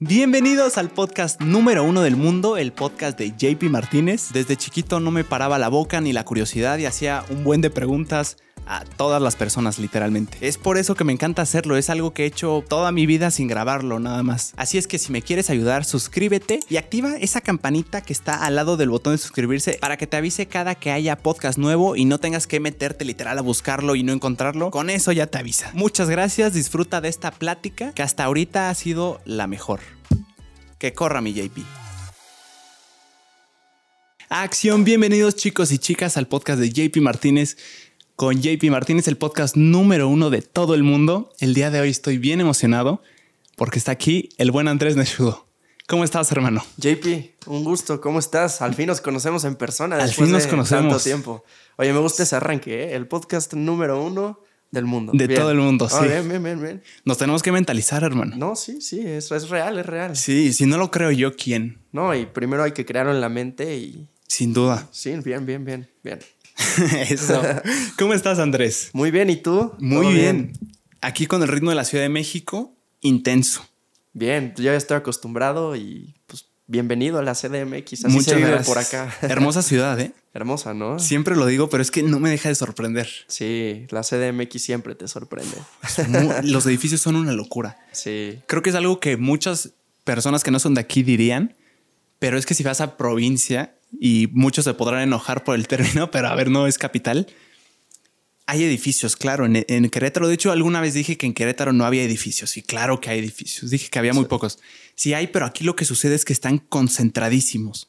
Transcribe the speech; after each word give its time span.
Bienvenidos 0.00 0.78
al 0.78 0.90
podcast 0.90 1.40
número 1.40 1.82
uno 1.82 2.02
del 2.02 2.14
mundo, 2.14 2.56
el 2.56 2.70
podcast 2.72 3.18
de 3.18 3.32
JP 3.36 3.64
Martínez. 3.64 4.28
Desde 4.32 4.56
chiquito 4.56 5.00
no 5.00 5.10
me 5.10 5.24
paraba 5.24 5.58
la 5.58 5.68
boca 5.68 6.00
ni 6.00 6.12
la 6.12 6.24
curiosidad 6.24 6.78
y 6.78 6.86
hacía 6.86 7.24
un 7.30 7.42
buen 7.42 7.62
de 7.62 7.70
preguntas 7.70 8.36
a 8.68 8.84
todas 8.84 9.20
las 9.20 9.34
personas 9.34 9.78
literalmente. 9.78 10.38
Es 10.40 10.58
por 10.58 10.78
eso 10.78 10.94
que 10.94 11.02
me 11.02 11.12
encanta 11.12 11.42
hacerlo, 11.42 11.76
es 11.76 11.90
algo 11.90 12.12
que 12.12 12.24
he 12.24 12.26
hecho 12.26 12.62
toda 12.68 12.92
mi 12.92 13.06
vida 13.06 13.30
sin 13.30 13.48
grabarlo 13.48 13.98
nada 13.98 14.22
más. 14.22 14.52
Así 14.56 14.78
es 14.78 14.86
que 14.86 14.98
si 14.98 15.10
me 15.10 15.22
quieres 15.22 15.50
ayudar, 15.50 15.84
suscríbete 15.84 16.60
y 16.68 16.76
activa 16.76 17.16
esa 17.18 17.40
campanita 17.40 18.02
que 18.02 18.12
está 18.12 18.44
al 18.44 18.54
lado 18.54 18.76
del 18.76 18.90
botón 18.90 19.14
de 19.14 19.18
suscribirse 19.18 19.78
para 19.80 19.96
que 19.96 20.06
te 20.06 20.16
avise 20.16 20.46
cada 20.46 20.74
que 20.74 20.92
haya 20.92 21.16
podcast 21.16 21.58
nuevo 21.58 21.96
y 21.96 22.04
no 22.04 22.18
tengas 22.18 22.46
que 22.46 22.60
meterte 22.60 23.04
literal 23.04 23.38
a 23.38 23.42
buscarlo 23.42 23.96
y 23.96 24.02
no 24.02 24.12
encontrarlo. 24.12 24.70
Con 24.70 24.90
eso 24.90 25.10
ya 25.10 25.26
te 25.26 25.38
avisa. 25.38 25.70
Muchas 25.74 26.08
gracias, 26.08 26.52
disfruta 26.52 27.00
de 27.00 27.08
esta 27.08 27.30
plática 27.30 27.92
que 27.92 28.02
hasta 28.02 28.24
ahorita 28.24 28.70
ha 28.70 28.74
sido 28.74 29.20
la 29.24 29.46
mejor. 29.46 29.80
Que 30.78 30.92
corra 30.92 31.20
mi 31.20 31.32
JP. 31.34 31.58
Acción, 34.28 34.84
bienvenidos 34.84 35.36
chicos 35.36 35.72
y 35.72 35.78
chicas 35.78 36.16
al 36.16 36.28
podcast 36.28 36.60
de 36.60 36.70
JP 36.70 36.98
Martínez 36.98 37.56
con 38.18 38.42
JP 38.42 38.64
Martínez, 38.70 39.06
el 39.06 39.16
podcast 39.16 39.56
número 39.56 40.08
uno 40.08 40.28
de 40.28 40.42
todo 40.42 40.74
el 40.74 40.82
mundo. 40.82 41.32
El 41.38 41.54
día 41.54 41.70
de 41.70 41.80
hoy 41.80 41.88
estoy 41.88 42.18
bien 42.18 42.40
emocionado 42.40 43.00
porque 43.56 43.78
está 43.78 43.92
aquí 43.92 44.30
el 44.38 44.50
buen 44.50 44.66
Andrés 44.66 44.96
Neshudo. 44.96 45.46
¿Cómo 45.86 46.04
estás, 46.04 46.30
hermano? 46.32 46.62
JP, 46.76 47.46
un 47.46 47.64
gusto. 47.64 48.00
¿Cómo 48.00 48.18
estás? 48.18 48.60
Al 48.60 48.74
fin 48.74 48.88
nos 48.88 49.00
conocemos 49.00 49.44
en 49.44 49.54
persona. 49.54 49.96
Al 49.96 50.12
fin 50.12 50.30
nos 50.30 50.42
de 50.42 50.50
conocemos. 50.50 50.92
Tanto 50.92 51.02
tiempo. 51.02 51.44
Oye, 51.76 51.92
me 51.92 52.00
gusta 52.00 52.24
ese 52.24 52.36
arranque, 52.36 52.82
¿eh? 52.82 52.94
El 52.96 53.06
podcast 53.06 53.54
número 53.54 54.02
uno 54.02 54.40
del 54.70 54.84
mundo. 54.84 55.12
De 55.14 55.26
Bien. 55.26 55.40
todo 55.40 55.50
el 55.50 55.58
mundo, 55.58 55.88
Ah, 55.90 56.00
sí. 56.02 56.06
bien, 56.08 56.28
bien, 56.42 56.60
bien. 56.60 56.82
Nos 57.04 57.16
tenemos 57.18 57.42
que 57.42 57.52
mentalizar, 57.52 58.02
hermano. 58.02 58.36
No, 58.36 58.54
sí, 58.56 58.80
sí, 58.80 59.00
es, 59.00 59.30
es 59.32 59.48
real, 59.48 59.78
es 59.78 59.86
real. 59.86 60.16
Sí, 60.16 60.52
si 60.52 60.66
no 60.66 60.76
lo 60.78 60.90
creo 60.90 61.10
yo, 61.10 61.34
¿quién? 61.36 61.78
No, 61.92 62.14
y 62.14 62.26
primero 62.26 62.62
hay 62.62 62.72
que 62.72 62.84
crearlo 62.84 63.12
en 63.12 63.20
la 63.20 63.28
mente 63.28 63.76
y... 63.76 64.08
Sin 64.26 64.52
duda. 64.52 64.86
Sí, 64.92 65.14
bien, 65.24 65.46
bien, 65.46 65.64
bien, 65.64 65.88
bien. 66.04 66.18
Eso. 67.08 67.40
¿Cómo 67.98 68.12
estás, 68.14 68.38
Andrés? 68.38 68.90
Muy 68.92 69.10
bien, 69.10 69.30
¿y 69.30 69.36
tú? 69.36 69.72
Muy 69.78 70.06
¿Todo 70.06 70.14
bien. 70.14 70.52
Aquí 71.00 71.26
con 71.26 71.42
el 71.42 71.48
ritmo 71.48 71.70
de 71.70 71.76
la 71.76 71.84
Ciudad 71.84 72.04
de 72.04 72.10
México, 72.10 72.74
intenso. 73.00 73.66
Bien, 74.12 74.52
yo 74.56 74.64
ya 74.64 74.74
estoy 74.74 74.96
acostumbrado 74.96 75.76
y 75.76 76.14
pues 76.26 76.46
bienvenido 76.66 77.18
a 77.18 77.22
la 77.22 77.34
CDMX. 77.34 78.04
Así 78.04 78.08
Muchas 78.14 78.24
se 78.32 78.36
vive 78.36 78.50
gracias. 78.50 78.66
por 78.66 78.78
acá. 78.78 79.16
Hermosa 79.22 79.62
ciudad, 79.62 79.98
¿eh? 80.00 80.12
Hermosa, 80.38 80.74
¿no? 80.74 80.98
Siempre 80.98 81.36
lo 81.36 81.46
digo, 81.46 81.68
pero 81.68 81.82
es 81.82 81.90
que 81.90 82.02
no 82.02 82.20
me 82.20 82.30
deja 82.30 82.48
de 82.48 82.54
sorprender. 82.54 83.08
Sí, 83.26 83.86
la 83.90 84.02
CDMX 84.02 84.62
siempre 84.62 84.94
te 84.94 85.08
sorprende. 85.08 85.56
Los 86.44 86.66
edificios 86.66 87.00
son 87.00 87.16
una 87.16 87.32
locura. 87.32 87.78
Sí, 87.92 88.38
Creo 88.46 88.62
que 88.62 88.70
es 88.70 88.76
algo 88.76 89.00
que 89.00 89.16
muchas 89.16 89.74
personas 90.04 90.44
que 90.44 90.50
no 90.50 90.58
son 90.58 90.74
de 90.74 90.80
aquí 90.80 91.02
dirían, 91.02 91.56
pero 92.18 92.38
es 92.38 92.46
que 92.46 92.54
si 92.54 92.62
vas 92.62 92.80
a 92.80 92.96
provincia, 92.96 93.74
y 94.00 94.28
muchos 94.32 94.64
se 94.64 94.74
podrán 94.74 95.02
enojar 95.02 95.44
por 95.44 95.54
el 95.54 95.66
término, 95.68 96.10
pero 96.12 96.28
a 96.28 96.34
ver, 96.34 96.50
no 96.50 96.66
es 96.66 96.78
capital. 96.78 97.26
Hay 98.46 98.64
edificios, 98.64 99.16
claro, 99.16 99.44
en, 99.44 99.64
en 99.68 99.90
Querétaro. 99.90 100.26
De 100.26 100.34
hecho, 100.34 100.50
alguna 100.52 100.80
vez 100.80 100.94
dije 100.94 101.18
que 101.18 101.26
en 101.26 101.34
Querétaro 101.34 101.74
no 101.74 101.84
había 101.84 102.02
edificios. 102.02 102.56
Y 102.56 102.62
claro 102.62 102.98
que 103.00 103.10
hay 103.10 103.18
edificios. 103.18 103.70
Dije 103.70 103.88
que 103.90 103.98
había 103.98 104.14
muy 104.14 104.24
pocos. 104.24 104.58
Sí 104.94 105.12
hay, 105.12 105.26
pero 105.26 105.44
aquí 105.44 105.64
lo 105.64 105.76
que 105.76 105.84
sucede 105.84 106.14
es 106.14 106.24
que 106.24 106.32
están 106.32 106.56
concentradísimos. 106.56 107.88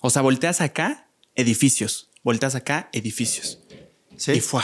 O 0.00 0.10
sea, 0.10 0.22
volteas 0.22 0.60
acá, 0.60 1.09
edificios. 1.40 2.10
Volteas 2.22 2.54
acá, 2.54 2.88
edificios. 2.92 3.58
sí. 4.16 4.32
Y 4.32 4.40
fue, 4.40 4.62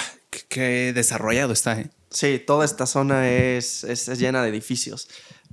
qué, 0.48 0.92
desarrollado 0.94 1.52
está, 1.52 1.80
¿eh? 1.80 1.90
Sí, 2.10 2.38
toda 2.46 2.64
esta 2.64 2.86
zona 2.86 3.28
es, 3.30 3.84
es- 3.84 4.08
es 4.08 4.18
llena 4.18 4.42
de 4.42 4.48
edificios. 4.50 5.08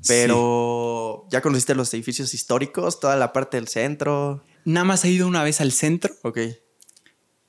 Pero 0.07 1.27
ya 1.31 1.41
conociste 1.41 1.75
los 1.75 1.93
edificios 1.93 2.33
históricos, 2.33 2.99
toda 2.99 3.15
la 3.15 3.33
parte 3.33 3.57
del 3.57 3.67
centro. 3.67 4.43
Nada 4.65 4.83
más 4.85 5.03
he 5.05 5.09
ido 5.09 5.27
una 5.27 5.43
vez 5.43 5.59
al 5.61 5.71
centro 5.71 6.13
Ok. 6.23 6.39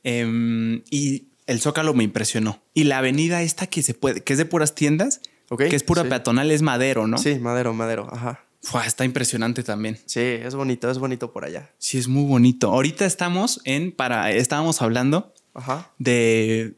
Em, 0.03 0.83
y 0.91 1.28
el 1.47 1.61
Zócalo 1.61 1.94
me 1.94 2.04
impresionó. 2.04 2.62
Y 2.75 2.84
la 2.84 2.99
avenida 2.99 3.43
esta 3.43 3.66
que 3.66 3.82
se 3.82 3.94
puede, 3.94 4.22
que 4.22 4.32
es 4.34 4.38
de 4.38 4.44
puras 4.44 4.75
tiendas, 4.75 5.20
que 5.56 5.75
es 5.76 5.82
pura 5.82 6.03
sí. 6.03 6.09
peatonal, 6.09 6.50
es 6.50 6.62
madero, 6.62 7.06
¿no? 7.06 7.19
Sí, 7.19 7.37
madero, 7.38 7.72
madero. 7.75 8.09
Ajá. 8.12 8.44
Fua, 8.64 8.86
está 8.86 9.04
impresionante 9.04 9.62
también. 9.62 9.98
Sí, 10.06 10.20
es 10.20 10.54
bonito, 10.54 10.91
es 10.91 10.98
bonito 10.98 11.32
por 11.32 11.44
allá. 11.44 11.70
Sí, 11.78 11.98
es 11.98 12.08
muy 12.08 12.25
bonito. 12.25 12.70
Ahorita 12.72 13.04
estamos 13.04 13.60
en, 13.64 13.92
para, 13.92 14.30
estábamos 14.32 14.80
hablando 14.82 15.32
Ajá. 15.54 15.91
de, 15.98 16.75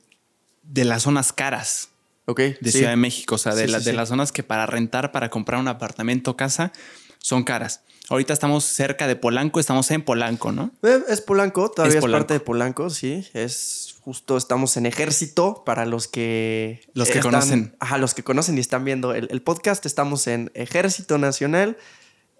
de 0.65 0.85
las 0.85 1.03
zonas 1.03 1.33
caras 1.33 1.91
Ok. 2.27 2.41
de 2.41 2.57
sí. 2.65 2.79
Ciudad 2.79 2.91
de 2.91 2.97
México, 2.97 3.37
o 3.37 3.39
sea, 3.39 3.55
de, 3.55 3.67
Sí, 3.67 3.71
la- 3.73 3.79
sí, 3.79 3.85
de 3.87 3.93
las 3.93 4.09
zonas 4.09 4.33
que 4.33 4.43
para 4.43 4.67
rentar, 4.67 5.13
para 5.13 5.31
comprar 5.31 5.61
un 5.61 5.69
apartamento 5.69 6.33
o 6.33 6.37
casa, 6.37 6.73
son 7.19 7.45
caras. 7.45 7.83
Ahorita 8.09 8.33
estamos 8.33 8.65
cerca 8.65 9.07
de 9.07 9.17
Polanco, 9.17 9.59
estamos 9.61 9.91
en 9.91 10.03
Polanco, 10.03 10.53
¿no? 10.53 10.71
Eh, 10.83 11.01
Es 11.09 11.21
Polanco, 11.21 11.71
todavía 11.71 11.99
Es 11.99 12.05
es, 12.05 12.11
parte 12.11 12.35
de 12.35 12.41
Polanco, 12.41 12.91
sí. 12.91 13.27
Es 13.33 13.86
justo, 14.07 14.37
estamos 14.37 14.77
en 14.77 14.87
ejército 14.87 15.65
para 15.67 15.85
los 15.85 16.07
que... 16.07 16.81
Los 16.95 17.09
que 17.09 17.19
están- 17.19 17.33
conocen. 17.33 17.77
Ajá, 17.81 17.99
los 17.99 18.15
que 18.15 18.23
conocen 18.23 18.57
y 18.57 18.61
están 18.61 18.85
viendo 18.85 19.13
el, 19.13 19.27
el 19.33 19.43
podcast. 19.43 19.85
Estamos 19.85 20.29
en 20.29 20.53
Ejército 20.55 21.19
Nacional 21.19 21.77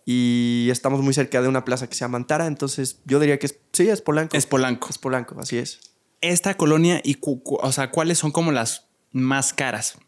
y 0.05 0.69
estamos 0.71 1.01
muy 1.03 1.13
cerca 1.13 1.43
de 1.43 1.49
una 1.49 1.65
plaza 1.65 1.89
que 1.89 1.95
se 1.97 2.03
llama 2.03 2.19
Antara. 2.19 2.47
Entonces 2.47 3.01
yo 3.05 3.19
diría 3.19 3.41
que 3.41 3.47
es, 3.47 3.59
sí, 3.73 3.89
es 3.89 4.01
Polanco. 4.01 4.37
Es 4.37 4.47
Polanco. 4.47 4.89
Es 4.91 4.99
Polanco, 4.99 5.35
así 5.41 5.59
es. 5.59 5.81
esta 6.21 6.57
colonia 6.57 7.01
y 7.03 7.19
o 7.21 7.73
sea, 7.73 7.91
cuáles 7.91 8.19
son 8.19 8.31
como 8.31 8.53
las 8.53 8.85
más 9.11 9.53
caras 9.53 9.99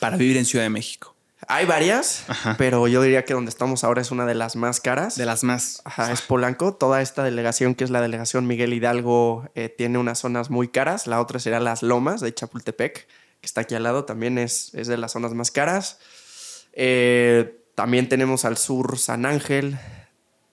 para 0.00 0.16
vivir 0.16 0.38
en 0.38 0.44
Ciudad 0.44 0.64
de 0.64 0.70
México. 0.70 1.14
Hay 1.52 1.66
varias, 1.66 2.24
Ajá. 2.28 2.54
pero 2.56 2.86
yo 2.86 3.02
diría 3.02 3.24
que 3.24 3.34
donde 3.34 3.48
estamos 3.48 3.82
ahora 3.82 4.00
es 4.00 4.12
una 4.12 4.24
de 4.24 4.34
las 4.34 4.54
más 4.54 4.80
caras. 4.80 5.16
De 5.16 5.26
las 5.26 5.42
más. 5.42 5.82
Ajá, 5.84 6.12
es 6.12 6.22
Polanco. 6.22 6.74
Toda 6.74 7.02
esta 7.02 7.24
delegación, 7.24 7.74
que 7.74 7.82
es 7.82 7.90
la 7.90 8.00
delegación 8.00 8.46
Miguel 8.46 8.72
Hidalgo, 8.72 9.50
eh, 9.56 9.68
tiene 9.68 9.98
unas 9.98 10.20
zonas 10.20 10.48
muy 10.48 10.68
caras. 10.68 11.08
La 11.08 11.20
otra 11.20 11.40
será 11.40 11.58
Las 11.58 11.82
Lomas 11.82 12.20
de 12.20 12.32
Chapultepec, 12.32 13.08
que 13.40 13.46
está 13.46 13.62
aquí 13.62 13.74
al 13.74 13.82
lado. 13.82 14.04
También 14.04 14.38
es, 14.38 14.72
es 14.74 14.86
de 14.86 14.96
las 14.96 15.10
zonas 15.10 15.34
más 15.34 15.50
caras. 15.50 15.98
Eh, 16.72 17.64
también 17.74 18.08
tenemos 18.08 18.44
al 18.44 18.56
sur 18.56 18.96
San 18.96 19.26
Ángel. 19.26 19.76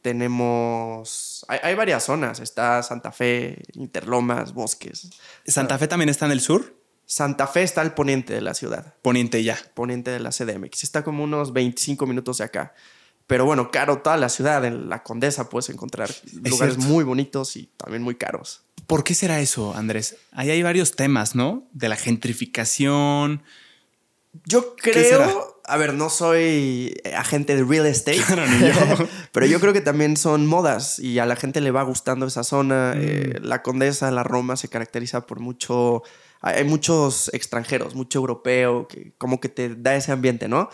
Tenemos... 0.01 1.45
Hay, 1.47 1.59
hay 1.61 1.75
varias 1.75 2.05
zonas. 2.05 2.39
Está 2.39 2.81
Santa 2.81 3.11
Fe, 3.11 3.61
Interlomas, 3.73 4.51
Bosques. 4.53 5.09
Santa 5.45 5.77
Fe 5.77 5.87
también 5.87 6.09
está 6.09 6.25
en 6.25 6.31
el 6.31 6.41
sur, 6.41 6.73
Santa 7.07 7.47
Fe 7.47 7.63
está 7.63 7.79
al 7.81 7.93
poniente 7.93 8.33
de 8.33 8.41
la 8.41 8.53
ciudad. 8.53 8.93
poniente 9.01 9.41
ya. 9.41 9.57
poniente 9.73 10.11
de 10.11 10.19
la 10.19 10.29
CDMX. 10.29 10.83
Está 10.83 11.03
como 11.03 11.23
unos 11.23 11.53
25 11.53 12.05
minutos 12.05 12.37
de 12.37 12.43
acá. 12.43 12.73
Pero 13.27 13.45
bueno, 13.45 13.71
caro 13.71 13.99
toda 13.99 14.17
la 14.17 14.27
ciudad. 14.27 14.63
En 14.65 14.89
la 14.89 15.03
Condesa 15.03 15.49
puedes 15.49 15.69
encontrar 15.69 16.09
lugares 16.33 16.75
cierto. 16.75 16.91
muy 16.91 17.05
bonitos 17.05 17.55
y 17.55 17.69
también 17.77 18.03
muy 18.03 18.15
caros. 18.15 18.61
¿Por 18.87 19.05
qué 19.05 19.15
será 19.15 19.39
eso, 19.39 19.73
Andrés? 19.73 20.17
Ahí 20.33 20.49
hay 20.49 20.61
varios 20.61 20.97
temas, 20.97 21.33
¿no? 21.33 21.65
De 21.71 21.87
la 21.87 21.95
gentrificación. 21.95 23.41
Yo 24.45 24.75
creo, 24.75 25.61
a 25.63 25.77
ver, 25.77 25.93
no 25.93 26.09
soy 26.09 26.93
eh, 27.03 27.15
agente 27.15 27.55
de 27.55 27.63
real 27.63 27.85
estate, 27.85 28.17
Claro, 28.17 28.45
ni 28.45 28.59
yo. 28.59 29.07
pero 29.31 29.45
yo 29.45 29.59
creo 29.61 29.71
que 29.71 29.81
también 29.81 30.17
son 30.17 30.45
modas 30.45 30.99
y 30.99 31.19
a 31.19 31.25
la 31.25 31.37
gente 31.37 31.61
le 31.61 31.71
va 31.71 31.83
gustando 31.83 32.25
esa 32.25 32.43
zona. 32.43 32.93
Mm. 32.95 32.99
Eh, 33.01 33.39
la 33.41 33.61
Condesa, 33.61 34.11
la 34.11 34.23
Roma 34.23 34.57
se 34.57 34.67
caracteriza 34.67 35.25
por 35.25 35.39
mucho, 35.39 36.03
hay 36.41 36.63
muchos 36.63 37.29
extranjeros, 37.33 37.95
mucho 37.95 38.19
europeo, 38.19 38.87
que 38.87 39.13
como 39.17 39.39
que 39.39 39.49
te 39.49 39.75
da 39.75 39.95
ese 39.95 40.11
ambiente, 40.11 40.47
¿no? 40.47 40.69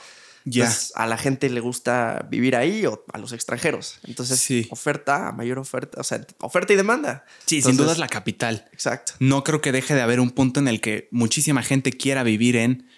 Ya. 0.45 0.65
Entonces, 0.65 0.91
a 0.95 1.07
la 1.07 1.17
gente 1.17 1.49
le 1.49 1.61
gusta 1.61 2.27
vivir 2.29 2.57
ahí 2.57 2.85
o 2.85 3.05
a 3.13 3.17
los 3.17 3.31
extranjeros. 3.31 3.99
Entonces, 4.03 4.41
Sí. 4.41 4.67
oferta, 4.71 5.31
mayor 5.31 5.57
oferta, 5.57 6.01
o 6.01 6.03
sea, 6.03 6.25
oferta 6.41 6.73
y 6.73 6.75
demanda. 6.75 7.23
Sí, 7.45 7.61
sin 7.61 7.77
duda 7.77 7.93
es 7.93 7.97
la 7.97 8.09
capital. 8.09 8.67
Exacto. 8.73 9.13
No 9.19 9.45
creo 9.45 9.61
que 9.61 9.71
deje 9.71 9.95
de 9.95 10.01
haber 10.01 10.19
un 10.19 10.31
punto 10.31 10.59
en 10.59 10.67
el 10.67 10.81
que 10.81 11.07
muchísima 11.11 11.63
gente 11.63 11.93
quiera 11.93 12.23
vivir 12.23 12.57
en 12.57 12.89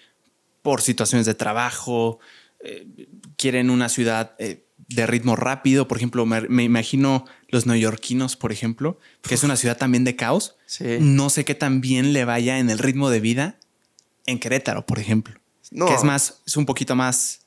por 0.62 0.82
situaciones 0.82 1.24
de 1.26 1.34
trabajo, 1.34 2.18
eh, 2.58 2.88
quieren 3.36 3.70
una 3.70 3.88
ciudad 3.88 4.34
eh, 4.40 4.65
de 4.88 5.06
ritmo 5.06 5.36
rápido. 5.36 5.88
Por 5.88 5.96
ejemplo, 5.98 6.26
me, 6.26 6.42
me 6.42 6.64
imagino 6.64 7.24
los 7.48 7.66
neoyorquinos, 7.66 8.36
por 8.36 8.52
ejemplo, 8.52 8.98
que 9.22 9.34
es 9.34 9.42
una 9.42 9.56
ciudad 9.56 9.76
también 9.76 10.04
de 10.04 10.16
caos. 10.16 10.56
Sí. 10.66 10.98
No 11.00 11.30
sé 11.30 11.44
qué 11.44 11.54
tan 11.54 11.80
bien 11.80 12.12
le 12.12 12.24
vaya 12.24 12.58
en 12.58 12.70
el 12.70 12.78
ritmo 12.78 13.10
de 13.10 13.20
vida 13.20 13.58
en 14.26 14.38
Querétaro, 14.38 14.86
por 14.86 14.98
ejemplo. 14.98 15.38
No. 15.70 15.86
Que 15.86 15.94
es 15.94 16.04
más, 16.04 16.42
es 16.46 16.56
un 16.56 16.66
poquito 16.66 16.94
más, 16.94 17.40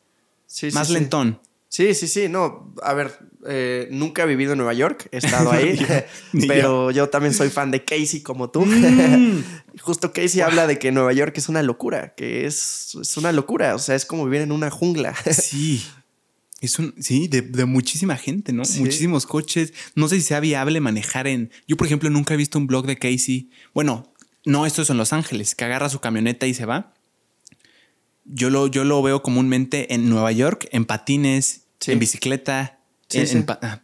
Sí, 0.47 0.69
más 0.71 0.87
sí. 0.87 0.93
lentón. 0.93 1.39
Sí, 1.71 1.93
sí, 1.93 2.07
sí, 2.07 2.29
no, 2.29 2.73
a 2.81 2.93
ver, 2.95 3.19
eh, 3.47 3.87
nunca 3.91 4.23
he 4.23 4.25
vivido 4.25 4.53
en 4.53 4.57
Nueva 4.57 4.73
York, 4.73 5.07
he 5.11 5.17
estado 5.17 5.51
ahí, 5.53 5.79
pero 6.47 6.89
yo. 6.89 7.09
también 7.09 7.33
soy 7.35 7.49
fan 7.51 7.69
de 7.69 7.85
Casey 7.85 8.21
como 8.21 8.49
tú. 8.49 8.65
Mm. 8.65 9.43
Justo 9.81 10.11
Casey 10.11 10.41
habla 10.41 10.65
de 10.65 10.79
que 10.79 10.91
Nueva 10.91 11.13
York 11.13 11.37
es 11.37 11.47
una 11.47 11.61
locura, 11.61 12.15
que 12.15 12.47
es, 12.47 12.95
es 12.99 13.17
una 13.17 13.31
locura, 13.31 13.75
o 13.75 13.79
sea, 13.79 13.93
es 13.95 14.07
como 14.07 14.25
vivir 14.25 14.41
en 14.41 14.51
una 14.51 14.71
jungla. 14.71 15.13
Sí. 15.31 15.85
Es 16.61 16.77
un, 16.79 16.93
sí, 16.99 17.27
de, 17.27 17.41
de 17.41 17.65
muchísima 17.65 18.17
gente, 18.17 18.51
¿no? 18.51 18.65
Sí. 18.65 18.81
Muchísimos 18.81 19.25
coches. 19.25 19.73
No 19.95 20.07
sé 20.09 20.15
si 20.17 20.21
sea 20.23 20.39
viable 20.41 20.81
manejar 20.81 21.25
en. 21.27 21.51
Yo, 21.67 21.77
por 21.77 21.87
ejemplo, 21.87 22.09
nunca 22.09 22.33
he 22.33 22.37
visto 22.37 22.57
un 22.57 22.67
blog 22.67 22.85
de 22.85 22.97
Casey. 22.97 23.49
Bueno, 23.73 24.13
no, 24.45 24.65
esto 24.65 24.81
es 24.81 24.89
en 24.89 24.97
Los 24.97 25.13
Ángeles, 25.13 25.55
que 25.55 25.63
agarra 25.65 25.89
su 25.89 25.99
camioneta 25.99 26.47
y 26.47 26.53
se 26.53 26.65
va. 26.65 26.93
Yo 28.25 28.49
lo, 28.49 28.67
yo 28.67 28.83
lo 28.83 29.01
veo 29.01 29.23
comúnmente 29.23 29.93
en 29.93 30.09
Nueva 30.09 30.31
York, 30.31 30.67
en 30.71 30.85
patines 30.85 31.61
Sí. 31.79 31.93
en 31.93 31.99
bicicleta, 31.99 32.79
Sí, 33.07 33.19
en, 33.19 33.27
sí. 33.27 33.37
en 33.37 33.45
pa- 33.45 33.59
ah, 33.61 33.81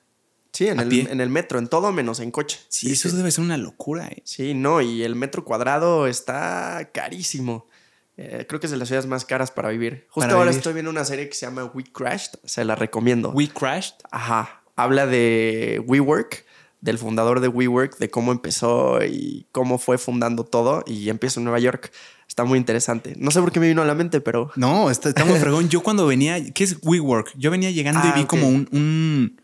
Sí, 0.52 0.68
en 0.68 0.80
¿A 0.80 0.84
el, 0.84 0.90
pie? 0.90 1.08
en 1.10 1.20
el 1.22 1.30
metro, 1.30 1.60
en 1.60 1.68
todo 1.68 1.92
menos 1.94 2.20
en 2.20 2.30
coche. 2.32 2.60
sí, 2.70 2.92
eso 2.92 3.10
debe 3.16 3.32
ser 3.32 3.44
una 3.46 3.58
locura. 3.58 4.08
eh. 4.08 4.22
Sí, 4.26 4.54
no, 4.54 4.82
y 4.82 5.04
el 5.04 5.16
metro 5.16 5.44
cuadrado 5.46 6.08
está 6.08 6.90
carísimo. 6.94 7.68
Eh, 8.18 8.46
creo 8.48 8.60
que 8.62 8.68
es 8.68 8.72
de 8.72 8.78
las 8.78 8.88
ciudades 8.88 9.08
más 9.08 9.26
caras 9.26 9.52
para 9.52 9.70
vivir. 9.70 10.06
Justo 10.10 10.22
Para 10.28 10.34
ahora 10.34 10.46
vivir. 10.52 10.60
estoy 10.60 10.74
viendo 10.74 10.90
una 10.92 11.04
serie 11.06 11.28
que 11.28 11.36
se 11.36 11.46
llama 11.46 11.66
We 11.66 11.84
Crashed, 11.84 12.40
se 12.46 12.64
la 12.64 12.76
recomiendo. 12.76 13.32
We 13.32 13.50
crashed. 13.50 13.96
Ajá, 14.12 14.62
habla 14.78 15.06
de 15.06 15.84
WeWork, 15.86 16.46
del 16.80 16.98
fundador 16.98 17.40
de 17.42 17.50
WeWork, 17.50 17.98
de 17.98 18.10
cómo 18.10 18.32
empezó 18.32 19.04
y 19.04 19.48
cómo 19.52 19.78
fue 19.78 19.98
fundando 19.98 20.46
todo 20.46 20.84
y 20.88 21.10
empieza 21.10 21.40
en 21.40 21.44
Nueva 21.44 21.60
York. 21.60 21.92
Está 22.28 22.44
muy 22.46 22.58
interesante. 22.58 23.16
No 23.18 23.32
sé 23.32 23.40
por 23.42 23.52
qué 23.52 23.60
me 23.60 23.68
vino 23.68 23.82
a 23.82 23.86
la 23.86 23.96
mente, 23.96 24.22
pero 24.22 24.50
No, 24.56 24.90
está, 24.90 25.10
está 25.10 25.26
muy 25.26 25.38
fregón. 25.40 25.68
Yo 25.70 25.84
cuando 25.84 26.08
venía, 26.08 26.54
¿qué 26.54 26.64
es 26.64 26.78
WeWork? 26.84 27.34
Yo 27.38 27.52
venía 27.52 27.72
llegando 27.72 28.00
Ah, 28.04 28.12
y 28.14 28.18
vi 28.20 28.22
ok. 28.24 28.28
como 28.30 28.48
un, 28.48 28.68
un, 28.72 29.42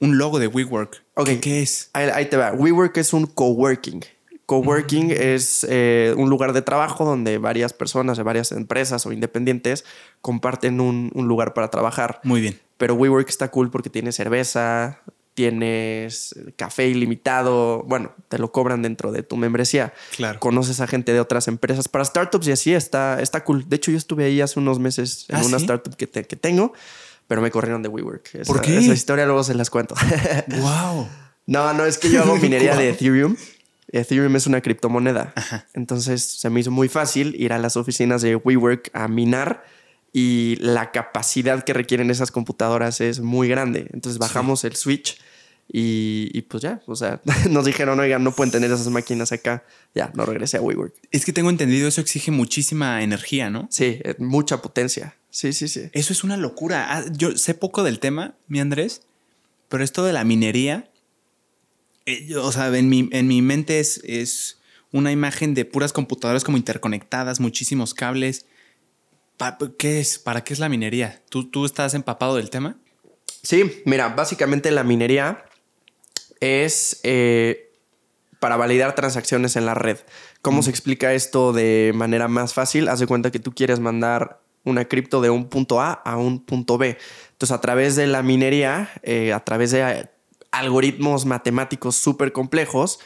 un 0.00 0.18
logo 0.18 0.38
de 0.38 0.46
WeWork. 0.48 1.02
Ok. 1.14 1.26
¿Qué, 1.26 1.40
qué 1.40 1.62
es? 1.62 1.90
ahí, 1.94 2.08
ahí 2.12 2.26
te 2.28 2.36
va. 2.36 2.52
WeWork 2.52 2.96
es 2.98 3.12
un 3.12 3.26
coworking. 3.26 4.04
Coworking 4.48 5.10
es 5.10 5.66
eh, 5.68 6.14
un 6.16 6.30
lugar 6.30 6.54
de 6.54 6.62
trabajo 6.62 7.04
donde 7.04 7.36
varias 7.36 7.74
personas 7.74 8.16
de 8.16 8.22
varias 8.22 8.50
empresas 8.50 9.04
o 9.04 9.12
independientes 9.12 9.84
comparten 10.22 10.80
un, 10.80 11.10
un 11.14 11.28
lugar 11.28 11.52
para 11.52 11.68
trabajar. 11.68 12.20
Muy 12.24 12.40
bien. 12.40 12.58
Pero 12.78 12.94
WeWork 12.94 13.28
está 13.28 13.50
cool 13.50 13.70
porque 13.70 13.90
tiene 13.90 14.10
cerveza, 14.10 15.00
tienes 15.34 16.34
café 16.56 16.88
ilimitado. 16.88 17.82
Bueno, 17.86 18.12
te 18.28 18.38
lo 18.38 18.50
cobran 18.50 18.80
dentro 18.80 19.12
de 19.12 19.22
tu 19.22 19.36
membresía. 19.36 19.92
Claro. 20.16 20.40
Conoces 20.40 20.80
a 20.80 20.86
gente 20.86 21.12
de 21.12 21.20
otras 21.20 21.46
empresas. 21.46 21.86
Para 21.86 22.06
startups 22.06 22.48
y 22.48 22.52
así 22.52 22.72
está, 22.72 23.20
está 23.20 23.44
cool. 23.44 23.68
De 23.68 23.76
hecho, 23.76 23.90
yo 23.90 23.98
estuve 23.98 24.24
ahí 24.24 24.40
hace 24.40 24.58
unos 24.58 24.78
meses 24.78 25.26
en 25.28 25.36
¿Ah, 25.36 25.42
una 25.44 25.58
sí? 25.58 25.64
startup 25.64 25.94
que, 25.94 26.06
te- 26.06 26.24
que 26.24 26.36
tengo, 26.36 26.72
pero 27.26 27.42
me 27.42 27.50
corrieron 27.50 27.82
de 27.82 27.90
WeWork. 27.90 28.34
Esa, 28.34 28.50
¿Por 28.50 28.62
qué? 28.62 28.78
Esa 28.78 28.94
historia 28.94 29.26
luego 29.26 29.44
se 29.44 29.54
las 29.54 29.68
cuento. 29.68 29.94
wow. 30.60 31.06
no, 31.46 31.72
no, 31.74 31.84
es 31.84 31.98
que 31.98 32.08
yo 32.10 32.22
hago 32.22 32.36
minería 32.40 32.74
de. 32.74 32.88
Ethereum. 32.88 33.36
Ethereum 33.92 34.34
es 34.36 34.46
una 34.46 34.60
criptomoneda. 34.60 35.32
Entonces 35.74 36.22
se 36.22 36.50
me 36.50 36.60
hizo 36.60 36.70
muy 36.70 36.88
fácil 36.88 37.34
ir 37.38 37.52
a 37.52 37.58
las 37.58 37.76
oficinas 37.76 38.22
de 38.22 38.36
WeWork 38.36 38.90
a 38.92 39.08
minar 39.08 39.64
y 40.12 40.56
la 40.60 40.90
capacidad 40.90 41.62
que 41.64 41.72
requieren 41.72 42.10
esas 42.10 42.30
computadoras 42.30 43.00
es 43.00 43.20
muy 43.20 43.48
grande. 43.48 43.88
Entonces 43.92 44.18
bajamos 44.18 44.64
el 44.64 44.76
switch 44.76 45.18
y, 45.70 46.30
y 46.32 46.42
pues 46.42 46.62
ya, 46.62 46.80
o 46.86 46.96
sea, 46.96 47.20
nos 47.50 47.66
dijeron, 47.66 48.00
oigan, 48.00 48.24
no 48.24 48.32
pueden 48.32 48.50
tener 48.50 48.70
esas 48.70 48.88
máquinas 48.88 49.32
acá. 49.32 49.64
Ya, 49.94 50.10
no 50.14 50.24
regresé 50.24 50.56
a 50.56 50.62
WeWork. 50.62 50.94
Es 51.10 51.24
que 51.24 51.32
tengo 51.32 51.50
entendido, 51.50 51.88
eso 51.88 52.00
exige 52.00 52.30
muchísima 52.30 53.02
energía, 53.02 53.50
¿no? 53.50 53.68
Sí, 53.70 54.00
eh, 54.02 54.14
mucha 54.18 54.62
potencia. 54.62 55.16
Sí, 55.30 55.52
sí, 55.52 55.68
sí. 55.68 55.90
Eso 55.92 56.12
es 56.12 56.24
una 56.24 56.36
locura. 56.36 56.86
Ah, 56.88 57.04
yo 57.12 57.36
sé 57.36 57.54
poco 57.54 57.82
del 57.82 58.00
tema, 58.00 58.34
mi 58.48 58.60
Andrés, 58.60 59.02
pero 59.68 59.84
esto 59.84 60.04
de 60.04 60.14
la 60.14 60.24
minería, 60.24 60.87
eh, 62.10 62.26
yo, 62.26 62.44
o 62.44 62.52
sea, 62.52 62.74
en 62.76 62.88
mi, 62.88 63.08
en 63.12 63.28
mi 63.28 63.42
mente 63.42 63.80
es, 63.80 64.00
es 64.04 64.58
una 64.92 65.12
imagen 65.12 65.54
de 65.54 65.64
puras 65.64 65.92
computadoras 65.92 66.44
como 66.44 66.56
interconectadas, 66.56 67.40
muchísimos 67.40 67.94
cables. 67.94 68.46
Pa- 69.36 69.58
¿Qué 69.78 70.00
es? 70.00 70.18
¿Para 70.18 70.42
qué 70.42 70.52
es 70.54 70.58
la 70.58 70.68
minería? 70.68 71.22
¿Tú, 71.28 71.48
tú 71.50 71.64
estás 71.64 71.94
empapado 71.94 72.36
del 72.36 72.50
tema? 72.50 72.76
Sí, 73.42 73.82
mira, 73.84 74.08
básicamente 74.08 74.70
la 74.70 74.82
minería 74.82 75.44
es 76.40 77.00
eh, 77.02 77.70
para 78.40 78.56
validar 78.56 78.94
transacciones 78.94 79.56
en 79.56 79.66
la 79.66 79.74
red. 79.74 79.98
¿Cómo 80.42 80.62
se 80.62 80.70
explica 80.70 81.12
esto 81.14 81.52
de 81.52 81.92
manera 81.94 82.28
más 82.28 82.54
fácil? 82.54 82.88
Haz 82.88 83.00
de 83.00 83.06
cuenta 83.06 83.30
que 83.30 83.38
tú 83.40 83.52
quieres 83.54 83.80
mandar 83.80 84.40
una 84.64 84.86
cripto 84.86 85.20
de 85.20 85.30
un 85.30 85.48
punto 85.48 85.80
A 85.80 85.92
a 85.92 86.16
un 86.16 86.44
punto 86.44 86.78
B. 86.78 86.96
Entonces, 87.32 87.54
a 87.54 87.60
través 87.60 87.96
de 87.96 88.06
la 88.06 88.22
minería, 88.22 88.90
eh, 89.02 89.32
a 89.32 89.40
través 89.44 89.70
de 89.70 90.08
algoritmos 90.58 91.24
matemáticos 91.26 91.96
súper 91.96 92.32
complejos, 92.32 92.98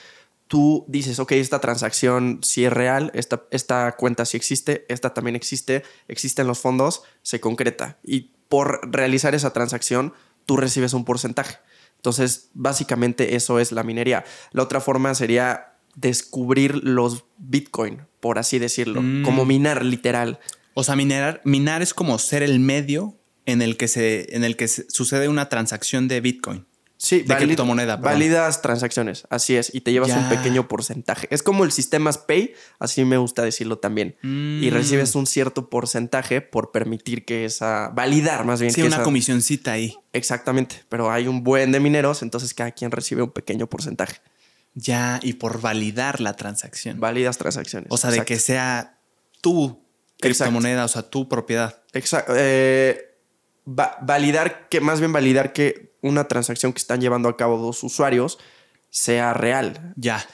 tú 0.48 0.84
dices, 0.88 1.18
ok, 1.18 1.32
esta 1.32 1.60
transacción 1.60 2.40
sí 2.42 2.64
es 2.64 2.72
real, 2.72 3.10
esta, 3.14 3.44
esta 3.50 3.92
cuenta 3.96 4.24
sí 4.24 4.36
existe, 4.36 4.84
esta 4.88 5.14
también 5.14 5.34
existe, 5.36 5.82
existen 6.08 6.46
los 6.46 6.58
fondos, 6.58 7.02
se 7.22 7.40
concreta. 7.40 7.98
Y 8.04 8.32
por 8.48 8.80
realizar 8.92 9.34
esa 9.34 9.52
transacción, 9.52 10.12
tú 10.44 10.56
recibes 10.58 10.92
un 10.92 11.04
porcentaje. 11.06 11.56
Entonces, 11.96 12.50
básicamente 12.52 13.36
eso 13.36 13.58
es 13.60 13.72
la 13.72 13.82
minería. 13.82 14.24
La 14.50 14.62
otra 14.64 14.80
forma 14.80 15.14
sería 15.14 15.74
descubrir 15.94 16.74
los 16.84 17.24
Bitcoin, 17.38 18.02
por 18.20 18.38
así 18.38 18.58
decirlo, 18.58 19.00
Mm. 19.02 19.22
como 19.22 19.44
minar 19.44 19.84
literal. 19.84 20.38
O 20.74 20.84
sea, 20.84 20.96
minerar, 20.96 21.40
minar 21.44 21.80
es 21.82 21.94
como 21.94 22.18
ser 22.18 22.42
el 22.42 22.58
medio 22.60 23.16
en 23.46 23.62
el 23.62 23.76
que 23.76 23.88
se, 23.88 24.34
en 24.36 24.42
el 24.44 24.56
que 24.56 24.68
se- 24.68 24.86
sucede 24.90 25.28
una 25.28 25.48
transacción 25.48 26.08
de 26.08 26.20
Bitcoin. 26.20 26.66
Sí, 27.04 27.22
De 27.22 27.36
criptomoneda. 27.36 27.96
Validas 27.96 28.62
transacciones, 28.62 29.26
así 29.28 29.56
es, 29.56 29.74
y 29.74 29.80
te 29.80 29.90
llevas 29.90 30.10
Ya. 30.10 30.18
un 30.18 30.28
pequeño 30.28 30.68
porcentaje. 30.68 31.26
Es 31.32 31.42
como 31.42 31.64
el 31.64 31.72
sistema 31.72 32.12
Pay, 32.12 32.54
así 32.78 33.04
me 33.04 33.16
gusta 33.16 33.42
decirlo 33.42 33.78
también. 33.78 34.14
Y 34.22 34.68
Mm. 34.70 34.72
recibes 34.72 35.16
un 35.16 35.26
cierto 35.26 35.68
porcentaje 35.68 36.40
por 36.42 36.70
permitir 36.70 37.24
que 37.24 37.44
esa. 37.44 37.88
validar 37.88 38.44
más 38.44 38.60
bien 38.60 38.72
Sí, 38.72 38.82
que 38.82 38.86
una 38.86 38.96
esa- 38.96 39.02
comisioncita 39.04 39.72
ahí. 39.72 39.96
Exactamente, 40.12 40.84
pero 40.88 41.10
hay 41.10 41.26
un 41.26 41.42
buen 41.42 41.72
de 41.72 41.80
mineros, 41.80 42.22
entonces 42.22 42.54
cada 42.54 42.70
quien 42.70 42.92
recibe 42.92 43.22
un 43.22 43.30
pequeño 43.32 43.66
porcentaje. 43.66 44.18
Ya, 44.74 45.18
y 45.24 45.32
por 45.34 45.60
validar 45.60 46.20
la 46.20 46.34
transacción. 46.34 47.00
Válidas 47.00 47.36
transacciones. 47.36 47.88
O 47.90 47.96
sea, 47.96 48.10
de 48.12 48.24
que 48.24 48.38
sea 48.38 49.00
tu 49.40 49.82
criptomoneda, 50.20 50.84
o 50.84 50.88
sea, 50.88 51.02
tu 51.02 51.28
propiedad. 51.28 51.82
Exacto. 51.94 52.32
eh, 52.36 53.16
va- 53.68 53.98
validar 54.02 54.68
que, 54.68 54.80
más 54.80 55.00
bien 55.00 55.12
validar 55.12 55.52
que 55.52 55.91
una 56.02 56.28
transacción 56.28 56.72
que 56.72 56.78
están 56.78 57.00
llevando 57.00 57.28
a 57.28 57.36
cabo 57.36 57.56
dos 57.58 57.82
usuarios 57.82 58.38
sea 58.90 59.32
real. 59.32 59.94
Ya. 59.96 60.24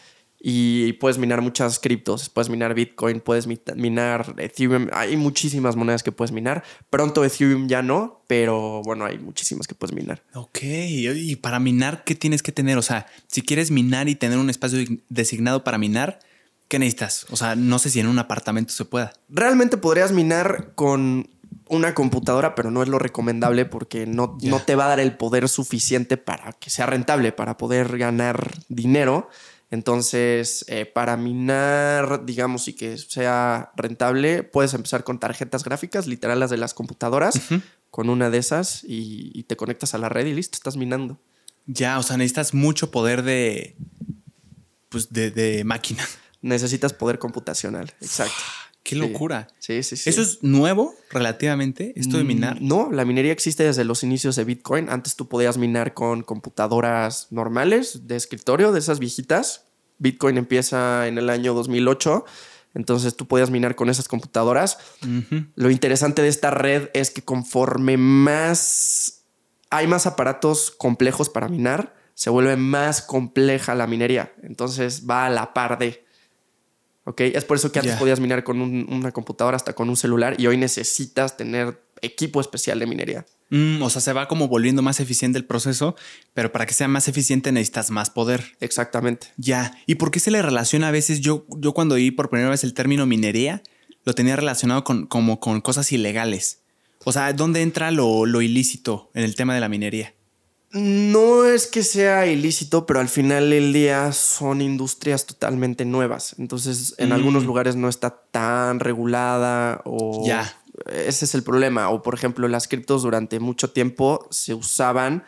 Y 0.41 0.93
puedes 0.95 1.19
minar 1.19 1.43
muchas 1.43 1.81
criptos. 1.81 2.29
Puedes 2.29 2.49
minar 2.49 2.73
Bitcoin, 2.75 3.21
puedes 3.21 3.49
mi- 3.49 3.61
minar 3.75 4.35
Ethereum. 4.39 4.87
Hay 4.93 5.17
muchísimas 5.17 5.75
monedas 5.75 6.05
que 6.05 6.13
puedes 6.13 6.31
minar. 6.31 6.63
Pronto 6.91 7.25
Ethereum 7.25 7.67
ya 7.67 7.83
no, 7.83 8.23
pero 8.29 8.81
bueno, 8.85 9.05
hay 9.05 9.19
muchísimas 9.19 9.67
que 9.67 9.75
puedes 9.75 9.95
minar. 9.97 10.23
Ok. 10.35 10.59
Y 10.63 11.35
para 11.37 11.59
minar, 11.59 12.05
¿qué 12.05 12.15
tienes 12.15 12.43
que 12.45 12.53
tener? 12.53 12.79
O 12.79 12.83
sea, 12.83 13.07
si 13.27 13.43
quieres 13.43 13.71
minar 13.73 14.09
y 14.09 14.15
tener 14.15 14.39
un 14.39 14.49
espacio 14.49 14.79
designado 15.09 15.65
para 15.65 15.77
minar, 15.77 16.21
¿qué 16.69 16.79
necesitas? 16.79 17.27
O 17.31 17.37
sea, 17.37 17.57
no 17.57 17.81
sé 17.81 17.91
si 17.91 17.99
en 17.99 18.07
un 18.07 18.21
apartamento 18.21 18.73
se 18.73 18.85
pueda. 18.85 19.13
Realmente 19.29 19.77
podrías 19.77 20.13
minar 20.13 20.71
con 20.77 21.29
una 21.69 21.95
computadora, 21.95 22.55
pero 22.55 22.71
no 22.71 22.83
es 22.83 22.89
lo 22.89 22.99
recomendable 22.99 23.65
porque 23.65 24.07
no, 24.07 24.39
no 24.43 24.61
te 24.61 24.75
va 24.75 24.87
a 24.87 24.89
dar 24.89 25.01
el 25.01 25.17
poder 25.17 25.49
suficiente 25.49 26.17
para 26.17 26.53
que 26.53 26.71
sea 26.71 26.87
rentable, 26.87 27.33
para 27.33 27.57
poder 27.57 27.99
ganar 27.99 28.53
dinero. 28.69 29.29
Entonces, 29.71 30.65
eh, 30.69 30.87
para 30.87 31.17
minar, 31.17 32.25
digamos, 32.25 32.69
y 32.69 32.73
que 32.73 32.97
sea 32.97 33.71
rentable, 33.77 34.43
puedes 34.43 34.73
empezar 34.73 35.05
con 35.05 35.19
tarjetas 35.19 35.63
gráficas, 35.63 36.07
literal 36.07 36.41
las 36.41 36.51
de 36.51 36.57
las 36.57 36.73
computadoras, 36.73 37.39
con 37.91 38.09
una 38.09 38.31
de 38.31 38.39
esas 38.39 38.83
y, 38.85 39.31
y 39.35 39.43
te 39.43 39.57
conectas 39.57 39.95
a 39.95 39.99
la 39.99 40.09
red 40.09 40.27
y 40.27 40.35
listo, 40.35 40.57
estás 40.57 40.77
minando. 40.77 41.19
Ya, 41.67 41.99
o 41.99 42.03
sea, 42.03 42.17
necesitas 42.17 42.55
mucho 42.55 42.91
poder 42.91 43.23
de. 43.23 43.77
Pues 44.89 45.13
de, 45.13 45.31
de 45.31 45.65
máquina. 45.65 46.03
Necesitas 46.41 46.95
poder 46.95 47.19
computacional, 47.19 47.93
exacto. 48.01 48.43
Qué 48.89 48.97
locura. 48.97 49.49
Sí, 49.59 49.83
sí, 49.83 49.97
sí. 49.97 50.09
¿Eso 50.11 50.23
es 50.23 50.43
nuevo 50.43 50.95
relativamente? 51.11 51.93
Esto 51.97 52.17
de 52.17 52.25
minar. 52.25 52.61
Mm, 52.61 52.67
No, 52.69 52.91
la 52.93 53.05
minería 53.05 53.33
existe 53.33 53.65
desde 53.65 53.85
los 53.85 54.03
inicios 54.03 54.37
de 54.37 54.45
Bitcoin. 54.45 54.89
Antes 54.89 55.17
tú 55.17 55.29
podías 55.29 55.59
minar 55.59 55.95
con 55.95 56.23
computadoras 56.23 57.29
normales 57.31 58.07
de 58.07 58.17
escritorio, 58.17 58.73
de 58.73 58.79
esas 58.79 58.99
viejitas. 58.99 59.65
Bitcoin 59.99 60.39
empieza 60.39 61.07
en 61.09 61.19
el 61.19 61.29
año 61.29 61.55
2008, 61.55 62.25
entonces 62.75 63.17
tú 63.17 63.27
podías 63.27 63.51
minar 63.51 63.75
con 63.75 63.91
esas 63.91 64.07
computadoras. 64.07 64.79
Lo 65.57 65.71
interesante 65.71 66.23
de 66.23 66.29
esta 66.29 66.51
red 66.53 66.89
es 66.95 67.11
que 67.11 67.23
conforme 67.23 67.97
más 67.97 69.25
hay 69.71 69.87
más 69.87 70.07
aparatos 70.07 70.71
complejos 70.71 71.29
para 71.29 71.49
minar, 71.49 71.95
se 72.15 72.31
vuelve 72.31 72.57
más 72.57 73.03
compleja 73.03 73.75
la 73.75 73.87
minería. 73.87 74.33
Entonces 74.43 75.05
va 75.09 75.27
a 75.27 75.31
la 75.31 75.53
par 75.53 75.79
de. 75.79 76.05
¿Ok? 77.09 77.23
Es 77.23 77.45
por 77.47 77.57
eso 77.57 77.73
que 77.73 77.79
antes 77.79 77.97
podías 77.97 78.21
minar 78.21 78.45
con 78.45 78.61
un- 78.61 78.87
una 78.91 79.13
computadora 79.13 79.57
hasta 79.57 79.73
con 79.73 79.89
un 79.89 79.97
celular 79.97 80.35
y 80.39 80.47
hoy 80.47 80.59
necesitas 80.59 81.39
tener 81.39 81.81
equipo 82.03 82.39
especial 82.39 82.79
de 82.79 82.87
minería. 82.87 83.25
Mm, 83.49 83.81
o 83.83 83.89
sea, 83.89 84.03
se 84.03 84.13
va 84.13 84.29
como 84.29 84.47
volviendo 84.47 84.83
más 84.83 85.01
eficiente 85.01 85.39
el 85.39 85.47
proceso, 85.47 85.97
pero 86.35 86.53
para 86.53 86.67
que 86.67 86.75
sea 86.75 86.87
más 86.87 87.09
eficiente 87.09 87.51
necesitas 87.51 87.91
más 87.91 88.11
poder. 88.11 88.45
Exactamente. 88.61 89.29
Ya. 89.39 89.73
¿Y 89.87 89.95
por 89.95 90.11
qué 90.11 90.21
se 90.21 90.31
le 90.31 90.43
relaciona 90.43 90.89
a 90.89 90.91
veces? 90.91 91.21
Yo, 91.23 91.47
yo 91.57 91.73
cuando 91.73 91.95
oí 91.95 92.11
por 92.11 92.29
primera 92.29 92.51
vez 92.51 92.63
el 92.63 92.75
término 92.75 93.07
minería, 93.07 93.63
lo 94.05 94.15
tenía 94.15 94.37
relacionado 94.37 94.85
con, 94.85 95.07
como 95.07 95.41
con 95.41 95.63
cosas 95.63 95.91
ilegales. 95.93 96.61
O 97.05 97.13
sea, 97.13 97.33
¿dónde 97.33 97.63
entra 97.63 97.91
lo, 97.91 98.27
lo 98.27 98.43
ilícito 98.43 99.11
en 99.15 99.25
el 99.25 99.35
tema 99.35 99.55
de 99.55 99.61
la 99.61 99.71
minería? 99.71 100.13
No 100.73 101.47
es 101.47 101.67
que 101.67 101.83
sea 101.83 102.27
ilícito, 102.27 102.85
pero 102.85 103.01
al 103.01 103.09
final 103.09 103.49
del 103.51 103.73
día 103.73 104.13
son 104.13 104.61
industrias 104.61 105.25
totalmente 105.25 105.85
nuevas. 105.87 106.35
Entonces, 106.39 106.95
en 106.99 107.09
Mm. 107.09 107.13
algunos 107.13 107.45
lugares 107.45 107.75
no 107.75 107.89
está 107.89 108.11
tan 108.31 108.79
regulada 108.81 109.81
o 109.85 110.27
Ya. 110.27 110.55
ese 110.93 111.25
es 111.25 111.35
el 111.35 111.43
problema. 111.43 111.89
O 111.89 112.03
por 112.03 112.15
ejemplo, 112.15 112.47
las 112.49 112.69
criptos 112.69 113.03
durante 113.03 113.41
mucho 113.41 113.71
tiempo 113.71 114.27
se 114.31 114.53
usaban 114.55 115.25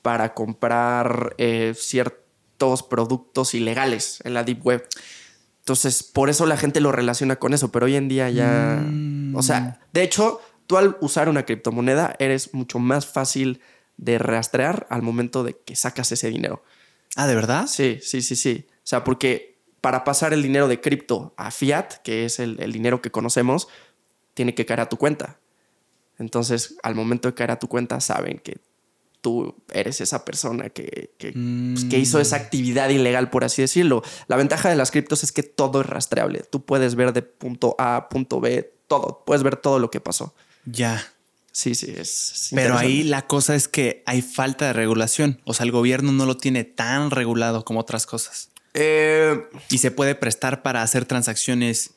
para 0.00 0.32
comprar 0.32 1.34
eh, 1.38 1.74
ciertos 1.76 2.82
productos 2.82 3.52
ilegales 3.54 4.20
en 4.24 4.32
la 4.34 4.42
Deep 4.42 4.64
Web. 4.66 4.88
Entonces, 5.60 6.02
por 6.02 6.30
eso 6.30 6.46
la 6.46 6.56
gente 6.56 6.80
lo 6.80 6.92
relaciona 6.92 7.36
con 7.36 7.52
eso, 7.52 7.70
pero 7.70 7.84
hoy 7.86 7.94
en 7.96 8.08
día 8.08 8.30
ya... 8.30 8.82
O 9.34 9.42
sea, 9.42 9.80
de 9.92 10.02
hecho, 10.02 10.40
tú 10.66 10.78
al 10.78 10.96
usar 11.02 11.28
una 11.28 11.44
criptomoneda 11.44 12.16
eres 12.18 12.54
mucho 12.54 12.78
más 12.78 13.06
fácil 13.06 13.60
de 13.98 14.18
rastrear 14.18 14.86
al 14.88 15.02
momento 15.02 15.44
de 15.44 15.58
que 15.58 15.76
sacas 15.76 16.10
ese 16.12 16.30
dinero. 16.30 16.64
Ah, 17.16 17.26
¿de 17.26 17.34
verdad? 17.34 17.66
Sí, 17.66 17.98
sí, 18.00 18.22
sí, 18.22 18.36
sí. 18.36 18.66
O 18.68 18.86
sea, 18.86 19.04
porque 19.04 19.58
para 19.80 20.04
pasar 20.04 20.32
el 20.32 20.42
dinero 20.42 20.68
de 20.68 20.80
cripto 20.80 21.34
a 21.36 21.50
fiat, 21.50 21.94
que 22.02 22.24
es 22.24 22.38
el, 22.38 22.58
el 22.60 22.72
dinero 22.72 23.02
que 23.02 23.10
conocemos, 23.10 23.68
tiene 24.34 24.54
que 24.54 24.64
caer 24.64 24.80
a 24.80 24.88
tu 24.88 24.96
cuenta. 24.96 25.38
Entonces, 26.18 26.76
al 26.82 26.94
momento 26.94 27.28
de 27.28 27.34
caer 27.34 27.50
a 27.50 27.58
tu 27.58 27.68
cuenta, 27.68 28.00
saben 28.00 28.38
que 28.38 28.58
tú 29.20 29.54
eres 29.72 30.00
esa 30.00 30.24
persona 30.24 30.70
que, 30.70 31.12
que, 31.18 31.32
pues, 31.32 31.84
que, 31.84 31.98
hizo 31.98 32.20
esa 32.20 32.36
actividad 32.36 32.88
ilegal, 32.88 33.30
por 33.30 33.44
así 33.44 33.62
decirlo. 33.62 34.02
La 34.26 34.36
ventaja 34.36 34.68
de 34.68 34.76
las 34.76 34.90
criptos 34.90 35.24
es 35.24 35.32
que 35.32 35.42
todo 35.42 35.80
es 35.80 35.86
rastreable. 35.86 36.44
Tú 36.50 36.64
puedes 36.64 36.94
ver 36.94 37.12
de 37.12 37.22
punto 37.22 37.74
A 37.78 37.96
a 37.96 38.08
punto 38.08 38.40
B 38.40 38.72
todo. 38.86 39.22
Puedes 39.26 39.42
ver 39.42 39.56
todo 39.56 39.78
lo 39.78 39.90
que 39.90 40.00
pasó. 40.00 40.34
Ya. 40.64 41.04
Sí, 41.52 41.74
sí, 41.74 41.92
es. 41.96 42.50
Pero 42.54 42.76
ahí 42.78 43.02
la 43.02 43.26
cosa 43.26 43.54
es 43.56 43.66
que 43.68 44.02
hay 44.06 44.22
falta 44.22 44.66
de 44.66 44.72
regulación. 44.74 45.40
O 45.44 45.54
sea, 45.54 45.64
el 45.64 45.72
gobierno 45.72 46.12
no 46.12 46.24
lo 46.26 46.36
tiene 46.36 46.64
tan 46.64 47.10
regulado 47.10 47.64
como 47.64 47.80
otras 47.80 48.06
cosas. 48.06 48.50
Eh, 48.74 49.40
Y 49.70 49.78
se 49.78 49.90
puede 49.90 50.14
prestar 50.14 50.62
para 50.62 50.82
hacer 50.82 51.04
transacciones 51.04 51.92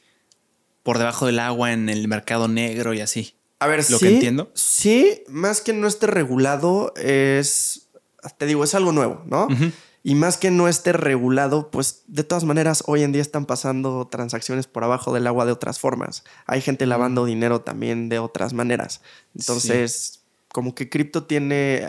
por 0.84 0.98
debajo 0.98 1.28
del 1.28 1.40
agua 1.40 1.74
en 1.74 1.90
el 1.90 2.08
mercado 2.08 2.48
negro 2.48 2.94
y 2.96 3.02
así. 3.02 3.36
a 3.60 3.68
ver, 3.68 3.80
¿Lo 3.92 4.00
sí, 4.00 4.06
que 4.08 4.14
entiendo? 4.16 4.52
Sí, 4.56 5.22
más 5.28 5.62
que 5.62 5.74
no 5.74 5.88
esté 5.88 6.08
regulado, 6.08 6.94
es. 6.96 7.90
Te 8.38 8.46
digo, 8.48 8.64
es 8.64 8.74
algo 8.74 8.92
nuevo, 8.92 9.24
¿no? 9.28 9.46
Ujú. 9.46 9.72
Y 10.04 10.16
más 10.16 10.38
que 10.38 10.50
no 10.50 10.68
esté 10.68 10.94
regulado, 10.94 11.70
pues 11.70 12.04
de 12.08 12.24
todas 12.24 12.44
maneras 12.44 12.84
hoy 12.88 13.04
en 13.04 13.12
día 13.12 13.22
están 13.22 13.46
pasando 13.46 14.08
transacciones 14.08 14.66
por 14.66 14.84
abajo 14.84 15.14
del 15.14 15.28
agua 15.28 15.46
de 15.46 15.52
otras 15.52 15.80
formas. 15.80 16.24
Hay 16.48 16.62
gente 16.62 16.86
lavando 16.88 17.26
dinero 17.26 17.62
también 17.62 18.10
de 18.10 18.18
otras 18.18 18.54
maneras. 18.54 19.02
Entonces, 19.36 20.22
como 20.52 20.74
que 20.74 20.90
cripto 20.90 21.24
tiene, 21.26 21.86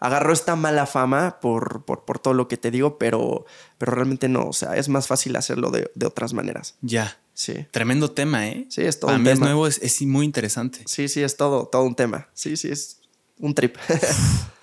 agarró 0.00 0.32
esta 0.32 0.56
mala 0.56 0.86
fama 0.86 1.38
por, 1.40 1.84
por, 1.84 2.04
por 2.04 2.18
todo 2.18 2.34
lo 2.34 2.48
que 2.48 2.56
te 2.56 2.70
digo, 2.70 2.98
pero, 2.98 3.46
pero 3.78 3.92
realmente 3.92 4.28
no. 4.28 4.48
O 4.48 4.52
sea, 4.52 4.76
es 4.76 4.88
más 4.88 5.06
fácil 5.06 5.36
hacerlo 5.36 5.70
de, 5.70 5.90
de 5.94 6.06
otras 6.06 6.32
maneras. 6.32 6.74
Ya. 6.80 7.16
Sí. 7.32 7.66
Tremendo 7.70 8.10
tema, 8.10 8.48
¿eh? 8.48 8.66
Sí, 8.70 8.80
es 8.82 8.98
todo 8.98 9.08
Para 9.08 9.18
un 9.18 9.22
mí 9.24 9.28
es 9.28 9.34
tema. 9.34 9.46
nuevo, 9.46 9.66
es, 9.66 9.78
es 9.82 10.00
muy 10.02 10.24
interesante. 10.24 10.80
Sí, 10.86 11.06
sí, 11.08 11.22
es 11.22 11.36
todo, 11.36 11.66
todo 11.66 11.82
un 11.82 11.94
tema. 11.94 12.28
Sí, 12.32 12.56
sí, 12.56 12.68
es 12.70 12.98
un 13.38 13.54
trip. 13.54 13.76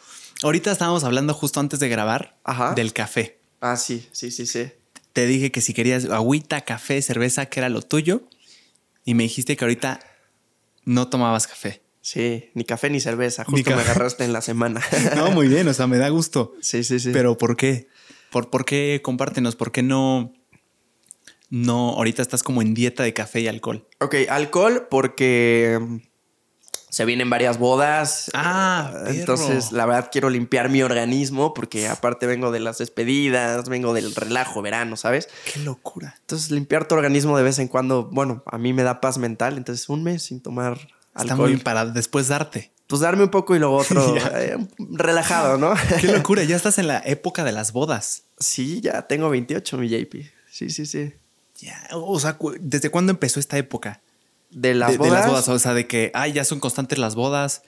Ahorita 0.44 0.72
estábamos 0.72 1.04
hablando 1.04 1.34
justo 1.34 1.60
antes 1.60 1.80
de 1.80 1.90
grabar 1.90 2.38
Ajá. 2.44 2.74
del 2.74 2.94
café. 2.94 3.40
ah, 3.62 3.78
sí, 3.78 4.08
sí, 4.12 4.30
sí, 4.32 4.46
sí. 4.46 4.72
Te 5.14 5.26
dije 5.26 5.52
que 5.52 5.62
si 5.62 5.74
querías 5.74 6.06
agüita, 6.06 6.62
café, 6.62 7.02
cerveza, 7.02 7.46
que 7.46 7.60
era 7.60 7.70
lo 7.70 7.82
tuyo. 7.82 8.24
Y 9.06 9.14
me 9.14 9.24
dijiste 9.24 9.56
que 9.56 9.64
ahorita 9.64 10.00
no 10.86 11.08
tomabas 11.10 11.48
café. 11.48 11.82
Sí, 12.02 12.50
ni 12.54 12.64
café 12.66 12.90
ni 12.90 13.00
cerveza. 13.00 13.44
Ni 13.48 13.58
Justo 13.60 13.70
me 13.72 13.76
café. 13.78 13.92
agarraste 13.92 14.24
en 14.26 14.34
la 14.34 14.42
semana. 14.42 14.82
No, 15.16 15.32
muy 15.32 15.48
bien, 15.48 15.68
o 15.68 15.74
sea, 15.74 15.88
me 15.88 15.98
da 15.98 16.10
gusto. 16.10 16.54
sí, 16.62 16.84
sí, 16.84 17.00
sí. 17.00 17.12
Pero 17.14 17.38
¿por 17.38 17.56
qué? 17.56 17.88
¿Por, 18.32 18.50
¿Por 18.50 18.66
qué 18.66 19.02
compártenos? 19.04 19.56
¿Por 19.56 19.72
qué 19.72 19.84
no, 19.84 20.34
no 21.50 21.92
ahorita 21.92 22.22
estás 22.22 22.42
como 22.44 22.62
en 22.62 22.74
dieta 22.74 23.04
de 23.04 23.14
café 23.14 23.42
y 23.42 23.48
alcohol? 23.48 23.88
Ok, 24.00 24.16
alcohol 24.30 24.88
porque 24.90 25.80
se 26.94 27.06
vienen 27.06 27.30
varias 27.30 27.58
bodas. 27.58 28.30
Ah, 28.36 28.94
Eh, 29.08 29.20
entonces 29.20 29.66
perro. 29.66 29.78
la 29.78 29.86
verdad 29.88 30.10
quiero 30.12 30.30
limpiar 30.30 30.70
mi 30.70 30.84
organismo 30.84 31.54
porque 31.54 31.88
aparte 31.88 32.28
vengo 32.28 32.52
de 32.52 32.60
las 32.60 32.78
despedidas, 32.78 33.68
vengo 33.68 33.94
del 33.94 34.14
relajo 34.14 34.62
verano, 34.62 34.96
¿sabes? 34.96 35.28
Qué 35.52 35.60
locura. 35.62 36.16
Entonces 36.22 36.52
limpiar 36.52 36.88
tu 36.88 36.96
organismo 36.96 37.36
de 37.38 37.44
vez 37.44 37.58
en 37.60 37.68
cuando, 37.68 38.06
bueno, 38.12 38.44
a 38.46 38.58
mí 38.58 38.74
me 38.74 38.84
da 38.84 39.02
paz 39.02 39.18
mental, 39.18 39.58
entonces 39.58 39.90
un 39.90 40.04
mes 40.04 40.24
sin 40.24 40.40
tomar 40.42 40.74
Está 40.78 41.22
alcohol. 41.22 41.38
muy 41.40 41.48
bien 41.50 41.60
para 41.62 41.86
después 41.86 42.28
darte. 42.28 42.72
Pues 42.86 43.02
darme 43.02 43.24
un 43.24 43.30
poco 43.30 43.56
y 43.56 43.60
luego 43.60 43.78
otro 43.78 44.16
eh, 44.36 44.58
relajado, 44.78 45.58
¿no? 45.58 45.74
Qué 46.00 46.08
locura, 46.08 46.44
ya 46.44 46.56
estás 46.56 46.78
en 46.78 46.88
la 46.88 47.02
época 47.06 47.44
de 47.44 47.54
las 47.54 47.72
bodas. 47.72 48.24
sí, 48.40 48.82
ya 48.82 49.04
tengo 49.08 49.30
28, 49.30 49.78
mi 49.78 49.90
JP. 49.90 50.16
Sí, 50.52 50.70
sí, 50.70 50.86
sí. 50.86 51.14
Ya, 51.60 51.88
o 51.94 52.20
sea, 52.20 52.38
¿desde 52.60 52.90
cuándo 52.92 53.12
empezó 53.12 53.40
esta 53.40 53.58
época? 53.58 54.02
De 54.54 54.74
las 54.74 54.92
de, 54.92 54.94
de 54.94 55.00
bodas. 55.00 55.14
las 55.14 55.28
bodas, 55.28 55.50
o 55.50 55.60
sea, 55.60 55.74
de 55.74 55.88
que, 55.88 56.12
ay, 56.14 56.34
ya 56.34 56.44
son 56.46 56.60
constantes 56.60 56.98
las 57.00 57.16
bodas, 57.16 57.64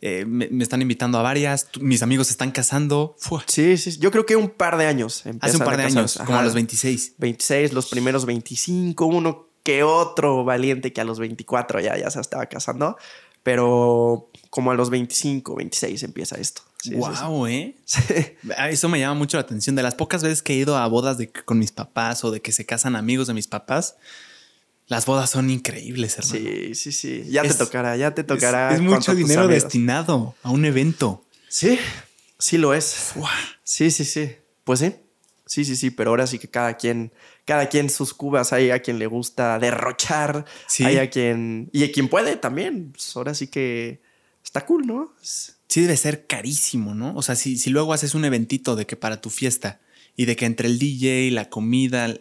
eh, 0.00 0.24
me, 0.26 0.48
me 0.50 0.64
están 0.64 0.82
invitando 0.82 1.18
a 1.18 1.22
varias, 1.22 1.68
mis 1.80 2.02
amigos 2.02 2.26
se 2.26 2.32
están 2.32 2.50
casando. 2.50 3.14
Fua. 3.18 3.44
Sí, 3.46 3.76
sí, 3.76 3.98
yo 3.98 4.10
creo 4.10 4.26
que 4.26 4.34
un 4.34 4.50
par 4.50 4.76
de 4.76 4.86
años. 4.86 5.22
Hace 5.40 5.56
un 5.58 5.64
par 5.64 5.76
de 5.76 5.84
años, 5.84 6.18
como 6.26 6.38
a 6.38 6.42
los 6.42 6.54
26. 6.54 7.14
26, 7.18 7.72
los 7.72 7.86
primeros 7.88 8.26
25, 8.26 9.06
uno 9.06 9.46
que 9.62 9.84
otro 9.84 10.44
valiente 10.44 10.92
que 10.92 11.00
a 11.00 11.04
los 11.04 11.20
24 11.20 11.80
ya, 11.80 11.96
ya 11.96 12.10
se 12.10 12.20
estaba 12.20 12.46
casando, 12.46 12.96
pero 13.42 14.28
como 14.50 14.72
a 14.72 14.74
los 14.74 14.90
25, 14.90 15.54
26 15.54 16.02
empieza 16.02 16.36
esto. 16.36 16.62
Sí, 16.78 16.94
wow, 16.96 17.46
¿eh? 17.46 17.76
sí. 17.84 18.00
Ah, 18.56 18.70
Eso 18.70 18.88
me 18.88 18.98
llama 18.98 19.14
mucho 19.14 19.36
la 19.36 19.42
atención. 19.42 19.76
De 19.76 19.84
las 19.84 19.94
pocas 19.94 20.22
veces 20.24 20.42
que 20.42 20.54
he 20.54 20.56
ido 20.56 20.76
a 20.76 20.86
bodas 20.88 21.16
de, 21.16 21.30
con 21.30 21.60
mis 21.60 21.70
papás 21.70 22.24
o 22.24 22.32
de 22.32 22.42
que 22.42 22.50
se 22.50 22.66
casan 22.66 22.96
amigos 22.96 23.28
de 23.28 23.34
mis 23.34 23.46
papás, 23.46 23.94
las 24.92 25.06
bodas 25.06 25.30
son 25.30 25.50
increíbles, 25.50 26.18
hermano. 26.18 26.34
Sí, 26.38 26.74
sí, 26.74 26.92
sí. 26.92 27.24
Ya 27.28 27.42
Es- 27.42 27.56
te 27.58 27.64
tocará, 27.64 27.96
ya 27.96 28.14
te 28.14 28.22
tocará. 28.22 28.72
Es, 28.74 28.80
mucho 28.80 29.14
dinero 29.14 29.48
destinado 29.48 30.34
a 30.42 30.50
un 30.50 30.64
evento. 30.64 31.24
Sí, 31.48 31.78
sí 32.38 32.58
lo 32.58 32.74
es. 32.74 33.12
Sí, 33.64 33.90
sí, 33.90 34.04
sí. 34.04 34.32
Pues 34.64 34.78
sí. 34.80 34.94
Sí, 35.46 35.64
sí, 35.64 35.76
sí, 35.76 35.90
pero 35.90 36.10
ahora 36.10 36.26
sí 36.26 36.38
que 36.38 36.48
cada 36.48 36.76
quien, 36.78 37.12
cada 37.44 37.68
quien 37.68 37.90
sus 37.90 38.14
cubas, 38.14 38.52
hay 38.54 38.70
a 38.70 38.80
quien 38.80 38.98
le 38.98 39.06
gusta 39.06 39.58
derrochar, 39.58 40.46
Sí. 40.66 40.84
hay 40.84 40.96
a 40.96 41.10
quien, 41.10 41.68
y 41.72 41.84
a 41.84 41.92
quien 41.92 42.08
puede 42.08 42.36
también, 42.36 42.92
pues 42.92 43.14
ahora 43.16 43.34
sí 43.34 43.48
que 43.48 44.00
está 44.42 44.64
cool, 44.64 44.86
¿no? 44.86 45.14
Sí 45.20 45.80
debe 45.82 45.96
ser 45.98 46.26
carísimo, 46.26 46.94
¿no? 46.94 47.14
O 47.16 47.22
sea, 47.22 47.34
si, 47.34 47.58
si 47.58 47.68
luego 47.70 47.92
haces 47.92 48.14
un 48.14 48.24
eventito 48.24 48.76
de 48.76 48.86
que 48.86 48.96
para 48.96 49.20
tu 49.20 49.28
fiesta 49.28 49.80
y 50.16 50.24
de 50.24 50.36
que 50.36 50.46
entre 50.46 50.68
el 50.68 50.78
DJ, 50.78 51.30
la 51.32 51.50
comida, 51.50 52.14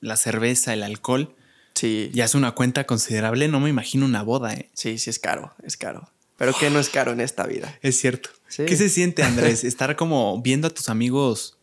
la 0.00 0.16
cerveza, 0.16 0.72
el 0.72 0.82
alcohol, 0.82 1.34
Sí, 1.78 2.10
ya 2.12 2.24
es 2.24 2.34
una 2.34 2.52
cuenta 2.52 2.84
considerable, 2.84 3.46
no 3.48 3.60
me 3.60 3.70
imagino 3.70 4.04
una 4.04 4.22
boda, 4.22 4.52
¿eh? 4.54 4.68
sí, 4.74 4.98
sí 4.98 5.10
es 5.10 5.18
caro, 5.18 5.52
es 5.62 5.76
caro. 5.76 6.10
Pero 6.36 6.52
que 6.58 6.70
no 6.70 6.78
es 6.78 6.88
caro 6.88 7.12
en 7.12 7.20
esta 7.20 7.46
vida. 7.46 7.76
Es 7.82 7.98
cierto. 8.00 8.30
Sí. 8.48 8.64
¿Qué 8.66 8.76
se 8.76 8.88
siente, 8.88 9.22
Andrés? 9.22 9.64
Estar 9.64 9.96
como 9.96 10.40
viendo 10.40 10.68
a 10.68 10.70
tus 10.70 10.88
amigos 10.88 11.56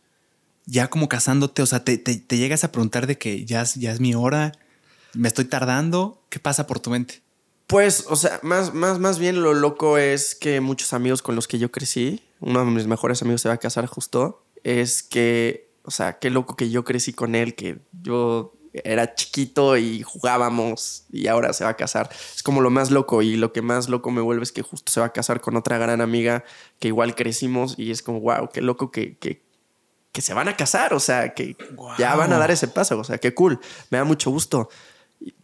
ya 0.66 0.88
como 0.90 1.08
casándote, 1.08 1.62
o 1.62 1.66
sea, 1.66 1.84
te, 1.84 1.96
te- 1.96 2.16
te 2.16 2.38
llegas 2.38 2.64
a 2.64 2.72
preguntar 2.72 3.06
de 3.06 3.16
que 3.18 3.44
ya, 3.44 3.62
es- 3.62 3.74
ya 3.76 3.92
es 3.92 4.00
mi 4.00 4.14
hora, 4.14 4.52
me 5.14 5.28
estoy 5.28 5.44
tardando, 5.44 6.22
¿qué 6.28 6.38
pasa 6.40 6.66
por 6.66 6.80
tu 6.80 6.90
mente? 6.90 7.22
Pues, 7.68 8.04
o 8.08 8.16
sea, 8.16 8.38
más, 8.42 8.74
más, 8.74 8.98
más 8.98 9.18
bien 9.18 9.42
lo 9.42 9.54
loco 9.54 9.96
es 9.98 10.34
que 10.34 10.60
muchos 10.60 10.92
amigos 10.92 11.22
con 11.22 11.36
los 11.36 11.46
que 11.48 11.58
yo 11.58 11.70
crecí, 11.70 12.20
uno 12.40 12.64
de 12.64 12.70
mis 12.70 12.86
mejores 12.86 13.22
amigos 13.22 13.40
se 13.42 13.48
va 13.48 13.54
a 13.54 13.58
casar 13.58 13.86
justo, 13.86 14.44
es 14.64 15.02
que, 15.02 15.68
o 15.84 15.90
sea, 15.90 16.18
qué 16.18 16.30
loco 16.30 16.56
que 16.56 16.68
yo 16.70 16.84
crecí 16.84 17.12
con 17.12 17.34
él, 17.34 17.54
que 17.54 17.78
yo 18.02 18.55
era 18.84 19.14
chiquito 19.14 19.76
y 19.76 20.02
jugábamos 20.02 21.04
y 21.10 21.26
ahora 21.28 21.52
se 21.52 21.64
va 21.64 21.70
a 21.70 21.76
casar. 21.76 22.10
Es 22.34 22.42
como 22.42 22.60
lo 22.60 22.70
más 22.70 22.90
loco 22.90 23.22
y 23.22 23.36
lo 23.36 23.52
que 23.52 23.62
más 23.62 23.88
loco 23.88 24.10
me 24.10 24.20
vuelve 24.20 24.42
es 24.42 24.52
que 24.52 24.62
justo 24.62 24.90
se 24.92 25.00
va 25.00 25.06
a 25.06 25.12
casar 25.12 25.40
con 25.40 25.56
otra 25.56 25.78
gran 25.78 26.00
amiga 26.00 26.44
que 26.78 26.88
igual 26.88 27.14
crecimos 27.14 27.74
y 27.78 27.90
es 27.90 28.02
como, 28.02 28.20
wow, 28.20 28.48
qué 28.52 28.60
loco 28.60 28.90
que, 28.90 29.16
que, 29.18 29.42
que 30.12 30.20
se 30.22 30.34
van 30.34 30.48
a 30.48 30.56
casar, 30.56 30.94
o 30.94 31.00
sea, 31.00 31.34
que 31.34 31.56
ya 31.98 32.14
van 32.16 32.32
a 32.32 32.38
dar 32.38 32.50
ese 32.50 32.68
paso, 32.68 32.98
o 32.98 33.04
sea, 33.04 33.18
qué 33.18 33.34
cool, 33.34 33.60
me 33.90 33.98
da 33.98 34.04
mucho 34.04 34.30
gusto. 34.30 34.68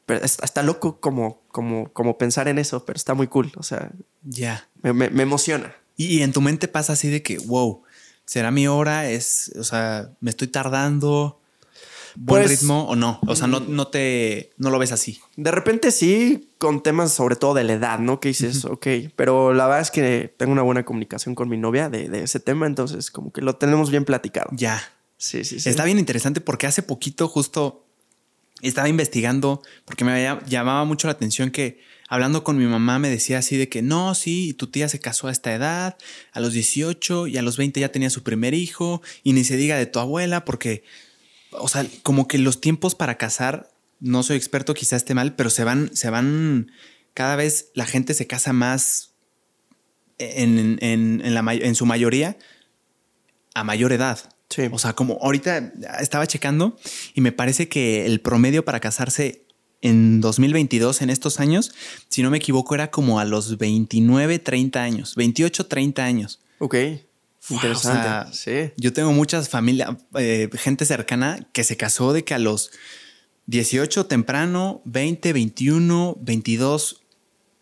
Pero 0.06 0.24
está, 0.24 0.44
está 0.44 0.62
loco 0.62 1.00
como, 1.00 1.42
como, 1.48 1.92
como 1.92 2.18
pensar 2.18 2.48
en 2.48 2.58
eso, 2.58 2.84
pero 2.84 2.96
está 2.96 3.14
muy 3.14 3.28
cool. 3.28 3.52
O 3.56 3.62
sea, 3.62 3.90
Ya. 4.22 4.68
me, 4.82 4.92
me- 4.92 5.10
me 5.10 5.22
emociona. 5.22 5.74
Y 5.96 6.22
en 6.22 6.32
tu 6.32 6.40
mente 6.40 6.68
pasa 6.68 6.94
así 6.94 7.08
de 7.08 7.22
que, 7.22 7.38
wow, 7.38 7.82
será 8.24 8.50
mi 8.50 8.66
hora, 8.66 9.08
es, 9.10 9.52
o 9.58 9.64
sea, 9.64 10.10
me 10.20 10.30
estoy 10.30 10.48
tardando, 10.48 11.40
buen 12.16 12.42
Pues- 12.45 12.61
ritmo 12.61 12.85
o 12.88 12.97
no. 12.97 13.21
O 13.26 13.37
sea, 13.37 13.47
no, 13.47 13.61
no 13.61 13.88
te, 13.88 14.50
no 14.59 14.71
lo 14.71 14.78
ves 14.78 14.92
así. 14.92 15.21
De 15.37 15.50
repente 15.50 15.90
sí, 15.90 16.50
con 16.59 16.83
temas 16.83 17.12
sobre 17.12 17.37
todo 17.37 17.54
de 17.54 17.64
la 17.64 17.73
edad, 17.75 17.99
¿no? 17.99 18.21
Que 18.21 18.28
dices, 18.28 18.64
ok, 18.64 18.87
pero 19.16 19.52
la 19.54 19.66
verdad 19.66 19.81
es 19.83 19.90
que 19.90 20.33
tengo 20.37 20.52
una 20.52 20.62
buena 20.62 20.85
comunicación 20.85 21.35
con 21.35 21.49
mi 21.49 21.57
novia 21.59 21.88
de, 21.88 22.09
de 22.09 22.23
ese 22.25 22.40
tema, 22.40 22.66
entonces 22.66 23.11
como 23.11 23.33
que 23.33 23.40
lo 23.42 23.57
tenemos 23.57 23.90
bien 23.90 24.04
platicado. 24.04 24.50
Ya. 24.52 24.83
Sí, 25.16 25.45
sí, 25.45 25.61
sí. 25.61 25.69
Está 25.69 25.85
bien 25.85 25.99
interesante 25.99 26.40
porque 26.40 26.66
hace 26.66 26.83
poquito 26.83 27.28
justo 27.28 27.85
estaba 28.61 28.88
investigando 28.88 29.62
porque 29.85 30.04
me 30.04 30.12
había- 30.12 30.40
llamaba 30.47 30.85
mucho 30.85 31.07
la 31.09 31.12
atención 31.12 31.50
que 31.50 31.81
hablando 32.09 32.45
con 32.45 32.59
mi 32.59 32.66
mamá 32.66 32.99
me 32.99 33.09
decía 33.09 33.38
así 33.38 33.57
de 33.57 33.69
que 33.69 33.83
no, 33.83 34.14
sí, 34.14 34.52
tu 34.54 34.66
tía 34.66 34.88
se 34.88 35.00
casó 35.00 35.28
a 35.28 35.33
esta 35.33 35.54
edad, 35.54 35.97
a 36.33 36.40
los 36.40 36.52
18 36.52 37.26
y 37.26 37.38
a 37.38 37.42
los 37.42 37.57
20 37.57 37.81
ya 37.81 37.90
tenía 37.90 38.11
su 38.11 38.23
primer 38.23 38.52
hijo 38.54 39.00
y 39.25 39.33
ni 39.33 39.45
se 39.45 39.57
diga 39.57 39.76
de 39.76 39.87
tu 39.87 39.99
abuela 39.99 40.45
porque, 40.45 40.85
o 41.52 41.68
sea, 41.68 41.87
como 42.02 42.28
que 42.28 42.38
los 42.38 42.61
tiempos 42.61 42.94
para 42.94 43.16
casar, 43.16 43.71
no 44.00 44.23
soy 44.23 44.37
experto, 44.37 44.75
quizás 44.75 44.99
esté 44.99 45.14
mal, 45.14 45.35
pero 45.35 45.50
se 45.50 45.64
van, 45.64 45.94
se 45.94 46.11
van 46.11 46.71
cada 47.14 47.37
vez 47.37 47.71
la 47.75 47.87
gente 47.87 48.14
se 48.14 48.26
casa 48.26 48.52
más 48.52 49.12
en, 50.18 50.78
en, 50.80 51.35
la, 51.35 51.54
en 51.54 51.75
su 51.75 51.87
mayoría 51.87 52.37
a 53.54 53.64
mayor 53.64 53.92
edad. 53.92 54.18
Sí. 54.49 54.68
O 54.71 54.78
sea, 54.78 54.92
como 54.94 55.18
ahorita 55.23 55.73
estaba 56.00 56.26
checando 56.26 56.76
y 57.14 57.21
me 57.21 57.32
parece 57.32 57.68
que 57.68 58.04
el 58.06 58.21
promedio 58.21 58.64
para 58.64 58.80
casarse 58.80 59.47
en 59.80 60.21
2022, 60.21 61.02
en 61.02 61.11
estos 61.11 61.40
años, 61.40 61.75
si 62.09 62.23
no 62.23 62.30
me 62.30 62.37
equivoco, 62.38 62.75
era 62.75 62.90
como 62.90 63.18
a 63.18 63.25
los 63.25 63.59
29, 63.59 64.38
30 64.38 64.82
años, 64.82 65.16
28, 65.16 65.66
30 65.66 66.04
años. 66.04 66.40
Ok. 66.59 66.76
Interesante. 67.50 68.32
sí. 68.32 68.72
Yo 68.76 68.92
tengo 68.92 69.12
muchas 69.12 69.49
familias, 69.49 69.96
eh, 70.14 70.49
gente 70.54 70.84
cercana 70.84 71.49
que 71.52 71.64
se 71.64 71.76
casó 71.76 72.12
de 72.12 72.25
que 72.25 72.34
a 72.34 72.38
los 72.38 72.70
18 73.46 74.06
temprano, 74.06 74.82
20, 74.84 75.32
21, 75.32 76.16
22. 76.20 77.02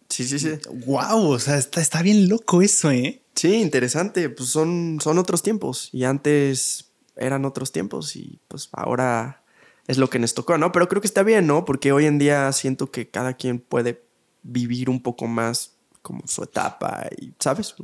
Sí, 0.09 0.25
sí, 0.25 0.39
sí. 0.39 0.51
Wow, 0.87 1.31
o 1.31 1.39
sea, 1.39 1.57
está, 1.57 1.81
está 1.81 2.03
bien 2.03 2.29
loco 2.29 2.63
eso, 2.63 2.91
¿eh? 2.91 3.23
Sí, 3.35 3.55
interesante. 3.55 4.29
Pues 4.29 4.51
son, 4.51 4.99
son 5.01 5.19
otros 5.19 5.43
tiempos. 5.43 5.89
Y 5.93 6.05
antes 6.05 6.91
eran 7.17 7.45
otros 7.45 7.73
tiempos. 7.73 8.17
Y 8.17 8.41
pues 8.49 8.69
ahora 8.73 9.45
es 9.87 9.99
lo 9.99 10.11
que 10.11 10.19
nos 10.19 10.35
tocó, 10.35 10.59
¿no? 10.59 10.73
Pero 10.73 10.89
creo 10.89 11.01
que 11.01 11.07
está 11.07 11.23
bien, 11.23 11.47
¿no? 11.47 11.65
Porque 11.65 11.93
hoy 11.93 12.07
en 12.07 12.19
día 12.19 12.53
siento 12.53 12.91
que 12.91 13.09
cada 13.09 13.35
quien 13.35 13.61
puede 13.61 14.03
vivir 14.43 14.91
un 14.91 15.03
poco 15.03 15.27
más 15.27 15.77
como 16.03 16.27
su 16.27 16.43
etapa 16.43 17.09
y, 17.19 17.33
¿sabes? 17.39 17.75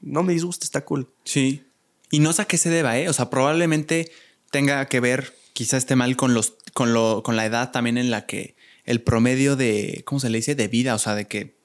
no 0.00 0.22
me 0.22 0.32
disgusta, 0.32 0.64
está 0.64 0.84
cool. 0.84 1.12
Sí. 1.24 1.64
Y 2.10 2.20
no 2.20 2.32
sé 2.32 2.42
a 2.42 2.44
qué 2.44 2.58
se 2.58 2.70
deba, 2.70 2.98
¿eh? 2.98 3.08
O 3.08 3.12
sea, 3.12 3.30
probablemente 3.30 4.10
tenga 4.50 4.86
que 4.86 5.00
ver, 5.00 5.34
quizá 5.52 5.76
esté 5.76 5.96
mal 5.96 6.16
con, 6.16 6.34
los, 6.34 6.54
con, 6.74 6.92
lo, 6.92 7.22
con 7.22 7.36
la 7.36 7.46
edad 7.46 7.70
también 7.70 7.98
en 7.98 8.10
la 8.10 8.26
que 8.26 8.56
el 8.84 9.02
promedio 9.02 9.56
de, 9.56 10.02
¿cómo 10.04 10.20
se 10.20 10.30
le 10.30 10.38
dice? 10.38 10.54
De 10.54 10.68
vida, 10.68 10.94
o 10.94 10.98
sea, 10.98 11.14
de 11.14 11.26
que 11.26 11.58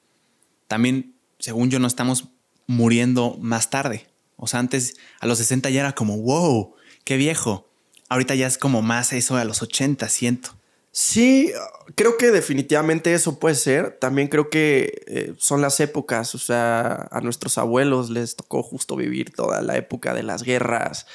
también, 0.68 1.15
según 1.39 1.70
yo, 1.70 1.80
no 1.80 1.88
estamos 1.88 2.30
muriendo 2.68 3.38
más 3.39 3.70
tarde. 3.70 4.08
O 4.36 4.48
sea, 4.48 4.60
antes 4.60 4.98
a 5.20 5.27
los 5.27 5.38
60 5.38 5.70
ya 5.70 5.82
era 5.82 5.96
como, 5.96 6.18
wow, 6.18 6.75
qué 7.04 7.18
viejo. 7.18 7.70
Ahorita 8.10 8.36
ya 8.36 8.48
es 8.48 8.58
como 8.58 8.82
más 8.82 9.13
eso 9.13 9.38
a 9.38 9.46
los 9.46 9.62
80, 9.62 10.08
siento. 10.10 10.54
Sí, 10.98 11.52
creo 11.96 12.16
que 12.16 12.32
definitivamente 12.32 13.14
eso 13.14 13.38
puede 13.38 13.56
ser. 13.56 13.98
También 14.00 14.30
creo 14.30 14.50
que 14.50 15.04
eh, 15.08 15.34
son 15.38 15.60
las 15.60 15.82
épocas, 15.82 16.34
o 16.36 16.38
sea, 16.38 17.10
a 17.12 17.20
nuestros 17.20 17.58
abuelos 17.58 18.10
les 18.10 18.38
tocó 18.38 18.64
justo 18.64 18.96
vivir 18.96 19.34
toda 19.36 19.62
la 19.62 19.75
época 19.75 20.14
de 20.14 20.24
las 20.24 20.44
guerras, 20.44 21.06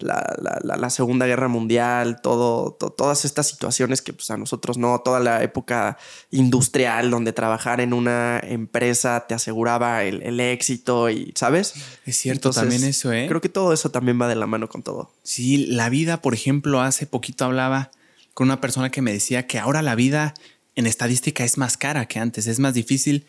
la, 0.00 0.58
la, 0.64 0.90
Segunda 0.90 1.24
Guerra 1.26 1.46
Mundial, 1.46 2.20
todo, 2.20 2.72
todas 2.72 3.24
estas 3.24 3.46
situaciones 3.46 4.02
que 4.02 4.12
pues, 4.12 4.28
a 4.32 4.36
nosotros 4.36 4.76
no, 4.76 5.02
toda 5.04 5.20
la 5.20 5.40
época 5.44 5.98
industrial 6.32 7.08
donde 7.08 7.32
trabajar 7.32 7.80
en 7.80 7.92
una 7.92 8.40
empresa 8.42 9.24
te 9.28 9.34
aseguraba 9.34 10.02
el, 10.02 10.40
éxito 10.40 11.10
y, 11.10 11.32
¿sabes? 11.36 11.74
Es 12.06 12.16
cierto 12.16 12.50
también 12.50 12.82
eso, 12.82 13.12
¿eh? 13.12 13.26
Creo 13.28 13.40
que 13.40 13.48
todo 13.48 13.72
eso 13.72 13.92
también 13.92 14.20
va 14.20 14.26
de 14.26 14.34
la 14.34 14.48
mano 14.48 14.68
con 14.68 14.82
todo. 14.82 15.12
Sí, 15.22 15.58
la 15.66 15.90
vida, 15.90 16.22
por 16.22 16.34
ejemplo, 16.34 16.80
hace 16.80 17.06
poquito 17.06 17.44
hablaba 17.44 17.92
con 18.38 18.46
una 18.46 18.60
persona 18.60 18.88
que 18.88 19.02
me 19.02 19.12
decía 19.12 19.48
que 19.48 19.58
ahora 19.58 19.82
la 19.82 19.96
vida 19.96 20.32
en 20.76 20.86
estadística 20.86 21.42
es 21.42 21.58
más 21.58 21.76
cara 21.76 22.06
que 22.06 22.20
antes, 22.20 22.46
es 22.46 22.60
más 22.60 22.72
difícil 22.72 23.26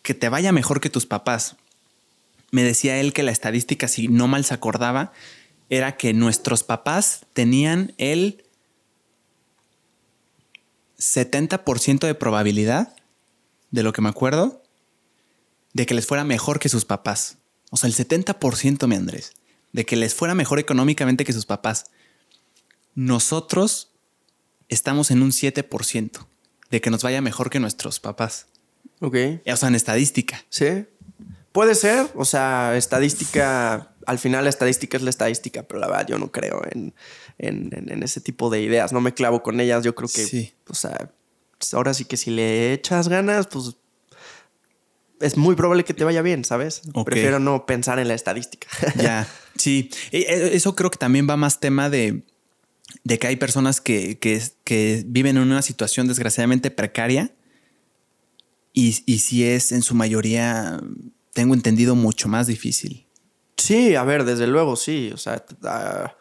que 0.00 0.14
te 0.14 0.30
vaya 0.30 0.50
mejor 0.50 0.80
que 0.80 0.88
tus 0.88 1.04
papás. 1.04 1.56
Me 2.52 2.62
decía 2.62 2.98
él 2.98 3.12
que 3.12 3.22
la 3.22 3.32
estadística, 3.32 3.86
si 3.86 4.08
no 4.08 4.28
mal 4.28 4.46
se 4.46 4.54
acordaba, 4.54 5.12
era 5.68 5.98
que 5.98 6.14
nuestros 6.14 6.62
papás 6.64 7.26
tenían 7.34 7.92
el 7.98 8.44
70% 10.98 12.06
de 12.06 12.14
probabilidad, 12.14 12.96
de 13.72 13.82
lo 13.82 13.92
que 13.92 14.00
me 14.00 14.08
acuerdo, 14.08 14.62
de 15.74 15.84
que 15.84 15.92
les 15.92 16.06
fuera 16.06 16.24
mejor 16.24 16.60
que 16.60 16.70
sus 16.70 16.86
papás. 16.86 17.36
O 17.70 17.76
sea, 17.76 17.88
el 17.88 17.94
70%, 17.94 18.86
mi 18.86 18.96
Andrés, 18.96 19.34
de 19.74 19.84
que 19.84 19.96
les 19.96 20.14
fuera 20.14 20.34
mejor 20.34 20.58
económicamente 20.58 21.26
que 21.26 21.34
sus 21.34 21.44
papás. 21.44 21.90
Nosotros 22.94 23.90
estamos 24.68 25.10
en 25.10 25.22
un 25.22 25.30
7% 25.30 26.26
de 26.70 26.80
que 26.80 26.90
nos 26.90 27.02
vaya 27.02 27.20
mejor 27.20 27.50
que 27.50 27.60
nuestros 27.60 28.00
papás. 28.00 28.46
Ok. 29.00 29.16
O 29.46 29.56
sea, 29.56 29.68
en 29.68 29.74
estadística. 29.74 30.44
Sí. 30.48 30.86
Puede 31.52 31.74
ser, 31.74 32.06
o 32.14 32.24
sea, 32.24 32.76
estadística, 32.76 33.94
al 34.04 34.18
final 34.18 34.44
la 34.44 34.50
estadística 34.50 34.96
es 34.96 35.02
la 35.02 35.10
estadística, 35.10 35.62
pero 35.62 35.80
la 35.80 35.86
verdad 35.86 36.06
yo 36.06 36.18
no 36.18 36.30
creo 36.30 36.62
en, 36.68 36.92
ese 38.02 38.20
tipo 38.20 38.50
de 38.50 38.60
ideas, 38.60 38.92
no 38.92 39.00
me 39.00 39.14
clavo 39.14 39.42
con 39.42 39.58
ellas, 39.60 39.82
yo 39.82 39.94
creo 39.94 40.08
que, 40.08 40.24
sí. 40.24 40.52
o 40.68 40.74
sea, 40.74 41.10
ahora 41.72 41.94
sí 41.94 42.04
que 42.04 42.18
si 42.18 42.30
le 42.30 42.74
echas 42.74 43.08
ganas, 43.08 43.46
pues 43.46 43.76
es 45.20 45.38
muy 45.38 45.54
probable 45.56 45.84
que 45.84 45.94
te 45.94 46.04
vaya 46.04 46.20
bien, 46.20 46.44
¿sabes? 46.44 46.82
Prefiero 47.06 47.38
no 47.38 47.64
pensar 47.64 47.98
en 47.98 48.08
la 48.08 48.14
estadística. 48.14 48.68
ya, 48.96 49.26
sí, 49.56 49.90
e, 50.12 50.18
e, 50.18 50.56
eso 50.56 50.76
creo 50.76 50.90
que 50.90 50.98
también 50.98 51.26
va 51.28 51.38
más 51.38 51.58
tema 51.58 51.88
de 51.88 52.22
de 53.04 53.18
que 53.18 53.26
hay 53.26 53.36
personas 53.36 53.80
que, 53.80 54.18
que, 54.18 55.04
viven 55.06 55.36
en 55.36 55.44
una 55.44 55.62
situación 55.62 56.08
desgraciadamente 56.08 56.70
precaria 56.70 57.34
y, 58.72 59.02
y 59.06 59.18
si 59.20 59.44
es 59.44 59.72
en 59.72 59.82
su 59.82 59.94
mayoría, 59.94 60.80
tengo 61.32 61.54
entendido, 61.54 61.94
mucho 61.94 62.28
más 62.28 62.46
difícil. 62.46 63.06
Sí, 63.56 63.94
a 63.94 64.04
ver, 64.04 64.24
desde 64.24 64.46
luego, 64.46 64.76
sí. 64.76 65.10
O 65.12 65.16
sea, 65.16 65.44
ah, 65.64 66.14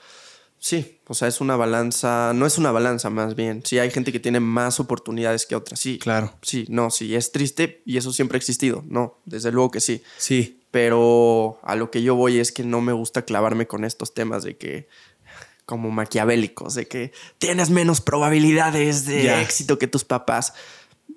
sí, 0.58 0.99
o 1.08 1.13
sea, 1.13 1.28
es 1.28 1.41
una 1.41 1.56
balanza, 1.56 2.32
no 2.34 2.45
es 2.45 2.58
una 2.58 2.71
balanza 2.71 3.10
más 3.10 3.36
bien. 3.36 3.62
Sí, 3.65 3.78
hay 3.78 3.91
gente 3.91 4.12
que 4.12 4.19
tiene 4.19 4.39
más 4.39 4.80
oportunidades 4.80 5.45
que 5.45 5.56
otras, 5.56 5.80
sí. 5.80 5.99
Claro. 5.99 6.34
Sí, 6.41 6.65
no, 6.69 6.89
sí, 6.89 7.15
es 7.15 7.32
triste 7.32 7.82
y 7.86 7.97
eso 7.97 8.12
siempre 8.13 8.38
ha 8.38 8.39
existido, 8.39 8.84
no, 8.88 9.19
desde 9.25 9.51
luego 9.51 9.71
que 9.71 9.82
sí. 9.82 10.01
Sí. 10.17 10.62
Pero 10.71 11.60
a 11.63 11.75
lo 11.75 11.89
que 11.91 12.01
yo 12.01 12.15
voy 12.15 12.39
es 12.39 12.51
que 12.51 12.63
no 12.63 12.82
me 12.82 12.91
gusta 12.91 13.23
clavarme 13.23 13.67
con 13.67 13.86
estos 13.86 14.13
temas 14.13 14.43
de 14.43 14.58
que 14.58 14.89
como 15.65 15.91
maquiavélicos, 15.91 16.75
de 16.75 16.88
que 16.88 17.12
tienes 17.38 17.69
menos 17.69 18.01
probabilidades 18.01 19.06
de 19.06 19.41
éxito 19.41 19.80
que 19.80 19.88
tus 19.88 20.04
papás. 20.04 20.54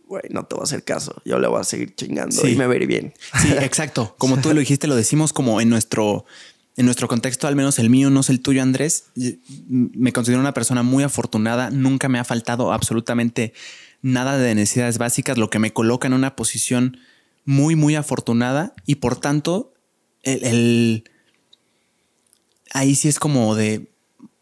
Güey, 0.06 0.24
no 0.30 0.44
te 0.44 0.54
voy 0.54 0.62
a 0.62 0.64
hacer 0.64 0.84
caso. 0.84 1.20
Yo 1.24 1.38
le 1.38 1.48
voy 1.48 1.60
a 1.60 1.64
seguir 1.64 1.94
chingando 1.94 2.46
y 2.48 2.56
me 2.56 2.66
va 2.66 2.72
a 2.72 2.76
ir 2.76 2.86
bien. 2.86 3.12
Sí, 3.42 3.52
exacto. 3.60 4.14
Como 4.18 4.38
tú 4.38 4.52
lo 4.54 4.60
dijiste, 4.60 4.86
lo 4.86 4.96
decimos 4.96 5.32
como 5.32 5.60
en 5.60 5.68
nuestro, 5.68 6.24
en 6.76 6.86
nuestro 6.86 7.08
contexto, 7.08 7.46
al 7.46 7.56
menos 7.56 7.78
el 7.78 7.90
mío, 7.90 8.08
no 8.08 8.20
es 8.20 8.30
el 8.30 8.40
tuyo, 8.40 8.62
Andrés. 8.62 9.04
Me 9.66 10.12
considero 10.12 10.40
una 10.40 10.54
persona 10.54 10.82
muy 10.82 11.04
afortunada. 11.04 11.70
Nunca 11.70 12.08
me 12.08 12.18
ha 12.18 12.24
faltado 12.24 12.72
absolutamente 12.72 13.52
nada 14.00 14.38
de 14.38 14.54
necesidades 14.54 14.96
básicas, 14.96 15.36
lo 15.36 15.50
que 15.50 15.58
me 15.58 15.72
coloca 15.72 16.06
en 16.06 16.14
una 16.14 16.36
posición 16.36 16.98
muy, 17.44 17.76
muy 17.76 17.96
afortunada 17.96 18.74
y 18.86 18.96
por 18.96 19.16
tanto, 19.16 19.72
el 20.22 21.04
ahí 22.72 22.94
sí 22.94 23.08
es 23.08 23.18
como 23.18 23.54
de 23.54 23.90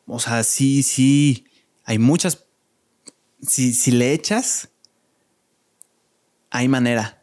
o 0.06 0.20
sea, 0.20 0.44
sí, 0.44 0.82
sí, 0.82 1.46
hay 1.84 1.98
muchas. 1.98 2.44
Si, 3.46 3.74
si 3.74 3.90
le 3.90 4.12
echas, 4.12 4.70
hay 6.50 6.68
manera. 6.68 7.22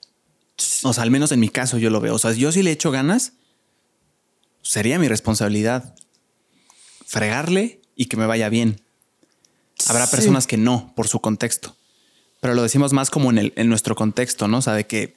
O 0.84 0.94
sea, 0.94 1.04
al 1.04 1.12
menos 1.12 1.32
en 1.32 1.40
mi 1.40 1.50
caso 1.50 1.78
yo 1.78 1.90
lo 1.90 2.00
veo. 2.00 2.16
O 2.16 2.20
sea, 2.20 2.32
yo 2.34 2.52
si 2.52 2.62
le 2.62 2.72
echo 2.72 2.92
ganas, 2.92 3.34
sería 4.62 5.00
mi 5.00 5.08
responsabilidad 5.08 5.96
fregarle 7.06 7.82
y 7.96 8.06
que 8.06 8.18
me 8.18 8.26
vaya 8.26 8.50
bien. 8.50 8.82
Habrá 9.88 10.08
personas 10.08 10.48
que 10.48 10.58
no, 10.58 10.94
por 10.96 11.08
su 11.08 11.20
contexto. 11.20 11.76
Pero 12.40 12.54
lo 12.56 12.64
decimos 12.64 12.94
más 12.94 13.10
como 13.10 13.32
en, 13.32 13.38
el, 13.38 13.54
en 13.56 13.70
nuestro 13.70 13.96
contexto, 13.96 14.48
¿no? 14.48 14.58
O 14.58 14.62
sea, 14.62 14.74
de 14.74 14.86
que 14.86 15.16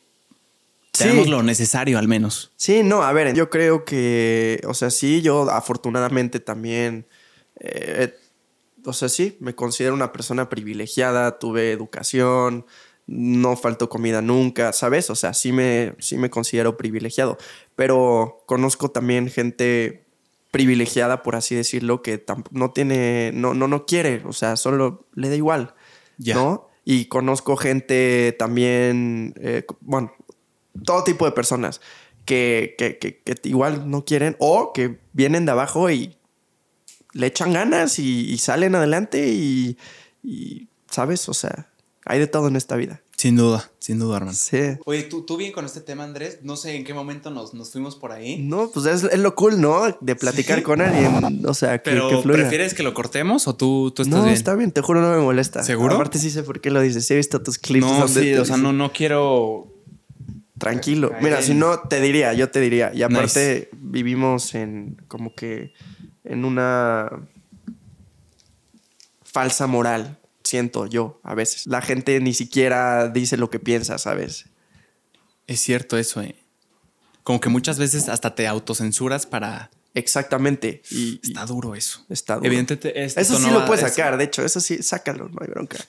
tenemos 0.92 1.28
lo 1.28 1.42
necesario 1.42 1.98
al 1.98 2.08
menos. 2.08 2.52
Sí, 2.56 2.82
no, 2.82 3.02
a 3.02 3.12
ver, 3.12 3.34
yo 3.34 3.50
creo 3.50 3.84
que, 3.84 4.60
o 4.66 4.74
sea, 4.74 4.90
sí, 4.90 5.22
yo 5.22 5.50
afortunadamente 5.50 6.40
también 6.40 7.06
eh, 7.60 8.14
o 8.84 8.92
sea, 8.92 9.08
sí, 9.08 9.36
me 9.40 9.54
considero 9.54 9.94
una 9.94 10.12
persona 10.12 10.48
privilegiada, 10.48 11.38
tuve 11.38 11.72
educación, 11.72 12.66
no 13.06 13.56
faltó 13.56 13.88
comida 13.88 14.20
nunca, 14.22 14.72
¿sabes? 14.72 15.10
O 15.10 15.14
sea, 15.14 15.34
sí 15.34 15.52
me, 15.52 15.94
sí 15.98 16.18
me 16.18 16.30
considero 16.30 16.76
privilegiado, 16.76 17.38
pero 17.74 18.42
conozco 18.46 18.90
también 18.90 19.28
gente 19.28 20.04
privilegiada, 20.50 21.22
por 21.22 21.36
así 21.36 21.54
decirlo, 21.54 22.02
que 22.02 22.24
no 22.50 22.70
tiene, 22.72 23.30
no, 23.34 23.54
no, 23.54 23.68
no 23.68 23.86
quiere, 23.86 24.22
o 24.24 24.32
sea, 24.32 24.56
solo 24.56 25.06
le 25.14 25.28
da 25.28 25.36
igual, 25.36 25.74
¿no? 26.18 26.68
Y 26.84 27.06
conozco 27.06 27.56
gente 27.56 28.34
también, 28.38 29.34
eh, 29.38 29.64
bueno, 29.80 30.12
todo 30.84 31.04
tipo 31.04 31.26
de 31.26 31.32
personas 31.32 31.80
que, 32.24 32.74
que, 32.78 32.98
que, 32.98 33.20
que, 33.22 33.48
igual 33.48 33.90
no 33.90 34.04
quieren 34.04 34.36
o 34.38 34.72
que 34.72 34.98
vienen 35.12 35.46
de 35.46 35.52
abajo 35.52 35.90
y 35.90 36.16
le 37.16 37.26
echan 37.26 37.52
ganas 37.52 37.98
y, 37.98 38.36
salen 38.38 38.74
adelante 38.74 39.26
y, 39.28 39.76
¿sabes? 40.90 41.28
O 41.28 41.34
sea, 41.34 41.68
hay 42.04 42.18
de 42.18 42.26
todo 42.26 42.48
en 42.48 42.56
esta 42.56 42.76
vida. 42.76 43.02
Sin 43.16 43.34
duda, 43.34 43.70
sin 43.78 43.98
duda, 43.98 44.18
hermano. 44.18 44.36
Sí. 44.36 44.58
Oye, 44.84 45.04
¿tú, 45.04 45.24
tú 45.24 45.38
bien 45.38 45.50
con 45.50 45.64
este 45.64 45.80
tema, 45.80 46.04
Andrés. 46.04 46.40
No 46.42 46.56
sé 46.56 46.76
en 46.76 46.84
qué 46.84 46.92
momento 46.92 47.30
nos, 47.30 47.54
nos 47.54 47.70
fuimos 47.70 47.96
por 47.96 48.12
ahí. 48.12 48.42
No, 48.42 48.70
pues 48.70 48.84
es, 48.84 49.18
lo 49.18 49.34
cool, 49.34 49.58
¿no? 49.58 49.96
De 50.02 50.14
platicar 50.14 50.62
con 50.62 50.82
alguien. 50.82 51.44
O 51.46 51.54
sea, 51.54 51.78
que, 51.78 51.92
Pero, 51.92 52.22
¿prefieres 52.22 52.74
que 52.74 52.82
lo 52.82 52.92
cortemos 52.92 53.48
o 53.48 53.56
tú, 53.56 53.90
tú 53.96 54.02
estás 54.02 54.18
no, 54.18 54.24
bien? 54.24 54.34
No, 54.34 54.38
está 54.38 54.54
bien, 54.54 54.70
te 54.70 54.82
juro, 54.82 55.00
no 55.00 55.10
me 55.16 55.22
molesta. 55.22 55.62
¿Seguro? 55.62 55.94
Aparte 55.94 56.18
sí 56.18 56.30
sé 56.30 56.42
por 56.42 56.60
qué 56.60 56.70
lo 56.70 56.82
dices. 56.82 57.10
He 57.10 57.16
visto 57.16 57.42
tus 57.42 57.56
clips. 57.56 57.86
No, 57.86 58.06
sí, 58.06 58.34
o 58.34 58.44
sea, 58.44 58.58
no, 58.58 58.74
no 58.74 58.92
quiero 58.92 59.72
Tranquilo. 60.58 61.12
Mira, 61.20 61.42
si 61.42 61.54
no, 61.54 61.80
te 61.80 62.00
diría, 62.00 62.32
yo 62.32 62.50
te 62.50 62.60
diría. 62.60 62.90
Y 62.94 63.02
aparte, 63.02 63.68
Nice. 63.70 63.70
vivimos 63.72 64.54
en 64.54 64.96
como 65.06 65.34
que 65.34 65.74
en 66.26 66.44
una 66.44 67.10
falsa 69.24 69.66
moral, 69.66 70.18
siento 70.44 70.86
yo, 70.86 71.20
a 71.22 71.34
veces. 71.34 71.66
La 71.66 71.82
gente 71.82 72.18
ni 72.20 72.34
siquiera 72.34 73.08
dice 73.08 73.36
lo 73.36 73.50
que 73.50 73.58
piensa, 73.58 73.98
¿sabes? 73.98 74.46
Es 75.46 75.60
cierto 75.60 75.96
eso, 75.98 76.22
eh. 76.22 76.36
Como 77.22 77.40
que 77.40 77.48
muchas 77.48 77.78
veces 77.78 78.08
hasta 78.08 78.34
te 78.34 78.46
autocensuras 78.46 79.26
para... 79.26 79.70
Exactamente. 79.94 80.82
Y, 80.90 81.20
y 81.22 81.28
Está 81.28 81.46
duro 81.46 81.74
eso. 81.74 82.04
está 82.10 82.34
duro. 82.34 82.46
Evidentemente 82.46 83.02
Eso 83.04 83.36
sí 83.38 83.46
no 83.46 83.60
lo 83.60 83.64
puedes 83.66 83.82
es- 83.84 83.90
sacar, 83.94 84.16
de 84.18 84.24
hecho, 84.24 84.44
eso 84.44 84.60
sí, 84.60 84.82
sácalo, 84.82 85.28
no 85.28 85.38
hay 85.40 85.48
bronca. 85.48 85.78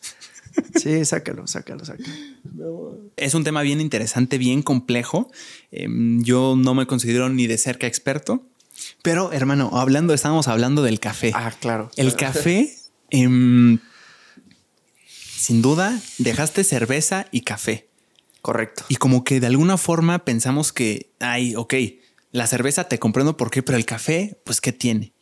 Sí, 0.76 1.06
sácalo, 1.06 1.45
sácalo, 1.45 1.86
sácalo. 1.86 3.00
Es 3.15 3.36
un 3.36 3.43
tema 3.43 3.62
bien 3.62 3.80
interesante, 3.80 4.39
bien 4.39 4.63
complejo. 4.63 5.30
Em, 5.69 6.23
yo 6.23 6.56
no 6.58 6.73
me 6.73 6.88
considero 6.88 7.30
ni 7.30 7.45
de 7.45 7.60
cerca 7.60 7.86
experto. 7.86 8.43
Pero, 9.10 9.32
hermano, 9.32 9.70
hablando, 9.74 10.13
estábamos 10.13 10.50
hablando 10.50 10.84
del 10.84 11.00
café. 11.00 11.32
Ah, 11.34 11.54
claro. 11.58 11.89
El 11.96 12.13
café, 12.17 12.76
em, 13.10 13.80
sin 15.38 15.62
duda, 15.62 15.98
dejaste 16.17 16.65
cerveza 16.65 17.26
y 17.32 17.41
café. 17.41 17.88
Correcto. 18.41 18.84
Y 18.89 18.98
como 18.98 19.24
que 19.24 19.39
de 19.39 19.48
alguna 19.48 19.78
forma 19.78 20.26
pensamos 20.26 20.74
que, 20.74 21.10
ay, 21.22 21.56
ok, 21.56 21.74
la 22.34 22.48
cerveza 22.48 22.89
te 22.89 23.00
comprendo 23.00 23.38
por 23.38 23.50
qué, 23.50 23.63
pero 23.63 23.78
el 23.78 23.86
café, 23.86 24.41
pues, 24.43 24.60
¿qué 24.60 24.74
tiene? 24.74 25.13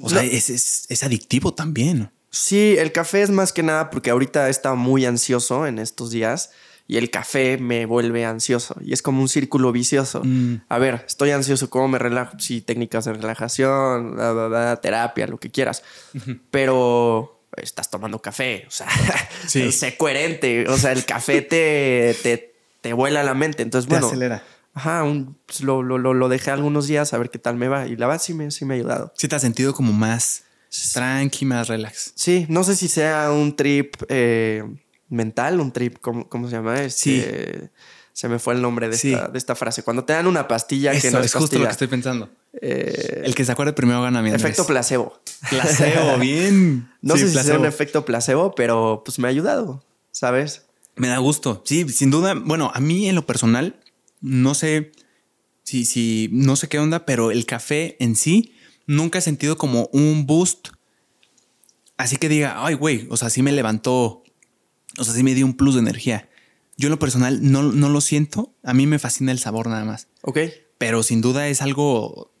O 0.00 0.08
sea, 0.08 0.22
No. 0.22 0.28
es, 0.30 0.48
es- 0.48 0.86
es 0.88 1.02
adictivo 1.02 1.52
también. 1.52 2.10
Sí, 2.30 2.76
el 2.78 2.90
café 2.90 3.20
es 3.20 3.28
más 3.28 3.52
que 3.52 3.62
nada 3.62 3.90
porque 3.90 4.08
ahorita 4.08 4.48
estado 4.48 4.76
muy 4.76 5.04
ansioso 5.04 5.66
en 5.66 5.78
estos 5.78 6.10
días 6.10 6.52
y 6.90 6.96
el 6.96 7.08
café 7.10 7.56
me 7.56 7.86
vuelve 7.86 8.24
ansioso 8.24 8.74
y 8.80 8.92
es 8.92 9.00
como 9.00 9.20
un 9.22 9.28
círculo 9.28 9.70
vicioso. 9.70 10.22
Mm. 10.24 10.62
A 10.68 10.78
ver, 10.78 11.04
estoy 11.06 11.30
ansioso, 11.30 11.70
¿cómo 11.70 11.86
me 11.86 11.98
relajo? 12.00 12.36
Sí, 12.40 12.62
técnicas 12.62 13.04
de 13.04 13.12
relajación, 13.12 14.16
bla, 14.16 14.32
bla, 14.32 14.48
bla, 14.48 14.76
terapia, 14.80 15.28
lo 15.28 15.38
que 15.38 15.50
quieras. 15.50 15.84
Pero 16.50 17.40
estás 17.56 17.90
tomando 17.90 18.20
café, 18.20 18.64
o 18.66 18.70
sea, 18.70 18.88
Sí. 19.46 19.70
sé 19.72 19.96
coherente, 19.96 20.66
o 20.68 20.76
sea, 20.76 20.92
el 20.92 21.04
café 21.04 21.42
te, 21.42 22.16
te, 22.22 22.54
te 22.80 22.92
vuela 22.92 23.22
la 23.22 23.34
mente. 23.34 23.62
Entonces, 23.62 23.88
bueno, 23.88 24.06
acelera. 24.08 24.42
ajá, 24.74 25.02
un- 25.04 25.36
pues, 25.46 25.60
lo, 25.60 25.82
lo, 25.82 25.96
lo, 25.98 26.12
lo 26.14 26.28
dejé 26.28 26.50
algunos 26.50 26.86
días 26.88 27.12
a 27.14 27.18
ver 27.18 27.30
qué 27.30 27.38
tal 27.38 27.56
me 27.56 27.68
va 27.68 27.86
y 27.86 27.96
la 27.96 28.06
verdad 28.08 28.22
sí 28.22 28.34
me, 28.34 28.50
sí 28.50 28.64
me 28.64 28.74
ha 28.74 28.76
ayudado. 28.78 29.12
Sí 29.16 29.28
te 29.28 29.36
has 29.36 29.42
sentido 29.42 29.74
como 29.74 29.92
más 29.92 30.42
tranqui, 30.92 31.44
más 31.44 31.68
relax. 31.68 32.12
Sí, 32.16 32.46
no 32.48 32.64
sé 32.64 32.74
si 32.76 32.88
sea 32.88 33.30
un 33.32 33.54
trip 33.56 33.94
eh, 34.08 34.64
mental, 35.10 35.60
un 35.60 35.72
trip, 35.72 35.98
¿cómo, 36.00 36.28
cómo 36.28 36.48
se 36.48 36.56
llama? 36.56 36.80
Este, 36.82 37.70
Se 38.12 38.28
me 38.28 38.38
fue 38.38 38.54
el 38.54 38.62
nombre 38.62 38.88
de, 38.88 38.96
Sí. 38.96 39.12
esta, 39.12 39.28
de 39.28 39.38
esta 39.38 39.54
frase. 39.54 39.82
Cuando 39.82 40.04
te 40.04 40.12
dan 40.12 40.26
una 40.26 40.48
pastilla 40.48 40.92
que 40.92 40.98
Eso 40.98 41.10
no 41.12 41.18
es, 41.20 41.26
es 41.26 41.32
justo 41.32 41.44
pastilla. 41.44 41.60
lo 41.60 41.66
que 41.66 41.72
estoy 41.72 41.86
pensando. 41.88 42.30
Eh, 42.60 43.22
El 43.24 43.34
que 43.34 43.44
se 43.44 43.52
acuerde 43.52 43.72
primero 43.72 44.02
gana 44.02 44.20
mi 44.22 44.30
efecto 44.30 44.66
placebo. 44.66 45.20
Placebo, 45.48 46.16
bien. 46.20 46.90
No 47.02 47.14
Sí, 47.16 47.22
sé 47.28 47.28
si 47.38 47.44
sea 47.46 47.58
un 47.58 47.66
efecto 47.66 48.04
placebo, 48.04 48.54
pero 48.54 49.02
pues 49.04 49.18
me 49.18 49.28
ha 49.28 49.30
ayudado, 49.30 49.84
¿sabes? 50.10 50.66
Me 50.96 51.08
da 51.08 51.18
gusto. 51.18 51.62
Sí, 51.64 51.88
sin 51.88 52.10
duda. 52.10 52.34
Bueno, 52.34 52.70
a 52.74 52.80
mí 52.80 53.08
en 53.08 53.14
lo 53.14 53.24
personal, 53.26 53.80
no 54.20 54.54
sé 54.54 54.92
si, 55.62 55.84
si, 55.84 56.28
no 56.32 56.56
sé 56.56 56.68
qué 56.68 56.78
onda, 56.78 57.06
pero 57.06 57.30
el 57.30 57.46
café 57.46 57.96
en 58.00 58.16
sí 58.16 58.54
nunca 58.86 59.18
he 59.18 59.22
sentido 59.22 59.56
como 59.56 59.88
un 59.92 60.26
boost. 60.26 60.68
Así 61.96 62.16
que 62.16 62.28
diga, 62.28 62.64
ay, 62.66 62.74
güey, 62.74 63.06
o 63.10 63.16
sea, 63.16 63.30
sí 63.30 63.42
me 63.42 63.52
levantó, 63.52 64.19
o 64.98 65.04
sea, 65.04 65.14
sí 65.14 65.22
me 65.22 65.34
dio 65.34 65.46
un 65.46 65.54
plus 65.54 65.74
de 65.74 65.80
energía. 65.80 66.28
Yo 66.76 66.86
en 66.86 66.90
lo 66.92 66.98
personal 66.98 67.38
no, 67.50 67.62
no 67.62 67.88
lo 67.88 68.00
siento. 68.00 68.54
A 68.62 68.72
mí 68.74 68.86
me 68.86 68.98
fascina 68.98 69.32
el 69.32 69.38
sabor 69.38 69.66
nada 69.68 69.84
más. 69.84 70.08
Ok. 70.22 70.38
Pero 70.78 71.02
sin 71.02 71.20
duda 71.20 71.46
es 71.48 71.60
algo, 71.60 72.32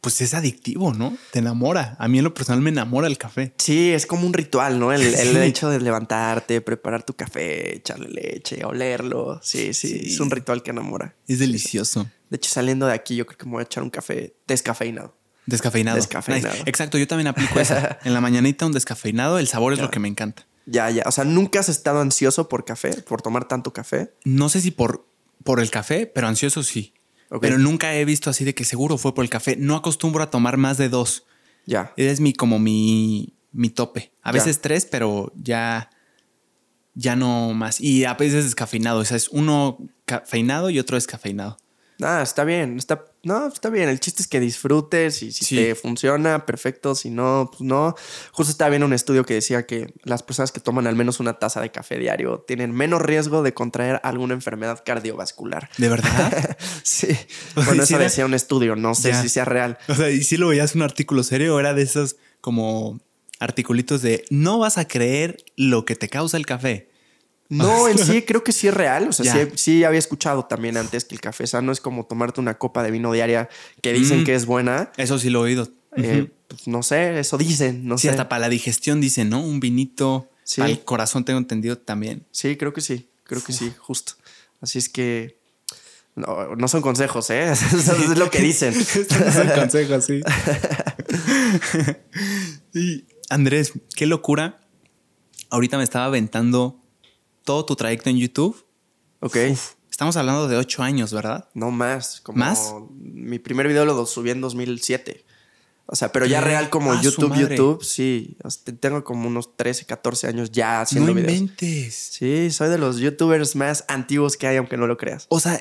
pues 0.00 0.20
es 0.22 0.32
adictivo, 0.32 0.94
¿no? 0.94 1.16
Te 1.30 1.40
enamora. 1.40 1.94
A 1.98 2.08
mí 2.08 2.18
en 2.18 2.24
lo 2.24 2.32
personal 2.32 2.62
me 2.62 2.70
enamora 2.70 3.06
el 3.06 3.18
café. 3.18 3.52
Sí, 3.58 3.90
es 3.92 4.06
como 4.06 4.26
un 4.26 4.32
ritual, 4.32 4.78
¿no? 4.78 4.92
El, 4.92 5.02
el 5.02 5.14
Sí. 5.32 5.38
hecho 5.38 5.68
de 5.68 5.78
levantarte, 5.80 6.60
preparar 6.62 7.02
tu 7.04 7.12
café, 7.14 7.76
echarle 7.76 8.08
leche, 8.08 8.64
olerlo. 8.64 9.40
Sí, 9.42 9.74
sí, 9.74 9.88
Sí. 10.00 10.14
es 10.14 10.20
un 10.20 10.30
ritual 10.30 10.62
que 10.62 10.70
enamora. 10.70 11.14
Es 11.28 11.38
delicioso. 11.38 12.10
De 12.30 12.36
hecho, 12.36 12.50
saliendo 12.50 12.86
de 12.86 12.94
aquí, 12.94 13.14
yo 13.14 13.26
creo 13.26 13.36
que 13.36 13.44
me 13.44 13.52
voy 13.52 13.60
a 13.60 13.64
echar 13.64 13.82
un 13.82 13.90
café 13.90 14.34
descafeinado. 14.48 15.14
Descafeinado. 15.44 15.96
Descafeinado. 15.96 16.54
Nice. 16.54 16.64
Exacto, 16.70 16.96
yo 16.96 17.06
también 17.06 17.26
aplico 17.26 17.60
eso. 17.60 17.74
En 18.04 18.14
la 18.14 18.22
mañanita 18.22 18.64
un 18.64 18.72
descafeinado, 18.72 19.38
el 19.38 19.48
sabor 19.48 19.74
es 19.74 19.80
lo 19.80 19.90
que 19.90 19.98
me 20.00 20.08
encanta. 20.08 20.46
Ya, 20.66 20.88
ya. 20.90 21.02
O 21.06 21.10
sea, 21.12 21.24
¿nunca 21.24 21.60
has 21.60 21.68
estado 21.68 22.00
ansioso 22.00 22.48
por 22.48 22.64
café? 22.64 22.92
¿Por 23.02 23.20
tomar 23.22 23.46
tanto 23.48 23.72
café? 23.72 24.14
No 24.24 24.48
sé 24.48 24.60
si 24.60 24.70
por, 24.70 25.06
por 25.44 25.60
el 25.60 25.70
café, 25.70 26.06
pero 26.06 26.28
ansioso 26.28 26.62
sí. 26.62 26.94
Pero 27.40 27.56
nunca 27.58 27.94
he 27.94 28.04
visto 28.04 28.28
así 28.28 28.44
de 28.44 28.54
que 28.54 28.64
seguro 28.64 28.98
fue 28.98 29.14
por 29.14 29.24
el 29.24 29.30
café. 29.30 29.56
No 29.56 29.74
acostumbro 29.76 30.22
a 30.22 30.30
tomar 30.30 30.58
más 30.58 30.76
de 30.76 30.88
dos. 30.90 31.24
Ya. 31.64 31.92
Es 31.96 32.20
mi 32.20 32.32
como 32.34 32.58
mi, 32.58 33.34
mi 33.52 33.70
tope. 33.70 34.12
A 34.22 34.30
Ya. 34.30 34.34
veces 34.34 34.60
tres, 34.60 34.84
pero 34.84 35.32
ya, 35.34 35.88
ya 36.94 37.16
no 37.16 37.54
más. 37.54 37.80
Y 37.80 38.04
a 38.04 38.14
veces 38.14 38.44
descafeinado. 38.44 39.00
O 39.00 39.04
sea, 39.04 39.16
es 39.16 39.28
uno 39.30 39.78
cafeinado 40.04 40.68
y 40.70 40.78
otro 40.78 40.96
descafeinado. 40.96 41.56
Ah, 42.02 42.20
está 42.22 42.44
bien. 42.44 42.76
Está, 42.76 43.04
no, 43.24 43.46
está 43.46 43.70
bien. 43.70 43.88
El 43.88 44.00
chiste 44.00 44.22
es 44.22 44.28
que 44.28 44.40
disfrutes 44.40 45.22
y 45.22 45.30
si 45.32 45.44
Sí. 45.44 45.56
te 45.56 45.74
funciona, 45.74 46.44
perfecto. 46.46 46.94
Si 46.94 47.10
no, 47.10 47.48
pues 47.50 47.60
no. 47.62 47.94
Justo 48.32 48.50
estaba 48.50 48.70
viendo 48.70 48.86
un 48.86 48.92
estudio 48.92 49.24
que 49.24 49.34
decía 49.34 49.66
que 49.66 49.92
las 50.04 50.22
personas 50.22 50.50
que 50.52 50.60
toman 50.60 50.86
al 50.86 50.96
menos 50.96 51.20
una 51.20 51.38
taza 51.38 51.60
de 51.60 51.70
café 51.70 51.98
diario 51.98 52.44
tienen 52.46 52.72
menos 52.72 53.00
riesgo 53.02 53.42
de 53.42 53.54
contraer 53.54 54.00
alguna 54.02 54.34
enfermedad 54.34 54.82
cardiovascular. 54.84 55.68
¿De 55.78 55.88
verdad? 55.88 56.56
Sí. 56.82 57.08
Bueno, 57.54 57.82
¿y 57.82 57.86
si 57.86 57.94
eso 57.94 58.02
decía 58.02 58.26
un 58.26 58.34
estudio. 58.34 58.76
No 58.76 58.94
sé 58.94 59.10
Ya. 59.10 59.22
si 59.22 59.28
sea 59.28 59.44
real. 59.44 59.78
o 59.88 59.94
sea, 59.94 60.10
¿y 60.10 60.22
si 60.24 60.36
lo 60.36 60.48
veías 60.48 60.74
un 60.74 60.82
artículo 60.82 61.22
serio 61.22 61.58
era 61.60 61.74
de 61.74 61.82
esos 61.82 62.16
como 62.40 63.00
articulitos 63.40 64.02
de 64.02 64.24
no 64.30 64.58
vas 64.58 64.78
a 64.78 64.86
creer 64.86 65.36
lo 65.56 65.84
que 65.84 65.96
te 65.96 66.08
causa 66.08 66.36
el 66.36 66.46
café? 66.46 66.88
No, 67.56 67.88
en 67.88 67.98
sí 67.98 68.22
creo 68.22 68.42
que 68.42 68.52
sí 68.52 68.68
es 68.68 68.74
real. 68.74 69.08
O 69.08 69.12
sea, 69.12 69.32
sí, 69.32 69.50
sí 69.56 69.84
había 69.84 69.98
escuchado 69.98 70.44
también 70.46 70.76
antes 70.76 71.04
que 71.04 71.14
el 71.14 71.20
café 71.20 71.46
sano 71.46 71.70
es 71.72 71.80
como 71.80 72.04
tomarte 72.06 72.40
una 72.40 72.56
copa 72.58 72.82
de 72.82 72.90
vino 72.90 73.12
diaria 73.12 73.48
que 73.82 73.92
dicen 73.92 74.22
Mm. 74.22 74.24
que 74.24 74.34
es 74.34 74.46
buena. 74.46 74.90
Eso 74.96 75.18
sí 75.18 75.30
lo 75.30 75.40
he 75.40 75.50
oído. 75.50 75.68
Eh, 75.96 76.30
pues, 76.48 76.66
no 76.68 76.82
sé, 76.82 77.18
eso 77.18 77.36
dicen, 77.36 77.86
no 77.86 77.98
Sí, 77.98 78.02
sé. 78.06 78.10
hasta 78.10 78.28
para 78.28 78.40
la 78.40 78.48
digestión 78.48 79.00
dicen, 79.00 79.28
¿no? 79.28 79.40
Un 79.42 79.60
vinito. 79.60 80.30
Sí. 80.44 80.60
Para 80.60 80.70
el 80.72 80.80
corazón 80.84 81.24
tengo 81.24 81.38
entendido 81.38 81.76
también. 81.78 82.24
Sí, 82.30 82.56
creo 82.56 82.72
que 82.72 82.80
sí, 82.80 83.08
creo 83.24 83.42
que 83.44 83.52
sí, 83.52 83.72
justo. 83.78 84.14
Así 84.60 84.78
es 84.78 84.88
que 84.88 85.38
no, 86.14 86.56
no 86.56 86.68
son 86.68 86.80
consejos, 86.82 87.28
¿eh? 87.30 87.50
Eso 87.52 87.94
es 87.96 88.18
lo 88.18 88.30
que 88.30 88.40
dicen. 88.40 88.74
son 88.84 89.48
consejos, 89.54 90.04
sí. 90.06 90.20
y 92.74 93.04
Andrés, 93.28 93.72
qué 93.94 94.06
locura. 94.06 94.60
Ahorita 95.50 95.76
me 95.78 95.84
estaba 95.84 96.06
aventando 96.06 96.81
todo 97.44 97.64
tu 97.64 97.76
trayecto 97.76 98.10
en 98.10 98.18
YouTube. 98.18 98.64
ok, 99.20 99.36
Estamos 99.90 100.16
hablando 100.16 100.48
de 100.48 100.56
ocho 100.56 100.82
años, 100.82 101.12
¿verdad? 101.12 101.48
no 101.54 101.70
más. 101.70 102.20
Como 102.22 102.38
¿Más? 102.38 102.72
Mi 102.98 103.38
primer 103.38 103.68
video 103.68 103.84
lo 103.84 104.06
subí 104.06 104.30
en 104.30 104.40
2007. 104.40 105.24
O 105.86 105.94
sea, 105.96 106.10
pero 106.12 106.24
ya 106.24 106.40
real 106.40 106.70
como 106.70 106.92
Ah, 106.92 107.00
YouTube. 107.02 107.34
YouTube, 107.36 107.84
sí. 107.84 108.36
Tengo 108.80 109.04
como 109.04 109.28
unos 109.28 109.54
13, 109.56 109.84
14 109.84 110.28
años 110.28 110.50
ya 110.50 110.80
haciendo 110.80 111.08
no 111.12 111.14
videos. 111.14 111.32
inventes. 111.34 111.94
Sí, 112.12 112.50
soy 112.50 112.70
de 112.70 112.78
los 112.78 112.98
youtubers 112.98 113.54
más 113.54 113.84
antiguos 113.88 114.36
que 114.38 114.46
hay, 114.46 114.56
aunque 114.56 114.78
no 114.78 114.86
lo 114.86 114.96
creas. 114.96 115.26
O 115.28 115.38
sea, 115.40 115.60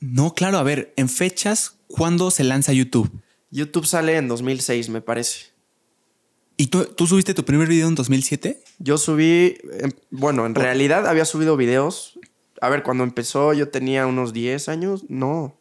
no, 0.00 0.32
claro, 0.32 0.56
a 0.58 0.62
ver, 0.62 0.94
en 0.96 1.08
fechas, 1.10 1.74
¿cuándo 1.88 2.30
se 2.30 2.44
lanza 2.44 2.72
YouTube? 2.72 3.10
YouTube 3.50 3.84
sale 3.86 4.16
en 4.16 4.28
2006, 4.28 4.88
me 4.88 5.02
parece. 5.02 5.46
¿Y 6.56 6.68
tú, 6.68 6.84
tú 6.84 7.06
subiste 7.06 7.34
tu 7.34 7.44
primer 7.44 7.68
video 7.68 7.88
en 7.88 7.94
2007? 7.94 8.62
Yo 8.78 8.98
subí, 8.98 9.58
em, 9.80 9.92
bueno, 10.10 10.46
en 10.46 10.54
realidad 10.54 11.06
había 11.06 11.24
subido 11.24 11.56
videos. 11.56 12.18
A 12.60 12.68
ver, 12.70 12.82
cuando 12.82 13.04
empezó 13.04 13.52
yo 13.52 13.68
tenía 13.68 14.06
unos 14.06 14.32
10 14.32 14.68
años, 14.68 15.04
no. 15.08 15.54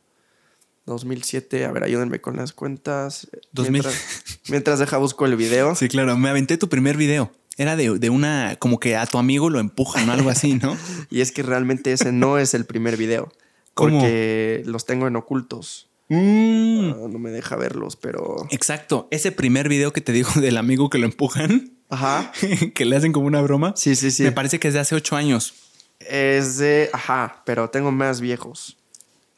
2007, 0.85 1.65
a 1.65 1.71
ver, 1.71 1.83
ayúdenme 1.83 2.21
con 2.21 2.37
las 2.37 2.53
cuentas. 2.53 3.27
2000. 3.51 3.71
Mientras, 3.71 4.23
mientras 4.47 4.79
deja 4.79 4.97
busco 4.97 5.25
el 5.25 5.35
video. 5.35 5.75
Sí, 5.75 5.89
claro, 5.89 6.17
me 6.17 6.29
aventé 6.29 6.57
tu 6.57 6.69
primer 6.69 6.95
video. 6.95 7.31
Era 7.57 7.75
de, 7.75 7.97
de 7.97 8.09
una, 8.09 8.55
como 8.59 8.79
que 8.79 8.95
a 8.95 9.05
tu 9.05 9.17
amigo 9.17 9.49
lo 9.49 9.59
empujan 9.59 10.07
o 10.09 10.13
algo 10.13 10.29
así, 10.29 10.55
¿no? 10.55 10.77
Y 11.09 11.21
es 11.21 11.31
que 11.31 11.41
realmente 11.41 11.91
ese 11.91 12.11
no 12.11 12.37
es 12.37 12.53
el 12.53 12.65
primer 12.65 12.97
video. 12.97 13.31
¿Cómo? 13.73 13.99
Porque 13.99 14.63
los 14.65 14.85
tengo 14.85 15.07
en 15.07 15.15
ocultos. 15.15 15.89
Mm. 16.09 16.91
Ah, 16.91 17.07
no 17.09 17.19
me 17.19 17.31
deja 17.31 17.55
verlos, 17.55 17.95
pero... 17.95 18.45
Exacto, 18.51 19.07
ese 19.11 19.31
primer 19.31 19.69
video 19.69 19.91
que 19.93 20.01
te 20.01 20.11
digo 20.11 20.29
del 20.39 20.57
amigo 20.57 20.89
que 20.89 20.97
lo 20.97 21.05
empujan, 21.05 21.71
Ajá. 21.89 22.31
que 22.75 22.85
le 22.85 22.95
hacen 22.95 23.11
como 23.11 23.27
una 23.27 23.41
broma, 23.41 23.73
Sí, 23.75 23.95
sí, 23.95 24.11
sí. 24.11 24.23
me 24.23 24.31
parece 24.31 24.59
que 24.59 24.67
es 24.67 24.73
de 24.73 24.79
hace 24.81 24.95
ocho 24.95 25.15
años. 25.15 25.53
Es 25.99 26.57
de... 26.57 26.89
Ajá, 26.93 27.41
pero 27.45 27.69
tengo 27.69 27.91
más 27.91 28.21
viejos. 28.21 28.77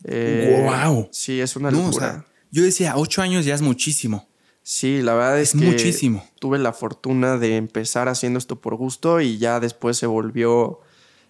Eh, 0.03 0.59
Guau. 0.63 1.07
Sí, 1.11 1.39
es 1.39 1.55
una 1.55 1.71
No, 1.71 1.79
o 1.79 1.85
locura. 1.87 2.11
sea, 2.11 2.25
yo 2.51 2.63
decía, 2.63 2.93
ocho 2.97 3.21
años 3.21 3.45
ya 3.45 3.55
es 3.55 3.61
muchísimo. 3.61 4.27
Sí, 4.63 5.01
la 5.01 5.13
verdad 5.13 5.39
es, 5.39 5.53
Es 5.55 5.59
que 5.61 5.65
muchísimo. 5.65 6.27
tuve 6.39 6.59
la 6.59 6.73
fortuna 6.73 7.37
de 7.37 7.55
empezar 7.55 8.09
haciendo 8.09 8.37
esto 8.37 8.59
por 8.59 8.75
gusto 8.75 9.21
y 9.21 9.37
ya 9.37 9.59
después 9.61 9.97
se 9.97 10.07
volvió 10.07 10.81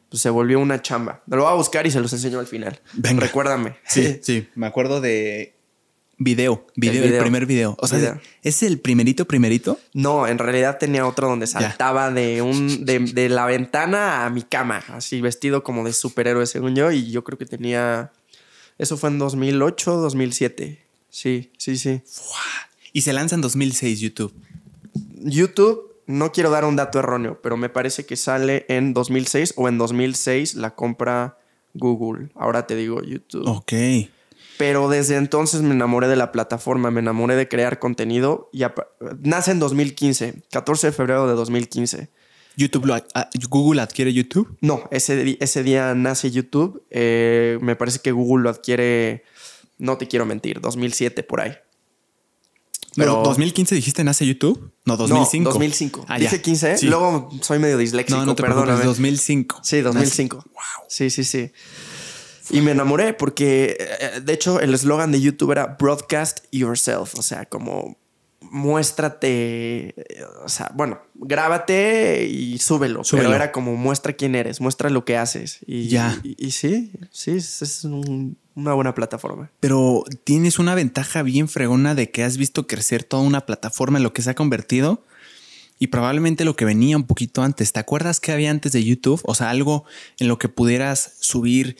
pues 0.10 0.22
se 0.22 0.30
volvió 0.30 0.60
una 0.60 0.82
chamba. 0.82 1.24
Lo 1.28 1.44
voy 1.44 1.52
a 1.52 1.56
buscar 1.56 1.86
y 1.88 1.92
se 1.92 2.00
los 2.00 2.12
enseño 2.14 2.40
al 2.40 2.48
final. 2.48 2.80
Venga. 2.94 3.22
Recuérdame. 3.22 3.78
Sí, 3.88 4.20
sí. 4.24 4.48
Me 4.56 4.68
acuerdo 4.68 5.02
de 5.02 5.54
video, 6.18 6.66
video, 6.76 7.04
el, 7.04 7.10
video. 7.10 7.22
primer 7.22 7.46
video. 7.46 7.76
O 7.80 7.88
sea, 7.88 8.00
Video. 8.00 8.22
¿es 8.42 8.64
el 8.64 8.80
primerito, 8.80 9.26
primerito? 9.26 9.80
No, 9.94 10.28
en 10.28 10.40
realidad 10.40 10.78
tenía 10.80 11.06
otro 11.06 11.28
donde 11.28 11.48
saltaba 11.48 12.12
de 12.12 12.42
un 12.42 12.86
de, 12.86 13.00
de 13.00 13.30
la 13.30 13.46
ventana 13.46 14.26
a 14.26 14.30
mi 14.30 14.42
cama, 14.42 14.84
así 14.90 15.22
vestido 15.22 15.64
como 15.64 15.86
de 15.86 15.94
superhéroe 15.94 16.46
según 16.48 16.76
yo 16.76 16.92
y 16.92 17.12
yo 17.12 17.24
creo 17.24 17.38
que 17.38 17.46
tenía 17.46 18.12
eso 18.78 18.98
fue 18.98 19.10
en 19.10 19.18
2008, 19.18 19.98
2007. 19.98 20.80
Sí, 21.10 21.52
sí, 21.58 21.78
sí. 21.78 22.02
Y 22.94 23.02
se 23.02 23.14
lanza 23.14 23.36
en 23.36 23.42
2006 23.42 24.00
YouTube. 24.00 24.34
YouTube 25.16 25.96
no 26.08 26.32
quiero 26.32 26.50
dar 26.50 26.66
un 26.66 26.78
dato 26.78 27.00
erróneo, 27.00 27.40
pero 27.42 27.58
me 27.58 27.70
parece 27.70 28.06
que 28.06 28.16
sale 28.16 28.66
en 28.70 28.94
2006 28.94 29.54
o 29.58 29.68
en 29.68 29.78
2006 29.78 30.56
la 30.56 30.74
compra 30.74 31.38
Google. 31.74 32.30
Ahora 32.34 32.66
te 32.66 32.76
digo 32.76 33.04
YouTube. 33.04 33.46
Ok. 33.46 33.74
Pero 34.58 34.90
desde 34.90 35.18
entonces 35.18 35.62
me 35.62 35.74
enamoré 35.74 36.08
de 36.08 36.16
la 36.16 36.32
plataforma, 36.32 36.90
me 36.90 37.02
enamoré 37.02 37.36
de 37.36 37.48
crear 37.48 37.78
contenido 37.78 38.50
y 38.52 38.64
nace 39.22 39.52
en 39.52 39.60
2015, 39.60 40.42
14 40.50 40.88
de 40.88 40.94
febrero 40.94 41.28
de 41.28 41.34
2015. 41.36 42.10
YouTube 42.56 42.86
lo, 42.86 42.96
Google 43.50 43.82
adquiere 43.82 44.12
YouTube. 44.14 44.58
No, 44.62 44.88
ese, 44.90 45.38
ese 45.40 45.62
día 45.62 45.94
nace 45.94 46.32
YouTube. 46.32 46.84
eh, 46.90 47.60
me 47.62 47.76
parece 47.76 48.00
que 48.00 48.12
Google 48.12 48.44
lo 48.46 48.50
adquiere, 48.50 49.24
no 49.78 49.98
te 49.98 50.08
quiero 50.08 50.26
mentir, 50.26 50.60
2007 50.60 51.22
por 51.22 51.42
ahí. 51.42 51.54
Pero 52.96 53.14
Pero- 53.14 53.24
2015 53.24 53.76
dijiste 53.76 54.04
nace 54.04 54.26
YouTube? 54.26 54.72
No, 54.86 54.98
2005. 54.98 55.44
No, 55.50 55.54
2005. 55.54 56.06
Ah. 56.08 56.18
Dije 56.18 56.42
15, 56.42 56.72
¿eh? 56.74 56.78
Sí. 56.78 56.88
luego 56.88 57.30
soy 57.42 57.60
medio 57.60 57.78
disléxico, 57.78 58.18
no, 58.20 58.26
no 58.26 58.36
te 58.36 58.42
perdóname. 58.42 58.66
preocupes, 58.68 58.86
2005. 58.88 59.60
Sí, 59.64 59.82
2005. 59.82 60.44
Sí, 60.88 61.10
sí, 61.10 61.24
sí. 61.24 61.52
Y 62.50 62.62
me 62.62 62.72
enamoré 62.72 63.14
porque, 63.14 63.76
eh, 63.80 64.22
de 64.22 64.34
hecho, 64.34 64.60
el 64.62 64.74
eslogan 64.74 65.12
de 65.12 65.20
YouTube 65.22 65.52
era 65.52 65.76
Broadcast 65.80 66.40
Yourself. 66.52 67.16
O 67.16 67.22
sea, 67.22 67.46
como 67.46 67.98
muéstrate, 68.72 69.90
eh, 69.90 70.24
o 70.44 70.50
sea, 70.50 70.72
bueno, 70.74 71.00
grábate 71.16 72.26
y 72.28 72.58
súbelo. 72.60 73.04
Súbelo. 73.04 73.30
Pero 73.30 73.36
era 73.36 73.52
como 73.52 73.76
muestra 73.76 74.14
quién 74.14 74.36
eres, 74.36 74.62
muestra 74.62 74.90
lo 74.90 75.06
que 75.06 75.18
haces. 75.18 75.60
Y, 75.66 75.88
Ya. 75.90 76.20
Y, 76.24 76.48
y 76.48 76.52
sí, 76.52 76.92
sí, 77.12 77.32
es 77.32 77.84
un- 77.84 78.38
una 78.58 78.74
buena 78.74 78.96
plataforma. 78.96 79.52
Pero 79.60 80.04
tienes 80.24 80.58
una 80.58 80.74
ventaja 80.74 81.22
bien 81.22 81.48
fregona 81.48 81.94
de 81.94 82.10
que 82.10 82.24
has 82.24 82.38
visto 82.38 82.66
crecer 82.66 83.04
toda 83.04 83.22
una 83.22 83.46
plataforma 83.46 84.00
en 84.00 84.04
lo 84.04 84.14
que 84.14 84.24
se 84.24 84.32
ha 84.32 84.36
convertido 84.36 85.06
y 85.78 85.88
probablemente 85.88 86.44
lo 86.44 86.56
que 86.56 86.66
venía 86.66 86.98
un 86.98 87.06
poquito 87.06 87.44
antes. 87.44 87.72
¿Te 87.72 87.80
acuerdas 87.80 88.20
que 88.20 88.32
había 88.32 88.50
antes 88.50 88.72
de 88.72 88.84
YouTube? 88.84 89.22
O 89.26 89.36
sea, 89.36 89.52
algo 89.52 89.86
en 90.18 90.28
lo 90.28 90.40
que 90.40 90.50
pudieras 90.50 91.18
subir 91.20 91.78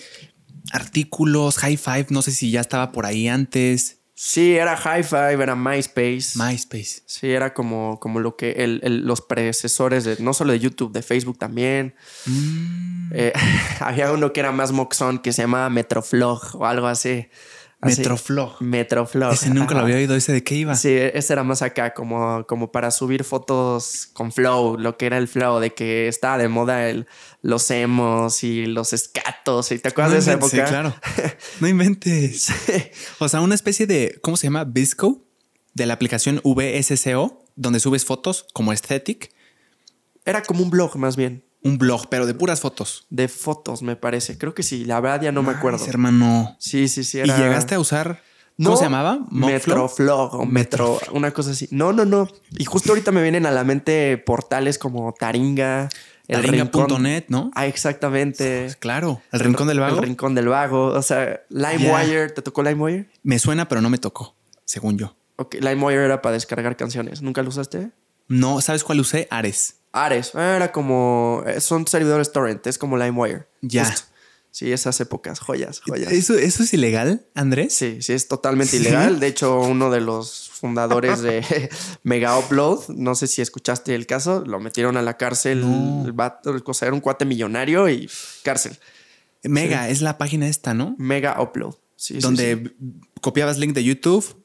artículos, 0.72 1.58
high 1.58 1.78
five, 1.78 2.08
no 2.10 2.22
sé 2.22 2.32
si 2.32 2.52
ya 2.52 2.62
estaba 2.62 2.92
por 2.92 3.08
ahí 3.08 3.28
antes. 3.28 3.98
Sí, 4.20 4.56
era 4.58 4.76
High 4.76 5.04
Five, 5.04 5.44
era 5.44 5.56
MySpace. 5.56 6.32
MySpace. 6.40 7.04
Sí, 7.06 7.30
era 7.32 7.54
como, 7.54 8.00
como 8.00 8.20
lo 8.20 8.36
que 8.36 8.52
el- 8.64 8.80
el- 8.84 9.06
los 9.06 9.22
predecesores 9.22 10.06
de 10.06 10.18
no 10.20 10.34
solo 10.34 10.54
de 10.54 10.60
YouTube, 10.60 10.92
de 10.92 11.04
Facebook 11.04 11.38
también. 11.38 11.94
Mm. 12.26 13.12
Eh, 13.14 13.32
había 13.80 14.12
uno 14.12 14.34
que 14.34 14.40
era 14.40 14.52
más 14.52 14.72
moxón 14.72 15.20
que 15.20 15.32
se 15.34 15.44
llamaba 15.44 15.70
Metroflog 15.70 16.56
o 16.56 16.66
algo 16.66 16.88
así. 16.88 17.28
Así. 17.80 18.02
Metroflog. 18.02 18.60
Metroflog. 18.62 19.34
Ese 19.34 19.52
nunca 19.52 19.76
lo 19.76 19.82
había 19.82 19.98
oído. 19.98 20.16
¿Ese 20.16 20.34
de 20.34 20.44
qué 20.44 20.56
iba? 20.56 20.76
Sí, 20.76 20.90
ese 20.90 21.34
era 21.34 21.44
más 21.44 21.62
acá, 21.62 21.94
como, 21.94 22.44
como 22.48 22.72
para 22.72 22.90
subir 22.90 23.24
fotos 23.24 24.10
con 24.14 24.32
flow, 24.32 24.78
lo 24.78 24.98
que 24.98 25.06
era 25.06 25.18
el 25.20 25.28
flow, 25.28 25.60
de 25.60 25.74
que 25.74 26.08
estaba 26.08 26.40
de 26.40 26.48
moda 26.48 26.90
el, 26.90 27.08
los 27.44 27.70
emos 27.70 28.44
y 28.44 28.66
los 28.66 28.94
escatos. 28.94 29.72
¿Y 29.72 29.78
te 29.78 29.90
acuerdas 29.90 30.14
de 30.14 30.20
esa 30.20 30.34
inventes, 30.34 30.52
sí, 30.52 30.58
época? 30.58 30.70
claro. 30.72 30.96
No 31.60 31.68
inventes. 31.68 32.48
O 33.20 33.30
sea, 33.30 33.42
una 33.42 33.54
especie 33.56 33.86
de, 33.86 34.20
¿cómo 34.22 34.38
se 34.38 34.48
llama? 34.48 34.64
Visco, 34.64 35.24
de 35.76 35.86
la 35.86 35.94
aplicación 35.94 36.42
VSCO, 36.44 37.46
donde 37.56 37.80
subes 37.80 38.06
fotos 38.06 38.48
como 38.54 38.72
aesthetic, 38.72 39.32
Era 40.26 40.42
como 40.42 40.64
un 40.64 40.72
blog 40.72 40.98
más 40.98 41.16
bien, 41.16 41.44
un 41.68 41.78
blog, 41.78 42.08
pero 42.10 42.26
de 42.26 42.34
puras 42.34 42.62
fotos. 42.62 43.06
de 43.10 43.28
fotos, 43.28 43.82
me 43.82 43.96
parece. 43.96 44.38
Creo 44.38 44.54
que 44.54 44.64
sí, 44.64 44.86
la 44.86 45.00
verdad 45.00 45.22
ya 45.22 45.32
no 45.32 45.44
me 45.44 45.52
acuerdo. 45.52 45.86
Hermano. 45.86 46.56
Sí, 46.60 46.88
sí, 46.88 47.04
sí. 47.04 47.20
¿Y 47.20 47.26
llegaste 47.26 47.76
a 47.76 47.80
usar, 47.80 48.22
cómo 48.58 48.70
No, 48.72 48.78
se 48.78 48.84
llamaba? 48.86 49.20
Metroflog 49.30 50.36
o 50.36 50.46
Metro, 50.46 51.00
una 51.12 51.32
cosa 51.32 51.52
así. 51.52 51.68
No, 51.72 51.94
no, 51.94 52.06
no. 52.06 52.28
Y 52.58 52.66
justo 52.66 52.92
ahorita 52.92 53.12
me 53.12 53.22
vienen 53.22 53.46
a 53.46 53.52
la 53.52 53.64
mente 53.64 54.18
portales 54.18 54.78
como 54.80 55.14
Taringa. 55.14 55.90
Taringa.net, 56.28 57.26
¿no? 57.30 57.52
Ah, 57.56 57.68
exactamente. 57.68 58.76
Claro, 58.80 59.22
el 59.32 59.40
Rincón 59.40 59.68
del 59.68 59.80
Vago. 59.80 59.98
El 59.98 60.04
Rincón 60.04 60.36
del 60.36 60.48
Vago. 60.50 60.88
O 60.88 61.02
sea, 61.02 61.42
LimeWire. 61.50 62.30
¿Te 62.30 62.42
tocó 62.42 62.64
LimeWire? 62.64 63.10
Me 63.24 63.40
suena, 63.40 63.68
pero 63.68 63.80
no 63.82 63.90
me 63.90 63.98
tocó, 63.98 64.36
según 64.66 64.98
yo. 64.98 65.16
Ok, 65.38 65.56
LimeWire 65.56 66.04
era 66.04 66.22
para 66.22 66.34
descargar 66.34 66.76
canciones. 66.76 67.22
¿Nunca 67.22 67.44
lo 67.44 67.50
usaste? 67.50 67.92
No, 68.28 68.60
¿sabes 68.60 68.84
cuál 68.84 69.00
usé? 69.00 69.28
Ares. 69.32 69.77
Ares. 69.92 70.32
Ah, 70.36 70.56
Era 70.56 70.72
como... 70.72 71.44
eh, 71.48 71.62
Son 71.62 71.88
servidores 71.88 72.32
torrent. 72.32 72.66
Es 72.68 72.78
como 72.78 72.98
LimeWire. 72.98 73.48
Ya. 73.62 73.86
Justo. 73.86 74.08
Sí, 74.52 74.72
esas 74.72 75.00
épocas. 75.02 75.40
Joyas, 75.40 75.82
joyas. 75.82 76.12
¿Eso, 76.12 76.34
¿Eso 76.36 76.64
es 76.64 76.74
ilegal, 76.74 77.28
Andrés? 77.36 77.74
Sí, 77.76 78.02
sí, 78.02 78.14
es 78.14 78.28
totalmente 78.28 78.72
¿Sí? 78.72 78.78
ilegal. 78.78 79.20
De 79.20 79.28
hecho, 79.28 79.60
uno 79.60 79.92
de 79.92 80.02
los 80.02 80.50
fundadores 80.50 81.22
de 81.22 81.70
Mega 82.04 82.36
Upload, 82.40 82.88
no 82.90 83.14
sé 83.14 83.28
si 83.28 83.44
escuchaste 83.44 83.94
el 83.94 84.08
caso, 84.08 84.44
lo 84.48 84.60
metieron 84.60 84.98
a 84.98 85.04
la 85.04 85.16
cárcel. 85.18 85.62
No. 85.62 86.04
El 86.06 86.12
vato, 86.14 86.56
o 86.66 86.74
sea, 86.74 86.88
era 86.88 86.96
un 86.96 87.02
cuate 87.02 87.26
millonario 87.26 87.88
y 87.88 88.10
cárcel. 88.44 88.80
Mega, 89.44 89.90
es 89.90 90.02
la 90.02 90.18
página 90.18 90.48
esta, 90.48 90.74
¿no? 90.74 90.96
Mega 90.98 91.40
Upload. 91.40 91.76
Sí, 91.96 92.16
sí, 92.16 92.20
donde 92.20 92.64
sí. 92.80 93.02
copiabas 93.22 93.60
link 93.60 93.74
de 93.76 93.84
YouTube, 93.84 94.44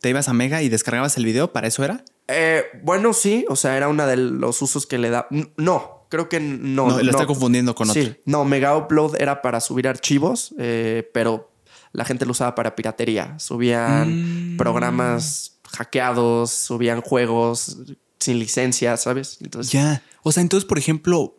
te 0.00 0.08
ibas 0.08 0.28
a 0.28 0.32
Mega 0.32 0.62
y 0.62 0.70
descargabas 0.70 1.16
el 1.18 1.26
video, 1.26 1.52
¿para 1.52 1.66
eso 1.68 1.84
era? 1.84 2.02
Eh, 2.30 2.64
bueno, 2.82 3.12
sí, 3.12 3.44
o 3.48 3.56
sea, 3.56 3.76
era 3.76 3.88
uno 3.88 4.06
de 4.06 4.16
los 4.16 4.62
usos 4.62 4.86
que 4.86 4.98
le 4.98 5.10
da. 5.10 5.26
No, 5.56 6.06
creo 6.08 6.28
que 6.28 6.40
no. 6.40 6.88
No, 6.88 7.02
lo 7.02 7.10
está 7.10 7.26
confundiendo 7.26 7.74
con 7.74 7.88
Sí, 7.90 8.00
otro. 8.00 8.14
no, 8.26 8.44
Mega 8.44 8.76
Upload 8.76 9.16
era 9.20 9.42
para 9.42 9.60
subir 9.60 9.88
archivos, 9.88 10.54
eh, 10.58 11.08
pero 11.14 11.50
la 11.92 12.04
gente 12.04 12.24
lo 12.24 12.32
usaba 12.32 12.54
para 12.54 12.76
piratería. 12.76 13.38
Subían 13.38 14.54
Mm. 14.54 14.56
programas 14.56 15.58
hackeados, 15.72 16.50
subían 16.50 17.00
juegos 17.00 17.78
sin 18.18 18.38
licencia, 18.38 18.96
¿sabes? 18.96 19.38
Entonces, 19.40 19.72
Ya. 19.72 20.02
O 20.22 20.32
sea, 20.32 20.42
entonces, 20.42 20.66
por 20.68 20.78
ejemplo, 20.78 21.36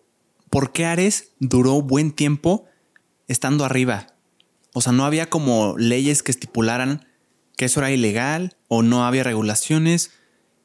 ¿por 0.49 0.71
qué 0.73 0.85
Ares 0.85 1.29
duró 1.39 1.81
buen 1.81 2.11
tiempo 2.11 2.65
estando 3.27 3.63
arriba? 3.65 4.07
O 4.73 4.81
sea, 4.81 4.91
no 4.93 5.05
había 5.05 5.29
como 5.29 5.75
leyes 5.77 6.23
que 6.23 6.31
estipularan 6.31 7.05
que 7.57 7.65
eso 7.65 7.79
era 7.81 7.91
ilegal 7.91 8.57
o 8.67 8.81
no 8.81 9.05
había 9.05 9.23
regulaciones. 9.23 10.11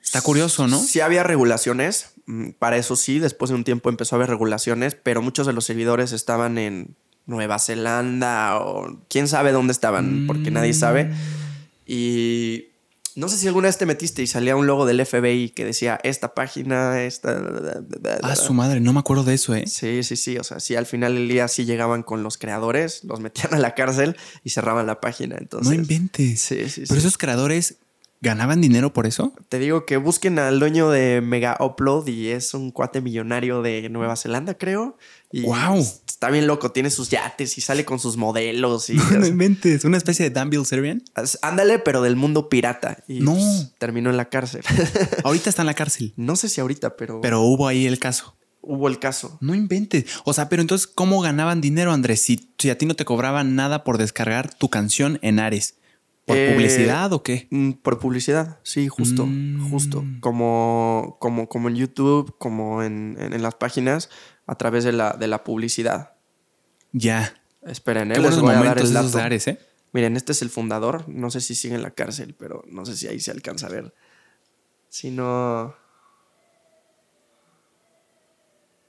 Está 0.06 0.22
curioso, 0.22 0.66
¿no? 0.68 0.78
Sí 0.78 1.00
había 1.00 1.24
regulaciones, 1.24 2.12
mm, 2.26 2.50
para 2.58 2.76
eso 2.76 2.96
sí, 2.96 3.18
después 3.18 3.50
de 3.50 3.56
un 3.56 3.64
tiempo 3.64 3.90
empezó 3.90 4.14
a 4.14 4.18
haber 4.18 4.30
regulaciones, 4.30 4.94
pero 4.94 5.20
muchos 5.20 5.46
de 5.46 5.52
los 5.52 5.64
servidores 5.64 6.12
estaban 6.12 6.58
en 6.58 6.96
Nueva 7.26 7.58
Zelanda 7.58 8.58
o 8.58 9.02
quién 9.10 9.26
sabe 9.28 9.52
dónde 9.52 9.72
estaban, 9.72 10.24
porque 10.26 10.50
nadie 10.52 10.72
sabe. 10.74 11.12
Y 11.84 12.66
no 13.16 13.28
sé 13.28 13.36
si 13.36 13.48
alguna 13.48 13.66
vez 13.66 13.78
te 13.78 13.86
metiste 13.86 14.22
y 14.22 14.26
salía 14.26 14.54
un 14.56 14.66
logo 14.66 14.86
del 14.86 15.04
FBI 15.04 15.50
que 15.50 15.64
decía 15.64 15.98
esta 16.04 16.34
página, 16.34 17.02
esta... 17.02 17.42
Ah, 18.22 18.36
su 18.36 18.54
madre, 18.54 18.80
no 18.80 18.92
me 18.92 19.00
acuerdo 19.00 19.24
de 19.24 19.34
eso, 19.34 19.54
¿eh? 19.54 19.64
Sí, 19.66 20.02
sí, 20.02 20.16
sí, 20.16 20.38
o 20.38 20.44
sea, 20.44 20.60
sí, 20.60 20.76
al 20.76 20.86
final 20.86 21.14
del 21.14 21.28
día 21.28 21.48
sí 21.48 21.64
llegaban 21.64 22.02
con 22.02 22.22
los 22.22 22.38
creadores, 22.38 23.02
los 23.04 23.18
metían 23.20 23.54
a 23.54 23.58
la 23.58 23.74
cárcel 23.74 24.16
y 24.44 24.50
cerraban 24.50 24.86
la 24.86 25.00
página, 25.00 25.36
entonces... 25.36 25.68
no 25.68 25.74
inventes. 25.74 26.40
Sí, 26.40 26.68
sí, 26.68 26.82
Pero 26.86 27.00
sí. 27.00 27.06
esos 27.06 27.18
creadores 27.18 27.78
ganaban 28.26 28.60
dinero 28.60 28.92
por 28.92 29.06
eso. 29.06 29.32
Te 29.48 29.58
digo 29.58 29.86
que 29.86 29.96
busquen 29.96 30.38
al 30.38 30.60
dueño 30.60 30.90
de 30.90 31.20
Mega 31.22 31.56
Upload 31.58 32.06
y 32.08 32.28
es 32.28 32.52
un 32.52 32.70
cuate 32.70 33.00
millonario 33.00 33.62
de 33.62 33.88
Nueva 33.88 34.16
Zelanda, 34.16 34.54
creo. 34.54 34.98
Y 35.32 35.42
¡Guau! 35.42 35.78
Está 36.06 36.30
bien 36.30 36.46
loco, 36.46 36.70
tiene 36.72 36.90
sus 36.90 37.10
yates 37.10 37.58
y 37.58 37.60
sale 37.60 37.84
con 37.84 37.98
sus 37.98 38.16
modelos 38.16 38.88
y 38.90 38.94
No 39.18 39.26
inventes. 39.26 39.84
Una 39.84 39.96
especie 39.96 40.24
de 40.24 40.30
Dan 40.30 40.50
Bilzerian. 40.50 41.02
ándale, 41.42 41.78
pero 41.78 42.02
del 42.02 42.16
mundo 42.16 42.48
pirata. 42.48 42.98
Y 43.08 43.20
No. 43.20 43.32
pues, 43.34 43.72
terminó 43.78 44.10
en 44.10 44.16
la 44.16 44.28
cárcel. 44.28 44.62
Ahorita 45.24 45.50
está 45.50 45.62
en 45.62 45.66
la 45.66 45.74
cárcel. 45.74 46.12
no 46.16 46.36
sé 46.36 46.48
si 46.48 46.60
ahorita, 46.60 46.96
pero, 46.96 47.20
Pero 47.20 47.40
hubo 47.42 47.66
ahí 47.68 47.86
el 47.86 47.98
caso. 47.98 48.34
hubo 48.62 48.88
el 48.88 48.98
caso. 48.98 49.36
No 49.40 49.54
inventes. 49.54 50.06
O 50.24 50.32
sea, 50.32 50.48
pero 50.48 50.60
entonces, 50.62 50.86
¿cómo 50.86 51.20
ganaban 51.20 51.60
dinero, 51.60 51.92
Andrés? 51.92 52.22
Si, 52.22 52.50
si 52.58 52.70
a 52.70 52.78
ti 52.78 52.86
no 52.86 52.94
te 52.96 53.04
cobraban 53.04 53.54
nada 53.54 53.84
por 53.84 53.98
descargar 53.98 54.52
tu 54.54 54.68
canción 54.70 55.18
en 55.22 55.38
Ares. 55.38 55.74
¿Por 56.26 56.36
Eh, 56.36 56.52
publicidad 56.52 57.12
o 57.12 57.22
qué? 57.22 57.46
Mm, 57.50 57.72
Por 57.72 57.98
publicidad, 58.00 58.58
sí, 58.64 58.88
justo, 58.88 59.24
Mm. 59.26 59.70
justo. 59.70 60.04
Como, 60.20 61.16
como, 61.20 61.48
como 61.48 61.68
en 61.68 61.76
YouTube, 61.76 62.36
como 62.38 62.82
en, 62.82 63.16
en- 63.18 63.32
en 63.32 63.42
las 63.42 63.54
páginas, 63.54 64.10
a 64.46 64.56
través 64.56 64.84
de 64.84 64.92
la, 64.92 65.12
de 65.12 65.28
la 65.28 65.44
publicidad. 65.44 66.14
Ya. 66.92 67.32
Esperen, 67.62 68.10
¿eh? 68.12 68.18
Les 68.18 68.38
voy 68.40 68.54
a 68.54 68.62
dar 68.62 68.78
el 68.78 68.92
dato. 68.92 69.18
¿eh? 69.20 69.58
Miren, 69.92 70.16
este 70.16 70.32
es 70.32 70.42
el 70.42 70.50
fundador. 70.50 71.08
No 71.08 71.30
sé 71.30 71.40
si 71.40 71.54
sigue 71.54 71.74
en 71.76 71.82
la 71.82 71.90
cárcel, 71.92 72.34
pero 72.38 72.62
no 72.66 72.84
sé 72.84 72.96
si 72.96 73.06
ahí 73.08 73.18
se 73.20 73.30
alcanza 73.30 73.66
a 73.66 73.70
ver. 73.70 73.94
Si 74.88 75.10
no. 75.10 75.74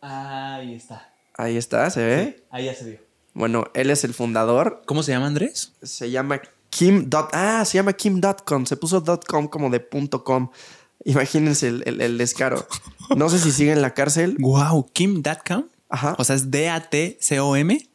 Ahí 0.02 0.74
está. 0.76 1.14
Ahí 1.36 1.58
está, 1.58 1.90
¿se 1.90 2.04
ve? 2.06 2.46
Ahí 2.50 2.66
ya 2.66 2.74
se 2.76 2.86
vio. 2.90 3.00
Bueno, 3.34 3.66
él 3.74 3.90
es 3.92 4.04
el 4.04 4.14
fundador. 4.14 4.82
¿Cómo 4.86 5.04
se 5.04 5.12
llama 5.12 5.28
Andrés? 5.28 5.74
Se 5.84 6.10
llama 6.10 6.42
Kim. 6.70 7.10
Dot, 7.10 7.30
ah, 7.34 7.64
se 7.66 7.78
llama 7.78 7.94
Kim.com. 7.94 8.66
Se 8.66 8.78
puso 8.78 9.04
.com 9.28 9.48
como 9.48 9.70
de 9.70 9.80
punto 9.80 10.24
.com. 10.24 10.50
Imagínense 11.06 11.68
el, 11.68 11.84
el- 11.86 12.02
el 12.02 12.18
descaro. 12.18 12.68
No 13.16 13.30
sé 13.30 13.40
si 13.40 13.52
sigue 13.52 13.72
en 13.72 13.82
la 13.82 13.94
cárcel. 13.94 14.36
Wow, 14.40 14.90
Kim.com. 14.94 15.66
Ajá. 15.90 16.16
O 16.18 16.24
sea, 16.24 16.36
es 16.36 16.52
D-A-T-C-O-M. 16.52 17.90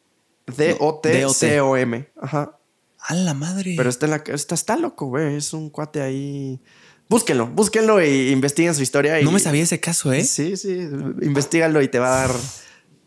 D-O-T-C-O-M. 0.57 2.09
Ajá. 2.21 2.57
A 2.99 3.15
la 3.15 3.33
madre. 3.33 3.73
Pero 3.77 3.89
está, 3.89 4.05
en 4.05 4.11
la, 4.11 4.23
está, 4.27 4.55
está 4.55 4.77
loco, 4.77 5.07
güey. 5.07 5.35
Es 5.35 5.53
un 5.53 5.69
cuate 5.69 6.01
ahí. 6.01 6.59
Búsquenlo, 7.09 7.47
búsquenlo 7.47 8.03
y 8.03 8.29
investiguen 8.31 8.73
su 8.73 8.81
historia. 8.81 9.19
y- 9.19 9.25
no 9.25 9.31
me 9.31 9.39
sabía 9.39 9.63
ese 9.63 9.79
caso, 9.79 10.13
¿eh? 10.13 10.23
Sí, 10.23 10.55
sí. 10.57 10.71
Investígalo 11.21 11.81
y 11.81 11.87
te 11.89 11.99
va 11.99 12.23
a 12.23 12.27
dar. 12.27 12.35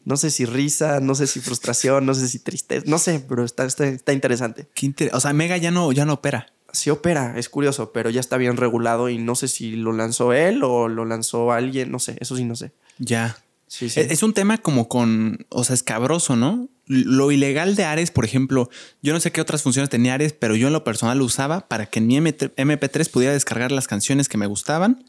No 0.07 0.17
sé 0.17 0.31
si 0.31 0.47
risa, 0.47 1.01
no 1.01 1.17
sé 1.17 1.27
si 1.27 1.41
frustración, 1.41 2.07
no 2.07 2.15
sé 2.15 2.29
si 2.29 2.39
tristeza. 2.39 2.85
No 2.87 2.99
sé, 2.99 3.19
pero 3.29 3.45
está, 3.45 3.65
está, 3.67 3.87
está 3.89 4.13
interesante. 4.13 4.69
Qué 4.73 4.87
inter- 4.87 5.11
O 5.13 5.21
sea, 5.21 5.33
Mega 5.33 5.57
ya 5.57 5.73
no, 5.73 5.91
ya 5.91 6.05
no 6.05 6.13
opera. 6.15 6.47
Sí 6.73 6.91
opera, 6.91 7.37
es 7.37 7.49
curioso, 7.49 7.91
pero 7.93 8.09
ya 8.09 8.21
está 8.21 8.37
bien 8.37 8.57
regulado 8.57 9.09
y 9.09 9.19
no 9.19 9.35
sé 9.35 9.49
si 9.49 9.73
lo 9.75 9.93
lanzó 9.93 10.33
él 10.33 10.63
o 10.63 10.87
lo 10.87 11.05
lanzó 11.07 11.51
alguien. 11.51 11.91
No 11.91 11.99
sé, 11.99 12.17
eso 12.21 12.37
sí 12.37 12.45
no 12.45 12.55
sé. 12.55 12.71
Ya. 12.99 13.37
Sí, 13.67 13.91
sí. 13.91 13.99
Es, 13.99 14.23
un 14.23 14.33
tema 14.33 14.59
como 14.59 14.87
con, 14.87 15.45
o 15.49 15.65
sea, 15.65 15.75
escabroso, 15.75 16.37
¿no? 16.37 16.69
Lo 16.87 17.33
ilegal 17.33 17.75
de 17.75 17.85
Ares, 17.85 18.13
por 18.13 18.25
ejemplo, 18.25 18.71
yo 19.03 19.13
no 19.13 19.19
sé 19.19 19.33
qué 19.33 19.41
otras 19.41 19.65
funciones 19.65 19.91
tenía 19.91 20.15
Ares, 20.15 20.33
pero 20.35 20.55
yo 20.55 20.69
en 20.69 20.73
lo 20.73 20.85
personal 20.85 21.19
lo 21.19 21.25
usaba 21.25 21.67
para 21.67 21.87
que 21.87 21.99
en 21.99 22.07
mi 22.07 22.17
MP3 22.17 23.11
pudiera 23.11 23.33
descargar 23.35 23.73
las 23.73 23.89
canciones 23.89 24.29
que 24.29 24.39
me 24.39 24.47
gustaban, 24.47 25.05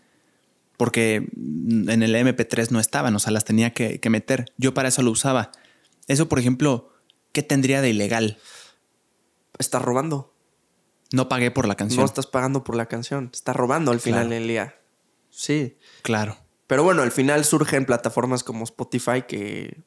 porque 0.77 1.27
en 1.35 2.03
el 2.03 2.15
MP3 2.15 2.69
no 2.71 2.79
estaban, 2.79 3.15
o 3.15 3.19
sea, 3.19 3.31
las 3.31 3.45
tenía 3.45 3.73
que, 3.73 3.99
que 3.99 4.09
meter. 4.09 4.45
Yo 4.57 4.73
para 4.73 4.89
eso 4.89 5.01
lo 5.01 5.11
usaba. 5.11 5.51
Eso, 6.07 6.29
por 6.29 6.39
ejemplo, 6.39 6.93
¿qué 7.31 7.43
tendría 7.43 7.81
de 7.81 7.89
ilegal? 7.89 8.37
Estás 9.57 9.81
robando. 9.81 10.33
No 11.11 11.29
pagué 11.29 11.51
por 11.51 11.67
la 11.67 11.75
canción. 11.75 11.99
No 12.01 12.05
estás 12.05 12.27
pagando 12.27 12.63
por 12.63 12.75
la 12.75 12.85
canción. 12.85 13.29
Estás 13.33 13.55
robando 13.55 13.91
al 13.91 13.99
final 13.99 14.29
del 14.29 14.47
día. 14.47 14.75
Sí. 15.29 15.77
Claro. 16.03 16.37
Pero 16.67 16.83
bueno, 16.83 17.01
al 17.01 17.11
final 17.11 17.45
surgen 17.45 17.85
plataformas 17.85 18.43
como 18.43 18.63
Spotify 18.65 19.23
que 19.27 19.83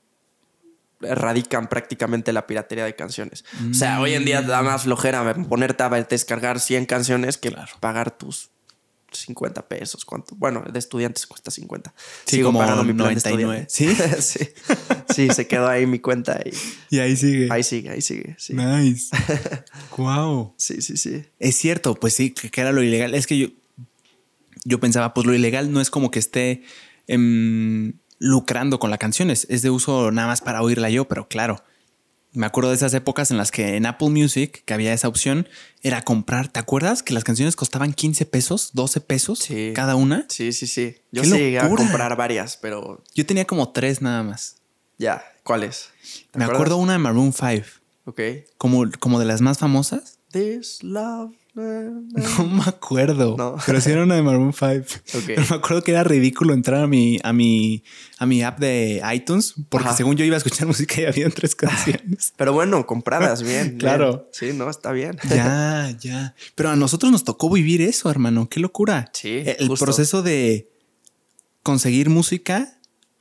erradican 1.03 1.69
prácticamente 1.69 2.33
la 2.33 2.47
piratería 2.47 2.85
de 2.85 2.95
canciones. 2.95 3.45
O 3.71 3.75
sea, 3.75 4.01
hoy 4.01 4.15
en 4.15 4.25
día 4.25 4.43
da 4.43 4.63
más 4.63 4.83
flojera 4.85 5.35
ponerte 5.49 5.83
a 5.83 5.89
descargar 5.89 6.61
100 6.61 6.87
canciones 6.87 7.39
que 7.39 7.51
Claro. 7.51 7.73
pagar 7.81 8.11
tus 8.17 8.50
50 9.13 9.69
pesos. 9.69 10.05
¿Cuánto? 10.05 10.35
Bueno, 10.37 10.63
de 10.71 10.79
estudiantes 10.79 11.27
cuesta 11.27 11.51
50. 11.51 11.93
Sí, 12.27 12.43
como 12.43 12.65
99. 12.65 13.67
¿Sí? 13.69 13.95
sí. 14.21 14.49
Sí, 15.15 15.29
se 15.31 15.47
quedó 15.47 15.69
ahí 15.69 15.87
mi 15.87 15.99
cuenta 15.99 16.41
y 16.45 16.53
Y 16.97 16.99
ahí 17.01 17.17
sigue. 17.17 17.49
ahí 17.51 17.63
sigue, 17.63 17.91
ahí 17.91 18.03
sigue. 18.03 18.37
Sí, 18.39 18.55
Nice. 18.55 19.15
wow. 19.97 20.55
sí, 20.57 20.81
sí. 20.83 20.97
sí. 20.97 21.25
Es 21.39 21.57
cierto, 21.57 21.95
pues 21.95 22.15
sí, 22.15 22.31
que, 22.31 22.51
que 22.51 22.61
era 22.61 22.73
lo 22.73 22.83
ilegal. 22.83 23.15
Es 23.15 23.27
que 23.27 23.39
yo, 23.39 23.49
yo 24.65 24.81
pensaba, 24.81 25.15
pues 25.15 25.27
lo 25.27 25.35
ilegal 25.35 25.73
no 25.73 25.81
es 25.81 25.91
como 25.91 26.11
que 26.11 26.19
esté 26.19 26.63
em, 27.07 27.95
lucrando 28.19 28.79
con 28.79 28.91
la 28.91 28.99
canción, 28.99 29.31
es, 29.31 29.47
es 29.51 29.63
de 29.63 29.71
uso 29.71 30.11
nada 30.13 30.29
más 30.29 30.41
para 30.41 30.63
oírla 30.63 30.91
yo, 30.91 31.07
pero 31.09 31.29
claro. 31.29 31.63
Me 32.33 32.47
acuerdo 32.47 32.71
de 32.71 32.77
esas 32.77 32.95
épocas 32.95 33.31
en 33.33 33.39
las 33.39 33.51
que 33.51 33.77
en 33.77 33.87
Apple 33.87 34.11
Music, 34.11 34.63
que 34.65 34.73
había 34.75 34.93
esa 34.93 35.09
opción, 35.09 35.49
era 35.83 36.03
comprar. 36.03 36.47
¿Te 36.49 36.61
acuerdas 36.61 37.03
que 37.03 37.13
las 37.13 37.25
canciones 37.25 37.57
costaban 37.57 37.93
15 37.93 38.25
pesos, 38.27 38.71
12 38.73 39.01
pesos 39.01 39.41
Sí. 39.41 39.73
cada 39.75 39.97
una? 39.97 40.27
Sí, 40.29 40.53
sí, 40.53 40.67
sí. 40.69 40.97
Yo 41.11 41.23
¡Qué 41.23 41.29
sí 41.29 41.37
llegué 41.39 41.59
a 41.59 41.69
comprar 41.69 42.17
varias, 42.17 42.57
pero 42.57 43.03
Yo 43.15 43.27
tenía 43.27 43.45
como 43.47 43.71
tres 43.73 44.01
nada 44.01 44.23
más. 44.23 44.57
ya. 44.99 45.25
¿Cuáles? 45.43 45.89
¿Te 46.31 46.39
Me 46.39 46.45
acuerdas? 46.45 46.51
acuerdo 46.55 46.77
una 46.77 46.93
de 46.93 46.99
Maroon 46.99 47.33
5, 47.33 47.67
Ok. 48.05 48.21
como, 48.59 48.85
como 49.01 49.19
de 49.19 49.25
las 49.25 49.41
más 49.41 49.59
famosas. 49.59 50.19
This 50.31 50.83
love. 50.85 51.33
No 51.55 52.47
me 52.47 52.63
acuerdo. 52.65 53.37
No. 53.37 53.57
Pero 53.67 53.81
sí 53.81 53.91
era 53.91 54.03
una 54.05 54.15
de 54.15 54.23
Maroon 54.23 54.53
5. 54.53 54.69
Ok. 55.19 55.23
Pero 55.27 55.43
me 55.51 55.57
acuerdo 55.57 55.83
que 55.83 55.91
era 55.91 56.05
ridículo 56.05 56.55
entrar 56.55 56.83
a 56.83 56.87
mi, 56.87 57.19
a 57.23 57.33
mi, 57.33 57.83
a 58.19 58.27
mi 58.27 58.43
app 58.43 58.59
de 58.61 59.03
iTunes, 59.13 59.55
porque 59.69 59.89
Ajá. 59.89 59.97
según 59.97 60.17
yo 60.17 60.25
iba 60.25 60.37
a 60.37 60.39
escuchar 60.39 60.67
música 60.69 61.01
y 61.01 61.07
habían 61.07 61.33
tres 61.33 61.55
canciones. 61.55 62.33
Pero 62.37 62.53
bueno, 62.53 62.87
compradas 62.87 63.43
bien. 63.43 63.79
Claro. 63.79 64.11
bien. 64.11 64.53
Sí, 64.53 64.57
no, 64.57 64.71
está 64.71 64.93
bien. 64.93 65.17
ya, 65.29 65.95
ya. 66.01 66.35
Pero 66.55 66.71
a 66.71 66.77
nosotros 66.77 67.11
nos 67.13 67.25
tocó 67.25 67.51
vivir 67.51 67.83
eso, 67.83 68.11
hermano. 68.11 68.49
Qué 68.49 68.61
locura. 68.61 69.11
Sí, 69.13 69.43
El 69.45 69.69
justo. 69.69 69.85
proceso 69.85 70.23
de 70.23 70.71
conseguir 71.63 72.09
música 72.11 72.79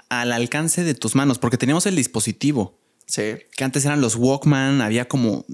al 0.09 0.31
alcance 0.31 0.83
de 0.83 0.95
tus 0.95 1.15
manos, 1.15 1.39
porque 1.39 1.57
teníamos 1.57 1.85
el 1.85 1.95
dispositivo, 1.95 2.79
Sí. 3.05 3.23
que 3.55 3.63
antes 3.63 3.85
eran 3.85 4.01
los 4.01 4.15
Walkman, 4.15 4.81
había 4.81 5.07
como 5.07 5.45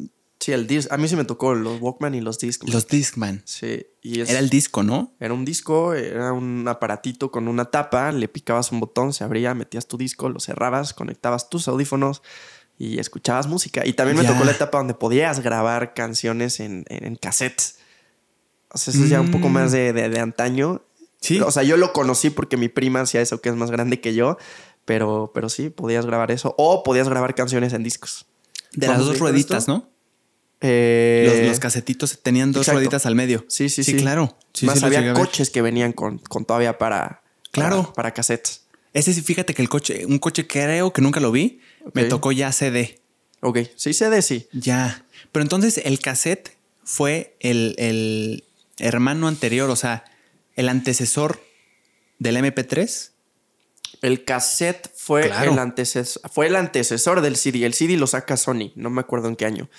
Sí, 0.45 0.51
el 0.51 0.67
disco. 0.67 0.93
A 0.93 0.97
mí 0.97 1.07
sí 1.07 1.15
me 1.15 1.25
tocó 1.25 1.55
los 1.55 1.81
Walkman 1.81 2.13
y 2.13 2.21
los 2.21 2.37
discos. 2.37 2.71
los 2.71 2.87
Discman. 2.87 3.41
Sí. 3.45 3.87
Y 4.03 4.21
es- 4.21 4.29
Era 4.29 4.37
el 4.37 4.49
disco, 4.51 4.83
¿no? 4.83 5.15
Era 5.19 5.33
un 5.33 5.43
disco, 5.43 5.95
era 5.95 6.33
un 6.33 6.67
aparatito 6.67 7.31
con 7.31 7.47
una 7.47 7.65
tapa, 7.65 8.11
le 8.11 8.27
picabas 8.27 8.71
un 8.71 8.79
botón, 8.79 9.11
se 9.11 9.23
abría, 9.23 9.55
metías 9.55 9.87
tu 9.87 9.97
disco, 9.97 10.29
lo 10.29 10.39
cerrabas, 10.39 10.93
conectabas 10.93 11.49
tus 11.49 11.67
audífonos 11.67 12.21
y 12.77 12.99
escuchabas 12.99 13.47
música. 13.47 13.87
Y 13.87 13.93
también 13.93 14.17
me 14.17 14.23
Ya. 14.23 14.33
tocó 14.33 14.45
la 14.45 14.51
etapa 14.51 14.77
donde 14.77 14.93
podías 14.93 15.39
grabar 15.39 15.95
canciones 15.95 16.59
en, 16.59 16.85
en, 16.89 17.05
en 17.07 17.15
cassettes. 17.15 17.77
O 18.69 18.77
sea, 18.77 18.93
eso 18.93 19.03
es 19.03 19.09
ya 19.09 19.21
un 19.21 19.31
poco 19.31 19.49
Mm. 19.49 19.53
más 19.53 19.71
de, 19.71 19.93
de- 19.93 20.09
de 20.09 20.19
antaño. 20.19 20.83
Sí. 21.21 21.39
O 21.41 21.49
sea, 21.49 21.63
yo 21.63 21.75
lo 21.77 21.91
conocí 21.91 22.29
porque 22.29 22.55
mi 22.55 22.67
prima 22.69 23.01
hacía 23.01 23.21
eso, 23.21 23.41
que 23.41 23.49
es 23.49 23.55
más 23.55 23.71
grande 23.71 23.99
que 23.99 24.13
yo. 24.13 24.37
Pero, 24.85 25.31
pero 25.33 25.49
sí, 25.49 25.71
podías 25.71 26.05
grabar 26.05 26.29
eso. 26.29 26.53
O 26.59 26.83
podías 26.83 27.09
grabar 27.09 27.33
canciones 27.33 27.73
en 27.73 27.81
discos. 27.81 28.27
De 28.73 28.85
las 28.85 28.97
¿Vamos 28.97 29.07
dos 29.13 29.19
rueditas, 29.19 29.59
esto? 29.63 29.71
¿no? 29.71 29.94
Eh, 30.67 31.25
Los, 31.41 31.49
los 31.49 31.59
casetitos 31.59 32.19
tenían 32.23 32.51
dos 32.51 32.61
exacto. 32.63 32.77
rueditas 32.79 33.05
al 33.05 33.15
medio. 33.15 33.45
Sí, 33.49 33.69
sí, 33.69 33.83
sí. 33.83 33.91
sí. 33.91 33.97
claro. 33.97 34.37
Sí, 34.53 34.65
más 34.65 34.79
sí 34.79 34.85
los 34.85 34.95
había 34.95 35.13
coches 35.13 35.49
que 35.49 35.61
venían 35.61 35.91
con, 35.93 36.17
con 36.19 36.45
todavía 36.45 36.77
para, 36.77 37.21
Claro. 37.51 37.83
para, 37.83 37.93
para 37.93 38.13
cassettes. 38.13 38.61
Ese 38.93 39.13
sí, 39.13 39.21
fíjate 39.21 39.53
que 39.53 39.61
el 39.61 39.69
coche, 39.69 40.05
un 40.05 40.19
coche 40.19 40.47
creo 40.47 40.91
que 40.93 41.01
nunca 41.01 41.19
lo 41.19 41.31
vi, 41.31 41.59
me 41.93 42.05
tocó 42.05 42.31
ya 42.31 42.51
CD. 42.51 43.01
Ok, 43.41 43.59
sí, 43.75 43.93
CD 43.93 44.21
sí. 44.21 44.47
Ya. 44.53 45.05
Pero 45.31 45.43
entonces 45.43 45.81
el 45.83 45.99
cassette 45.99 46.51
fue 46.83 47.35
el, 47.41 47.75
el 47.77 48.43
hermano 48.79 49.27
anterior, 49.27 49.69
o 49.69 49.75
sea, 49.75 50.05
el 50.55 50.69
antecesor 50.69 51.41
del 52.19 52.37
MP3. 52.37 53.11
El 54.01 54.23
cassette 54.23 54.89
fue, 54.95 55.23
Claro. 55.27 55.51
el 55.53 55.59
antecesor, 55.59 56.21
fue 56.31 56.47
el 56.47 56.55
antecesor 56.55 57.21
del 57.21 57.35
CD. 57.35 57.65
El 57.65 57.73
CD 57.73 57.97
lo 57.97 58.07
saca 58.07 58.37
Sony, 58.37 58.71
no 58.75 58.89
me 58.89 59.01
acuerdo 59.01 59.27
en 59.27 59.35
qué 59.35 59.45
año. 59.45 59.69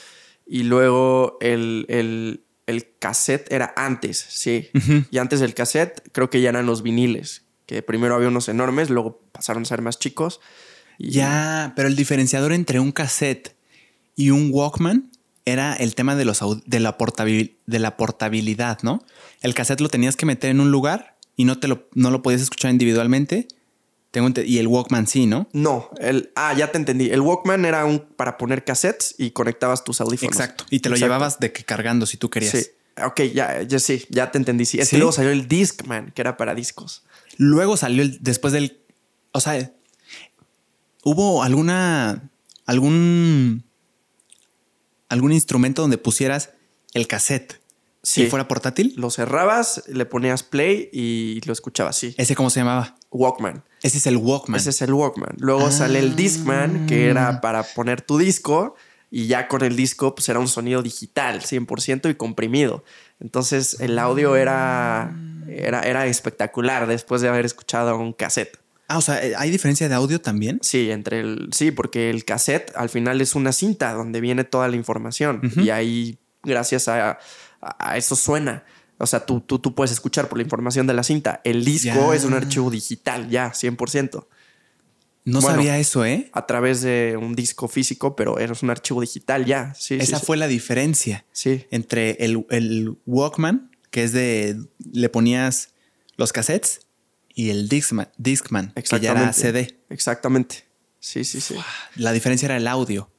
Y 0.46 0.62
luego 0.62 1.36
el, 1.40 1.86
el- 1.88 2.42
el 2.66 2.88
cassette 2.98 3.46
era 3.52 3.72
antes, 3.76 4.18
sí. 4.28 4.68
Y 5.12 5.18
antes 5.18 5.38
del 5.38 5.54
cassette 5.54 6.02
creo 6.12 6.30
que 6.30 6.40
ya 6.40 6.48
eran 6.48 6.66
los 6.66 6.82
viniles, 6.82 7.44
que 7.66 7.80
primero 7.82 8.16
había 8.16 8.26
unos 8.26 8.48
enormes, 8.48 8.90
luego 8.90 9.20
pasaron 9.30 9.62
a 9.62 9.66
ser 9.66 9.82
más 9.82 9.98
chicos. 10.00 10.40
Y 10.98 11.10
Ya, 11.10 11.72
pero 11.76 11.86
el 11.86 11.94
diferenciador 11.94 12.52
entre 12.52 12.80
un 12.80 12.90
cassette 12.90 13.54
y 14.16 14.30
un 14.30 14.50
Walkman 14.52 15.12
era 15.44 15.74
el 15.74 15.94
tema 15.94 16.16
de, 16.16 16.24
los, 16.24 16.40
de, 16.64 16.80
la 16.80 16.98
portabil- 16.98 17.54
de 17.66 17.78
la 17.78 17.96
portabilidad, 17.96 18.78
¿no? 18.82 19.04
El 19.42 19.54
cassette 19.54 19.80
lo 19.80 19.88
tenías 19.88 20.16
que 20.16 20.26
meter 20.26 20.50
en 20.50 20.58
un 20.58 20.72
lugar 20.72 21.16
y 21.36 21.44
no, 21.44 21.58
te 21.60 21.68
lo, 21.68 21.88
no 21.94 22.10
lo 22.10 22.20
podías 22.22 22.42
escuchar 22.42 22.72
individualmente. 22.72 23.46
Tengo 24.16 24.30
y 24.46 24.56
el 24.56 24.66
Walkman 24.66 25.06
sí, 25.06 25.26
¿no? 25.26 25.46
No, 25.52 25.90
el, 25.98 26.32
ah, 26.36 26.54
ya 26.54 26.72
te 26.72 26.78
entendí. 26.78 27.10
El 27.10 27.20
Walkman 27.20 27.66
era 27.66 27.84
un 27.84 27.98
para 27.98 28.38
poner 28.38 28.64
cassettes 28.64 29.14
y 29.18 29.32
conectabas 29.32 29.84
tus 29.84 30.00
audífonos. 30.00 30.34
Exacto. 30.34 30.64
Y 30.70 30.80
te 30.80 30.88
lo 30.88 30.94
Exacto. 30.94 31.06
llevabas 31.06 31.38
de 31.38 31.52
que 31.52 31.64
cargando 31.64 32.06
si 32.06 32.16
tú 32.16 32.30
querías. 32.30 32.52
Sí. 32.52 32.66
Ok, 33.04 33.20
ya, 33.34 33.60
ya 33.60 33.78
sí, 33.78 34.06
ya 34.08 34.30
te 34.30 34.38
entendí. 34.38 34.64
Sí, 34.64 34.78
es 34.78 34.88
¿Sí? 34.88 34.92
que 34.96 35.00
luego 35.00 35.12
salió 35.12 35.32
el 35.32 35.48
Discman, 35.48 36.12
que 36.12 36.22
era 36.22 36.38
para 36.38 36.54
discos. 36.54 37.04
Luego 37.36 37.76
salió 37.76 38.00
el, 38.00 38.16
después 38.22 38.54
del. 38.54 38.80
O 39.32 39.40
sea, 39.40 39.70
hubo 41.04 41.42
alguna. 41.42 42.30
algún. 42.64 43.64
algún 45.10 45.32
instrumento 45.32 45.82
donde 45.82 45.98
pusieras 45.98 46.52
el 46.94 47.06
cassette. 47.06 47.60
Sí. 48.02 48.22
Si 48.22 48.30
fuera 48.30 48.48
portátil. 48.48 48.94
Lo 48.96 49.10
cerrabas, 49.10 49.82
le 49.88 50.06
ponías 50.06 50.42
play 50.42 50.88
y 50.90 51.42
lo 51.44 51.52
escuchabas, 51.52 51.96
sí. 51.96 52.14
¿Ese 52.16 52.34
cómo 52.34 52.48
se 52.48 52.60
llamaba? 52.60 52.96
Walkman. 53.10 53.62
Ese 53.86 53.98
es 53.98 54.06
el 54.06 54.16
Walkman. 54.16 54.58
Ese 54.60 54.70
es 54.70 54.82
el 54.82 54.92
Walkman. 54.92 55.34
Luego 55.38 55.66
Ah. 55.66 55.70
sale 55.72 55.98
el 55.98 56.16
Discman, 56.16 56.86
que 56.86 57.08
era 57.08 57.40
para 57.40 57.62
poner 57.62 58.00
tu 58.02 58.18
disco. 58.18 58.74
Y 59.10 59.28
ya 59.28 59.46
con 59.46 59.62
el 59.62 59.76
disco, 59.76 60.14
pues 60.14 60.28
era 60.28 60.40
un 60.40 60.48
sonido 60.48 60.82
digital, 60.82 61.40
100% 61.42 62.10
y 62.10 62.16
comprimido. 62.16 62.84
Entonces 63.20 63.78
el 63.80 63.98
audio 63.98 64.34
era, 64.36 65.14
era, 65.48 65.80
era 65.82 66.06
espectacular 66.06 66.86
después 66.88 67.22
de 67.22 67.28
haber 67.28 67.46
escuchado 67.46 67.96
un 67.96 68.12
cassette. 68.12 68.58
Ah, 68.88 68.98
o 68.98 69.00
sea, 69.00 69.20
¿hay 69.38 69.50
diferencia 69.50 69.88
de 69.88 69.94
audio 69.94 70.20
también? 70.20 70.58
Sí, 70.62 70.90
entre 70.90 71.20
el. 71.20 71.48
Sí, 71.52 71.70
porque 71.70 72.10
el 72.10 72.24
cassette 72.24 72.72
al 72.76 72.88
final 72.88 73.20
es 73.20 73.34
una 73.34 73.52
cinta 73.52 73.92
donde 73.92 74.20
viene 74.20 74.44
toda 74.44 74.68
la 74.68 74.76
información. 74.76 75.40
Y 75.56 75.70
ahí, 75.70 76.18
gracias 76.42 76.88
a- 76.88 77.18
a 77.60 77.96
eso 77.96 78.14
suena. 78.16 78.64
O 78.98 79.06
sea, 79.06 79.26
tú, 79.26 79.40
tú, 79.40 79.58
tú 79.58 79.74
puedes 79.74 79.90
escuchar 79.92 80.28
por 80.28 80.38
la 80.38 80.44
información 80.44 80.86
de 80.86 80.94
la 80.94 81.02
cinta. 81.02 81.40
El 81.44 81.64
disco 81.64 82.10
Ya. 82.12 82.16
es 82.16 82.24
un 82.24 82.32
archivo 82.34 82.70
digital, 82.70 83.28
ya, 83.28 83.52
100%. 83.52 84.26
No 85.24 85.40
Bueno, 85.40 85.56
sabía 85.56 85.76
eso, 85.78 86.04
¿eh? 86.04 86.30
A 86.32 86.46
través 86.46 86.82
de 86.82 87.18
un 87.20 87.34
disco 87.34 87.66
físico, 87.68 88.14
pero 88.14 88.38
era 88.38 88.52
un 88.62 88.70
archivo 88.70 89.00
digital 89.00 89.44
ya. 89.44 89.74
Sí, 89.74 89.96
Esa 90.00 90.18
sí. 90.20 90.24
fue 90.24 90.36
la 90.36 90.46
diferencia 90.46 91.24
Sí, 91.32 91.66
entre 91.72 92.12
el, 92.24 92.46
el 92.50 92.96
Walkman, 93.06 93.70
que 93.90 94.04
es 94.04 94.12
de. 94.12 94.56
le 94.92 95.08
ponías 95.08 95.70
los 96.16 96.32
cassettes, 96.32 96.80
y 97.34 97.50
el 97.50 97.68
Discman, 97.68 98.08
Discman 98.16 98.72
que 98.72 99.00
ya 99.00 99.10
era. 99.10 99.32
CD. 99.32 99.78
Exactamente. 99.90 100.64
Sí, 101.00 101.24
sí, 101.24 101.40
sí. 101.40 101.56
La 101.96 102.12
diferencia 102.12 102.46
era 102.46 102.56
el 102.56 102.66
audio. 102.68 103.10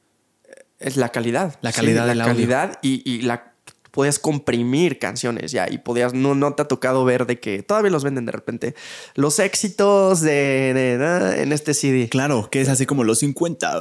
Es 0.78 0.96
la 0.96 1.10
calidad. 1.10 1.58
La 1.60 1.72
calidad 1.72 2.04
Sí, 2.04 2.08
del 2.08 2.18
La 2.18 2.24
audio. 2.24 2.34
calidad 2.36 2.78
y, 2.82 3.02
y 3.08 3.20
la 3.22 3.52
podías 3.90 4.18
comprimir 4.18 4.98
canciones 4.98 5.52
ya 5.52 5.66
y 5.70 5.78
podías 5.78 6.14
no 6.14 6.34
no 6.34 6.52
te 6.54 6.62
ha 6.62 6.68
tocado 6.68 7.04
ver 7.04 7.26
de 7.26 7.40
que 7.40 7.62
todavía 7.62 7.90
los 7.90 8.04
venden 8.04 8.26
de 8.26 8.32
repente 8.32 8.74
los 9.14 9.38
éxitos 9.38 10.20
de, 10.20 10.72
de- 10.74 10.98
de- 10.98 11.42
en 11.42 11.52
este 11.52 11.74
CD 11.74 12.08
Claro, 12.08 12.48
que 12.50 12.60
es 12.60 12.68
así 12.68 12.86
como 12.86 13.04
los 13.04 13.18
50. 13.20 13.80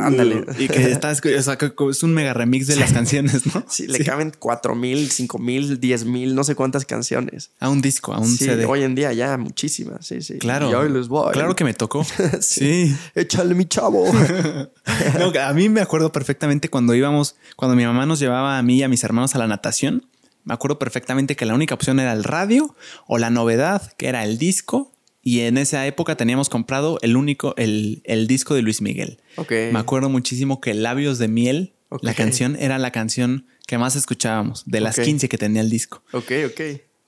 Ándale. 0.00 0.44
Y 0.58 0.68
que 0.68 0.90
estás, 0.90 1.20
o 1.24 1.42
sea, 1.42 1.56
que 1.56 1.72
es 1.90 2.02
un 2.02 2.12
mega 2.14 2.34
remix 2.34 2.66
de 2.66 2.76
las 2.76 2.92
canciones, 2.92 3.46
¿no? 3.54 3.64
Sí, 3.68 3.86
le 3.86 4.04
caben 4.04 4.32
cuatro 4.38 4.74
mil, 4.74 5.10
cinco 5.10 5.38
mil, 5.38 5.80
diez 5.80 6.04
mil, 6.04 6.34
no 6.34 6.44
sé 6.44 6.54
cuántas 6.54 6.84
canciones. 6.84 7.50
A 7.60 7.68
un 7.68 7.80
disco, 7.80 8.12
a 8.12 8.18
un 8.18 8.28
Sí, 8.28 8.44
CD. 8.44 8.64
hoy 8.66 8.82
en 8.82 8.94
día 8.94 9.12
ya 9.12 9.36
muchísimas, 9.38 10.06
sí, 10.06 10.20
sí. 10.22 10.38
claro. 10.38 10.70
Y 10.70 10.74
hoy 10.74 10.90
les 10.90 11.08
voy. 11.08 11.32
Claro 11.32 11.54
que 11.56 11.64
me 11.64 11.74
tocó. 11.74 12.04
Sí. 12.40 12.88
sí. 12.88 12.96
Échale 13.14 13.54
mi 13.54 13.66
chavo. 13.66 14.04
No, 15.18 15.32
a 15.40 15.52
mí 15.52 15.68
me 15.68 15.80
acuerdo 15.82 16.10
perfectamente 16.12 16.68
cuando 16.70 16.94
íbamos, 16.94 17.36
cuando 17.56 17.76
mi 17.76 17.84
mamá 17.84 18.06
nos 18.06 18.18
llevaba 18.20 18.58
a 18.58 18.62
mí 18.62 18.78
y 18.78 18.82
a 18.82 18.88
mis 18.88 19.04
hermanos 19.04 19.27
a 19.34 19.38
la 19.38 19.46
natación. 19.46 20.06
Me 20.44 20.54
acuerdo 20.54 20.78
perfectamente 20.78 21.36
que 21.36 21.44
la 21.46 21.54
única 21.54 21.74
opción 21.74 22.00
era 22.00 22.12
el 22.12 22.24
radio 22.24 22.74
o 23.06 23.18
la 23.18 23.30
novedad, 23.30 23.92
que 23.98 24.08
era 24.08 24.24
el 24.24 24.38
disco. 24.38 24.92
Y 25.22 25.40
en 25.40 25.58
esa 25.58 25.86
época 25.86 26.16
teníamos 26.16 26.48
comprado 26.48 26.98
el 27.02 27.16
único, 27.16 27.54
el, 27.56 28.00
el 28.04 28.26
disco 28.26 28.54
de 28.54 28.62
Luis 28.62 28.80
Miguel. 28.80 29.20
Me 29.50 29.78
acuerdo 29.78 30.08
muchísimo 30.08 30.60
que 30.60 30.72
Labios 30.74 31.18
de 31.18 31.28
Miel, 31.28 31.74
la 32.00 32.14
canción, 32.14 32.56
era 32.58 32.78
la 32.78 32.92
canción 32.92 33.46
que 33.66 33.76
más 33.76 33.94
escuchábamos, 33.96 34.62
de 34.66 34.80
las 34.80 34.98
Ok. 34.98 35.04
15 35.04 35.28
que 35.28 35.36
tenía 35.36 35.60
el 35.60 35.68
disco. 35.68 36.02
Ok, 36.12 36.32
ok. 36.46 36.60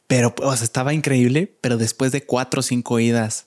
Pero, 0.07 0.35
o 0.43 0.55
sea, 0.57 0.65
estaba 0.65 0.93
increíble, 0.93 1.57
pero 1.63 1.79
después 1.79 2.13
de 2.13 2.25
cuatro 2.27 2.61
o 2.61 2.63
cinco 2.63 2.99
idas 3.01 3.47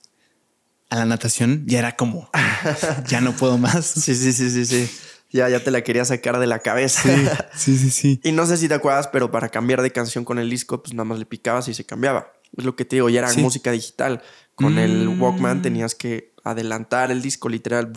a 0.89 0.95
la 0.95 1.05
natación, 1.05 1.63
ya 1.67 1.80
era 1.80 1.95
como, 1.95 2.30
ya 3.07 3.21
no 3.21 3.36
puedo 3.36 3.57
más. 3.57 3.86
Sí, 4.03 4.15
sí, 4.15 4.32
sí, 4.34 4.49
sí, 4.49 4.65
sí. 4.65 4.89
Ya, 5.34 5.49
ya 5.49 5.61
te 5.63 5.71
la 5.71 5.84
quería 5.84 6.05
sacar 6.05 6.39
de 6.39 6.47
la 6.47 6.59
cabeza. 6.59 7.01
Sí, 7.55 7.77
sí, 7.77 7.89
sí. 7.91 8.21
Y 8.23 8.31
no 8.31 8.45
sé 8.45 8.55
si 8.57 8.67
te 8.67 8.75
acuerdas, 8.75 9.07
pero 9.07 9.31
para 9.31 9.49
cambiar 9.49 9.81
de 9.81 9.91
canción 9.91 10.23
con 10.23 10.39
el 10.39 10.49
disco, 10.49 10.81
pues 10.81 10.93
nada 10.93 11.05
más 11.05 11.19
le 11.19 11.25
picabas 11.25 11.67
y 11.67 11.73
se 11.73 11.84
cambiaba. 11.86 12.31
Es 12.55 12.63
lo 12.63 12.75
que 12.75 12.86
te 12.86 12.95
digo, 12.97 13.09
ya 13.09 13.19
era 13.19 13.29
Sí. 13.29 13.41
música 13.41 13.71
digital. 13.71 14.21
Con 14.55 14.77
el 14.77 15.09
Mm. 15.09 15.21
Walkman 15.21 15.61
tenías 15.63 15.95
que 15.95 16.34
adelantar 16.43 17.09
el 17.09 17.21
disco 17.23 17.49
literal 17.49 17.91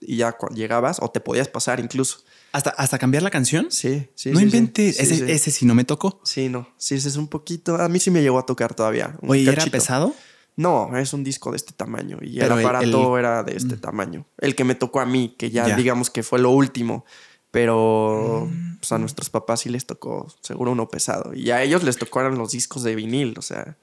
y 0.00 0.16
ya 0.16 0.36
llegabas 0.54 0.98
o 1.00 1.08
te 1.10 1.20
podías 1.20 1.46
pasar 1.48 1.78
incluso. 1.78 2.18
¿Hasta, 2.52 2.70
hasta 2.70 2.98
cambiar 2.98 3.22
la 3.22 3.30
canción? 3.30 3.66
Sí, 3.70 4.08
sí. 4.14 4.30
no 4.30 4.38
sí, 4.40 4.44
inventes. 4.46 4.96
sí. 4.96 5.02
ese, 5.02 5.14
Sí, 5.16 5.24
ese 5.28 5.50
sí 5.52 5.66
no 5.66 5.74
me 5.74 5.84
tocó. 5.84 6.20
Sí, 6.24 6.48
no. 6.48 6.68
Sí, 6.78 6.94
ese 6.96 7.08
es 7.08 7.16
un 7.16 7.28
poquito. 7.28 7.76
A 7.76 7.88
mí 7.88 8.00
sí 8.00 8.10
me 8.10 8.22
llegó 8.22 8.38
a 8.38 8.46
tocar 8.46 8.74
todavía. 8.74 9.16
Oye, 9.22 9.42
¿y 9.42 9.48
¿era 9.48 9.64
pesado? 9.66 10.14
No, 10.56 10.96
es 10.96 11.12
un 11.12 11.22
disco 11.22 11.50
de 11.50 11.56
este 11.58 11.72
tamaño 11.74 12.18
y 12.22 12.38
Pero 12.38 12.58
el 12.58 12.64
aparato 12.66 13.16
el- 13.16 13.24
era 13.24 13.42
de 13.42 13.56
este 13.56 13.76
tamaño. 13.76 14.26
El 14.38 14.54
que 14.54 14.64
me 14.64 14.74
tocó 14.74 15.00
a 15.00 15.06
mí, 15.06 15.34
que 15.38 15.50
ya, 15.50 15.68
Ya. 15.68 15.76
digamos 15.76 16.08
que 16.10 16.22
fue 16.22 16.38
lo 16.38 16.50
último. 16.50 17.04
Pero 17.50 18.50
pues, 18.80 18.92
a 18.92 18.98
nuestros 18.98 19.30
papás 19.30 19.60
sí 19.60 19.68
les 19.70 19.86
tocó 19.86 20.26
seguro 20.42 20.72
uno 20.72 20.88
pesado. 20.88 21.32
Y 21.34 21.50
a 21.50 21.62
ellos 21.62 21.82
les 21.84 21.96
tocaron 21.96 22.36
los 22.38 22.52
discos 22.52 22.82
de 22.82 22.94
vinil, 22.94 23.34
o 23.38 23.42
sea. 23.42 23.76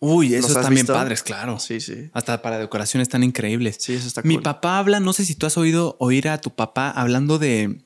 Uy, 0.00 0.28
¿Los 0.28 0.38
esos 0.38 0.50
has 0.52 0.56
están 0.58 0.74
bien 0.74 0.84
visto? 0.84 0.92
padres, 0.94 1.22
claro. 1.24 1.58
Sí, 1.58 1.80
sí. 1.80 2.10
Hasta 2.12 2.40
para 2.42 2.58
decoración 2.58 3.00
están 3.00 3.24
increíbles. 3.24 3.78
Sí, 3.80 3.94
eso 3.94 4.06
está 4.06 4.22
Mi 4.22 4.34
cool. 4.34 4.44
papá 4.44 4.78
habla, 4.78 5.00
no 5.00 5.12
sé 5.12 5.24
si 5.24 5.34
tú 5.34 5.46
has 5.46 5.56
oído 5.58 5.96
oír 5.98 6.28
a 6.28 6.40
tu 6.40 6.54
papá 6.54 6.90
hablando 6.90 7.38
de. 7.40 7.80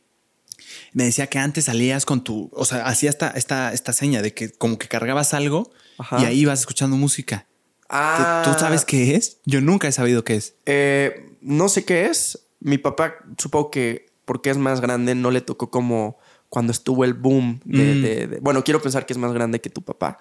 Me 0.93 1.05
decía 1.05 1.29
que 1.29 1.39
antes 1.39 1.65
salías 1.65 2.05
con 2.05 2.23
tu. 2.23 2.51
O 2.53 2.67
sea, 2.67 2.85
hacía 2.87 3.09
esta, 3.09 3.29
esta, 3.31 3.73
esta 3.73 3.95
seña 3.95 4.21
de 4.21 4.35
que 4.35 4.53
como 4.53 4.77
que 4.79 4.89
cargabas 4.89 5.33
algo 5.33 5.71
Ajá. 5.97 6.21
y 6.21 6.25
ahí 6.27 6.41
ibas 6.41 6.61
escuchando 6.61 6.97
música. 6.99 7.47
¿Tú- 7.93 7.99
Ah, 7.99 8.43
¿Tú 8.45 8.59
sabes 8.59 8.85
qué 8.85 9.15
es? 9.17 9.39
Yo 9.45 9.61
nunca 9.61 9.87
he 9.89 9.93
sabido 9.93 10.25
qué 10.25 10.37
es. 10.37 10.55
eh, 10.67 11.37
no 11.43 11.69
sé 11.69 11.85
qué 11.85 12.07
es. 12.07 12.47
Mi 12.61 12.79
papá, 12.79 13.15
supongo 13.39 13.71
que 13.71 14.07
porque 14.25 14.51
es 14.51 14.57
más 14.57 14.81
grande, 14.81 15.15
no 15.15 15.31
le 15.31 15.41
tocó 15.41 15.71
como 15.71 16.17
cuando 16.49 16.71
estuvo 16.73 17.05
el 17.05 17.13
boom 17.15 17.61
de, 17.65 17.95
Mm. 17.95 18.03
de- 18.03 18.27
de- 18.29 18.41
Bueno, 18.41 18.63
quiero 18.65 18.81
pensar 18.81 19.05
que 19.05 19.13
es 19.13 19.19
más 19.19 19.33
grande 19.33 19.61
que 19.61 19.69
tu 19.71 19.83
papá. 19.83 20.19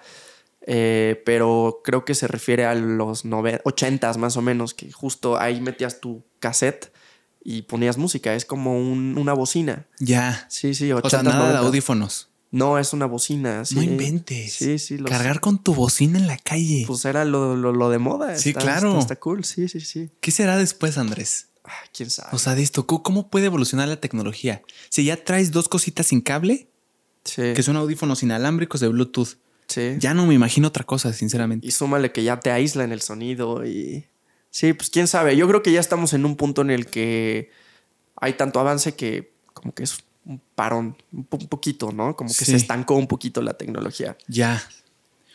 Eh, 0.68 1.22
pero 1.26 1.82
creo 1.84 2.04
que 2.06 2.14
se 2.14 2.28
refiere 2.28 2.66
a 2.66 2.76
los 2.76 3.26
nove- 3.26 3.62
80s 3.64 4.18
más 4.18 4.38
o 4.38 4.42
menos, 4.42 4.74
que 4.74 4.92
justo 4.92 5.40
ahí 5.40 5.60
metías 5.62 6.00
tu 6.02 6.24
cassette 6.40 6.92
y 7.44 7.64
ponías 7.64 7.98
música. 7.98 8.36
Es 8.36 8.46
como 8.46 8.78
un- 8.80 9.18
una 9.18 9.34
bocina. 9.34 9.88
Ya. 10.00 10.46
Sí, 10.50 10.74
sí, 10.76 10.92
80s, 10.92 11.06
O 11.06 11.10
sea, 11.10 11.24
nada 11.24 11.38
de 11.38 11.54
90s. 11.54 11.66
audífonos. 11.68 12.30
No, 12.52 12.78
es 12.78 12.92
una 12.94 13.06
bocina. 13.06 13.64
sí. 13.66 13.76
No 13.76 13.82
inventes. 13.84 14.54
Sí, 14.54 14.78
sí. 14.78 14.98
los- 14.98 15.10
Cargar 15.10 15.40
con 15.40 15.58
tu 15.64 15.74
bocina 15.74 16.20
en 16.20 16.28
la 16.28 16.38
calle. 16.38 16.84
Pues 16.86 17.06
era 17.06 17.24
lo, 17.26 17.56
lo- 17.56 17.72
lo 17.72 17.90
de 17.90 17.98
moda. 17.98 18.38
Sí, 18.38 18.50
Está- 18.50 18.62
claro. 18.62 18.90
Está, 18.90 19.00
está 19.00 19.16
cool, 19.18 19.44
sí, 19.46 19.68
sí, 19.70 19.80
sí. 19.80 20.10
¿Qué 20.20 20.32
será 20.32 20.58
después, 20.58 20.98
Andrés? 20.98 21.48
Ah, 21.64 21.72
¿Quién 21.96 22.10
sabe? 22.10 22.30
O 22.34 22.40
sea, 22.40 22.56
de 22.56 22.62
esto, 22.64 22.86
¿cómo- 22.88 23.04
¿cómo 23.04 23.30
puede 23.30 23.46
evolucionar 23.46 23.88
la 23.88 24.02
tecnología? 24.02 24.62
Si 24.90 25.06
ya 25.06 25.24
traes 25.24 25.52
dos 25.52 25.70
cositas 25.70 26.08
sin 26.08 26.20
cable, 26.22 26.68
sí, 27.24 27.54
que 27.56 27.64
son 27.64 27.78
audífonos 27.78 28.22
inalámbricos 28.24 28.82
de 28.82 28.88
Bluetooth, 28.90 29.38
sí. 29.68 29.96
ya 30.00 30.14
no 30.14 30.26
me 30.26 30.34
imagino 30.34 30.68
otra 30.68 30.84
cosa, 30.84 31.14
sinceramente. 31.14 31.66
Y 31.66 31.72
súmale 31.72 32.12
que 32.12 32.24
ya 32.24 32.40
te 32.40 32.52
aíslan 32.52 32.92
el 32.92 33.02
sonido 33.02 33.66
y... 33.66 34.06
Sí, 34.50 34.74
pues 34.74 34.90
quién 34.90 35.08
sabe. 35.08 35.38
Yo 35.38 35.48
creo 35.48 35.64
que 35.64 35.72
ya 35.72 35.80
estamos 35.80 36.12
en 36.14 36.26
un 36.26 36.36
punto 36.36 36.62
en 36.64 36.72
el 36.72 36.88
que 36.88 37.50
hay 38.18 38.34
tanto 38.34 38.60
avance 38.60 38.96
que 38.96 39.32
como 39.54 39.74
que 39.74 39.84
es 39.84 40.00
un 40.26 40.42
parón, 40.56 40.96
un, 41.12 41.24
po- 41.24 41.38
un 41.38 41.48
poquito, 41.48 41.92
¿no? 41.92 42.16
Como 42.16 42.30
que 42.30 42.46
Sí. 42.46 42.52
se 42.52 42.56
estancó 42.58 42.96
un 42.96 43.08
poquito 43.08 43.42
la 43.42 43.54
tecnología. 43.54 44.18
Ya. 44.28 44.62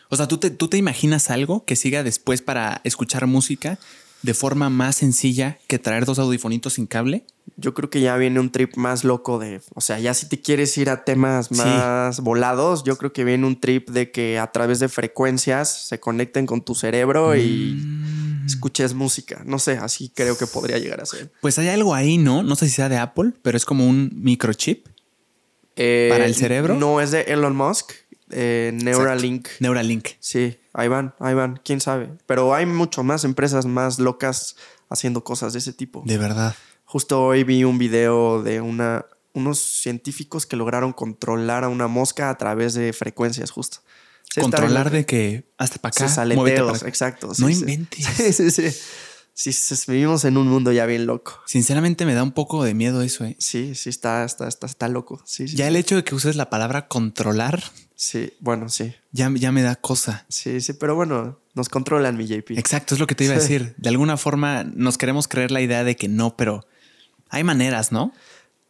O 0.09 0.17
sea, 0.17 0.29
¿tú 0.29 0.39
te, 0.39 0.51
¿tú 0.51 0.69
te 0.69 0.77
imaginas 0.77 1.31
algo 1.31 1.65
que 1.65 1.75
siga 1.75 2.03
después 2.05 2.41
para 2.43 2.81
escuchar 2.85 3.27
música 3.27 3.79
de 4.23 4.35
forma 4.35 4.71
más 4.71 4.97
sencilla 4.97 5.59
que 5.69 5.79
traer 5.79 6.05
dos 6.05 6.19
audifonitos 6.19 6.75
sin 6.75 6.87
cable? 6.87 7.25
Yo 7.57 7.75
creo 7.75 7.89
que 7.91 8.01
ya 8.01 8.17
viene 8.17 8.41
un 8.41 8.51
trip 8.51 8.77
más 8.77 9.05
loco 9.05 9.39
de... 9.39 9.61
O 9.75 9.81
sea, 9.81 9.99
ya 10.01 10.13
si 10.15 10.29
te 10.29 10.41
quieres 10.41 10.77
ir 10.79 10.91
a 10.91 11.05
temas 11.05 11.47
Sí. 11.47 11.55
más 11.55 12.21
volados, 12.21 12.83
yo 12.85 12.99
creo 12.99 13.13
que 13.13 13.25
viene 13.25 13.47
un 13.47 13.59
trip 13.61 13.89
de 13.91 14.11
que 14.11 14.39
a 14.39 14.51
través 14.53 14.81
de 14.81 14.89
frecuencias 14.89 15.71
se 15.89 16.01
conecten 16.01 16.45
con 16.45 16.63
tu 16.65 16.75
cerebro 16.75 17.37
y 17.37 17.77
Mm. 17.83 18.47
escuches 18.47 18.95
música. 18.95 19.43
No 19.47 19.59
sé, 19.59 19.73
así 19.79 20.11
creo 20.15 20.37
que 20.37 20.47
podría 20.47 20.79
llegar 20.79 21.01
a 21.01 21.07
ser. 21.07 21.31
Pues 21.41 21.59
hay 21.59 21.69
algo 21.69 21.95
ahí, 21.95 22.19
¿no? 22.19 22.43
No 22.43 22.57
sé 22.57 22.67
si 22.67 22.73
sea 22.73 22.89
de 22.89 22.97
Apple, 22.99 23.33
pero 23.43 23.57
es 23.57 23.65
como 23.65 23.87
un 23.89 24.11
microchip, 24.15 24.87
Eh, 25.79 26.09
¿Para 26.11 26.25
el 26.25 26.35
cerebro? 26.35 26.75
No, 26.75 27.01
es 27.03 27.11
de 27.11 27.21
Elon 27.23 27.55
Musk, 27.55 27.93
eh, 28.31 28.71
Neuralink. 28.75 29.47
Neuralink. 29.61 30.09
Sí, 30.21 30.57
ahí 30.77 30.89
van, 30.89 31.15
ahí 31.19 31.35
van, 31.35 31.59
quién 31.65 31.81
sabe. 31.81 32.11
Pero 32.27 32.55
hay 32.55 32.67
mucho 32.67 33.03
más 33.03 33.25
empresas 33.25 33.67
más 33.67 33.99
locas 33.99 34.57
haciendo 34.89 35.25
cosas 35.25 35.53
de 35.55 35.59
ese 35.59 35.73
tipo. 35.73 36.03
De 36.05 36.19
verdad. 36.19 36.55
Justo 36.85 37.25
hoy 37.25 37.43
vi 37.43 37.65
un 37.65 37.79
video 37.79 38.43
de 38.43 38.61
una, 38.61 39.07
unos 39.33 39.59
científicos 39.59 40.47
que 40.47 40.57
lograron 40.57 40.93
controlar 40.93 41.65
a 41.65 41.69
una 41.69 41.89
mosca 41.89 42.31
a 42.31 42.39
través 42.39 42.75
de 42.75 42.93
frecuencias, 42.93 43.51
justo. 43.51 43.79
Controlar 44.39 44.91
de 44.91 45.07
que 45.07 45.49
hasta 45.57 45.79
para 45.79 45.91
acá. 45.91 46.09
Sus 46.09 46.19
aleteos, 46.19 46.81
para 46.81 46.89
exacto. 46.89 47.29
No 47.39 47.49
sí. 47.49 47.55
inventes. 47.55 48.07
Sí, 48.17 48.33
sí, 48.33 48.51
sí. 48.51 48.79
Sí, 49.39 49.53
sí, 49.53 49.75
vivimos 49.93 50.25
en 50.25 50.39
un 50.39 50.49
mundo 50.49 50.73
ya 50.73 50.87
bien 50.87 51.05
loco. 51.05 51.39
Sinceramente 51.45 52.07
me 52.07 52.15
da 52.15 52.23
un 52.23 52.33
poco 52.33 52.65
de 52.65 52.73
miedo 52.73 53.03
eso, 53.03 53.23
¿eh? 53.27 53.37
Sí, 53.39 53.75
sí, 53.75 53.91
está, 53.91 54.25
está, 54.25 54.49
está, 54.49 54.65
está 54.67 54.89
loco. 54.89 55.21
Sí, 55.27 55.47
sí. 55.47 55.57
Ya 55.57 55.69
el 55.69 55.77
hecho 55.77 55.95
de 55.95 56.05
que 56.05 56.15
uses 56.15 56.37
la 56.37 56.49
palabra 56.49 56.89
controlar 56.89 57.63
Sí, 57.95 58.33
bueno, 58.41 58.71
sí. 58.71 58.95
ya, 59.13 59.31
ya 59.35 59.53
me 59.53 59.61
da 59.61 59.77
cosa. 59.77 60.25
Sí, 60.31 60.63
sí, 60.63 60.73
pero 60.73 60.95
bueno, 60.95 61.39
nos 61.55 61.69
controlan, 61.69 62.17
mi 62.17 62.27
JP. 62.27 62.53
Exacto, 62.59 62.95
es 62.95 62.99
lo 63.01 63.07
que 63.07 63.15
te 63.15 63.25
iba 63.25 63.35
a 63.35 63.39
decir. 63.39 63.75
De 63.77 63.91
alguna 63.91 64.17
forma 64.17 64.65
nos 64.65 64.97
queremos 64.97 65.29
creer 65.29 65.51
la 65.51 65.61
idea 65.61 65.85
de 65.85 65.97
que 65.97 66.09
no, 66.09 66.35
pero 66.35 66.67
hay 67.29 67.45
maneras, 67.45 67.93
¿no? 67.93 68.13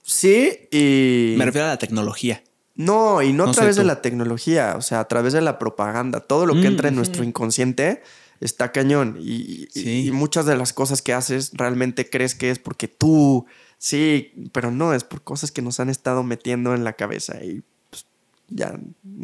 Sí, 0.03 0.69
y. 0.73 1.35
Me 1.39 1.45
refiero 1.45 1.67
a 1.67 1.71
la 1.71 1.79
tecnología. 1.79 2.43
No, 2.75 3.23
y 3.23 3.33
no 3.33 3.45
a 3.45 3.47
No 3.47 3.53
través 3.53 3.77
de 3.77 3.85
la 3.85 4.03
tecnología, 4.03 4.75
o 4.77 4.83
sea, 4.83 4.99
a 5.01 5.07
través 5.09 5.33
de 5.33 5.41
la 5.43 5.59
propaganda. 5.61 6.21
Todo 6.21 6.45
lo 6.45 6.55
que 6.55 6.63
Mm, 6.63 6.67
entra 6.67 6.89
en 6.89 6.97
nuestro 6.97 7.23
inconsciente 7.25 8.03
está 8.41 8.73
cañón. 8.73 9.17
Y, 9.21 9.33
y- 9.33 9.69
Sí. 9.73 10.07
y 10.07 10.11
muchas 10.13 10.47
de 10.47 10.57
las 10.57 10.73
cosas 10.73 11.03
que 11.03 11.13
haces 11.13 11.51
realmente 11.55 12.09
crees 12.11 12.35
que 12.35 12.51
es 12.51 12.59
porque 12.59 12.89
tú. 12.89 13.47
Sí, 13.79 14.33
pero 14.53 14.71
no, 14.71 14.95
es 14.95 15.05
por 15.05 15.23
cosas 15.23 15.51
que 15.53 15.61
nos 15.63 15.81
han 15.81 15.91
estado 15.91 16.23
metiendo 16.23 16.75
en 16.75 16.83
la 16.85 16.95
cabeza. 16.95 17.43
Y 17.45 17.63
pues, 17.91 18.07
ya. 18.49 18.79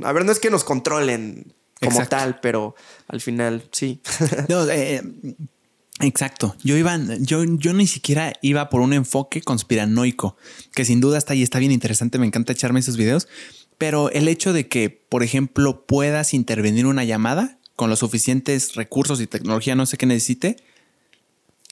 A 0.05 0.13
ver, 0.13 0.25
no 0.25 0.33
es 0.33 0.39
que 0.41 0.51
nos 0.51 0.63
controlen 0.65 1.55
como 1.81 1.93
Exacto. 2.01 2.17
tal, 2.17 2.41
pero 2.41 2.75
al 3.09 3.21
final 3.21 3.65
sí. 3.73 4.01
No, 4.49 4.69
eh, 4.69 4.97
eh, 4.97 5.35
exacto. 6.01 6.55
Yo 6.63 6.77
iba, 6.77 6.99
yo, 7.21 7.45
yo 7.45 7.73
ni 7.73 7.87
siquiera 7.87 8.33
iba 8.43 8.69
por 8.69 8.81
un 8.83 8.93
enfoque 8.93 9.41
conspiranoico, 9.43 10.37
que 10.75 10.85
sin 10.85 11.01
duda 11.01 11.19
está 11.19 11.33
ahí, 11.33 11.43
está 11.43 11.59
bien 11.59 11.73
interesante. 11.73 12.19
Me 12.19 12.27
encanta 12.27 12.53
echarme 12.53 12.81
esos 12.81 12.97
videos. 12.97 13.29
Pero 13.79 14.11
el 14.11 14.29
hecho 14.29 14.53
de 14.53 14.69
que, 14.69 14.91
por 14.91 15.23
ejemplo, 15.25 15.87
puedas 15.87 16.35
intervenir 16.35 16.87
una 16.87 17.05
llamada 17.05 17.59
con 17.83 17.91
los 17.91 17.99
suficientes 17.99 18.77
recursos 18.77 19.21
y 19.21 19.27
tecnología, 19.27 19.75
no 19.75 19.87
sé 19.87 19.97
qué 19.97 20.07
necesite. 20.07 20.57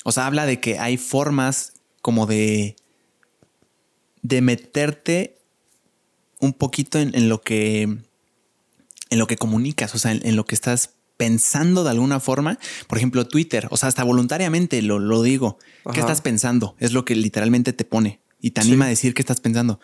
O 0.03 0.11
sea, 0.11 0.27
habla 0.27 0.45
de 0.45 0.59
que 0.59 0.77
hay 0.77 0.97
formas 0.97 1.75
como 2.03 2.27
de. 2.27 2.75
de 4.21 4.41
meterte 4.41 5.39
un 6.41 6.53
poquito 6.53 6.99
en, 6.99 7.15
en 7.15 7.29
lo 7.29 7.43
que. 7.43 7.83
en 7.83 9.19
lo 9.21 9.29
que 9.29 9.37
comunicas, 9.37 9.95
o 9.95 10.01
sea, 10.01 10.11
en, 10.11 10.27
en, 10.27 10.35
lo 10.35 10.47
que 10.47 10.57
estás 10.57 10.95
pensando 11.17 11.85
de 11.85 11.91
alguna 11.91 12.19
forma. 12.19 12.59
Por 12.89 12.99
ejemplo, 12.99 13.25
Twitter, 13.25 13.69
o 13.71 13.77
sea, 13.77 13.89
hasta 13.89 14.03
voluntariamente 14.03 14.83
lo, 14.83 14.99
lo 14.99 15.23
digo. 15.23 15.59
Ajá. 15.85 15.95
¿Qué 15.95 16.01
estás 16.01 16.23
pensando? 16.23 16.75
Es 16.81 16.93
lo 16.93 17.05
que 17.05 17.15
literalmente 17.15 17.73
te 17.73 17.85
pone 17.85 18.19
y 18.41 18.51
te 18.51 18.63
anima 18.63 18.87
sí. 18.87 18.87
a 18.87 18.91
decir 18.91 19.15
qué 19.15 19.23
estás 19.23 19.39
pensando. 19.39 19.79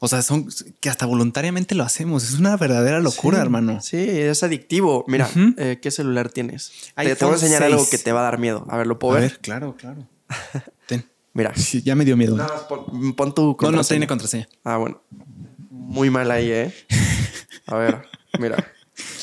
O 0.00 0.06
sea, 0.06 0.22
son 0.22 0.48
que 0.80 0.88
hasta 0.88 1.06
voluntariamente 1.06 1.74
lo 1.74 1.82
hacemos. 1.82 2.22
Es 2.22 2.38
una 2.38 2.56
verdadera 2.56 3.00
locura, 3.00 3.38
sí, 3.38 3.42
hermano. 3.42 3.80
Sí, 3.80 3.96
es 3.98 4.42
adictivo. 4.44 5.04
Mira, 5.08 5.28
uh 5.34 5.38
-huh. 5.38 5.54
eh, 5.58 5.78
¿qué 5.82 5.90
celular 5.90 6.30
tienes? 6.30 6.70
Te, 6.94 7.16
te, 7.16 7.24
voy 7.24 7.32
a 7.32 7.36
enseñar 7.36 7.62
6. 7.62 7.72
algo 7.72 7.90
que 7.90 7.98
te 7.98 8.12
va 8.12 8.20
a 8.20 8.22
dar 8.24 8.38
miedo. 8.38 8.64
A 8.68 8.76
ver, 8.76 8.86
¿lo 8.86 8.98
puedo 8.98 9.16
a 9.16 9.20
ver? 9.20 9.30
ver? 9.30 9.40
Claro, 9.40 9.76
claro. 9.76 10.06
Ten. 10.86 11.04
Mira. 11.32 11.52
Sí, 11.56 11.82
ya 11.82 11.96
me 11.96 12.04
dio 12.04 12.16
miedo. 12.16 12.36
Más 12.36 12.50
pon, 12.68 13.14
pon, 13.14 13.34
tu 13.34 13.56
contraseña. 13.56 13.70
No, 13.72 13.76
no 13.76 13.84
tiene 13.84 14.06
contraseña. 14.06 14.48
Ah, 14.62 14.76
bueno. 14.76 15.02
Muy 15.70 16.10
mal 16.10 16.30
ahí, 16.30 16.50
¿eh? 16.50 16.74
A 17.66 17.76
ver, 17.76 18.02
mira. 18.38 18.72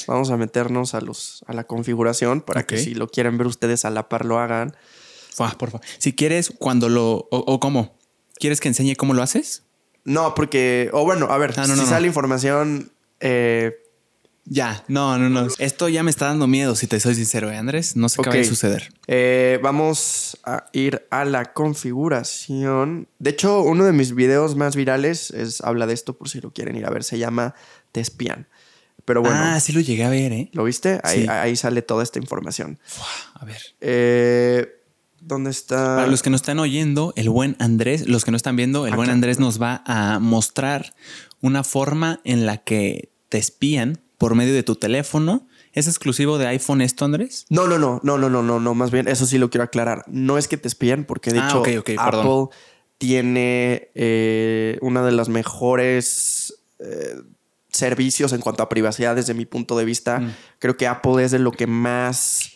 Vamos 0.08 0.30
a 0.30 0.38
meternos 0.38 0.94
a 0.94 1.02
los 1.02 1.44
a 1.48 1.54
la 1.54 1.64
configuración 1.64 2.42
para 2.42 2.62
okay. 2.62 2.78
que 2.78 2.84
si 2.84 2.94
lo 2.94 3.08
quieren 3.08 3.38
ver 3.38 3.48
ustedes 3.48 3.86
a 3.86 3.90
la 3.90 4.08
par 4.08 4.26
lo 4.26 4.40
hagan. 4.40 4.76
Fua, 5.32 5.56
por 5.58 5.72
favor. 5.72 5.86
Si 5.98 6.14
quieres, 6.14 6.54
cuando 6.58 6.90
lo. 6.90 7.28
O, 7.32 7.44
o 7.48 7.60
cómo. 7.60 7.98
¿Quieres 8.40 8.60
que 8.60 8.68
enseñe 8.68 8.96
cómo 8.96 9.14
lo 9.14 9.24
haces? 9.24 9.64
No, 10.06 10.34
porque. 10.36 10.89
O 10.93 11.03
bueno, 11.03 11.28
a 11.30 11.38
ver, 11.38 11.53
ah, 11.58 11.68
no, 11.68 11.76
si 11.76 11.82
no, 11.82 11.86
sale 11.86 12.01
no. 12.01 12.08
información. 12.08 12.91
Eh, 13.20 13.76
ya, 14.47 14.84
no, 14.88 15.18
no, 15.18 15.30
no. 15.30 15.47
Esto 15.58 15.89
ya 15.89 16.03
me 16.03 16.12
está 16.12 16.28
dando 16.28 16.45
miedo, 16.45 16.76
si 16.76 16.86
te 16.86 16.99
soy 16.99 17.16
sincero, 17.16 17.51
¿eh, 17.51 17.58
Andrés. 17.58 17.95
No 17.95 18.10
sé 18.10 18.22
okay. 18.22 18.32
qué 18.32 18.38
va 18.39 18.43
a 18.43 18.47
suceder. 18.47 18.93
Eh, 19.08 19.60
vamos 19.64 20.38
a 20.43 20.66
ir 20.72 21.08
a 21.10 21.26
la 21.26 21.53
configuración. 21.53 23.08
De 23.18 23.32
hecho, 23.32 23.62
uno 23.62 23.84
de 23.86 23.91
mis 23.91 24.14
videos 24.14 24.56
más 24.56 24.76
virales 24.76 25.32
es, 25.32 25.62
habla 25.62 25.88
de 25.88 25.95
esto, 25.95 26.16
por 26.16 26.30
si 26.30 26.41
lo 26.41 26.51
quieren 26.51 26.76
ir 26.76 26.86
a 26.86 26.91
ver. 26.91 27.03
Se 27.03 27.18
llama 27.18 27.56
Te 27.91 28.01
espían. 28.01 28.47
Pero 29.03 29.22
bueno. 29.22 29.38
Ah, 29.39 29.60
sí 29.60 29.74
lo 29.74 29.82
llegué 29.82 30.03
a 30.03 30.10
ver, 30.10 30.32
¿eh? 30.32 30.49
¿Lo 30.53 30.64
viste? 30.64 30.99
Ahí, 31.03 31.24
sí. 31.24 31.28
ahí 31.28 31.56
sale 31.56 31.82
toda 31.82 32.03
esta 32.03 32.20
información. 32.20 32.80
Uf, 32.86 33.01
a 33.34 33.45
ver. 33.45 33.62
Eh, 33.82 34.75
¿Dónde 35.26 35.50
está? 35.50 35.96
Para 35.96 36.08
los 36.08 36.22
que 36.22 36.30
nos 36.30 36.42
están 36.42 36.60
oyendo, 36.60 37.12
el 37.16 37.30
buen 37.30 37.56
Andrés, 37.60 38.08
los 38.08 38.24
que 38.24 38.30
no 38.30 38.38
están 38.38 38.56
viendo, 38.56 38.86
el 38.86 38.94
Acá. 38.94 38.98
buen 38.98 39.10
Andrés 39.10 39.40
nos 39.40 39.60
va 39.60 39.82
a 39.86 40.20
mostrar 40.20 40.94
una 41.42 41.64
forma 41.64 42.20
en 42.24 42.46
la 42.46 42.58
que 42.58 43.12
te 43.30 43.40
espían 43.40 44.00
por 44.20 44.36
medio 44.36 44.54
de 44.54 44.62
tu 44.62 44.76
teléfono. 44.76 45.48
¿Es 45.74 45.88
exclusivo 45.88 46.38
de 46.38 46.46
iPhone 46.48 46.82
esto, 46.82 47.06
Andrés? 47.06 47.48
No, 47.50 47.68
no, 47.68 47.80
no, 47.80 48.00
no, 48.04 48.20
no, 48.20 48.30
no, 48.30 48.44
no, 48.44 48.60
no. 48.60 48.76
Más 48.76 48.92
bien, 48.92 49.08
eso 49.08 49.26
sí 49.26 49.40
lo 49.40 49.50
quiero 49.50 49.64
aclarar. 49.64 50.04
No 50.08 50.38
es 50.38 50.48
que 50.48 50.58
te 50.58 50.68
espían, 50.68 51.06
porque 51.06 51.34
de 51.34 51.40
ah, 51.40 51.48
hecho 51.48 51.62
okay, 51.62 51.78
okay, 51.78 51.96
Apple 51.98 52.20
perdón. 52.20 52.50
tiene 53.00 53.90
eh, 53.96 54.78
una 54.82 55.04
de 55.04 55.12
las 55.12 55.28
mejores 55.28 56.62
eh, 56.78 57.16
servicios 57.72 58.32
en 58.32 58.42
cuanto 58.42 58.62
a 58.62 58.70
privacidad 58.70 59.16
desde 59.16 59.34
mi 59.34 59.48
punto 59.48 59.76
de 59.76 59.86
vista. 59.86 60.20
Mm. 60.20 60.36
Creo 60.60 60.78
que 60.78 60.86
Apple 60.86 61.24
es 61.24 61.32
de 61.32 61.40
lo 61.40 61.52
que 61.52 61.66
más 61.66 62.55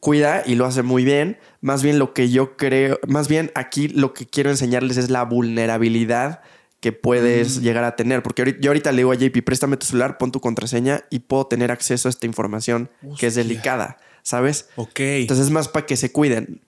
cuida 0.00 0.42
y 0.44 0.54
lo 0.54 0.66
hace 0.66 0.82
muy 0.82 1.04
bien. 1.04 1.38
Más 1.60 1.82
bien 1.82 1.98
lo 1.98 2.12
que 2.14 2.30
yo 2.30 2.56
creo, 2.56 2.98
más 3.06 3.28
bien 3.28 3.52
aquí 3.54 3.88
lo 3.88 4.14
que 4.14 4.26
quiero 4.26 4.50
enseñarles 4.50 4.96
es 4.96 5.10
la 5.10 5.24
vulnerabilidad 5.24 6.40
que 6.80 6.92
puedes 6.92 7.58
mm. 7.58 7.62
llegar 7.62 7.84
a 7.84 7.96
tener. 7.96 8.22
Porque 8.22 8.42
ahorita, 8.42 8.58
yo 8.60 8.70
ahorita 8.70 8.92
le 8.92 8.98
digo 8.98 9.12
a 9.12 9.14
JP, 9.14 9.44
préstame 9.44 9.76
tu 9.76 9.86
celular, 9.86 10.18
pon 10.18 10.32
tu 10.32 10.40
contraseña 10.40 11.04
y 11.10 11.20
puedo 11.20 11.46
tener 11.46 11.70
acceso 11.70 12.08
a 12.08 12.10
esta 12.10 12.26
información 12.26 12.90
Hostia. 13.02 13.16
que 13.18 13.26
es 13.26 13.34
delicada, 13.34 13.98
¿sabes? 14.22 14.68
Ok. 14.76 15.00
Entonces 15.00 15.46
es 15.46 15.52
más 15.52 15.68
para 15.68 15.86
que 15.86 15.96
se 15.96 16.10
cuiden. 16.10 16.62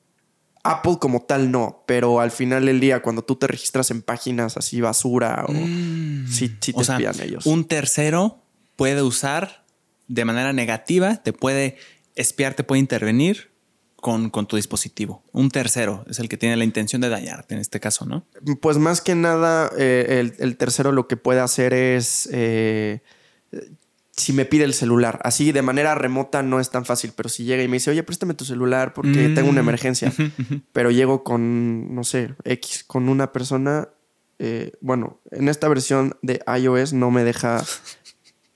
Apple 0.64 0.99
como 1.01 1.22
tal 1.22 1.51
no, 1.51 1.83
pero 1.87 2.20
al 2.20 2.30
final 2.30 2.66
del 2.66 2.78
día 2.78 3.03
cuando 3.03 3.22
tú 3.22 3.35
te 3.35 3.49
registras 3.49 3.91
en 3.91 4.01
páginas 4.01 4.57
así 4.57 4.80
basura 4.80 5.45
o 5.49 5.53
mm. 5.53 6.28
sí, 6.28 6.57
sí 6.61 6.72
te 6.72 6.80
o 6.80 6.85
sea, 6.85 6.97
espían 6.97 7.20
ellos. 7.20 7.47
Un 7.47 7.64
tercero 7.64 8.39
puede 8.76 9.03
usar 9.03 9.64
de 10.07 10.24
manera 10.24 10.53
negativa, 10.53 11.16
te 11.16 11.33
puede 11.33 11.78
espiar, 12.14 12.54
te 12.54 12.64
puede 12.64 12.80
intervenir 12.80 13.50
con, 13.96 14.30
con, 14.30 14.46
tu 14.46 14.56
dispositivo. 14.56 15.22
Un 15.32 15.50
tercero 15.50 16.04
es 16.08 16.18
el 16.18 16.28
que 16.28 16.36
tiene 16.36 16.56
la 16.56 16.64
intención 16.64 17.00
de 17.00 17.08
dañarte 17.08 17.54
en 17.54 17.60
este 17.60 17.78
caso, 17.78 18.04
¿no? 18.04 18.26
Pues 18.60 18.78
más 18.78 19.00
que 19.00 19.14
nada, 19.14 19.70
eh, 19.78 20.20
el, 20.20 20.34
el, 20.38 20.56
tercero 20.56 20.90
lo 20.90 21.06
que 21.06 21.16
puede 21.16 21.40
hacer 21.40 21.72
es 21.72 22.28
eh, 22.32 23.00
si 24.12 24.32
me 24.32 24.44
pide 24.44 24.64
el 24.64 24.74
celular. 24.74 25.20
Así 25.24 25.52
de 25.52 25.62
manera 25.62 25.94
remota 25.94 26.42
no 26.42 26.60
es 26.60 26.70
tan 26.70 26.84
fácil, 26.84 27.12
pero 27.16 27.28
si 27.28 27.44
llega 27.44 27.62
y 27.62 27.68
me 27.68 27.76
dice, 27.76 27.90
oye, 27.90 28.02
préstame 28.02 28.34
tu 28.34 28.44
celular 28.44 28.92
porque 28.92 29.28
mm. 29.28 29.34
tengo 29.34 29.48
una 29.48 29.60
emergencia, 29.60 30.12
pero 30.72 30.90
llego 30.90 31.24
con, 31.24 31.94
no 31.94 32.04
sé, 32.04 32.34
X, 32.44 32.84
con 32.84 33.08
una 33.08 33.32
persona, 33.32 33.88
eh, 34.38 34.72
bueno, 34.80 35.20
en 35.30 35.48
esta 35.48 35.68
versión 35.68 36.16
de 36.22 36.42
iOS 36.46 36.92
no 36.92 37.10
me 37.10 37.24
deja 37.24 37.64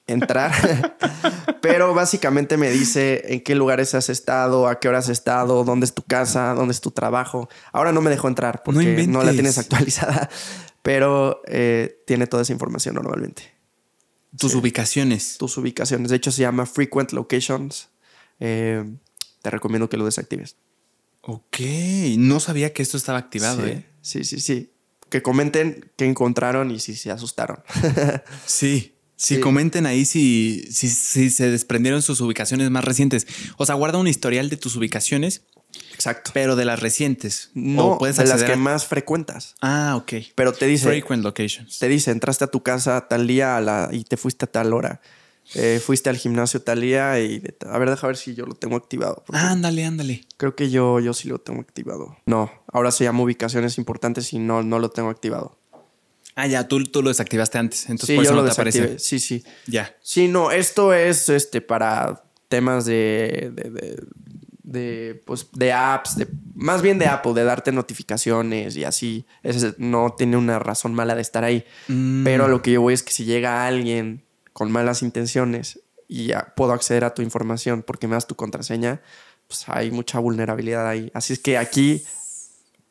entrar, 0.07 0.53
pero 1.61 1.95
básicamente 1.95 2.57
me 2.57 2.71
dice 2.71 3.35
en 3.35 3.41
qué 3.41 3.55
lugares 3.55 3.95
has 3.95 4.09
estado, 4.09 4.69
a 4.69 4.79
qué 4.79 4.89
horas 4.89 5.07
has 5.07 5.11
estado, 5.11 5.65
dónde 5.65 5.87
es 5.87 5.95
tu 5.95 6.03
casa, 6.03 6.55
dónde 6.55 6.73
es 6.73 6.81
tu 6.81 6.91
trabajo. 6.91 7.49
Ahora 7.73 7.93
no 7.93 8.01
me 8.01 8.11
dejó 8.11 8.29
entrar 8.29 8.63
porque 8.63 9.07
no, 9.07 9.21
no 9.21 9.25
la 9.25 9.33
tienes 9.33 9.59
actualizada, 9.59 10.29
pero 10.83 11.43
eh, 11.47 12.03
tiene 12.07 12.27
toda 12.27 12.43
esa 12.43 12.53
información 12.53 12.95
normalmente. 12.95 13.55
Tus 14.39 14.53
sí. 14.53 14.59
ubicaciones. 14.59 15.39
Tus 15.39 15.57
ubicaciones. 15.57 16.11
De 16.11 16.17
hecho, 16.17 16.31
se 16.31 16.43
llama 16.43 16.67
Frequent 16.67 17.13
Locations. 17.13 17.89
Eh, 18.39 18.85
te 19.43 19.51
recomiendo 19.51 19.89
que 19.89 19.97
lo 19.97 20.05
desactives. 20.05 20.57
Ok. 21.23 21.59
No 22.19 22.39
sabía 22.39 22.73
que 22.73 22.83
esto 22.83 22.97
estaba 22.97 23.19
activado, 23.19 23.65
sí, 23.65 23.71
¿eh? 23.71 23.87
Sí, 24.01 24.25
sí, 24.25 24.41
sí. 24.41 24.73
Que 25.09 25.23
comenten 25.23 25.91
qué 25.97 26.05
encontraron 26.05 26.71
y 26.71 26.81
si 26.81 26.95
se 26.97 27.11
asustaron. 27.11 27.63
sí. 28.47 28.96
Sí, 29.17 29.37
sí, 29.37 29.41
comenten 29.41 29.87
ahí 29.87 30.05
si, 30.05 30.69
si, 30.71 30.89
si, 30.89 31.31
se 31.31 31.51
desprendieron 31.51 32.03
sus 32.03 32.21
ubicaciones 32.21 32.71
más 32.71 32.85
recientes. 32.85 33.27
O 33.57 33.65
sea, 33.65 33.75
guarda 33.75 33.99
un 33.99 34.09
historial 34.09 34.51
de 34.51 34.59
tus 34.59 34.77
ubicaciones. 34.77 35.43
Exacto. 35.95 36.31
Pero 36.35 36.57
de 36.57 36.65
las 36.65 36.81
recientes. 36.81 37.51
No, 37.55 37.93
o 37.93 37.99
puedes 37.99 38.17
de 38.17 38.27
las 38.27 38.43
que 38.43 38.53
a... 38.53 38.57
más 38.57 38.87
frecuentas. 38.87 39.55
Ah, 39.61 39.95
ok. 39.97 40.13
Pero 40.35 40.53
te 40.53 40.67
dice. 40.67 40.87
Frequent 40.87 41.25
locations. 41.25 41.79
Te 41.79 41.89
dice, 41.89 42.11
entraste 42.11 42.45
a 42.45 42.49
tu 42.49 42.63
casa 42.63 43.09
tal 43.09 43.27
día 43.27 43.57
a 43.57 43.61
la, 43.61 43.89
y 43.91 44.05
te 44.05 44.17
fuiste 44.17 44.45
a 44.45 44.51
tal 44.51 44.73
hora. 44.73 45.01
Eh, 45.55 45.81
fuiste 45.85 46.11
al 46.11 46.17
gimnasio 46.17 46.61
tal 46.61 46.81
día 46.81 47.21
y. 47.21 47.43
A 47.67 47.79
ver, 47.79 47.91
deja 47.91 48.07
ver 48.07 48.17
si 48.17 48.35
yo 48.35 48.47
lo 48.47 48.55
tengo 48.55 48.77
activado. 48.77 49.25
Ah, 49.33 49.51
ándale, 49.51 49.85
ándale. 49.85 50.25
Creo 50.37 50.55
que 50.55 50.71
yo, 50.71 51.01
yo 51.01 51.15
sí 51.15 51.29
lo 51.29 51.39
tengo 51.39 51.61
activado. 51.61 52.17
No, 52.27 52.51
ahora 52.73 52.91
se 52.91 53.05
llama 53.05 53.23
ubicaciones 53.23 53.79
importantes 53.79 54.33
y 54.33 54.39
no, 54.39 54.63
no 54.63 54.79
lo 54.79 54.91
tengo 54.91 55.09
activado. 55.09 55.59
Ah, 56.37 56.47
ya, 56.47 56.69
tú, 56.69 56.85
tú 56.85 57.03
lo 57.03 57.09
desactivaste 57.09 57.57
antes. 57.57 57.85
Entonces 57.89 58.09
sí, 58.09 58.15
por 58.15 58.25
eso 58.25 58.35
no 58.35 58.45
te 58.45 58.53
aparece. 58.53 58.99
Sí, 58.99 59.19
sí. 59.19 59.43
Ya. 59.67 59.97
Sí, 60.03 60.29
no, 60.29 60.51
esto 60.51 60.93
es 60.93 61.31
este 61.31 61.63
para 61.63 62.25
temas 62.49 62.85
de, 62.85 63.51
de, 63.55 63.71
de, 63.71 64.03
de, 64.63 65.23
pues, 65.25 65.49
de 65.53 65.73
apps, 65.73 66.17
de, 66.17 66.29
más 66.55 66.83
bien 66.83 66.99
de 66.99 67.07
Apple, 67.07 67.33
de 67.33 67.43
darte 67.45 67.73
notificaciones 67.73 68.77
y 68.77 68.85
así. 68.85 69.25
Ese 69.43 69.75
no 69.79 70.15
tiene 70.17 70.37
una 70.37 70.59
razón 70.59 70.93
mala 70.93 71.15
de 71.15 71.23
estar 71.23 71.43
ahí. 71.43 71.65
Mm. 71.89 72.25
Pero 72.25 72.45
a 72.45 72.49
lo 72.49 72.61
que 72.61 72.73
yo 72.73 72.83
voy 72.83 72.93
es 72.93 73.03
que 73.03 73.13
si 73.13 73.25
llega 73.25 73.67
alguien 73.67 74.23
con 74.53 74.71
malas 74.71 75.03
intenciones 75.03 75.81
y 76.07 76.27
ya 76.27 76.53
puedo 76.55 76.73
acceder 76.73 77.05
a 77.05 77.15
tu 77.15 77.23
información 77.23 77.83
porque 77.83 78.09
me 78.09 78.15
das 78.15 78.27
tu 78.27 78.37
contraseña, 78.37 79.01
pues 79.49 79.65
hay 79.69 79.91
mucha 79.91 80.19
vulnerabilidad 80.19 80.87
ahí. 80.87 81.11
Así 81.15 81.33
es 81.33 81.39
que 81.39 81.57
aquí 81.57 82.05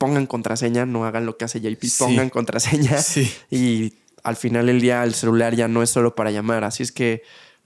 pongan 0.06 0.28
contraseña, 0.28 0.86
no 0.86 1.06
hagan 1.06 1.26
lo 1.26 1.36
que 1.36 1.46
hace 1.46 1.60
JP, 1.60 1.84
sí. 1.84 1.96
pongan 1.98 2.30
contraseña 2.30 2.98
sí. 3.02 3.32
y 3.50 3.94
al 4.24 4.36
final 4.36 4.68
del 4.68 4.80
día 4.80 5.04
el 5.04 5.16
celular 5.16 5.56
ya 5.56 5.68
no 5.68 5.82
es 5.82 5.90
solo 5.90 6.14
para 6.14 6.30
llamar, 6.30 6.64
así 6.64 6.84
es 6.84 6.92
que 6.92 7.24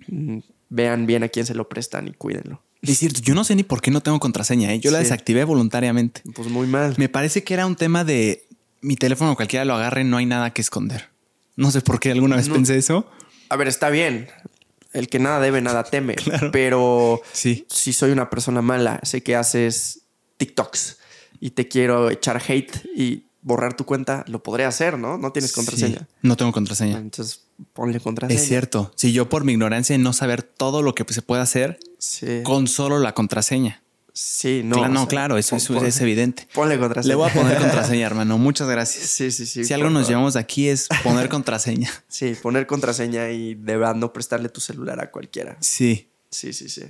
mmm, 0.08 0.40
vean 0.70 1.06
bien 1.06 1.24
a 1.24 1.28
quién 1.28 1.46
se 1.46 1.54
lo 1.54 1.68
prestan 1.68 2.08
y 2.08 2.14
cuídenlo. 2.14 2.62
Es 2.82 3.00
cierto, 3.00 3.20
yo 3.22 3.36
no 3.36 3.44
sé 3.44 3.58
ni 3.58 3.64
por 3.64 3.82
qué 3.82 3.92
no 3.92 4.00
tengo 4.00 4.22
contraseña, 4.22 4.74
¿eh? 4.74 4.80
yo 4.80 4.90
sí. 4.90 4.94
la 4.94 5.00
desactivé 5.00 5.44
voluntariamente. 5.44 6.22
Pues 6.34 6.48
muy 6.48 6.66
mal. 6.66 6.96
Me 6.98 7.10
parece 7.10 7.44
que 7.44 7.54
era 7.54 7.66
un 7.66 7.76
tema 7.76 8.06
de 8.06 8.48
mi 8.80 8.96
teléfono 8.96 9.36
cualquiera 9.36 9.66
lo 9.66 9.74
agarre, 9.74 10.06
no 10.06 10.16
hay 10.16 10.26
nada 10.26 10.54
que 10.54 10.62
esconder. 10.62 11.10
No 11.58 11.72
sé 11.72 11.82
por 11.82 12.00
qué 12.00 12.12
alguna 12.12 12.38
vez 12.38 12.48
no. 12.48 12.54
pensé 12.54 12.78
eso. 12.78 13.06
A 13.50 13.58
ver, 13.58 13.68
está 13.68 13.90
bien. 13.90 14.30
El 14.94 15.10
que 15.10 15.20
nada 15.20 15.42
debe, 15.42 15.60
nada 15.60 15.84
teme. 15.84 16.16
Claro. 16.24 16.52
Pero 16.54 17.22
sí. 17.34 17.66
si 17.70 17.92
soy 17.92 18.12
una 18.12 18.30
persona 18.30 18.62
mala, 18.62 19.02
sé 19.04 19.24
que 19.24 19.36
haces 19.36 20.04
TikToks 20.38 20.99
y 21.40 21.52
te 21.52 21.68
quiero 21.68 22.10
echar 22.10 22.42
hate 22.48 22.86
y 22.96 23.26
borrar 23.42 23.76
tu 23.76 23.86
cuenta, 23.86 24.26
lo 24.28 24.44
podré 24.44 24.66
hacer, 24.66 24.98
¿no? 24.98 25.18
No 25.18 25.32
tienes 25.32 25.54
contraseña. 25.54 26.00
Sí, 26.00 26.06
no 26.22 26.36
tengo 26.38 26.52
contraseña. 26.52 26.98
Entonces 26.98 27.46
ponle 27.74 28.00
contraseña. 28.00 28.40
Es 28.40 28.48
cierto. 28.48 28.92
Si 28.96 29.14
yo 29.14 29.30
por 29.30 29.44
mi 29.44 29.54
ignorancia 29.54 29.94
de 29.94 30.04
no 30.04 30.14
saber 30.14 30.44
todo 30.44 30.82
lo 30.82 30.96
que 30.96 31.06
se 31.14 31.22
puede 31.22 31.42
hacer 31.42 31.80
sí. 31.98 32.42
con 32.44 32.68
solo 32.68 33.00
la 33.00 33.14
contraseña. 33.14 33.84
Sí, 34.12 34.62
no. 34.66 34.76
Claro, 34.76 34.94
no, 34.94 35.00
sea, 35.02 35.08
claro, 35.08 35.38
eso, 35.38 35.58
pon, 35.68 35.86
es 35.86 36.02
evidente. 36.02 36.48
Ponle 36.54 36.78
contraseña. 36.78 37.14
Le 37.14 37.16
voy 37.16 37.30
a 37.30 37.34
poner 37.34 37.58
contraseña, 37.58 38.06
hermano. 38.08 38.38
Muchas 38.38 38.68
gracias. 38.68 39.06
Sí, 39.06 39.32
sí, 39.32 39.46
sí. 39.46 39.64
Si 39.64 39.74
algo 39.74 39.90
nos 39.90 40.10
llevamos 40.10 40.36
aquí 40.36 40.68
es 40.68 40.90
poner 41.04 41.30
contraseña. 41.30 41.90
Sí, 42.10 42.36
poner 42.42 42.68
contraseña 42.68 43.30
y 43.30 43.56
de 43.56 43.78
verdad 43.78 43.96
no 43.96 44.12
prestarle 44.12 44.50
tu 44.50 44.60
celular 44.60 45.00
a 45.00 45.12
cualquiera. 45.12 45.58
Sí. 45.62 46.10
Sí, 46.32 46.52
sí, 46.52 46.68
sí. 46.68 46.84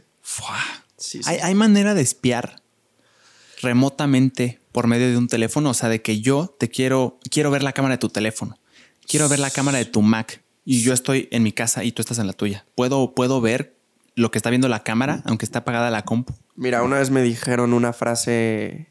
sí, 0.98 1.22
sí. 1.22 1.22
¿Hay, 1.26 1.38
¿Hay 1.38 1.56
manera 1.56 1.94
de 1.94 2.02
espiar 2.02 2.64
remotamente 3.60 4.60
por 4.72 4.88
medio 4.88 5.10
de 5.10 5.18
un 5.18 5.28
teléfono, 5.28 5.70
o 5.70 5.74
sea, 5.74 5.90
de 5.90 6.02
que 6.02 6.22
yo 6.22 6.56
te 6.60 6.70
quiero, 6.70 7.20
quiero 7.30 7.52
ver 7.52 7.64
la 7.64 7.74
cámara 7.74 7.96
de 7.96 8.00
tu 8.00 8.10
teléfono, 8.10 8.58
quiero 9.08 9.30
ver 9.30 9.40
la 9.40 9.50
cámara 9.50 9.78
de 9.78 9.86
tu 9.86 10.02
Mac 10.02 10.42
y 10.66 10.82
yo 10.82 10.94
estoy 10.94 11.28
en 11.32 11.44
mi 11.44 11.52
casa 11.52 11.84
y 11.84 11.92
tú 11.92 12.02
estás 12.02 12.20
en 12.20 12.28
la 12.28 12.34
tuya. 12.34 12.66
¿Puedo, 12.76 13.14
puedo 13.14 13.42
ver 13.42 13.76
lo 14.16 14.32
que 14.32 14.38
está 14.38 14.50
viendo 14.50 14.68
la 14.68 14.84
cámara, 14.84 15.22
aunque 15.26 15.46
está 15.46 15.60
apagada 15.60 15.92
la 15.92 16.04
compu? 16.04 16.34
Mira, 16.56 16.84
una 16.84 17.00
vez 17.00 17.10
me 17.10 17.22
dijeron 17.22 17.74
una 17.74 17.94
frase 17.94 18.88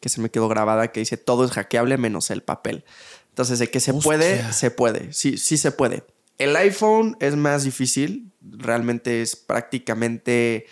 que 0.00 0.08
se 0.08 0.20
me 0.20 0.30
quedó 0.30 0.48
grabada 0.48 0.88
que 0.90 1.00
dice 1.00 1.16
todo 1.16 1.44
es 1.44 1.52
hackeable 1.52 1.96
menos 1.96 2.30
el 2.30 2.42
papel. 2.42 2.84
Entonces, 3.28 3.58
de 3.60 3.70
que 3.70 3.80
se 3.80 3.92
Hostia. 3.92 4.02
puede, 4.04 4.52
se 4.52 4.70
puede. 4.70 5.12
Sí, 5.12 5.38
sí 5.38 5.56
se 5.56 5.70
puede. 5.70 6.04
El 6.38 6.54
iPhone 6.56 7.16
es 7.20 7.36
más 7.36 7.64
difícil. 7.64 8.32
Realmente 8.42 9.22
es 9.22 9.36
prácticamente 9.36 10.66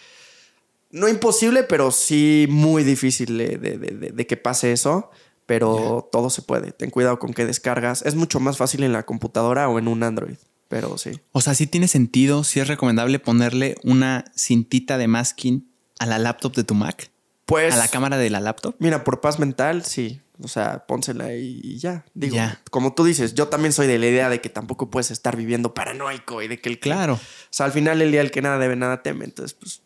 no 0.91 1.09
imposible, 1.09 1.62
pero 1.64 1.91
sí 1.91 2.47
muy 2.49 2.84
difícil 2.84 3.36
de, 3.38 3.59
de- 3.59 3.78
de- 3.78 3.97
de- 3.97 4.11
de 4.11 4.26
que 4.26 4.36
pase 4.36 4.72
eso. 4.72 5.11
Pero 5.47 6.09
todo 6.12 6.30
se 6.30 6.43
puede. 6.43 6.70
Ten 6.70 6.91
cuidado 6.91 7.18
con 7.18 7.34
que 7.34 7.45
descargas. 7.45 8.03
Es 8.03 8.14
mucho 8.14 8.38
más 8.38 8.57
fácil 8.57 8.84
en 8.84 8.93
la 8.93 9.03
computadora 9.05 9.68
o 9.68 9.80
en 9.80 9.88
un 9.88 10.05
Android. 10.05 10.36
Pero 10.68 10.97
sí. 10.97 11.20
O 11.32 11.41
sea, 11.41 11.57
sí 11.57 11.66
tiene 11.66 11.88
sentido, 11.88 12.45
sí 12.45 12.61
es 12.61 12.68
recomendable 12.68 13.18
ponerle 13.18 13.74
una 13.82 14.24
cintita 14.36 14.97
de 14.97 15.09
masking 15.09 15.68
a 15.99 16.07
la 16.07 16.20
laptop 16.20 16.55
de 16.55 16.62
tu 16.62 16.76
Mac, 16.76 17.11
Pues. 17.47 17.74
a 17.74 17.78
la 17.78 17.88
cámara 17.88 18.16
de 18.16 18.30
la 18.30 18.38
laptop. 18.38 18.76
Mira, 18.78 19.03
por 19.03 19.20
paz 19.20 19.41
mental, 19.41 19.84
sí. 19.84 20.20
O 20.41 20.47
sea, 20.47 20.86
pónsela 20.86 21.34
y, 21.34 21.76
ya. 21.78 22.05
Digo, 22.14 22.36
como 22.70 22.95
tú 22.95 23.03
dices, 23.03 23.34
yo 23.34 23.49
también 23.49 23.72
soy 23.72 23.88
de 23.88 23.99
la 23.99 24.07
idea 24.07 24.28
de 24.30 24.41
que 24.41 24.49
tampoco 24.51 24.88
puedes 24.88 25.11
estar 25.11 25.36
viviendo 25.36 25.74
paranoico 25.74 26.41
y 26.43 26.47
de 26.49 26.61
que 26.61 26.68
el 26.68 26.76
que- 26.76 26.88
Claro. 26.91 27.14
O 27.14 27.18
sea, 27.51 27.66
al 27.66 27.72
final 27.72 28.01
el 28.01 28.12
día 28.12 28.20
el 28.20 28.30
que 28.30 28.41
nada 28.41 28.59
debe, 28.59 28.76
nada 28.76 29.03
teme. 29.03 29.24
Entonces, 29.24 29.55
pues, 29.59 29.82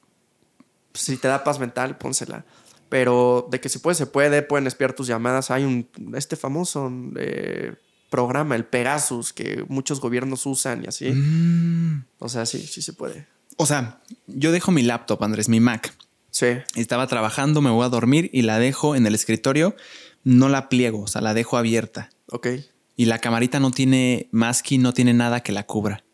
si 0.95 1.17
te 1.17 1.29
da 1.29 1.45
paz 1.45 1.59
mental, 1.59 1.99
pónsela. 1.99 2.45
Pero 2.89 3.49
de 3.51 3.61
que 3.61 3.69
se 3.69 3.81
puede, 3.81 3.95
se 3.97 4.07
puede. 4.07 4.43
Pueden 4.43 4.67
espiar 4.67 4.93
tus 4.93 5.07
llamadas. 5.07 5.51
Hay 5.51 5.65
un, 5.65 5.89
este 6.15 6.37
famoso 6.37 6.91
eh, 7.17 7.75
programa, 8.09 8.55
el 8.55 8.65
Pegasus, 8.65 9.33
que 9.33 9.65
muchos 9.69 10.01
gobiernos 10.01 10.47
usan 10.47 10.85
y 10.85 10.87
así. 10.87 11.11
Mm. 11.11 12.05
O 12.21 12.29
sea, 12.29 12.47
sí, 12.47 12.65
sí 12.67 12.83
se 12.83 12.93
puede. 12.93 13.27
O 13.57 13.67
sea, 13.67 14.01
yo 14.27 14.53
dejo 14.53 14.73
mi 14.73 14.83
laptop, 14.83 15.23
Andrés, 15.23 15.49
mi 15.49 15.61
Mac. 15.61 15.95
Sí. 16.31 16.47
Estaba 16.75 17.07
trabajando, 17.07 17.61
me 17.61 17.71
voy 17.71 17.85
a 17.85 17.89
dormir 17.89 18.31
y 18.33 18.43
la 18.43 18.59
dejo 18.59 18.97
en 18.97 19.07
el 19.07 19.15
escritorio. 19.15 19.77
No 20.25 20.49
la 20.49 20.69
pliego, 20.69 21.03
o 21.03 21.07
sea, 21.07 21.21
la 21.21 21.35
dejo 21.35 21.57
abierta. 21.57 22.11
Ok. 22.31 22.49
Y 22.97 23.07
la 23.07 23.19
camarita 23.19 23.61
no 23.61 23.71
tiene 23.71 24.29
masking, 24.33 24.83
no 24.83 24.93
tiene 24.93 25.15
nada 25.15 25.41
que 25.41 25.53
la 25.53 25.67
cubra. 25.67 26.05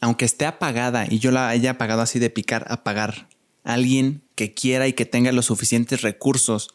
Aunque 0.00 0.24
esté 0.24 0.44
apagada 0.46 1.06
y 1.08 1.18
yo 1.18 1.30
la 1.30 1.48
haya 1.48 1.72
apagado 1.72 2.02
así 2.02 2.18
de 2.18 2.30
picar, 2.30 2.66
apagar. 2.68 3.28
Alguien 3.64 4.22
que 4.36 4.54
quiera 4.54 4.86
y 4.86 4.92
que 4.92 5.06
tenga 5.06 5.32
los 5.32 5.46
suficientes 5.46 6.02
recursos 6.02 6.68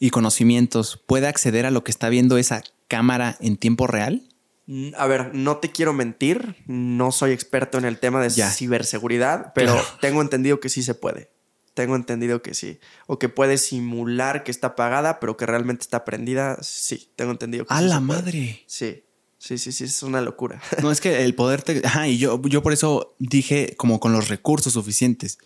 y 0.00 0.10
conocimientos 0.10 1.00
puede 1.06 1.26
acceder 1.28 1.66
a 1.66 1.70
lo 1.70 1.84
que 1.84 1.90
está 1.90 2.08
viendo 2.08 2.38
esa 2.38 2.62
cámara 2.88 3.36
en 3.40 3.56
tiempo 3.56 3.86
real. 3.86 4.22
Mm, 4.66 4.90
A 4.96 5.06
ver, 5.06 5.34
no 5.34 5.58
te 5.58 5.70
quiero 5.70 5.92
mentir, 5.92 6.56
no 6.66 7.12
soy 7.12 7.32
experto 7.32 7.78
en 7.78 7.84
el 7.84 7.98
tema 7.98 8.22
de 8.22 8.30
Ya. 8.30 8.50
ciberseguridad, 8.50 9.52
pero 9.54 9.72
Claro. 9.74 9.88
tengo 10.00 10.22
entendido 10.22 10.60
que 10.60 10.68
sí 10.68 10.82
se 10.82 10.94
puede. 10.94 11.30
Tengo 11.74 11.94
entendido 11.94 12.42
que 12.42 12.54
sí. 12.54 12.80
O 13.06 13.18
que 13.18 13.28
puede 13.28 13.56
simular 13.58 14.42
que 14.44 14.50
está 14.50 14.68
apagada, 14.68 15.20
pero 15.20 15.36
que 15.36 15.46
realmente 15.46 15.82
está 15.82 16.04
prendida. 16.04 16.58
Sí, 16.62 17.10
tengo 17.14 17.30
entendido 17.30 17.66
que 17.66 17.74
¡A 17.74 17.78
sí 17.78 17.84
la 17.84 18.00
se 18.00 18.06
puede. 18.06 18.20
madre! 18.22 18.62
Sí, 18.66 19.04
sí, 19.38 19.58
sí, 19.58 19.70
sí, 19.72 19.84
es 19.84 20.02
una 20.02 20.20
locura. 20.20 20.60
No 20.82 20.90
es 20.90 21.00
que 21.00 21.22
el 21.24 21.34
poder 21.36 21.62
te. 21.62 21.80
Ajá, 21.86 22.08
y 22.08 22.18
yo, 22.18 22.40
yo 22.46 22.62
por 22.64 22.72
eso 22.72 23.14
dije 23.20 23.74
como 23.76 24.00
con 24.00 24.12
los 24.12 24.28
recursos 24.28 24.72
suficientes. 24.72 25.38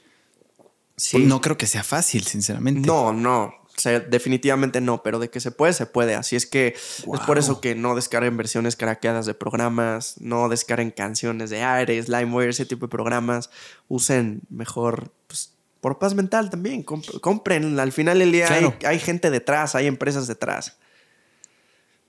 Sí. 1.03 1.19
No 1.19 1.41
creo 1.41 1.59
que 1.59 1.67
sea 1.67 1.83
fácil, 1.83 2.25
sinceramente. 2.25 2.87
No, 2.87 3.13
no. 3.13 3.55
O 3.77 3.81
sea, 3.81 3.99
definitivamente 3.99 4.81
no, 4.81 5.03
pero 5.03 5.19
de 5.19 5.31
que 5.31 5.41
se 5.41 5.51
puede, 5.51 5.73
se 5.73 5.87
puede. 5.87 6.15
Así 6.15 6.37
es 6.37 6.47
que 6.47 6.69
es 6.77 7.05
por 7.27 7.39
eso 7.39 7.61
que 7.61 7.75
no 7.75 7.97
descarguen 7.97 8.37
versiones 8.37 8.77
craqueadas 8.77 9.27
de 9.27 9.35
programas, 9.35 10.15
no 10.21 10.49
descarguen 10.49 10.91
canciones 10.93 11.51
de 11.51 11.63
Ares, 11.63 12.09
LimeWire, 12.09 12.51
ese 12.51 12.67
tipo 12.67 12.87
de 12.87 12.91
programas. 12.91 13.51
Usen 13.89 14.43
mejor, 14.51 15.11
pues, 15.27 15.55
por 15.81 15.99
paz 15.99 16.15
mental 16.15 16.51
también. 16.51 16.85
comp- 16.85 17.19
compren. 17.21 17.81
Al 17.81 17.91
final 17.93 18.21
del 18.21 18.31
día 18.31 18.47
Claro. 18.47 18.77
hay, 18.83 18.87
hay 18.87 18.99
gente 19.01 19.31
detrás, 19.31 19.75
hay 19.75 19.87
empresas 19.89 20.29
detrás. 20.29 20.77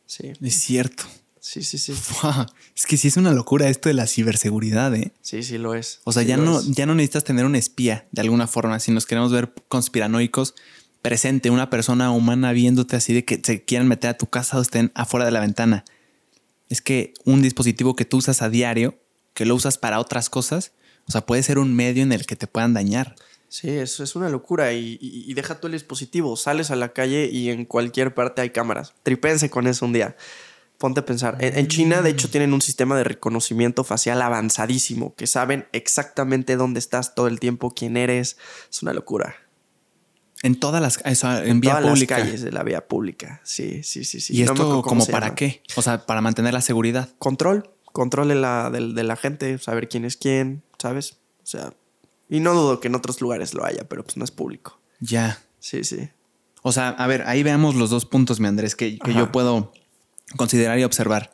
Sí, 0.06 0.34
Es 0.40 0.56
cierto. 0.60 1.06
Sí, 1.46 1.62
sí, 1.64 1.78
sí. 1.78 1.92
Fua, 1.94 2.48
Es 2.76 2.86
que 2.86 2.96
sí 2.98 3.10
es 3.10 3.18
una 3.18 3.32
locura 3.34 3.68
esto 3.70 3.90
de 3.90 3.94
la 3.94 4.08
ciberseguridad, 4.08 4.96
¿eh? 4.96 5.12
Sí, 5.22 5.44
sí 5.44 5.58
lo 5.58 5.76
es. 5.76 6.00
O 6.06 6.12
sea, 6.14 6.24
Sí 6.24 6.30
ya 6.30 6.38
no, 6.38 6.60
es. 6.60 6.68
ya 6.72 6.86
no 6.86 6.96
necesitas 6.96 7.24
tener 7.26 7.46
un 7.46 7.56
espía 7.56 8.08
de 8.12 8.22
alguna 8.22 8.48
forma. 8.48 8.80
Si 8.80 8.92
nos 8.92 9.06
queremos 9.06 9.32
ver 9.32 9.54
conspiranoicos, 9.68 10.56
presente 11.02 11.50
una 11.50 11.70
persona 11.70 12.12
humana 12.12 12.54
viéndote 12.54 12.96
así 12.96 13.14
de 13.14 13.26
que 13.26 13.42
se 13.44 13.64
quieran 13.66 13.88
meter 13.90 14.10
a 14.12 14.18
tu 14.18 14.28
casa 14.28 14.58
o 14.58 14.62
estén 14.62 14.92
afuera 14.96 15.26
de 15.26 15.32
la 15.32 15.42
ventana. 15.42 15.84
Es 16.70 16.82
que 16.82 17.14
un 17.26 17.42
dispositivo 17.42 17.96
que 17.96 18.06
tú 18.06 18.18
usas 18.18 18.42
a 18.42 18.50
diario, 18.50 18.98
que 19.34 19.46
lo 19.46 19.54
usas 19.56 19.78
para 19.78 20.00
otras 20.00 20.30
cosas, 20.30 20.72
o 21.08 21.12
sea, 21.12 21.26
puede 21.26 21.44
ser 21.44 21.60
un 21.60 21.76
medio 21.76 22.04
en 22.04 22.14
el 22.14 22.26
que 22.26 22.36
te 22.38 22.48
puedan 22.48 22.74
dañar. 22.74 23.16
Sí, 23.50 23.70
eso 23.70 24.04
es 24.04 24.16
una 24.16 24.30
locura. 24.30 24.74
Y, 24.74 24.98
y- 25.02 25.26
y 25.30 25.34
deja 25.34 25.60
tú 25.60 25.68
el 25.68 25.74
dispositivo. 25.74 26.36
Sales 26.38 26.72
a 26.72 26.76
la 26.76 26.94
calle 26.94 27.30
y 27.32 27.50
en 27.50 27.66
cualquier 27.66 28.16
parte 28.16 28.42
hay 28.42 28.50
cámaras. 28.52 28.94
Tripense 29.04 29.50
con 29.52 29.68
eso 29.68 29.86
un 29.86 29.94
día. 29.94 30.16
Ponte 30.84 31.00
a 31.00 31.06
pensar. 31.06 31.38
En, 31.40 31.58
en 31.58 31.70
China, 31.70 32.02
de 32.02 32.10
hecho, 32.10 32.30
tienen 32.30 32.54
un 32.54 32.62
sistema 32.62 32.98
de 32.98 33.06
reconocimiento 33.06 33.86
facial 33.86 34.22
avanzadísimo 34.22 35.16
que 35.16 35.28
saben 35.28 35.66
exactamente 35.72 36.58
dónde 36.58 36.80
estás 36.80 37.16
todo 37.16 37.28
el 37.28 37.40
tiempo, 37.40 37.72
quién 37.74 37.96
eres. 37.96 38.36
Es 38.70 38.82
una 38.82 38.92
locura. 38.92 39.34
En 40.42 40.60
todas 40.60 40.82
las, 40.82 41.00
eso, 41.06 41.32
en, 41.38 41.48
En 41.52 41.60
vía 41.62 41.78
todas 41.78 41.90
pública. 41.94 42.18
las 42.18 42.26
calles 42.28 42.42
de 42.42 42.52
la 42.52 42.64
vía 42.64 42.86
pública. 42.86 43.40
Sí, 43.46 43.82
sí, 43.82 44.04
sí, 44.04 44.20
sí. 44.20 44.34
¿Y 44.38 44.44
No 44.44 44.52
esto 44.52 44.82
como 44.82 45.06
para 45.06 45.28
llama. 45.28 45.36
qué? 45.36 45.64
O 45.78 45.82
sea, 45.82 46.06
para 46.06 46.20
mantener 46.20 46.54
la 46.54 46.60
seguridad. 46.60 47.08
Control. 47.18 47.70
Control 47.94 48.28
de 48.28 48.36
la, 48.36 48.70
de 48.70 49.04
la 49.04 49.16
gente, 49.16 49.58
saber 49.60 49.88
quién 49.88 50.04
es 50.04 50.18
quién, 50.18 50.64
¿sabes? 50.80 51.14
O 51.44 51.46
sea, 51.46 51.72
y 52.28 52.42
no 52.42 52.54
dudo 52.54 52.82
que 52.82 52.90
en 52.90 52.96
otros 52.96 53.22
lugares 53.22 53.54
lo 53.54 53.64
haya, 53.64 53.88
pero 53.88 54.04
pues 54.04 54.18
no 54.18 54.26
es 54.26 54.32
público. 54.32 54.82
Ya. 55.00 55.40
Sí, 55.62 55.86
sí. 55.86 56.10
O 56.62 56.74
sea, 56.74 56.90
a 56.90 57.08
ver, 57.08 57.24
ahí 57.26 57.42
veamos 57.42 57.76
los 57.76 57.90
dos 57.90 58.06
puntos, 58.06 58.42
mi 58.42 58.48
Andrés, 58.48 58.76
que, 58.76 59.00
que 59.00 59.14
yo 59.14 59.32
puedo 59.32 59.72
considerar 60.38 60.80
y 60.80 60.84
observar. 60.84 61.34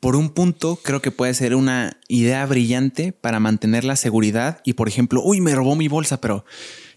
Por 0.00 0.16
un 0.16 0.30
punto, 0.30 0.76
creo 0.82 1.00
que 1.00 1.10
puede 1.10 1.32
ser 1.34 1.54
una 1.54 1.98
idea 2.08 2.44
brillante 2.46 3.12
para 3.12 3.40
mantener 3.40 3.84
la 3.84 3.96
seguridad 3.96 4.60
y, 4.64 4.74
por 4.74 4.88
ejemplo, 4.88 5.22
uy, 5.24 5.40
me 5.40 5.54
robó 5.54 5.76
mi 5.76 5.88
bolsa, 5.88 6.20
pero 6.20 6.44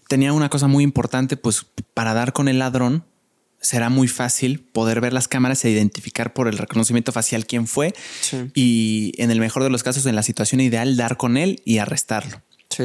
tenía 0.08 0.32
una 0.32 0.50
cosa 0.50 0.66
muy 0.66 0.84
importante, 0.84 1.36
pues 1.36 1.64
para 1.94 2.12
dar 2.14 2.32
con 2.32 2.48
el 2.48 2.58
ladrón 2.58 3.04
será 3.60 3.88
muy 3.88 4.08
fácil 4.08 4.60
poder 4.60 5.00
ver 5.00 5.12
las 5.12 5.26
cámaras 5.26 5.64
e 5.64 5.70
identificar 5.70 6.32
por 6.32 6.48
el 6.48 6.58
reconocimiento 6.58 7.10
facial 7.10 7.44
quién 7.46 7.66
fue 7.66 7.92
Sí. 8.20 8.50
y, 8.54 9.12
en 9.16 9.30
el 9.30 9.40
mejor 9.40 9.64
de 9.64 9.70
los 9.70 9.82
casos, 9.82 10.06
en 10.06 10.14
la 10.14 10.22
situación 10.22 10.60
ideal, 10.60 10.96
dar 10.96 11.16
con 11.16 11.36
él 11.36 11.60
y 11.64 11.78
arrestarlo. 11.78 12.42
Sí. 12.70 12.84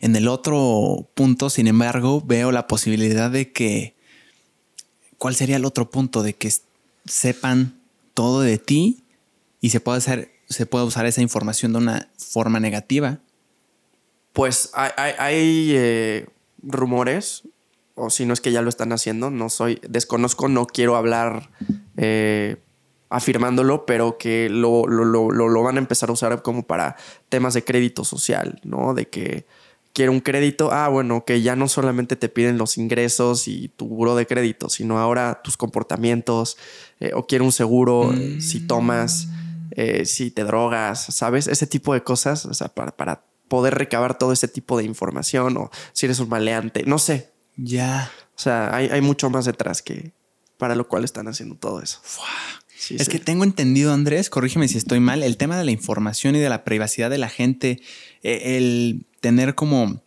En 0.00 0.16
el 0.16 0.26
otro 0.28 1.08
punto, 1.14 1.48
sin 1.48 1.68
embargo, 1.68 2.20
veo 2.26 2.50
la 2.50 2.66
posibilidad 2.66 3.30
de 3.30 3.52
que. 3.52 3.94
¿Cuál 5.18 5.36
sería 5.36 5.56
el 5.56 5.64
otro 5.64 5.90
punto? 5.90 6.22
De 6.22 6.34
que 6.34 6.52
sepan 7.04 7.80
todo 8.14 8.40
de 8.40 8.58
ti 8.58 9.04
y 9.60 9.70
se 9.70 9.80
pueda 9.80 9.98
hacer, 9.98 10.30
se 10.48 10.66
pueda 10.66 10.84
usar 10.84 11.06
esa 11.06 11.22
información 11.22 11.72
de 11.72 11.78
una 11.78 12.10
forma 12.18 12.60
negativa. 12.60 13.18
Pues 14.32 14.70
hay, 14.74 15.72
eh, 15.74 16.28
rumores, 16.62 17.42
o 17.94 18.10
si 18.10 18.24
no 18.26 18.32
es 18.32 18.40
que 18.40 18.52
ya 18.52 18.62
lo 18.62 18.68
están 18.68 18.92
haciendo, 18.92 19.30
no 19.30 19.48
soy, 19.50 19.80
desconozco, 19.88 20.48
no 20.48 20.66
quiero 20.66 20.96
hablar 20.96 21.50
eh, 21.96 22.56
afirmándolo, 23.08 23.84
pero 23.86 24.16
que 24.18 24.48
lo- 24.48 24.86
lo- 24.86 25.04
lo- 25.04 25.30
lo 25.30 25.62
van 25.62 25.76
a 25.76 25.80
empezar 25.80 26.08
a 26.10 26.12
usar 26.12 26.42
como 26.42 26.62
para 26.62 26.96
temas 27.28 27.54
de 27.54 27.64
crédito 27.64 28.04
social, 28.04 28.60
¿no? 28.62 28.94
De 28.94 29.08
que 29.08 29.46
quiero 29.92 30.12
un 30.12 30.20
crédito, 30.20 30.72
ah, 30.72 30.88
bueno, 30.88 31.24
que 31.24 31.42
ya 31.42 31.56
no 31.56 31.68
solamente 31.68 32.16
te 32.16 32.28
piden 32.28 32.58
los 32.58 32.78
ingresos 32.78 33.48
y 33.48 33.68
tu 33.68 33.86
buro 33.86 34.16
de 34.16 34.26
crédito, 34.26 34.68
sino 34.68 34.98
ahora 34.98 35.40
tus 35.42 35.56
comportamientos, 35.56 36.56
eh, 37.00 37.12
o 37.14 37.26
quiero 37.26 37.44
un 37.44 37.52
seguro 37.52 38.12
si 38.40 38.60
tomas, 38.60 39.28
eh, 39.72 40.04
si 40.06 40.30
te 40.30 40.44
drogas, 40.44 41.04
¿sabes? 41.10 41.46
Ese 41.46 41.66
tipo 41.66 41.94
de 41.94 42.02
cosas, 42.02 42.46
o 42.46 42.54
sea, 42.54 42.68
para, 42.68 42.96
para 42.96 43.24
poder 43.48 43.74
recabar 43.74 44.16
todo 44.16 44.32
ese 44.32 44.48
tipo 44.48 44.78
de 44.78 44.84
información, 44.84 45.56
o 45.56 45.70
si 45.92 46.06
eres 46.06 46.20
un 46.20 46.28
maleante, 46.28 46.84
no 46.84 46.98
sé. 46.98 47.30
Ya. 47.56 48.10
O 48.36 48.38
sea, 48.38 48.74
hay, 48.74 48.88
hay 48.88 49.00
mucho 49.00 49.28
más 49.28 49.44
detrás 49.44 49.82
que 49.82 50.12
para 50.56 50.74
lo 50.74 50.86
cual 50.86 51.04
están 51.04 51.26
haciendo 51.26 51.56
todo 51.56 51.82
eso. 51.82 52.00
Sí, 52.76 52.96
Es 52.96 53.06
sí. 53.06 53.10
que 53.10 53.18
tengo 53.18 53.44
entendido, 53.44 53.92
Andrés, 53.92 54.30
corrígeme 54.30 54.68
si 54.68 54.78
estoy 54.78 55.00
mal, 55.00 55.22
el 55.22 55.36
tema 55.36 55.58
de 55.58 55.64
la 55.64 55.70
información 55.70 56.36
y 56.36 56.38
de 56.38 56.48
la 56.48 56.64
privacidad 56.64 57.10
de 57.10 57.18
la 57.18 57.28
gente, 57.28 57.80
el 58.22 59.06
tener 59.20 59.54
como 59.54 60.02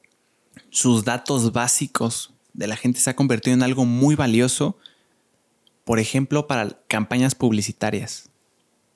sus 0.69 1.03
datos 1.03 1.51
básicos 1.51 2.33
de 2.53 2.67
la 2.67 2.75
gente 2.75 2.99
se 2.99 3.09
ha 3.09 3.15
convertido 3.15 3.53
en 3.53 3.63
algo 3.63 3.85
muy 3.85 4.15
valioso, 4.15 4.77
por 5.83 5.99
ejemplo, 5.99 6.47
para 6.47 6.79
campañas 6.87 7.35
publicitarias. 7.35 8.29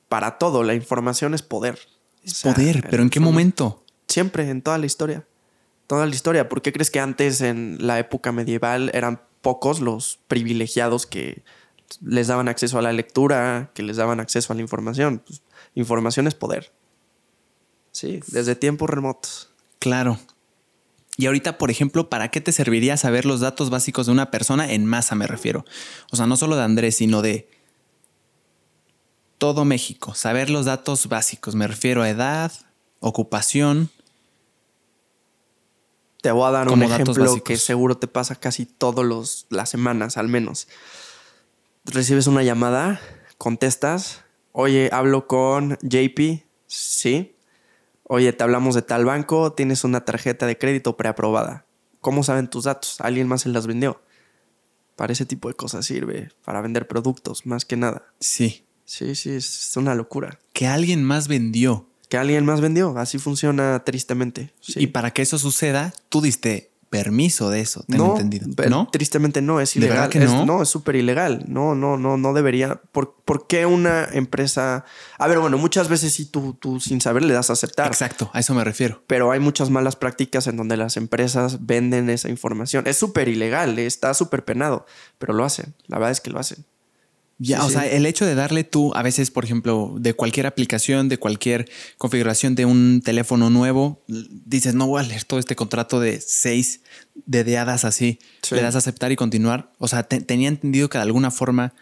para 0.10 0.38
todo, 0.38 0.64
la 0.64 0.74
información 0.74 1.34
es 1.34 1.42
poder. 1.42 1.80
Es 2.24 2.34
O 2.34 2.36
sea, 2.36 2.54
poder, 2.54 2.88
pero 2.90 3.04
¿en 3.04 3.10
qué 3.10 3.20
momento? 3.20 3.84
Siempre, 4.08 4.50
en 4.50 4.62
toda 4.62 4.78
la 4.78 4.86
historia. 4.86 5.28
Toda 5.86 6.06
la 6.06 6.16
historia. 6.16 6.48
¿Por 6.48 6.62
qué 6.62 6.72
crees 6.72 6.92
que 6.92 7.02
antes, 7.02 7.42
en 7.42 7.78
la 7.82 8.00
época 8.00 8.32
medieval, 8.32 8.90
eran 8.94 9.22
pocos 9.42 9.80
los 9.80 10.20
privilegiados 10.28 11.06
que 11.06 11.44
les 12.02 12.28
daban 12.28 12.48
acceso 12.48 12.78
a 12.78 12.82
la 12.82 12.92
lectura, 12.92 13.72
que 13.74 13.84
les 13.84 13.98
daban 13.98 14.20
acceso 14.20 14.52
a 14.54 14.56
la 14.56 14.62
información. 14.62 15.22
Pues, 15.26 15.42
información 15.76 16.28
es 16.28 16.36
poder. 16.36 16.72
Sí, 17.98 18.20
desde 18.28 18.56
tiempos 18.56 18.92
remotos. 18.92 19.50
Claro. 19.80 20.20
Y 21.18 21.26
ahorita, 21.26 21.58
por 21.58 21.72
ejemplo, 21.72 22.12
¿para 22.12 22.30
qué 22.30 22.42
te 22.42 22.52
serviría 22.52 22.96
saber 22.96 23.26
los 23.26 23.40
datos 23.40 23.72
básicos 23.72 24.06
de 24.06 24.12
una 24.12 24.30
persona 24.30 24.72
en 24.72 24.86
masa, 24.86 25.16
me 25.16 25.26
refiero? 25.26 25.66
O 26.12 26.16
sea, 26.16 26.28
no 26.28 26.38
solo 26.38 26.56
de 26.56 26.62
Andrés, 26.62 26.98
sino 26.98 27.24
de 27.24 27.50
todo 29.40 29.66
México. 29.66 30.14
Saber 30.14 30.52
los 30.52 30.66
datos 30.66 31.08
básicos, 31.08 31.56
me 31.56 31.66
refiero 31.66 32.04
a 32.04 32.10
edad, 32.10 32.52
ocupación. 33.00 33.90
Te 36.22 36.30
voy 36.30 36.48
a 36.48 36.52
dar 36.52 36.70
un 36.70 36.84
ejemplo 36.84 37.44
que 37.44 37.58
seguro 37.58 37.98
te 37.98 38.06
pasa 38.06 38.36
casi 38.36 38.68
todas 38.68 39.48
las 39.50 39.70
semanas, 39.72 40.18
al 40.18 40.28
menos. 40.28 40.68
Recibes 41.84 42.28
una 42.28 42.44
llamada, 42.44 43.02
contestas. 43.40 44.22
Oye, 44.52 44.92
hablo 44.94 45.26
con 45.26 45.80
JP. 45.82 46.44
Sí. 46.68 47.34
Oye, 48.10 48.32
te 48.32 48.44
hablamos 48.44 48.74
de 48.74 48.82
tal 48.82 49.04
banco, 49.04 49.52
tienes 49.52 49.84
una 49.84 50.06
tarjeta 50.06 50.46
de 50.46 50.58
crédito 50.58 50.96
preaprobada. 50.96 51.66
¿Cómo 52.00 52.24
saben 52.24 52.50
tus 52.50 52.64
datos? 52.64 53.02
¿Alguien 53.02 53.28
más 53.28 53.42
se 53.42 53.50
las 53.50 53.68
vendió? 53.68 54.02
Para 54.96 55.12
ese 55.12 55.26
tipo 55.26 55.50
de 55.50 55.56
cosas 55.56 55.86
sirve, 55.86 56.30
para 56.46 56.62
vender 56.62 56.88
productos, 56.88 57.46
más 57.46 57.66
que 57.66 57.76
nada. 57.76 58.06
Sí. 58.20 58.64
Sí, 58.86 59.14
sí, 59.16 59.32
es 59.32 59.74
una 59.76 59.94
locura. 59.94 60.40
Que 60.54 60.68
alguien 60.68 61.04
más 61.04 61.28
vendió. 61.28 61.90
Que 62.08 62.18
alguien 62.18 62.46
más 62.46 62.62
vendió, 62.62 62.98
así 62.98 63.20
funciona 63.20 63.84
tristemente. 63.84 64.54
Sí. 64.62 64.76
Y 64.78 64.88
para 64.88 65.12
que 65.12 65.22
eso 65.22 65.38
suceda, 65.38 65.94
tú 66.08 66.22
diste 66.22 66.72
permiso 66.90 67.50
de 67.50 67.60
eso, 67.62 67.84
tengo 67.88 68.06
no, 68.06 68.12
entendido. 68.14 68.48
pe- 68.56 68.70
¿No? 68.70 68.88
Tristemente 68.92 69.42
no, 69.42 69.60
es 69.60 69.74
¿De 69.74 69.80
ilegal. 69.80 69.98
verdad 69.98 70.10
que 70.10 70.18
Es- 70.20 70.32
no? 70.32 70.46
no, 70.46 70.62
es 70.62 70.70
súper 70.70 70.96
ilegal. 70.96 71.44
No, 71.48 71.76
no, 71.76 71.98
no, 71.98 72.18
no 72.18 72.34
debería. 72.34 72.82
¿Por, 72.92 73.16
por 73.26 73.48
qué 73.48 73.66
una 73.66 74.06
empresa? 74.12 74.86
A 75.18 75.28
ver, 75.28 75.40
bueno, 75.40 75.58
muchas 75.58 75.90
veces 75.90 76.14
sí 76.14 76.26
tú, 76.26 76.54
tú 76.60 76.80
sin 76.80 77.02
saber 77.02 77.24
le 77.24 77.34
das 77.34 77.50
a 77.50 77.54
aceptar. 77.54 77.88
Exacto, 77.88 78.30
a 78.34 78.40
eso 78.40 78.54
me 78.54 78.64
refiero. 78.64 79.04
Pero 79.08 79.32
hay 79.32 79.40
muchas 79.40 79.70
malas 79.70 79.96
prácticas 79.96 80.48
en 80.48 80.56
donde 80.58 80.78
las 80.78 80.98
empresas 80.98 81.66
venden 81.66 82.10
esa 82.10 82.30
información. 82.30 82.88
Es 82.88 82.98
súper 82.98 83.28
ilegal, 83.28 83.78
está 83.80 84.14
súper 84.14 84.46
penado, 84.46 84.86
pero 85.18 85.34
lo 85.34 85.44
hacen. 85.44 85.76
La 85.88 85.98
verdad 85.98 86.12
es 86.12 86.22
que 86.22 86.30
lo 86.30 86.40
hacen. 86.40 86.66
Ya, 87.40 87.58
Sí, 87.60 87.64
o 87.66 87.68
sí. 87.68 87.74
sea, 87.74 87.86
el 87.88 88.06
hecho 88.08 88.26
de 88.26 88.34
darle 88.34 88.64
tú, 88.64 88.92
a 88.96 89.04
veces, 89.04 89.30
por 89.30 89.46
ejemplo, 89.46 89.96
de 90.00 90.14
cualquier 90.16 90.48
aplicación, 90.48 91.08
de 91.08 91.20
cualquier 91.20 91.70
configuración 92.00 92.56
de 92.56 92.66
un 92.66 93.02
teléfono 93.04 93.50
nuevo, 93.52 94.02
dices, 94.08 94.74
no 94.74 94.88
voy 94.88 95.02
a 95.04 95.08
leer 95.08 95.24
todo 95.24 95.40
este 95.40 95.56
contrato 95.56 96.00
de 96.00 96.20
seis 96.20 96.82
dedeadas 97.26 97.86
así. 97.86 98.20
Sí. 98.42 98.56
Le 98.56 98.62
das 98.62 98.76
a 98.76 98.80
aceptar 98.80 99.12
y 99.12 99.16
continuar. 99.16 99.72
O 99.78 99.88
sea, 99.88 100.04
te- 100.04 100.22
tenía 100.22 100.48
entendido 100.50 100.90
que 100.90 100.98
de 100.98 101.04
alguna 101.04 101.30
forma 101.32 101.74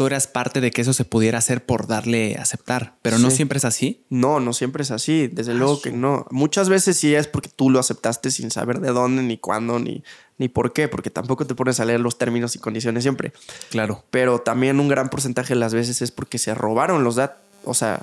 tú 0.00 0.06
eras 0.06 0.26
parte 0.26 0.62
de 0.62 0.70
que 0.70 0.80
eso 0.80 0.94
se 0.94 1.04
pudiera 1.04 1.36
hacer 1.36 1.62
por 1.62 1.86
darle 1.86 2.36
aceptar, 2.36 2.94
pero 3.02 3.18
no 3.18 3.30
siempre 3.30 3.58
es 3.58 3.66
así. 3.66 4.02
No, 4.08 4.40
no 4.40 4.54
siempre 4.54 4.82
es 4.82 4.90
así. 4.90 5.28
Ah, 5.28 5.34
Desde 5.34 5.52
luego 5.52 5.82
que 5.82 5.92
no. 5.92 6.26
Muchas 6.30 6.70
veces 6.70 6.96
sí 6.96 7.14
es 7.14 7.26
porque 7.26 7.50
tú 7.54 7.68
lo 7.68 7.78
aceptaste 7.78 8.30
sin 8.30 8.50
saber 8.50 8.80
de 8.80 8.92
dónde, 8.92 9.22
ni 9.22 9.36
cuándo, 9.36 9.78
ni, 9.78 10.02
ni 10.38 10.48
por 10.48 10.72
qué, 10.72 10.88
porque 10.88 11.10
tampoco 11.10 11.46
te 11.46 11.54
pones 11.54 11.80
a 11.80 11.84
leer 11.84 12.00
los 12.00 12.16
términos 12.16 12.56
y 12.56 12.60
condiciones 12.60 13.04
siempre. 13.04 13.34
Claro. 13.68 14.02
pero 14.10 14.38
también 14.38 14.80
un 14.80 14.88
gran 14.88 15.10
porcentaje 15.10 15.52
de 15.52 15.60
las 15.60 15.74
veces 15.74 16.00
es 16.00 16.12
porque 16.12 16.38
se 16.38 16.54
robaron 16.54 17.04
los 17.04 17.16
datos. 17.16 17.42
O 17.64 17.74
sea, 17.74 18.00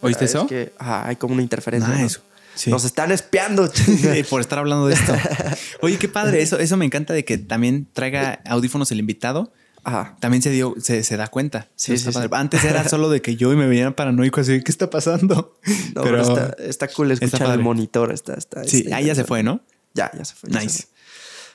¿Oíste 0.00 0.24
es 0.24 0.30
eso? 0.30 0.46
que 0.46 0.72
ajá, 0.78 1.06
hay 1.06 1.16
como 1.16 1.34
una 1.34 1.42
interferencia. 1.42 1.92
¿no? 1.92 2.02
Nice. 2.02 2.20
Sí. 2.54 2.70
Nos 2.70 2.86
están 2.86 3.12
espiando. 3.12 3.70
por 4.30 4.40
estar 4.40 4.58
hablando 4.58 4.86
de 4.86 4.94
esto. 4.94 5.12
Oye, 5.82 5.98
qué 5.98 6.08
padre. 6.08 6.40
Eso, 6.40 6.58
eso 6.58 6.78
me 6.78 6.86
encanta 6.86 7.12
de 7.12 7.26
que 7.26 7.36
también 7.36 7.86
traiga 7.92 8.40
audífonos 8.46 8.90
el 8.90 9.00
invitado. 9.00 9.52
Ajá. 9.84 10.16
También 10.20 10.42
se 10.42 10.50
dio, 10.50 10.74
se, 10.78 11.02
se 11.02 11.16
da 11.16 11.28
cuenta. 11.28 11.68
Sí, 11.74 11.96
sí, 11.98 12.12
sí. 12.12 12.18
Antes 12.30 12.64
era 12.64 12.88
solo 12.88 13.08
de 13.08 13.22
que 13.22 13.36
yo 13.36 13.52
y 13.52 13.56
me 13.56 13.66
veían 13.66 13.94
paranoico 13.94 14.40
así, 14.40 14.62
¿qué 14.62 14.70
está 14.70 14.90
pasando? 14.90 15.58
No, 15.94 16.02
pero, 16.02 16.20
está, 16.20 16.56
está 16.58 16.88
cool 16.88 17.10
está 17.12 17.24
escuchar 17.26 17.52
el 17.52 17.60
monitor. 17.64 18.12
Está, 18.12 18.34
está, 18.34 18.64
sí, 18.64 18.78
está 18.80 18.96
ahí 18.96 19.06
ya 19.06 19.14
se 19.14 19.24
fue, 19.24 19.42
¿no? 19.42 19.62
Ya, 19.94 20.10
ya 20.16 20.24
se 20.24 20.34
fue. 20.34 20.50
ya 20.50 20.60
se 20.60 20.66
Nice. 20.66 20.82
fue. 20.82 20.90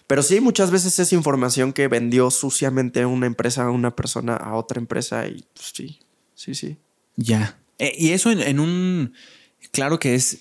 Pero 0.07 0.21
sí, 0.23 0.39
muchas 0.39 0.69
veces 0.71 0.97
es 0.99 1.13
información 1.13 1.73
que 1.73 1.87
vendió 1.87 2.29
suciamente 2.29 3.05
una 3.05 3.25
empresa 3.25 3.63
a 3.63 3.71
una 3.71 3.95
persona 3.95 4.35
a 4.35 4.55
otra 4.55 4.79
empresa 4.79 5.25
y 5.27 5.45
pues, 5.53 5.71
sí, 5.73 5.99
sí, 6.35 6.53
sí. 6.53 6.77
Ya. 7.15 7.57
Eh, 7.79 7.93
y 7.97 8.11
eso 8.11 8.31
en, 8.31 8.39
en 8.39 8.59
un. 8.59 9.13
Claro 9.71 9.99
que 9.99 10.15
es 10.15 10.37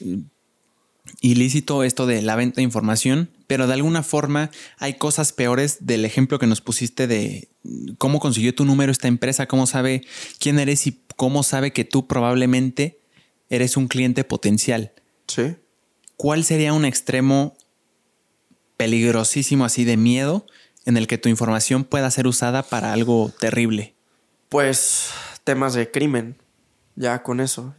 ilícito 1.20 1.84
esto 1.84 2.06
de 2.06 2.22
la 2.22 2.36
venta 2.36 2.56
de 2.56 2.62
información, 2.62 3.30
pero 3.46 3.66
de 3.66 3.74
alguna 3.74 4.02
forma 4.02 4.50
hay 4.78 4.94
cosas 4.94 5.32
peores 5.32 5.86
del 5.86 6.04
ejemplo 6.04 6.38
que 6.38 6.46
nos 6.46 6.60
pusiste 6.60 7.06
de 7.06 7.48
cómo 7.98 8.20
consiguió 8.20 8.54
tu 8.54 8.64
número 8.64 8.92
esta 8.92 9.08
empresa, 9.08 9.46
cómo 9.46 9.66
sabe 9.66 10.04
quién 10.38 10.58
eres 10.58 10.86
y 10.86 11.00
cómo 11.16 11.42
sabe 11.42 11.72
que 11.72 11.84
tú 11.84 12.06
probablemente 12.06 13.00
eres 13.48 13.76
un 13.76 13.88
cliente 13.88 14.24
potencial. 14.24 14.92
Sí. 15.26 15.56
¿Cuál 16.16 16.44
sería 16.44 16.72
un 16.72 16.84
extremo 16.84 17.56
peligrosísimo 18.76 19.64
así 19.64 19.84
de 19.84 19.96
miedo 19.96 20.46
en 20.84 20.96
el 20.96 21.06
que 21.06 21.18
tu 21.18 21.28
información 21.28 21.84
pueda 21.84 22.10
ser 22.10 22.26
usada 22.26 22.62
para 22.62 22.92
algo 22.92 23.32
terrible? 23.40 23.94
Pues 24.48 25.10
temas 25.44 25.74
de 25.74 25.90
crimen, 25.90 26.36
ya 26.96 27.22
con 27.22 27.40
eso. 27.40 27.74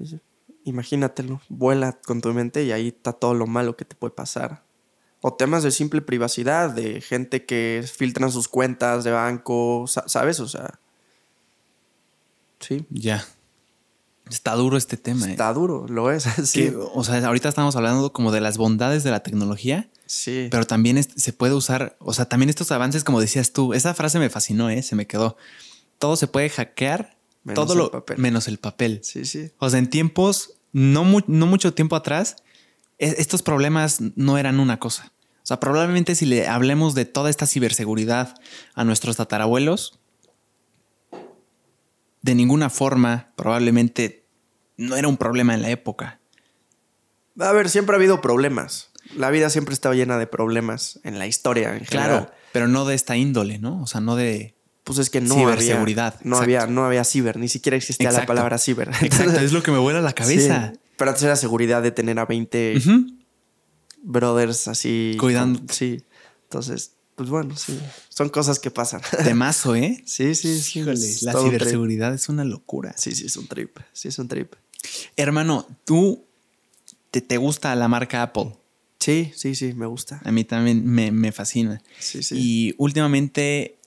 Imagínatelo, 0.66 1.41
vuela 1.47 1.93
con 2.05 2.20
tu 2.22 2.34
mente 2.34 2.63
y 2.66 2.72
ahí 2.74 2.89
está 2.89 3.13
todo 3.13 3.34
lo 3.34 3.47
malo 3.47 3.78
que 3.78 3.86
te 3.86 3.95
puede 3.95 4.13
pasar. 4.13 4.63
O 5.22 5.34
temas 5.34 5.63
de 5.63 5.72
simple 5.72 6.01
privacidad, 6.01 6.70
de 6.72 6.99
gente 7.01 7.45
que 7.45 7.84
filtran 7.91 8.32
sus 8.32 8.47
cuentas 8.47 9.03
de 9.03 9.11
banco, 9.11 9.86
sa- 9.88 10.07
¿sabes? 10.07 10.39
O 10.39 10.47
sea, 10.47 10.80
sí, 12.59 12.86
Ya. 12.89 13.26
Está 14.30 14.55
duro 14.55 14.76
este 14.76 14.97
tema. 14.97 15.28
¿eh? 15.28 15.32
está 15.32 15.53
duro, 15.53 15.86
lo 15.88 16.11
es. 16.11 16.24
Sí, 16.45 16.70
Que, 16.72 16.76
o 16.76 17.03
sea, 17.03 17.24
ahorita 17.28 17.47
estamos 17.47 17.76
hablando 17.76 18.11
como 18.11 18.32
de 18.32 18.41
las 18.41 18.57
bondades 18.57 19.03
de 19.03 19.11
la 19.11 19.22
tecnología, 19.22 19.88
sí. 20.07 20.47
pero 20.49 20.66
también 20.66 20.97
es- 20.97 21.09
se 21.16 21.32
puede 21.32 21.53
usar, 21.53 21.95
o 21.99 22.11
sea, 22.11 22.26
también 22.28 22.49
estos 22.49 22.72
avances, 22.72 23.03
como 23.03 23.22
decías 23.22 23.53
tú, 23.53 23.76
esa 23.76 23.93
frase 23.93 24.18
me 24.18 24.32
fascinó, 24.32 24.72
¿eh? 24.72 24.82
se 24.82 24.95
me 24.95 25.05
quedó. 25.05 25.38
Todo 25.99 26.16
se 26.16 26.26
puede 26.26 26.49
hackear, 26.49 27.16
Menos 27.43 27.63
todo 27.68 27.74
el 27.74 27.80
lo 27.80 27.91
papel. 27.91 28.18
menos 28.18 28.47
el 28.47 28.57
papel. 28.57 28.99
sí, 29.03 29.26
sí. 29.26 29.51
O 29.59 29.70
sea, 29.70 29.78
en 29.78 29.91
tiempos, 29.91 30.55
no, 30.76 31.05
mu- 31.05 31.21
no 31.28 31.45
mucho 31.47 31.73
tiempo 31.73 31.95
atrás, 31.95 32.36
e- 32.99 33.15
estos 33.17 33.41
problemas 33.41 34.01
no 34.17 34.38
eran 34.38 34.59
una 34.59 34.78
cosa. 34.78 35.13
O 35.41 35.45
sea, 35.47 35.59
probablemente 35.61 36.15
si 36.15 36.26
le 36.26 36.47
hablemos 36.49 36.95
de 36.95 37.05
toda 37.05 37.30
esta 37.30 37.45
ciberseguridad 37.47 38.36
a 38.73 38.84
nuestros 38.84 39.15
tatarabuelos, 39.15 39.99
de 42.21 42.36
ninguna 42.36 42.69
forma, 42.69 43.32
probablemente 43.36 44.26
no 44.78 44.95
era 44.97 45.07
un 45.07 45.17
problema 45.17 45.53
en 45.53 45.61
la 45.61 45.69
época. 45.69 46.19
A 47.39 47.51
ver, 47.51 47.69
siempre 47.69 47.95
ha 47.95 47.97
habido 47.97 48.19
problemas. 48.21 48.91
La 49.15 49.30
vida 49.30 49.49
siempre 49.49 49.73
ha 49.73 49.76
estado 49.76 49.93
llena 49.93 50.17
de 50.17 50.26
problemas 50.28 50.99
en 51.03 51.19
la 51.19 51.28
historia 51.28 51.76
en 51.78 51.86
Claro, 51.86 52.13
general. 52.15 52.34
pero 52.51 52.67
no 52.67 52.86
de 52.86 52.95
esta 52.95 53.15
índole, 53.15 53.59
¿no? 53.59 53.82
O 53.82 53.88
sea, 53.88 54.01
no 54.01 54.15
de... 54.15 54.55
Pues 54.86 54.99
es 54.99 55.09
que 55.09 55.19
no 55.19 55.36
Ciberseguridad, 55.36 56.13
había, 56.13 56.29
no 56.29 56.36
exacto. 56.38 56.43
había, 56.43 56.67
no 56.67 56.86
había 56.86 57.03
ciber, 57.03 57.38
ni 57.38 57.49
siquiera 57.49 57.75
existía 57.75 58.11
la 58.11 58.25
palabra 58.25 58.57
ciber. 58.57 58.89
Exacto, 59.01 59.39
es 59.41 59.51
lo 59.51 59.61
que 59.63 59.71
me 59.71 59.79
vuela 59.79 59.99
la 59.99 60.13
cabeza. 60.13 60.71
Sí, 60.73 60.79
Pero 60.95 61.09
antes 61.09 61.23
era 61.23 61.36
seguridad 61.36 61.81
de 61.83 61.91
tener 61.91 62.17
a 62.19 62.25
20 62.25 62.75
Ujú. 62.77 63.07
brothers 64.03 64.67
así. 64.67 65.17
Cuidando. 65.19 65.61
sí. 65.73 66.03
Entonces, 66.43 66.91
pues 67.15 67.29
bueno, 67.29 67.57
sí. 67.57 67.79
Son 68.09 68.29
cosas 68.29 68.59
que 68.59 68.69
pasan. 68.71 69.01
Temazo, 69.23 69.75
¿eh? 69.75 70.01
sí, 70.05 70.36
sí, 70.36 70.59
sí. 70.61 70.79
Híjole, 70.79 71.15
la 71.21 71.31
todo 71.31 71.43
un 71.45 71.49
ciberseguridad 71.49 72.13
es 72.13 72.29
una 72.29 72.45
locura. 72.45 72.93
Sí, 72.97 73.11
sí, 73.13 73.25
es 73.25 73.36
un 73.38 73.47
trip. 73.47 73.77
Sí, 73.93 74.09
es 74.09 74.19
un 74.19 74.27
trip. 74.27 74.53
Hermano, 75.17 75.67
tú 75.86 76.23
te, 77.09 77.21
te 77.21 77.38
gusta 77.38 77.73
la 77.75 77.88
marca 77.88 78.21
Apple. 78.21 78.55
Sí, 78.99 79.31
sí, 79.36 79.55
sí, 79.55 79.73
me 79.73 79.86
gusta. 79.86 80.21
A 80.23 80.31
mí 80.31 80.43
también 80.43 80.86
me, 80.86 81.11
me 81.11 81.31
fascina. 81.31 81.81
Sí, 81.99 82.21
sí. 82.21 82.36
Y 82.38 82.75
últimamente, 82.77 83.77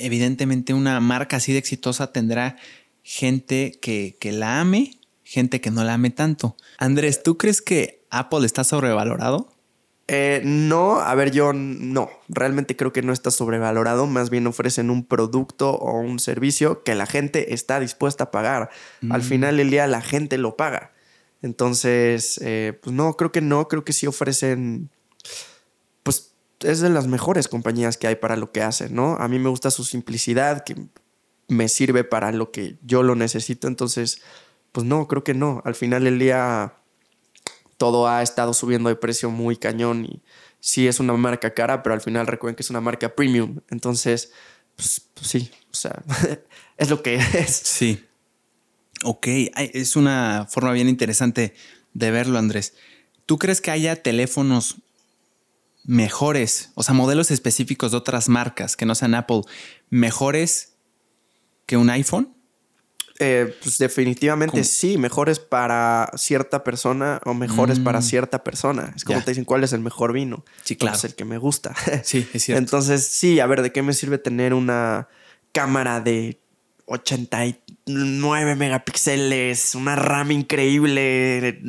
evidentemente, 0.00 0.74
una 0.74 0.98
marca 1.00 1.36
así 1.36 1.52
de 1.52 1.58
exitosa 1.58 2.12
tendrá 2.12 2.56
gente 3.02 3.72
que, 3.80 4.16
que 4.20 4.32
la 4.32 4.60
ame, 4.60 4.98
gente 5.24 5.60
que 5.60 5.70
no 5.70 5.84
la 5.84 5.94
ame 5.94 6.10
tanto. 6.10 6.56
Andrés, 6.78 7.22
¿tú 7.22 7.38
crees 7.38 7.62
que 7.62 8.04
Apple 8.10 8.44
está 8.46 8.64
sobrevalorado? 8.64 9.52
Eh, 10.12 10.42
no, 10.44 10.98
a 11.00 11.14
ver, 11.14 11.30
yo 11.30 11.52
no. 11.52 12.10
Realmente 12.28 12.74
creo 12.74 12.92
que 12.92 13.00
no 13.02 13.12
está 13.12 13.30
sobrevalorado. 13.30 14.06
Más 14.08 14.28
bien 14.28 14.48
ofrecen 14.48 14.90
un 14.90 15.04
producto 15.04 15.70
o 15.70 16.00
un 16.00 16.18
servicio 16.18 16.82
que 16.82 16.96
la 16.96 17.06
gente 17.06 17.54
está 17.54 17.78
dispuesta 17.78 18.24
a 18.24 18.30
pagar. 18.32 18.70
Al 19.08 19.20
Mm. 19.20 19.24
final 19.24 19.56
del 19.56 19.70
día 19.70 19.86
la 19.86 20.00
gente 20.00 20.36
lo 20.36 20.56
paga. 20.56 20.90
Entonces, 21.42 22.40
eh, 22.42 22.78
pues 22.82 22.94
no, 22.94 23.14
creo 23.16 23.30
que 23.32 23.40
no. 23.40 23.68
Creo 23.68 23.84
que 23.84 23.92
sí 23.92 24.06
ofrecen. 24.08 24.90
Es 26.60 26.80
de 26.80 26.90
las 26.90 27.06
mejores 27.06 27.48
compañías 27.48 27.96
que 27.96 28.06
hay 28.06 28.16
para 28.16 28.36
lo 28.36 28.52
que 28.52 28.62
hacen, 28.62 28.94
¿no? 28.94 29.16
A 29.16 29.28
mí 29.28 29.38
me 29.38 29.48
gusta 29.48 29.70
su 29.70 29.84
simplicidad, 29.84 30.64
que 30.64 30.76
me 31.48 31.68
sirve 31.68 32.04
para 32.04 32.32
lo 32.32 32.50
que 32.50 32.76
yo 32.82 33.02
lo 33.02 33.14
necesito. 33.14 33.66
Entonces, 33.66 34.22
pues 34.72 34.86
no, 34.86 35.08
creo 35.08 35.24
que 35.24 35.34
no. 35.34 35.62
Al 35.64 35.74
final 35.74 36.04
del 36.04 36.18
día 36.18 36.74
todo 37.76 38.08
ha 38.08 38.22
estado 38.22 38.54
subiendo 38.54 38.88
de 38.88 38.96
precio 38.96 39.30
muy 39.30 39.56
cañón 39.56 40.04
y 40.04 40.22
sí 40.60 40.86
es 40.86 41.00
una 41.00 41.14
marca 41.14 41.54
cara, 41.54 41.82
pero 41.82 41.94
al 41.94 42.00
final 42.00 42.26
recuerden 42.26 42.54
que 42.54 42.62
es 42.62 42.70
una 42.70 42.80
marca 42.80 43.14
premium. 43.14 43.60
Entonces, 43.70 44.32
pues, 44.76 45.08
pues 45.14 45.26
sí, 45.26 45.50
o 45.72 45.74
sea, 45.74 46.02
es 46.76 46.90
lo 46.90 47.02
que 47.02 47.14
es. 47.16 47.50
Sí. 47.50 48.04
Ok, 49.02 49.26
es 49.56 49.96
una 49.96 50.46
forma 50.48 50.72
bien 50.72 50.88
interesante 50.88 51.54
de 51.94 52.10
verlo, 52.10 52.38
Andrés. 52.38 52.74
¿Tú 53.24 53.38
crees 53.38 53.60
que 53.60 53.70
haya 53.70 54.02
teléfonos 54.02 54.76
mejores, 55.84 56.70
o 56.74 56.82
sea, 56.82 56.94
modelos 56.94 57.30
específicos 57.30 57.92
de 57.92 57.98
otras 57.98 58.28
marcas 58.28 58.76
que 58.76 58.86
no 58.86 58.94
sean 58.94 59.14
Apple, 59.14 59.42
mejores 59.88 60.74
que 61.66 61.76
un 61.76 61.90
iPhone? 61.90 62.34
Eh, 63.22 63.54
pues 63.62 63.76
definitivamente 63.76 64.64
sí, 64.64 64.96
mejores 64.96 65.38
para 65.38 66.10
cierta 66.16 66.64
persona 66.64 67.20
o 67.26 67.34
mejores 67.34 67.78
para 67.78 67.98
mm. 67.98 68.02
cierta 68.02 68.42
persona. 68.42 68.94
Es 68.96 69.04
como 69.04 69.22
te 69.22 69.32
dicen 69.32 69.44
cuál 69.44 69.62
es 69.62 69.74
el 69.74 69.80
mejor 69.80 70.14
vino. 70.14 70.42
Sí, 70.64 70.74
claro. 70.74 70.96
Es 70.96 71.04
el 71.04 71.14
que 71.14 71.26
me 71.26 71.36
gusta. 71.36 71.74
Sí, 72.02 72.26
es 72.32 72.44
cierto. 72.44 72.58
Entonces, 72.64 73.06
sí, 73.06 73.38
a 73.38 73.46
ver, 73.46 73.60
¿de 73.60 73.72
qué 73.72 73.82
me 73.82 73.92
sirve 73.92 74.16
tener 74.16 74.54
una 74.54 75.08
cámara 75.52 76.00
de 76.00 76.39
89 76.92 78.56
megapíxeles, 78.56 79.76
una 79.76 79.94
RAM 79.94 80.32
increíble, 80.32 81.62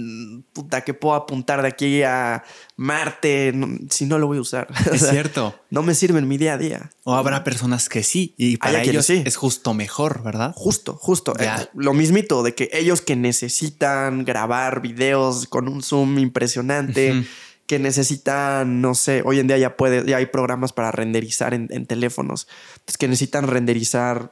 puta, 0.52 0.82
que 0.82 0.96
puedo 0.96 1.14
apuntar 1.14 1.62
de 1.62 1.68
aquí 1.68 2.02
a 2.02 2.44
Marte, 2.76 3.54
si 3.92 4.08
no 4.08 4.18
lo 4.18 4.26
voy 4.26 4.40
a 4.40 4.42
usar. 4.42 4.68
Es 4.92 5.08
cierto. 5.08 5.54
No 5.70 5.84
me 5.84 5.94
sirve 5.94 6.18
en 6.18 6.28
mi 6.28 6.40
día 6.40 6.54
a 6.54 6.58
día. 6.58 6.90
O 7.04 7.14
habrá 7.14 7.44
personas 7.44 7.88
que 7.88 8.02
sí, 8.02 8.34
y 8.36 8.58
para 8.58 8.82
ellos 8.82 9.06
sí. 9.06 9.22
es 9.24 9.36
justo 9.36 9.76
mejor, 9.76 10.24
¿verdad? 10.24 10.54
Justo, 10.56 10.96
justo. 11.00 11.34
Eh, 11.40 11.50
lo 11.76 11.94
mismito, 11.94 12.42
de 12.42 12.56
que 12.56 12.72
ellos 12.74 13.02
que 13.02 13.16
necesitan 13.16 14.26
grabar 14.26 14.82
videos 14.82 15.46
con 15.46 15.68
un 15.68 15.84
zoom 15.84 16.18
impresionante 16.18 17.26
que 17.72 17.80
necesitan, 17.80 18.82
no 18.82 18.96
sé, 18.96 19.22
hoy 19.24 19.40
en 19.40 19.48
día 19.48 19.58
ya 19.58 19.78
puede, 19.78 20.06
ya 20.06 20.18
hay 20.18 20.26
programas 20.26 20.74
para 20.74 20.92
renderizar 20.92 21.54
en, 21.54 21.86
teléfonos, 21.86 22.50
pues 22.84 22.98
que 22.98 23.08
necesitan 23.08 23.48
renderizar 23.48 24.30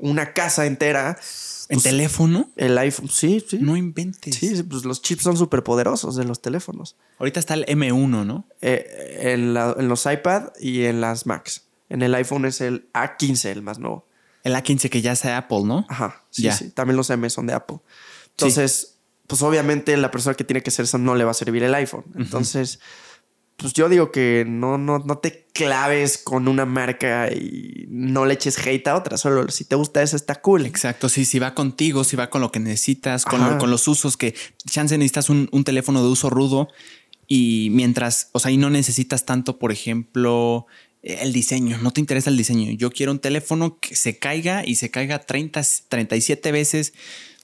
una 0.00 0.32
casa 0.32 0.64
entera. 0.64 1.18
¿En 1.68 1.76
pues, 1.76 1.82
teléfono? 1.82 2.50
El 2.56 2.78
iPhone, 2.78 3.10
sí, 3.10 3.44
sí. 3.46 3.58
No 3.60 3.76
inventes. 3.76 4.36
Sí, 4.36 4.62
pues 4.62 4.86
los 4.86 5.02
chips 5.02 5.22
son 5.22 5.36
súper 5.36 5.62
poderosos 5.62 6.16
de 6.16 6.24
los 6.24 6.40
teléfonos. 6.40 6.96
Ahorita 7.18 7.38
está 7.40 7.52
el 7.52 7.66
M1, 7.66 8.24
¿no? 8.24 8.46
Eh, 8.62 9.34
en, 9.34 9.52
los 9.52 10.06
iPad 10.06 10.44
y 10.58 10.84
en 10.84 11.02
las 11.02 11.26
Macs. 11.26 11.66
En 11.90 12.00
el 12.00 12.14
iPhone 12.14 12.46
es 12.46 12.62
el 12.62 12.90
A15, 12.94 13.50
el 13.50 13.60
más 13.60 13.78
nuevo. 13.78 14.08
El 14.44 14.54
A15 14.54 14.88
que 14.88 15.02
ya 15.02 15.14
sea 15.14 15.36
Apple, 15.36 15.64
¿no? 15.64 15.84
Ajá, 15.90 16.24
sí, 16.30 16.50
sí. 16.52 16.70
También 16.70 16.96
los 16.96 17.10
M 17.10 17.28
son 17.28 17.48
de 17.48 17.52
Apple. 17.52 17.80
Entonces, 18.30 18.97
pues 19.28 19.42
obviamente 19.42 19.96
la 19.96 20.10
persona 20.10 20.34
que 20.34 20.42
tiene 20.42 20.62
que 20.62 20.70
hacer 20.70 20.86
eso 20.86 20.98
no 20.98 21.14
le 21.14 21.22
va 21.22 21.30
a 21.30 21.34
servir 21.34 21.62
el 21.62 21.74
iPhone. 21.74 22.04
Entonces, 22.16 22.80
pues 23.58 23.74
yo 23.74 23.90
digo 23.90 24.10
que 24.10 24.46
no, 24.48 24.78
no, 24.78 25.00
no 25.00 25.18
te 25.18 25.46
claves 25.52 26.16
con 26.16 26.48
una 26.48 26.64
marca 26.64 27.30
y 27.30 27.86
no 27.90 28.24
le 28.24 28.34
eches 28.34 28.58
hate 28.58 28.88
a 28.88 28.96
otra. 28.96 29.18
Solo 29.18 29.46
si 29.50 29.64
te 29.64 29.76
gusta 29.76 30.02
eso 30.02 30.16
está 30.16 30.36
cool. 30.36 30.64
Exacto. 30.64 31.10
Sí, 31.10 31.26
si 31.26 31.38
va 31.38 31.54
contigo, 31.54 32.04
si 32.04 32.16
va 32.16 32.30
con 32.30 32.40
lo 32.40 32.50
que 32.50 32.58
necesitas, 32.58 33.26
con, 33.26 33.58
con 33.58 33.70
los 33.70 33.86
usos 33.86 34.16
que 34.16 34.34
chance 34.66 34.96
necesitas 34.96 35.28
un, 35.28 35.50
un, 35.52 35.62
teléfono 35.62 36.02
de 36.02 36.08
uso 36.08 36.30
rudo 36.30 36.68
y 37.26 37.68
mientras, 37.72 38.30
o 38.32 38.38
sea, 38.38 38.50
y 38.50 38.56
no 38.56 38.70
necesitas 38.70 39.26
tanto, 39.26 39.58
por 39.58 39.72
ejemplo, 39.72 40.66
el 41.02 41.34
diseño, 41.34 41.76
no 41.82 41.90
te 41.90 42.00
interesa 42.00 42.30
el 42.30 42.38
diseño. 42.38 42.72
Yo 42.72 42.90
quiero 42.90 43.12
un 43.12 43.18
teléfono 43.18 43.78
que 43.78 43.94
se 43.94 44.18
caiga 44.18 44.64
y 44.64 44.76
se 44.76 44.90
caiga 44.90 45.18
30, 45.18 45.60
37 45.90 46.50
veces 46.50 46.94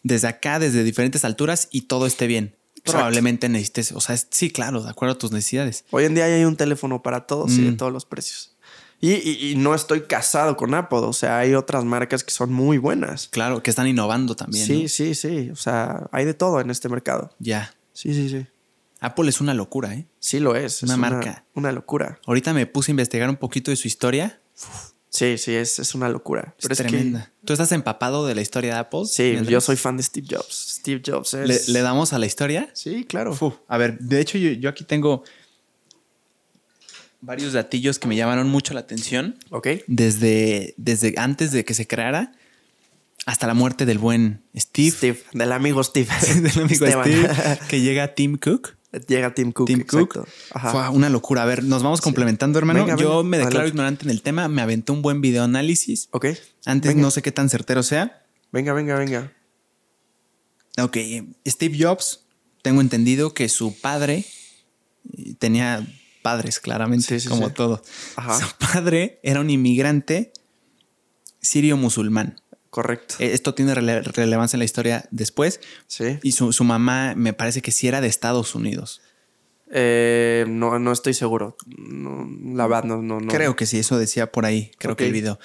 desde 0.04 0.28
acá, 0.28 0.60
desde 0.60 0.84
diferentes 0.84 1.24
alturas 1.24 1.68
y 1.72 1.82
todo 1.82 2.06
esté 2.06 2.28
bien. 2.28 2.54
Probablemente 2.84 3.48
necesites, 3.48 3.92
o 3.92 4.00
sea, 4.00 4.16
sí, 4.16 4.50
claro, 4.50 4.82
de 4.82 4.90
acuerdo 4.90 5.14
a 5.14 5.18
tus 5.18 5.32
necesidades. 5.32 5.86
Hoy 5.90 6.04
en 6.04 6.14
día 6.14 6.26
hay 6.26 6.44
un 6.44 6.54
teléfono 6.54 7.02
para 7.02 7.26
todos 7.26 7.52
y 7.52 7.62
de 7.62 7.70
mm. 7.72 7.76
todos 7.78 7.92
los 7.92 8.04
precios. 8.04 8.54
Y, 9.00 9.54
no 9.56 9.74
estoy 9.74 10.02
casado 10.02 10.56
con 10.56 10.72
Apple, 10.74 11.00
o 11.00 11.12
sea, 11.12 11.38
hay 11.38 11.54
otras 11.54 11.84
marcas 11.84 12.24
que 12.24 12.30
son 12.30 12.52
muy 12.52 12.78
buenas. 12.78 13.28
Claro, 13.28 13.62
que 13.62 13.70
están 13.70 13.86
innovando 13.86 14.34
también. 14.34 14.66
Sí, 14.66 14.88
sí, 14.88 15.14
sí, 15.14 15.50
o 15.50 15.56
sea, 15.56 16.08
hay 16.10 16.24
de 16.24 16.32
todo 16.32 16.60
en 16.60 16.70
este 16.70 16.88
mercado. 16.88 17.34
Ya. 17.38 17.74
Sí, 17.92 18.14
sí, 18.14 18.28
sí. 18.28 18.46
Apple 19.00 19.28
es 19.28 19.42
una 19.42 19.52
locura, 19.52 19.92
¿eh? 19.94 20.06
Sí 20.20 20.40
lo 20.40 20.56
es. 20.56 20.82
Una 20.82 20.96
marca. 20.96 21.44
Una, 21.54 21.72
locura. 21.72 22.18
Ahorita 22.26 22.54
me 22.54 22.66
puse 22.66 22.90
a 22.90 22.92
investigar 22.92 23.28
un 23.28 23.36
poquito 23.36 23.70
de 23.70 23.76
su 23.76 23.88
historia. 23.88 24.40
Sí, 25.14 25.38
sí, 25.38 25.54
es, 25.54 25.78
es 25.78 25.94
una 25.94 26.08
locura. 26.08 26.56
Es 26.58 26.76
tremenda. 26.76 27.30
¿Tú 27.44 27.52
estás 27.52 27.70
empapado 27.70 28.26
de 28.26 28.34
la 28.34 28.42
historia 28.42 28.74
de 28.74 28.80
Apple? 28.80 29.02
Sí, 29.06 29.36
yo 29.48 29.60
soy 29.60 29.76
fan 29.76 29.96
de 29.96 30.02
Steve 30.02 30.26
Jobs. 30.28 30.78
Steve 30.80 31.00
Jobs 31.06 31.34
es... 31.34 31.68
¿Le, 31.68 31.82
damos 31.82 32.12
a 32.12 32.18
la 32.18 32.26
historia? 32.26 32.68
Sí, 32.72 33.04
claro. 33.04 33.62
A 33.68 33.78
ver, 33.78 33.96
de 34.00 34.20
hecho 34.20 34.38
yo, 34.38 34.68
aquí 34.68 34.82
tengo 34.82 35.22
varios 37.20 37.52
datillos 37.52 38.00
que 38.00 38.08
me 38.08 38.16
llamaron 38.16 38.48
mucho 38.48 38.74
la 38.74 38.80
atención. 38.80 39.38
Ok. 39.50 39.68
Desde, 39.86 40.74
desde 40.78 41.14
antes 41.16 41.52
de 41.52 41.64
que 41.64 41.74
se 41.74 41.86
creara 41.86 42.32
hasta 43.24 43.46
la 43.46 43.54
muerte 43.54 43.86
del 43.86 43.98
buen 43.98 44.42
Steve. 44.56 44.90
Steve, 44.90 45.22
del 45.32 45.52
amigo 45.52 45.84
Steve. 45.84 46.08
del 46.40 46.58
amigo 46.58 46.86
Steve, 46.86 47.30
que 47.68 47.80
llega 47.80 48.16
Tim 48.16 48.36
Cook. 48.36 48.74
Llega 49.06 49.34
Tim 49.34 49.52
Cook. 49.52 49.66
Tim 49.66 49.84
Cook. 49.84 50.26
Fue 50.70 50.88
una 50.90 51.08
locura. 51.08 51.42
A 51.42 51.46
ver, 51.46 51.64
nos 51.64 51.82
vamos 51.82 52.00
complementando, 52.00 52.58
hermano. 52.58 52.96
Yo 52.96 53.24
me 53.24 53.38
declaro 53.38 53.66
ignorante 53.66 54.04
en 54.04 54.10
el 54.10 54.22
tema. 54.22 54.48
Me 54.48 54.62
aventé 54.62 54.92
un 54.92 55.02
buen 55.02 55.20
video 55.20 55.44
análisis. 55.44 56.08
Ok. 56.12 56.26
Antes 56.64 56.96
no 56.96 57.10
sé 57.10 57.22
qué 57.22 57.32
tan 57.32 57.48
certero 57.48 57.82
sea. 57.82 58.22
Venga, 58.52 58.72
venga, 58.72 58.96
venga. 58.96 59.32
Ok. 60.78 60.96
Steve 61.46 61.76
Jobs, 61.78 62.20
tengo 62.62 62.80
entendido 62.80 63.34
que 63.34 63.48
su 63.48 63.78
padre 63.80 64.24
eh, 65.16 65.34
tenía 65.38 65.86
padres, 66.22 66.60
claramente, 66.60 67.18
como 67.28 67.50
todo. 67.50 67.82
Su 68.16 68.56
padre 68.58 69.20
era 69.22 69.40
un 69.40 69.50
inmigrante 69.50 70.32
sirio 71.40 71.76
musulmán. 71.76 72.40
Correcto. 72.74 73.14
Eh, 73.20 73.34
esto 73.34 73.54
tiene 73.54 73.72
relevancia 73.72 74.56
en 74.56 74.58
la 74.58 74.64
historia 74.64 75.06
después. 75.12 75.60
Sí. 75.86 76.18
Y 76.24 76.32
su, 76.32 76.64
mamá 76.64 77.14
me 77.14 77.32
parece 77.32 77.62
que 77.62 77.70
sí 77.70 77.86
era 77.86 78.00
de 78.00 78.08
Estados 78.08 78.56
Unidos. 78.56 79.00
Eh, 79.70 80.44
no, 80.48 80.80
no 80.80 80.90
estoy 80.90 81.14
seguro. 81.14 81.56
la 81.68 82.66
verdad, 82.66 82.82
no, 82.82 83.00
no, 83.00 83.28
Creo 83.28 83.54
que 83.54 83.66
sí, 83.66 83.78
eso 83.78 83.96
decía 83.96 84.32
por 84.32 84.44
ahí, 84.44 84.72
creo 84.78 84.96
que 84.96 85.06
el 85.06 85.12
video. 85.12 85.38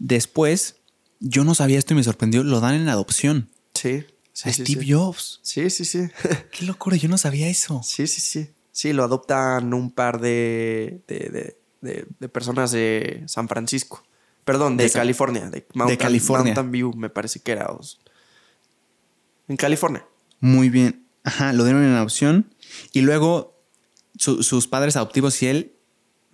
Después, 0.00 0.80
yo 1.20 1.44
no 1.44 1.54
sabía 1.54 1.78
esto 1.78 1.94
y 1.94 1.98
me 1.98 2.02
sorprendió, 2.02 2.42
lo 2.42 2.58
dan 2.58 2.74
en 2.74 2.88
adopción. 2.88 3.48
Sí. 3.74 4.04
a 4.42 4.52
Steve 4.52 4.84
Jobs. 4.84 5.38
Sí, 5.44 5.70
sí, 5.70 5.84
sí. 5.84 6.08
Qué 6.50 6.64
locura, 6.66 6.96
yo 6.96 7.08
no 7.08 7.18
sabía 7.18 7.48
eso. 7.48 7.82
Sí, 7.84 8.08
sí, 8.08 8.20
sí. 8.20 8.50
Sí, 8.72 8.92
lo 8.92 9.04
adoptan 9.04 9.72
un 9.74 9.92
par 9.92 10.20
de, 10.20 11.04
de 11.06 12.28
personas 12.30 12.72
de 12.72 13.22
San 13.28 13.46
Francisco. 13.46 14.02
Perdón, 14.44 14.76
de, 14.76 14.90
California. 14.90 15.50
De, 15.50 15.64
de 15.86 15.98
California. 15.98 16.54
Mountain 16.54 16.72
View, 16.72 16.94
me 16.94 17.08
parece 17.08 17.40
que 17.40 17.52
era. 17.52 17.70
En 19.48 19.56
California. 19.56 20.04
Muy 20.40 20.68
bien. 20.68 21.06
Ajá, 21.24 21.52
lo 21.52 21.64
dieron 21.64 21.84
en 21.84 21.92
adopción. 21.92 22.52
Y 22.92 23.02
luego 23.02 23.56
sus 24.16 24.66
padres 24.66 24.96
adoptivos 24.96 25.40
y 25.42 25.46
él 25.46 25.72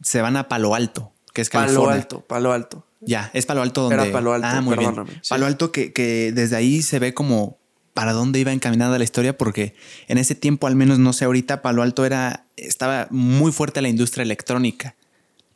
se 0.03 0.23
van 0.23 0.37
a 0.37 0.49
Palo 0.49 0.75
Alto, 0.75 1.13
que 1.33 1.43
es 1.43 1.51
California. 1.51 1.81
Palo 1.81 1.93
Alto, 1.93 2.21
Palo 2.23 2.53
Alto. 2.53 2.87
Ya, 3.01 3.31
es 3.35 3.47
Palo 3.47 3.63
Alto 3.63 3.83
donde. 3.83 3.97
Era 3.97 4.13
Palo 4.13 4.33
Alto. 4.33 4.49
Ah, 4.51 4.61
muy 4.61 4.77
bien. 4.77 4.95
Palo 5.29 5.47
Alto 5.47 5.71
que, 5.71 5.93
que 5.93 6.33
desde 6.33 6.57
ahí 6.57 6.83
se 6.83 6.99
ve 6.99 7.13
como 7.13 7.59
para 7.93 8.13
dónde 8.13 8.39
iba 8.39 8.53
encaminada 8.53 8.97
la 8.97 9.05
historia, 9.05 9.37
porque 9.37 9.75
en 10.07 10.19
ese 10.19 10.35
tiempo, 10.35 10.67
al 10.67 10.77
menos 10.77 10.99
no 10.99 11.13
sé 11.13 11.27
ahorita, 11.27 11.61
Palo 11.61 11.83
Alto 11.83 12.07
era. 12.07 12.47
estaba 12.57 13.09
muy 13.11 13.53
fuerte 13.53 13.83
la 13.83 13.89
industria 13.89 14.23
electrónica. 14.23 14.97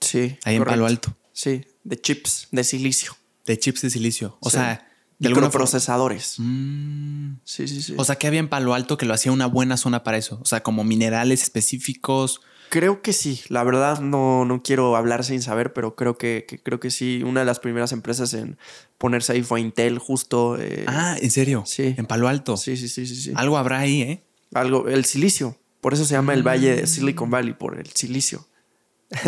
Sí. 0.01 0.37
Ahí 0.45 0.57
en 0.57 0.65
Palo 0.65 0.87
Alto. 0.87 1.17
Sí 1.33 1.65
de 1.85 2.01
chips 2.01 2.49
de 2.51 2.65
silicio. 2.65 3.17
De 3.47 3.59
chips 3.59 3.83
de 3.83 3.91
silicio. 3.91 4.37
O 4.41 4.51
sea, 4.51 4.89
de 5.19 5.29
microprocesadores. 5.29 6.37
Mm. 6.39 7.35
Sí, 7.45 7.69
sí, 7.69 7.83
sí. 7.83 7.95
O 7.97 8.05
sea, 8.05 8.17
que 8.17 8.27
había 8.27 8.41
en 8.41 8.49
Palo 8.49 8.75
Alto 8.75 8.97
que 8.97 9.07
lo 9.07 9.15
hacía 9.15 9.33
una 9.33 9.47
buena 9.47 9.77
zona 9.77 10.03
para 10.05 10.17
eso. 10.17 10.39
O 10.43 10.47
sea, 10.47 10.63
como 10.63 10.85
minerales 10.85 11.43
específicos. 11.43 12.41
Creo 12.71 13.03
que 13.03 13.13
sí. 13.13 13.43
La 13.49 13.65
verdad 13.65 14.01
no, 14.01 14.45
no 14.45 14.63
quiero 14.63 14.97
hablar 14.97 15.25
sin 15.25 15.43
saber, 15.43 15.73
pero 15.73 15.95
creo 15.95 16.17
que, 16.17 16.61
creo 16.63 16.81
que 16.81 16.91
sí. 16.91 17.23
Una 17.25 17.41
de 17.41 17.47
las 17.47 17.61
primeras 17.61 17.93
empresas 17.93 18.33
en 18.35 18.57
ponerse 18.99 19.33
ahí 19.33 19.43
fue 19.43 19.61
Intel, 19.61 19.99
justo. 19.99 20.57
Eh, 20.59 20.85
ah, 20.87 21.17
¿en 21.21 21.31
serio? 21.31 21.65
Sí. 21.67 21.95
En 21.97 22.07
Palo 22.07 22.29
Alto. 22.29 22.57
Sí, 22.57 22.77
sí, 22.77 22.89
sí, 22.89 23.07
sí, 23.07 23.17
sí. 23.17 23.33
Algo 23.35 23.59
habrá 23.59 23.81
ahí, 23.81 24.03
¿eh? 24.03 24.23
Algo, 24.55 24.89
el 24.89 25.05
silicio. 25.05 25.59
Por 25.81 25.95
eso 25.95 26.05
se 26.05 26.15
llama 26.15 26.33
el 26.33 26.47
Valle 26.47 26.77
de 26.77 26.87
Silicon 26.87 27.29
Valley, 27.29 27.55
por 27.55 27.79
el 27.79 27.89
silicio. 27.89 28.47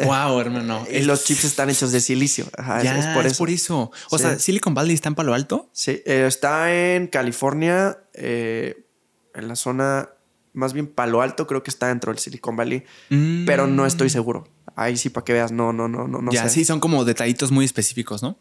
Wow, 0.04 0.40
hermano. 0.40 0.86
y 0.90 1.02
los 1.02 1.24
chips 1.24 1.44
están 1.44 1.70
hechos 1.70 1.92
de 1.92 2.00
silicio. 2.00 2.46
Ajá, 2.56 2.82
es, 2.82 3.06
por 3.06 3.26
eso. 3.26 3.38
por 3.38 3.50
eso. 3.50 3.92
O 4.10 4.18
sea, 4.18 4.38
Silicon 4.38 4.74
Valley 4.74 4.94
está 4.94 5.08
en 5.08 5.14
Palo 5.14 5.34
Alto. 5.34 5.68
Sí, 5.72 6.02
eh, 6.04 6.24
está 6.26 6.74
en 6.74 7.06
California, 7.06 7.98
eh, 8.14 8.86
en 9.34 9.48
la 9.48 9.56
zona 9.56 10.10
más 10.54 10.72
bien 10.72 10.86
Palo 10.86 11.20
Alto 11.20 11.46
creo 11.46 11.62
que 11.62 11.70
está 11.70 11.88
dentro 11.88 12.10
del 12.12 12.18
Silicon 12.18 12.56
Valley, 12.56 12.84
pero 13.46 13.66
no 13.66 13.84
estoy 13.86 14.08
seguro. 14.08 14.48
Ahí 14.76 14.96
sí, 14.96 15.08
para 15.08 15.24
que 15.24 15.32
veas, 15.32 15.52
no, 15.52 15.72
no, 15.72 15.86
no, 15.86 16.08
no, 16.08 16.20
no 16.20 16.32
ya, 16.32 16.44
sé. 16.44 16.48
sí, 16.50 16.64
son 16.64 16.80
como 16.80 17.04
detallitos 17.04 17.52
muy 17.52 17.64
específicos, 17.64 18.22
¿no? 18.24 18.38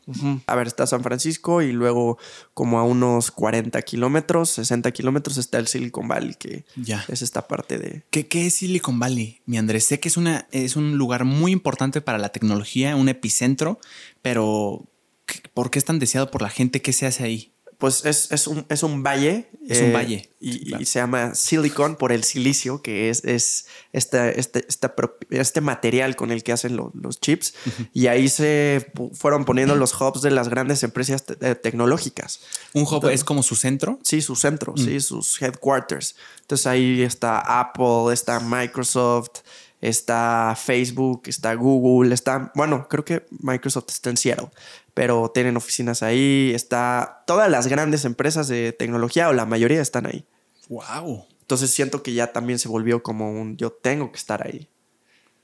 A 0.48 0.56
ver, 0.56 0.66
está 0.66 0.88
San 0.88 1.04
Francisco 1.04 1.62
y 1.62 1.72
luego 1.74 2.18
como 2.56 2.80
a 2.80 2.84
unos 2.84 3.30
40 3.30 3.80
kilómetros, 3.84 4.50
60 4.52 4.92
kilómetros 4.92 5.38
está 5.38 5.60
el 5.60 5.68
Silicon 5.68 6.08
Valley, 6.08 6.34
que 6.34 6.66
Ya. 6.76 7.06
es 7.08 7.22
esta 7.22 7.48
parte 7.48 7.78
de... 7.78 8.04
¿Qué, 8.10 8.26
qué 8.28 8.48
es 8.48 8.56
Silicon 8.56 8.98
Valley, 9.00 9.42
mi 9.46 9.58
Andrés? 9.60 9.84
Sé 9.86 10.00
que 10.00 10.08
es, 10.08 10.18
una, 10.18 10.48
es 10.52 10.76
un 10.76 10.98
lugar 10.98 11.24
muy 11.24 11.52
importante 11.52 12.02
para 12.02 12.18
la 12.18 12.30
tecnología, 12.30 12.96
un 12.96 13.10
epicentro, 13.10 13.80
pero 14.24 14.90
¿qué- 15.28 15.42
¿por 15.54 15.70
qué 15.70 15.78
es 15.80 15.86
tan 15.86 16.00
deseado 16.00 16.32
por 16.32 16.42
la 16.42 16.50
gente? 16.50 16.82
¿Qué 16.82 16.94
se 16.94 17.06
hace 17.06 17.24
ahí? 17.24 17.53
Pues 17.84 18.06
es, 18.06 18.32
es 18.32 18.48
un, 18.48 18.66
es 18.70 18.82
un 18.82 19.04
valle. 19.04 19.50
eh, 19.52 19.68
Es 19.68 19.82
un 19.82 19.92
valle, 19.92 20.30
Y, 20.40 20.86
se 20.86 21.00
llama 21.00 21.36
Silicon 21.36 21.98
por 21.98 22.14
el 22.14 22.24
silicio, 22.24 22.82
que 22.82 23.10
es, 23.10 23.26
es 23.26 23.66
esta, 23.92 24.30
este, 24.30 24.66
esta 24.70 24.96
este 25.32 25.60
material 25.60 26.16
con 26.16 26.32
el 26.32 26.44
que 26.44 26.54
hacen 26.54 26.78
lo- 26.78 26.94
los 26.94 27.20
chips. 27.20 27.54
Y 27.92 28.08
ahí 28.08 28.30
se 28.30 28.90
fueron 29.14 29.44
poniendo 29.44 29.76
los 29.76 30.00
hubs 30.00 30.22
de 30.22 30.32
las 30.32 30.48
grandes 30.48 30.82
empresas 30.84 31.26
te- 31.26 31.36
eh, 31.42 31.56
tecnológicas. 31.56 32.40
¿Un 32.74 32.84
hub 32.84 33.10
es 33.10 33.26
como 33.26 33.44
su 33.44 33.56
centro? 33.58 34.00
Sí, 34.02 34.22
su 34.22 34.38
centro, 34.38 34.72
Mm. 34.78 34.86
sí, 34.86 35.00
sus 35.02 35.42
headquarters. 35.42 36.16
Entonces 36.40 36.66
ahí 36.68 37.02
está 37.02 37.40
Apple, 37.60 38.14
está 38.14 38.40
Microsoft, 38.40 39.42
está 39.82 40.56
Facebook, 40.58 41.24
está 41.26 41.54
Google, 41.56 42.14
está, 42.14 42.54
bueno, 42.56 42.88
creo 42.90 43.04
que 43.04 43.26
Microsoft 43.40 43.90
está 43.90 44.10
en 44.10 44.16
Seattle, 44.18 44.48
pero 44.94 45.32
tienen 45.34 45.58
oficinas 45.58 46.04
ahí, 46.04 46.52
está, 46.54 47.24
todas 47.26 47.50
las 47.50 47.68
grandes 47.68 48.06
empresas 48.06 48.48
de 48.48 48.74
tecnología 48.74 49.30
o 49.30 49.34
la 49.34 49.46
mayoría 49.46 49.82
están 49.82 50.06
ahí. 50.06 50.26
¡Wow! 50.70 51.26
Entonces 51.42 51.72
siento 51.72 52.04
que 52.04 52.14
ya 52.14 52.32
también 52.32 52.60
se 52.60 52.68
volvió 52.68 53.04
como 53.04 53.32
un 53.32 53.58
yo 53.58 53.72
tengo 53.72 54.12
que 54.12 54.18
estar 54.18 54.46
ahí. 54.46 54.70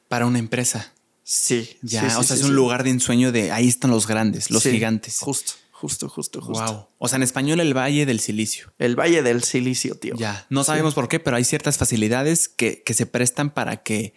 Para 0.07 0.25
una 0.25 0.39
empresa. 0.39 0.93
Sí. 1.23 1.77
Ya, 1.81 2.01
sí, 2.01 2.09
sí, 2.09 2.15
o 2.17 2.23
sea, 2.23 2.35
sí, 2.35 2.41
es 2.41 2.49
un 2.49 2.55
lugar 2.55 2.83
de 2.83 2.89
ensueño 2.89 3.31
de 3.31 3.51
ahí 3.51 3.67
están 3.67 3.91
los 3.91 4.07
grandes, 4.07 4.49
los 4.49 4.63
gigantes. 4.63 5.19
Justo, 5.19 5.53
justo, 5.71 6.09
justo, 6.09 6.41
justo. 6.41 6.65
Wow. 6.65 6.87
O 6.97 7.07
sea, 7.07 7.17
en 7.17 7.23
español 7.23 7.59
el 7.59 7.77
Valle 7.77 8.05
del 8.05 8.19
Silicio. 8.19 8.73
El 8.79 8.95
Valle 8.95 9.21
del 9.21 9.43
Silicio, 9.43 9.95
tío. 9.95 10.15
Ya. 10.17 10.47
No 10.49 10.63
sabemos 10.63 10.95
por 10.95 11.07
qué, 11.07 11.19
pero 11.19 11.37
hay 11.37 11.43
ciertas 11.43 11.77
facilidades 11.77 12.49
que, 12.49 12.81
que 12.81 12.93
se 12.93 13.05
prestan 13.05 13.51
para 13.51 13.83
que 13.83 14.13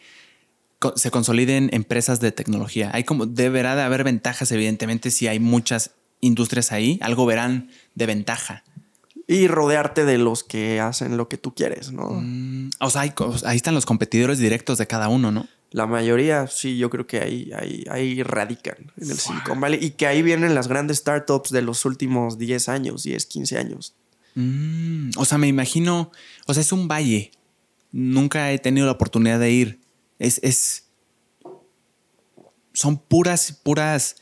se 0.97 1.11
consoliden 1.11 1.71
empresas 1.73 2.21
de 2.21 2.33
tecnología. 2.33 2.91
Hay 2.93 3.05
como, 3.05 3.27
deberá 3.27 3.77
de 3.77 3.83
haber 3.83 4.05
ventajas, 4.05 4.51
evidentemente, 4.53 5.11
si 5.11 5.29
hay 5.29 5.41
muchas 5.41 5.93
industrias 6.21 6.73
ahí, 6.73 6.99
algo 7.03 7.27
verán 7.27 7.71
de 7.95 8.07
ventaja. 8.07 8.65
Y 9.27 9.47
rodearte 9.49 10.05
de 10.05 10.19
los 10.19 10.45
que 10.45 10.81
hacen 10.81 11.17
lo 11.17 11.29
que 11.29 11.39
tú 11.39 11.55
quieres, 11.55 11.93
¿no? 11.93 12.11
Mm, 12.11 12.71
o 12.81 12.91
sea, 12.91 13.03
hay 13.03 13.13
ahí 13.45 13.57
están 13.57 13.75
los 13.75 13.87
competidores 13.87 14.39
directos 14.39 14.79
de 14.79 14.87
cada 14.87 15.09
uno, 15.09 15.31
¿no? 15.31 15.47
La 15.71 15.87
mayoría, 15.87 16.49
sí, 16.49 16.77
yo 16.77 16.91
creo 16.91 17.07
que 17.07 17.21
ahí, 17.21 17.51
ahí, 17.57 17.85
ahí 17.91 18.23
radican 18.23 18.77
en 18.99 19.11
el 19.11 19.19
Silicon 19.19 19.59
Valley 19.59 19.79
y 19.83 19.91
que 19.93 20.07
ahí 20.07 20.21
vienen 20.21 20.55
las 20.55 20.69
grandes 20.69 20.99
startups 20.99 21.51
de 21.51 21.63
los 21.63 21.87
últimos 21.87 22.37
10 22.37 22.69
años, 22.69 23.05
10, 23.05 23.25
15 23.25 23.59
años. 23.59 23.95
Mm, 24.35 25.11
o 25.17 25.25
sea, 25.25 25.39
me 25.39 25.49
imagino, 25.49 26.11
o 26.47 26.55
sea, 26.55 26.61
es 26.61 26.73
un 26.73 26.89
valle. 26.89 27.31
Nunca 27.91 28.53
he 28.53 28.59
tenido 28.59 28.87
la 28.87 28.93
oportunidad 28.93 29.39
de 29.39 29.51
ir. 29.51 29.81
Es, 30.23 30.39
es, 30.43 30.85
son 32.73 32.97
puras, 32.99 33.53
puras 33.63 34.17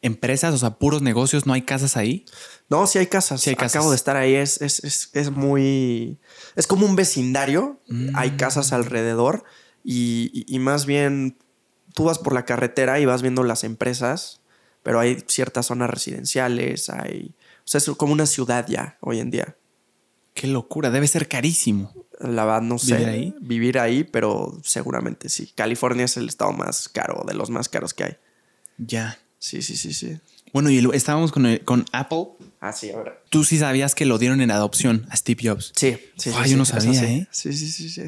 empresas, 0.00 0.54
o 0.54 0.58
sea, 0.58 0.78
puros 0.78 1.02
negocios, 1.02 1.46
no 1.46 1.52
hay 1.52 1.62
casas 1.62 1.96
ahí. 1.96 2.24
No, 2.68 2.86
sí 2.86 2.98
hay 2.98 3.06
casas. 3.06 3.40
Sí 3.40 3.50
hay 3.50 3.56
casas. 3.56 3.76
Acabo 3.76 3.90
de 3.90 3.96
estar 3.96 4.16
ahí. 4.16 4.34
Es, 4.34 4.60
es, 4.60 4.82
es, 4.84 5.10
es 5.12 5.30
muy. 5.30 6.18
Es 6.56 6.66
como 6.66 6.86
un 6.86 6.96
vecindario. 6.96 7.80
Hay 8.14 8.32
casas 8.32 8.72
alrededor. 8.72 9.44
Y, 9.82 10.30
y- 10.32 10.54
y 10.54 10.58
más 10.58 10.86
bien 10.86 11.36
tú 11.94 12.04
vas 12.04 12.18
por 12.18 12.32
la 12.32 12.44
carretera 12.44 13.00
y 13.00 13.04
vas 13.06 13.22
viendo 13.22 13.42
las 13.44 13.64
empresas. 13.64 14.40
Pero 14.82 15.00
hay 15.00 15.24
ciertas 15.26 15.66
zonas 15.66 15.90
residenciales. 15.90 16.90
Hay. 16.90 17.34
O 17.60 17.66
sea, 17.68 17.78
es 17.78 17.86
como 17.96 18.12
una 18.12 18.26
ciudad 18.26 18.66
ya 18.68 18.98
hoy 19.00 19.20
en 19.20 19.30
día. 19.30 19.56
Qué 20.34 20.46
locura, 20.48 20.90
debe 20.90 21.06
ser 21.06 21.28
carísimo. 21.28 21.92
La 22.20 22.44
verdad, 22.44 22.62
no 22.62 22.78
sé. 22.78 22.94
¿Vivir 22.96 23.08
ahí? 23.08 23.34
Vivir 23.40 23.78
ahí, 23.78 24.04
pero 24.04 24.58
seguramente 24.64 25.28
sí. 25.28 25.52
California 25.54 26.04
es 26.04 26.16
el 26.16 26.28
estado 26.28 26.52
más 26.52 26.88
caro, 26.88 27.24
de 27.26 27.34
los 27.34 27.50
más 27.50 27.68
caros 27.68 27.92
que 27.94 28.04
hay. 28.04 28.16
Ya. 28.78 29.18
Sí, 29.38 29.62
sí, 29.62 29.76
sí, 29.76 29.92
sí. 29.92 30.18
Bueno, 30.52 30.70
y 30.70 30.78
estábamos 30.94 31.32
con, 31.32 31.46
el- 31.46 31.64
con 31.64 31.84
Apple. 31.92 32.26
Ah, 32.60 32.72
sí, 32.72 32.90
ahora. 32.90 33.20
Tú 33.30 33.44
sí 33.44 33.58
sabías 33.58 33.94
que 33.94 34.04
lo 34.06 34.18
dieron 34.18 34.40
en 34.40 34.50
adopción 34.50 35.06
a 35.10 35.16
Steve 35.16 35.40
Jobs. 35.48 35.72
Sí, 35.74 35.96
sí. 36.16 36.30
Sí, 36.30 36.50
yo 36.50 36.56
no 36.56 36.64
sí, 36.64 36.72
sabía, 36.72 37.00
sí. 37.00 37.06
¿eh? 37.06 37.28
Sí, 37.30 37.52
sí, 37.52 37.70
sí, 37.70 37.88
sí. 37.90 38.02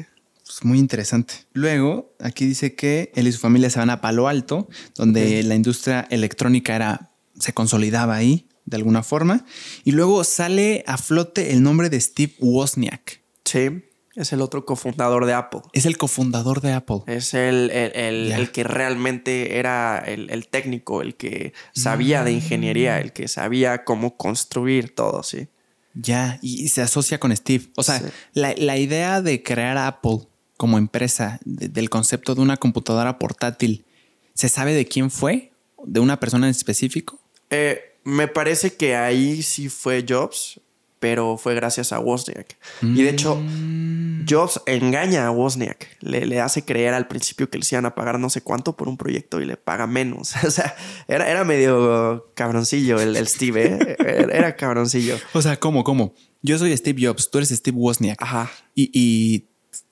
Pues 0.45 0.63
muy 0.63 0.79
interesante. 0.79 1.33
Luego, 1.51 2.15
aquí 2.19 2.45
dice 2.45 2.73
que 2.73 3.11
él 3.15 3.27
y 3.27 3.31
su 3.33 3.39
familia 3.39 3.69
se 3.69 3.79
van 3.79 3.89
a 3.89 3.99
Palo 3.99 4.29
Alto, 4.29 4.69
donde 4.95 5.43
la 5.43 5.55
industria 5.55 6.07
electrónica 6.09 6.73
era, 6.75 7.11
se 7.37 7.53
consolidaba 7.53 8.15
ahí 8.15 8.47
de 8.65 8.77
alguna 8.77 9.03
forma. 9.03 9.45
Y 9.83 9.91
luego 9.91 10.23
sale 10.23 10.85
a 10.87 10.97
flote 10.97 11.51
el 11.51 11.61
nombre 11.61 11.89
de 11.89 11.99
Steve 11.99 12.33
Wozniak. 12.39 13.21
Sí, 13.43 13.83
es 14.17 14.33
el 14.33 14.41
otro 14.41 14.65
cofundador 14.65 15.25
de 15.25 15.33
Apple. 15.33 15.61
Es 15.73 15.85
el 15.85 15.97
cofundador 15.97 16.59
de 16.61 16.73
Apple. 16.73 17.01
Es 17.07 17.33
el, 17.33 17.69
el- 17.71 18.31
el- 18.33 18.51
que 18.51 18.63
realmente 18.63 19.57
era 19.59 19.99
el, 19.99 20.47
técnico, 20.49 21.01
el 21.01 21.15
que 21.15 21.53
sabía 21.73 22.23
de 22.23 22.31
Mm. 22.31 22.35
ingeniería, 22.35 22.99
el 22.99 23.13
que 23.13 23.27
sabía 23.27 23.83
cómo 23.85 24.17
construir 24.17 24.93
todo, 24.95 25.23
sí. 25.23 25.47
Ya, 25.93 26.37
y, 26.41 26.63
y 26.63 26.67
se 26.69 26.81
asocia 26.81 27.19
con 27.19 27.35
Steve. 27.35 27.65
O 27.75 27.83
sea, 27.83 27.99
Sí. 27.99 28.05
la, 28.33 28.53
la 28.57 28.77
idea 28.77 29.21
de 29.21 29.41
crear 29.43 29.77
Apple 29.77 30.27
como 30.57 30.77
empresa, 30.77 31.39
de- 31.45 31.69
del 31.69 31.89
concepto 31.89 32.35
de 32.35 32.41
una 32.41 32.57
computadora 32.57 33.17
portátil, 33.19 33.85
¿se 34.33 34.49
sabe 34.49 34.73
de 34.73 34.85
quién 34.85 35.09
fue? 35.11 35.51
¿De 35.85 35.99
una 35.99 36.19
persona 36.19 36.47
en 36.47 36.51
específico? 36.51 37.19
Eh, 37.49 37.79
me 38.03 38.27
parece 38.27 38.75
que 38.75 38.95
ahí 38.95 39.41
sí 39.43 39.69
fue 39.69 40.03
Jobs, 40.07 40.59
pero 40.99 41.37
fue 41.37 41.53
gracias 41.55 41.93
a 41.93 41.99
Wozniak. 41.99 42.57
Y 42.81 43.03
de 43.03 43.09
hecho, 43.09 43.35
Mm. 43.35 44.25
Jobs 44.29 44.61
engaña 44.65 45.27
a 45.27 45.31
Wozniak. 45.31 45.87
Le, 46.01 46.25
le 46.25 46.41
hace 46.41 46.65
creer 46.65 46.93
al 46.93 47.07
principio 47.07 47.49
que 47.49 47.57
le 47.57 47.65
iban 47.71 47.85
a 47.85 47.95
pagar 47.95 48.19
no 48.19 48.29
sé 48.29 48.41
cuánto 48.41 48.75
por 48.75 48.89
un 48.89 48.97
proyecto 48.97 49.39
y 49.41 49.45
le 49.45 49.55
paga 49.57 49.87
menos. 49.87 50.33
O 50.45 50.51
sea, 50.51 50.75
era, 51.07 51.29
era 51.29 51.43
medio 51.43 52.31
cabroncillo 52.33 52.99
el, 52.99 53.15
el 53.15 53.27
Steve, 53.27 53.65
¿eh? 53.65 53.95
Era, 53.99 54.33
era 54.37 54.55
cabroncillo. 54.55 55.17
O 55.33 55.41
sea, 55.41 55.59
¿cómo, 55.59 55.83
cómo? 55.83 56.13
Yo 56.41 56.57
soy 56.57 56.75
Steve 56.75 57.05
Jobs, 57.07 57.29
tú 57.31 57.37
eres 57.37 57.49
Steve 57.49 57.77
Wozniak. 57.77 58.21
Ajá. 58.21 58.51
Y, 58.75 58.89
y 58.93 59.47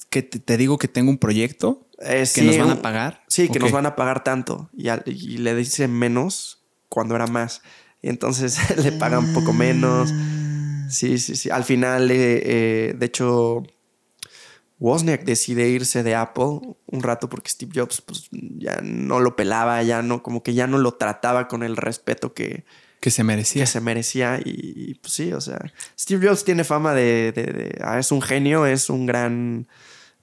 que 0.09 0.21
te, 0.21 0.39
te 0.39 0.57
digo 0.57 0.77
que 0.77 0.87
tengo 0.87 1.09
un 1.11 1.17
proyecto 1.17 1.87
Eh, 2.01 2.19
que 2.19 2.25
sí, 2.25 2.41
nos 2.45 2.57
van 2.57 2.69
a 2.71 2.81
pagar. 2.81 3.23
Sí, 3.27 3.47
que 3.49 3.59
nos 3.59 3.71
van 3.71 3.85
a 3.85 3.95
pagar 3.95 4.23
tanto. 4.23 4.69
Y, 4.75 4.89
al- 4.89 5.03
y 5.05 5.37
le 5.37 5.55
dicen 5.55 5.93
menos 5.93 6.59
cuando 6.89 7.15
era 7.15 7.27
más. 7.27 7.61
Y 8.01 8.09
entonces 8.09 8.57
le 8.83 8.91
pagan 8.91 9.25
un 9.25 9.33
poco 9.33 9.53
menos. 9.53 10.11
Sí, 10.89 11.17
sí, 11.17 11.35
sí. 11.35 11.49
Al 11.49 11.63
final, 11.63 12.09
eh, 12.11 12.41
eh, 12.89 12.93
de 12.97 13.05
hecho, 13.05 13.63
Wozniak 14.79 15.23
decide 15.23 15.69
irse 15.69 16.03
de 16.03 16.15
Apple 16.15 16.59
un 16.87 17.01
rato 17.03 17.29
porque 17.29 17.49
Steve 17.49 17.71
Jobs 17.73 18.01
pues, 18.01 18.27
ya 18.31 18.81
no 18.83 19.19
lo 19.19 19.35
pelaba, 19.35 19.81
ya 19.83 20.01
no, 20.01 20.21
como 20.21 20.43
que 20.43 20.53
ya 20.53 20.67
no 20.67 20.77
lo 20.77 20.93
trataba 20.95 21.47
con 21.47 21.63
el 21.63 21.77
respeto 21.77 22.33
que, 22.33 22.65
Que 22.99 23.09
se 23.09 23.23
merecía. 23.23 23.63
que 23.63 23.67
se 23.67 23.79
merecía. 23.81 24.39
Y, 24.43 24.51
y, 24.91 24.93
pues 24.95 25.13
sí, 25.13 25.31
o 25.31 25.39
sea, 25.39 25.59
Steve 25.97 26.27
Jobs 26.27 26.43
tiene 26.43 26.63
fama 26.65 26.93
de, 26.93 27.31
de- 27.31 27.43
de- 27.53 27.77
ah, 27.83 27.99
es 27.99 28.11
un 28.11 28.21
genio, 28.21 28.65
es 28.65 28.89
un 28.89 29.05
gran 29.05 29.67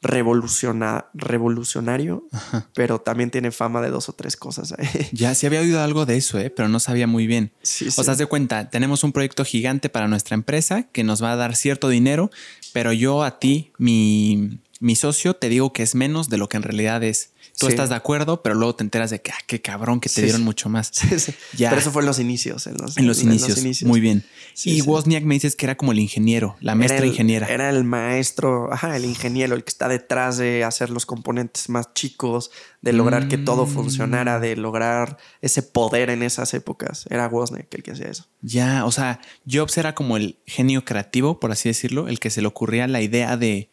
revoluciona- 0.03 1.07
revolucionario, 1.14 2.26
pero 2.74 3.00
también 3.00 3.30
tiene 3.30 3.50
fama 3.53 3.80
de 3.80 3.90
dos 3.90 4.09
o 4.09 4.12
tres 4.12 4.36
cosas 4.36 4.72
ahí. 4.76 4.86
Ya, 5.12 5.34
sí 5.34 5.46
había 5.46 5.61
oído 5.61 5.80
algo 5.80 6.07
de 6.07 6.16
eso, 6.16 6.38
¿eh? 6.38 6.50
pero 6.50 6.68
no 6.68 6.80
sabía 6.80 7.07
muy 7.07 7.26
bien. 7.26 7.53
Sí, 7.62 7.88
O 7.96 8.03
sí. 8.03 8.14
de 8.16 8.26
cuenta, 8.26 8.68
tenemos 8.70 9.05
un 9.05 9.12
proyecto 9.12 9.44
gigante 9.44 9.88
para 9.88 10.09
nuestra 10.09 10.34
empresa 10.34 10.84
que 10.92 11.05
nos 11.05 11.22
va 11.22 11.32
a 11.32 11.36
dar 11.36 11.55
cierto 11.57 11.88
dinero, 11.88 12.30
pero 12.72 12.92
yo 12.92 13.22
a 13.22 13.38
ti, 13.38 13.72
mi, 13.78 14.59
mi 14.80 14.96
socio, 14.96 15.34
te 15.34 15.48
digo 15.48 15.72
que 15.72 15.82
es 15.82 15.94
menos 15.94 16.28
de 16.28 16.38
lo 16.38 16.48
que 16.48 16.57
en 16.57 16.62
realidad 16.64 17.03
es. 17.05 17.30
Tú 17.62 17.66
Sí. 17.68 17.72
estás 17.72 17.88
de 17.88 17.94
acuerdo, 17.94 18.42
pero 18.42 18.54
luego 18.54 18.74
te 18.74 18.84
enteras 18.84 19.10
de 19.10 19.22
que, 19.22 19.30
ah, 19.30 19.38
qué 19.46 19.60
cabrón, 19.60 20.00
que 20.00 20.08
te 20.08 20.16
Sí, 20.16 20.22
dieron 20.22 20.40
sí. 20.40 20.44
mucho 20.44 20.68
más. 20.68 20.90
Ya. 21.56 21.70
Pero 21.70 21.80
eso 21.80 21.90
fue 21.92 22.02
en 22.02 22.06
los 22.06 22.18
inicios. 22.18 22.66
En 22.66 22.76
los, 22.76 22.96
En 22.98 23.06
los, 23.06 23.22
inicios. 23.22 23.82
Muy 23.84 24.00
bien. 24.00 24.24
Y. 24.64 24.80
Wozniak 24.82 25.24
me 25.24 25.34
dices 25.34 25.56
que 25.56 25.66
era 25.66 25.76
como 25.76 25.92
el 25.92 25.98
ingeniero, 26.00 26.56
la 26.60 26.74
maestra 26.74 26.98
el- 27.00 27.06
ingeniera. 27.06 27.46
Era 27.46 27.70
el 27.70 27.84
maestro, 27.84 28.72
ajá, 28.72 28.96
el 28.96 29.04
ingeniero, 29.04 29.54
el 29.54 29.64
que 29.64 29.70
está 29.70 29.88
detrás 29.88 30.36
de 30.38 30.64
hacer 30.64 30.90
los 30.90 31.06
componentes 31.06 31.68
más 31.68 31.92
chicos, 31.94 32.50
de 32.82 32.92
lograr 32.92 33.28
que 33.28 33.38
todo 33.38 33.66
Mm. 33.66 33.70
funcionara, 33.70 34.40
de 34.40 34.56
lograr 34.56 35.16
ese 35.40 35.62
poder 35.62 36.10
en 36.10 36.22
esas 36.22 36.52
épocas. 36.54 37.04
Era 37.10 37.28
Wozniak 37.28 37.72
el 37.74 37.82
que 37.82 37.92
hacía 37.92 38.06
eso. 38.06 38.26
Ya, 38.40 38.84
o 38.84 38.92
sea, 38.92 39.20
Jobs 39.50 39.78
era 39.78 39.94
como 39.94 40.16
el 40.16 40.38
genio 40.46 40.84
creativo, 40.84 41.38
por 41.40 41.52
así 41.52 41.68
decirlo, 41.68 42.08
el 42.08 42.18
que 42.18 42.30
se 42.30 42.40
le 42.42 42.48
ocurría 42.48 42.86
la 42.88 43.00
idea 43.00 43.36
de 43.36 43.70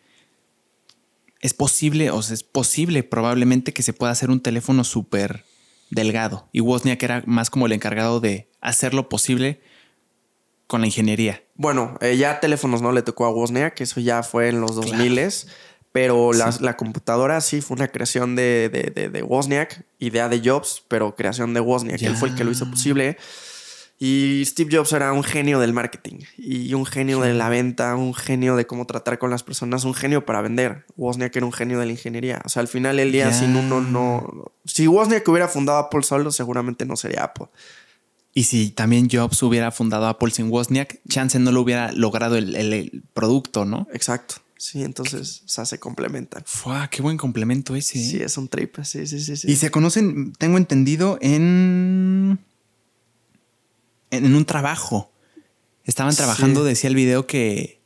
es 1.39 1.53
posible, 1.53 2.11
o 2.11 2.21
sea, 2.21 2.33
es 2.33 2.43
posible 2.43 3.03
probablemente 3.03 3.73
que 3.73 3.83
se 3.83 3.93
pueda 3.93 4.11
hacer 4.11 4.29
un 4.29 4.41
teléfono 4.41 4.83
súper 4.83 5.45
delgado. 5.89 6.47
Y 6.51 6.61
Wozniak 6.61 7.01
era 7.01 7.23
más 7.25 7.49
como 7.49 7.65
el 7.65 7.71
encargado 7.71 8.19
de 8.19 8.49
hacer 8.61 8.93
lo 8.93 9.09
posible 9.09 9.61
con 10.67 10.81
la 10.81 10.87
ingeniería. 10.87 11.41
Bueno, 11.55 11.97
eh, 12.01 12.17
ya 12.17 12.39
teléfonos 12.39 12.81
no 12.81 12.91
le 12.91 13.01
tocó 13.01 13.25
a 13.25 13.31
Wozniak, 13.31 13.81
eso 13.81 13.99
ya 13.99 14.21
fue 14.23 14.49
en 14.49 14.61
los 14.61 14.75
2000 14.75 15.31
pero 15.91 16.33
la, 16.33 16.55
la, 16.59 16.77
computadora 16.77 17.41
sí 17.41 17.61
fue 17.61 17.75
una 17.75 17.87
creación 17.87 18.35
de, 18.35 18.69
de, 18.71 18.91
de, 18.93 19.09
de, 19.09 19.23
Wozniak, 19.23 19.85
idea 19.97 20.29
de 20.29 20.39
Jobs, 20.47 20.83
pero 20.87 21.15
creación 21.15 21.55
de 21.55 21.61
Wozniak. 21.61 22.01
Él 22.03 22.15
fue 22.15 22.29
el 22.29 22.35
que 22.35 22.43
lo 22.43 22.51
hizo 22.51 22.69
posible. 22.69 23.17
Y 24.01 24.43
Steve 24.45 24.77
Jobs 24.77 24.93
era 24.93 25.11
un 25.11 25.23
genio 25.23 25.59
del 25.59 25.73
marketing 25.73 26.19
y 26.37 26.73
un 26.73 26.85
genio 26.85 27.19
de 27.19 27.33
la 27.33 27.49
venta, 27.49 27.97
un 27.97 28.13
genio 28.13 28.55
de 28.55 28.65
cómo 28.65 28.87
tratar 28.87 29.19
con 29.19 29.29
las 29.29 29.43
personas, 29.43 29.83
un 29.83 29.93
genio 29.93 30.25
para 30.25 30.41
vender. 30.41 30.85
Wozniak 30.95 31.35
era 31.35 31.45
un 31.45 31.51
genio 31.51 31.79
de 31.79 31.85
la 31.85 31.91
ingeniería. 31.91 32.41
O 32.45 32.49
sea, 32.49 32.61
al 32.61 32.69
final 32.69 32.95
del 32.95 33.11
día, 33.11 33.33
sin 33.33 33.57
uno 33.57 33.81
no. 33.81 34.53
Si 34.63 34.87
Wozniak 34.87 35.27
hubiera 35.27 35.49
fundado 35.49 35.79
Apple 35.79 36.03
solo, 36.03 36.31
seguramente 36.31 36.85
no 36.85 36.95
sería 36.95 37.25
Apple. 37.25 37.47
Y 38.33 38.43
si 38.43 38.69
también 38.69 39.09
Jobs 39.11 39.43
hubiera 39.43 39.69
fundado 39.69 40.07
Apple 40.07 40.31
sin 40.31 40.49
Wozniak, 40.49 41.01
chance 41.09 41.37
no 41.37 41.51
lo 41.51 41.59
hubiera 41.59 41.91
logrado 41.91 42.37
el, 42.37 42.55
el 42.55 43.03
producto, 43.13 43.65
¿no? 43.65 43.85
Exacto. 43.91 44.35
Sí, 44.59 44.83
entonces, 44.83 45.43
o 45.45 45.47
sea, 45.47 45.65
se 45.65 45.79
complementan. 45.79 46.43
Fua, 46.45 46.89
qué 46.89 47.01
buen 47.01 47.15
complemento 47.17 47.75
ese. 47.75 47.97
¿eh? 47.97 48.03
Sí, 48.03 48.17
es 48.21 48.37
un 48.37 48.49
trip. 48.49 48.77
Sí, 48.83 49.07
sí, 49.07 49.21
sí, 49.21 49.37
sí. 49.37 49.49
Y 49.49 49.55
se 49.55 49.71
conocen, 49.71 50.33
tengo 50.33 50.57
entendido, 50.57 51.17
en. 51.21 52.39
En, 54.11 54.35
un 54.35 54.45
trabajo. 54.45 55.11
Estaban 55.85 56.15
trabajando, 56.15 56.63
decía 56.63 56.87
el 56.89 56.95
video 56.95 57.25
que, 57.25 57.79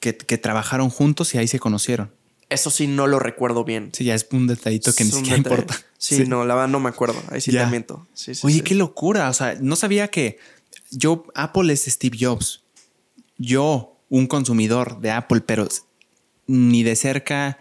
que, 0.00 0.12
trabajaron 0.12 0.90
juntos 0.90 1.34
y 1.34 1.38
ahí 1.38 1.48
se 1.48 1.58
conocieron. 1.58 2.12
Eso 2.50 2.70
sí, 2.70 2.86
no 2.86 3.06
lo 3.06 3.18
recuerdo 3.18 3.64
bien. 3.64 3.90
Sí, 3.92 4.04
ya 4.04 4.14
es 4.14 4.26
un 4.32 4.46
detallito 4.46 4.94
que 4.94 5.04
ni 5.04 5.10
siquiera 5.10 5.36
importa. 5.36 5.76
Sí, 5.98 6.26
no, 6.26 6.44
la 6.44 6.54
verdad 6.54 6.68
no 6.68 6.80
me 6.80 6.88
acuerdo. 6.88 7.20
Ahí 7.30 7.40
sí 7.40 7.50
te 7.50 7.66
miento. 7.66 8.06
Sí, 8.14 8.32
Oye, 8.42 8.62
qué 8.62 8.74
locura. 8.74 9.28
O 9.28 9.34
sea, 9.34 9.56
no 9.60 9.74
sabía 9.74 10.08
que 10.08 10.38
yo, 10.90 11.26
Apple 11.34 11.72
es 11.72 11.84
Steve 11.84 12.16
Jobs. 12.18 12.62
Yo, 13.36 13.96
un 14.08 14.26
consumidor 14.26 15.00
de 15.00 15.10
Apple, 15.10 15.40
pero 15.40 15.68
ni 16.46 16.82
de 16.82 16.96
cerca 16.96 17.58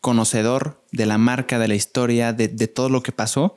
conocedor 0.00 0.80
de 0.92 1.06
la 1.06 1.18
marca, 1.18 1.58
de 1.58 1.68
la 1.68 1.74
historia, 1.74 2.32
de, 2.32 2.48
todo 2.68 2.88
lo 2.88 3.02
que 3.02 3.10
pasó, 3.10 3.56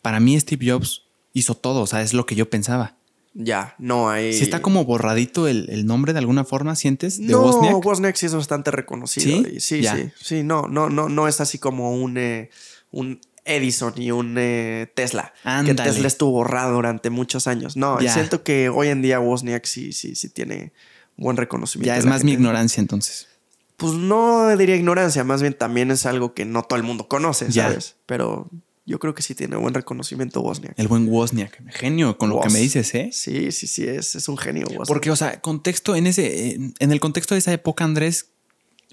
para 0.00 0.20
mí 0.20 0.38
Steve 0.40 0.70
Jobs 0.70 1.02
hizo 1.34 1.54
todo, 1.54 1.82
o 1.82 1.86
sea, 1.86 2.00
es 2.00 2.14
lo 2.14 2.24
que 2.24 2.34
yo 2.34 2.48
pensaba. 2.48 2.96
Ya, 3.32 3.76
no 3.78 4.10
hay. 4.10 4.32
Si 4.32 4.42
está 4.42 4.60
como 4.60 4.84
borradito 4.84 5.46
el, 5.46 5.86
nombre 5.86 6.12
de 6.12 6.18
alguna 6.18 6.44
forma, 6.44 6.74
¿sientes? 6.74 7.18
De 7.18 7.32
no, 7.32 7.42
Wozniak? 7.78 8.16
sí 8.16 8.26
es 8.26 8.34
bastante 8.34 8.70
reconocido. 8.70 9.44
Sí, 9.44 9.60
sí, 9.60 9.84
sí, 9.84 10.10
sí. 10.20 10.42
no, 10.42 10.66
no, 10.66 10.90
no, 10.90 11.08
no 11.08 11.28
es 11.28 11.40
así 11.40 11.58
como 11.58 11.94
un, 11.94 12.18
eh, 12.18 12.50
un 12.90 13.20
Edison 13.44 13.94
y 13.96 14.10
un 14.10 14.34
eh, 14.36 14.90
Tesla. 14.94 15.32
Que 15.64 15.74
Tesla 15.74 16.08
estuvo 16.08 16.32
borrado 16.32 16.74
durante 16.74 17.10
muchos 17.10 17.46
años. 17.46 17.76
No, 17.76 17.98
siento 18.00 18.42
que 18.42 18.68
hoy 18.68 18.88
en 18.88 19.02
día 19.02 19.20
Wozniak 19.20 19.64
sí, 19.64 19.92
sí, 19.92 20.16
sí 20.16 20.28
tiene 20.28 20.72
buen 21.16 21.36
reconocimiento. 21.36 21.94
Ya 21.94 21.98
es 21.98 22.06
más 22.06 22.24
mi 22.24 22.32
ignorancia 22.32 22.80
entonces. 22.80 23.28
Pues 23.76 23.94
no 23.94 24.54
diría 24.56 24.76
ignorancia, 24.76 25.24
más 25.24 25.40
bien 25.40 25.54
también 25.54 25.90
es 25.90 26.04
algo 26.04 26.34
que 26.34 26.44
no 26.44 26.64
todo 26.64 26.78
el 26.78 26.82
mundo 26.82 27.08
conoce, 27.08 27.50
¿sabes? 27.50 27.96
Pero 28.04 28.50
yo 28.90 28.98
creo 28.98 29.14
que 29.14 29.22
sí 29.22 29.34
tiene 29.34 29.56
buen 29.56 29.72
reconocimiento 29.72 30.40
Wozniak. 30.40 30.78
El 30.78 30.88
buen 30.88 31.08
Wozniak. 31.08 31.62
Genio 31.72 32.18
con 32.18 32.30
lo 32.30 32.40
que 32.40 32.50
me 32.50 32.58
dices, 32.58 32.94
¿eh? 32.94 33.10
Sí, 33.12 33.52
sí, 33.52 33.66
sí, 33.66 33.86
es, 33.86 34.14
es 34.14 34.28
un 34.28 34.36
genio 34.36 34.66
Wozniak. 34.66 34.86
Porque, 34.86 35.10
o 35.10 35.16
sea, 35.16 35.40
contexto, 35.40 35.96
en 35.96 36.06
ese, 36.06 36.54
en 36.54 36.92
el 36.92 37.00
contexto 37.00 37.34
de 37.34 37.38
esa 37.38 37.52
época, 37.52 37.84
Andrés, 37.84 38.30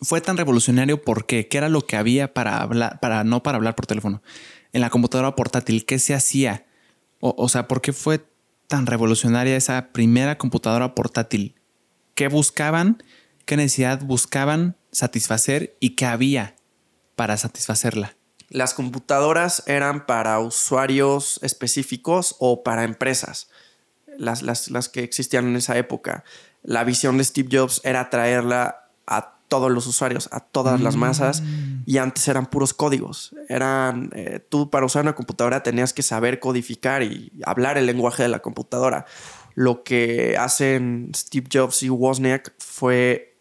fue 0.02 0.22
tan 0.22 0.38
revolucionario 0.38 1.02
porque 1.02 1.48
¿qué 1.48 1.58
era 1.58 1.70
lo 1.70 1.86
que 1.86 1.98
había 1.98 2.34
para 2.34 2.62
hablar, 2.62 3.00
para 3.00 3.24
no 3.24 3.44
para 3.44 3.58
hablar 3.58 3.76
por 3.76 3.88
teléfono? 3.88 4.22
En 4.72 4.82
la 4.82 4.90
computadora 4.90 5.36
portátil, 5.36 5.86
¿qué 5.86 6.00
se 6.00 6.14
hacía? 6.14 6.66
O, 7.20 7.34
o 7.38 7.50
sea, 7.50 7.68
¿por 7.68 7.82
qué 7.82 7.94
fue 7.94 8.24
tan 8.68 8.86
revolucionaria 8.86 9.56
esa 9.56 9.92
primera 9.92 10.38
computadora 10.38 10.94
portátil? 10.94 11.56
qué 12.18 12.28
buscaban, 12.30 13.04
qué 13.46 13.56
necesidad 13.58 14.02
buscaban 14.02 14.76
satisfacer 14.92 15.78
y 15.80 15.92
qué 15.92 16.08
había 16.08 16.56
para 17.16 17.38
satisfacerla. 17.38 18.17
Las 18.50 18.74
computadoras 18.74 19.64
eran 19.68 20.06
para 20.06 20.40
usuarios 20.40 21.40
específicos 21.42 22.36
o 22.40 22.64
para 22.64 22.84
empresas, 22.84 23.50
las, 24.18 24.42
las, 24.42 24.90
que 24.90 25.04
existían 25.04 25.48
en 25.48 25.56
esa 25.58 25.78
época. 25.78 26.24
La 26.64 26.84
visión 26.84 27.18
de 27.18 27.24
Steve 27.24 27.50
Jobs 27.52 27.82
era 27.84 28.10
traerla 28.10 28.90
a 29.06 29.38
todos 29.48 29.72
los 29.72 29.88
usuarios, 29.88 30.28
a 30.32 30.42
todas 30.42 30.82
las 30.82 30.96
masas, 30.98 31.42
y 31.86 32.00
antes 32.00 32.28
eran 32.28 32.48
puros 32.48 32.74
códigos. 32.74 33.34
Eran, 33.48 34.12
eh, 34.14 34.46
tú 34.50 34.70
para 34.70 34.86
usar 34.86 35.04
una 35.04 35.16
computadora 35.16 35.64
tenías 35.64 35.94
que 35.94 36.04
saber 36.04 36.40
codificar 36.40 37.04
y 37.04 37.32
hablar 37.46 37.78
el 37.78 37.86
lenguaje 37.86 38.24
de 38.24 38.30
la 38.30 38.40
computadora 38.40 39.06
lo 39.58 39.84
que 39.84 40.38
hacen 40.38 41.12
Steve 41.16 41.48
Jobs 41.52 41.82
y 41.82 41.90
Wozniak 41.90 42.54
fue 42.60 43.37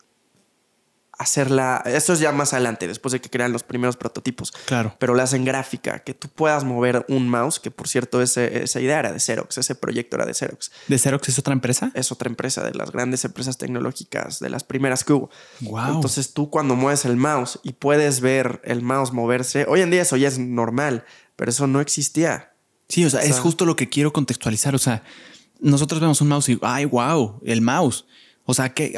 hacerla. 1.19 1.83
Esto 1.87 2.13
es 2.13 2.21
ya 2.21 2.33
más 2.33 2.53
adelante, 2.53 2.87
después 2.87 3.13
de 3.13 3.21
que 3.21 3.31
crean 3.31 3.53
los 3.53 3.63
primeros 3.63 3.97
prototipos. 3.97 4.53
Claro. 4.67 4.95
Pero 4.99 5.15
la 5.15 5.23
hacen 5.23 5.45
gráfica, 5.45 6.01
que 6.01 6.15
tú 6.15 6.29
puedas 6.29 6.65
mover 6.65 7.05
un 7.09 7.29
mouse, 7.29 7.59
que 7.61 7.71
por 7.71 7.89
cierto, 7.89 8.21
esa 8.23 8.81
idea 8.81 8.99
era 8.99 9.13
de 9.13 9.21
Xerox, 9.21 9.59
ese 9.59 9.75
proyecto 9.75 10.17
era 10.17 10.27
de 10.27 10.35
Xerox. 10.35 10.71
¿De 10.89 10.99
Xerox 10.99 11.29
es 11.29 11.39
otra 11.39 11.53
empresa? 11.53 11.91
Es 11.95 12.13
otra 12.13 12.29
empresa, 12.29 12.65
de 12.65 12.75
las 12.75 12.93
grandes 12.93 13.25
empresas 13.25 13.59
tecnológicas, 13.59 14.41
de 14.41 14.51
las 14.51 14.65
primeras 14.65 15.05
que 15.05 15.13
hubo. 15.13 15.31
Wow. 15.61 15.95
Entonces 15.97 16.35
tú 16.35 16.51
cuando 16.51 16.77
mueves 16.77 17.05
el 17.05 17.17
mouse 17.17 17.61
y 17.63 17.73
puedes 17.73 18.21
ver 18.21 18.61
el 18.65 18.83
mouse 18.83 19.13
moverse, 19.13 19.67
hoy 19.69 19.81
en 19.81 19.91
día 19.91 20.03
eso 20.03 20.17
ya 20.17 20.29
es 20.29 20.39
normal, 20.39 21.05
pero 21.37 21.51
eso 21.51 21.67
no 21.67 21.81
existía. 21.81 22.53
Sí, 22.89 23.05
o 23.05 23.11
sea, 23.11 23.23
es 23.23 23.41
justo 23.41 23.65
lo 23.65 23.75
que 23.75 23.89
quiero 23.89 24.13
contextualizar. 24.13 24.75
O 24.75 24.79
sea, 24.79 25.03
nosotros 25.59 26.01
vemos 26.01 26.21
un 26.21 26.29
mouse 26.29 26.51
y, 26.51 26.59
ay, 26.63 26.85
wow, 26.85 27.41
el 27.45 27.61
mouse. 27.63 28.07
O 28.45 28.55
sea, 28.55 28.75
que 28.75 28.95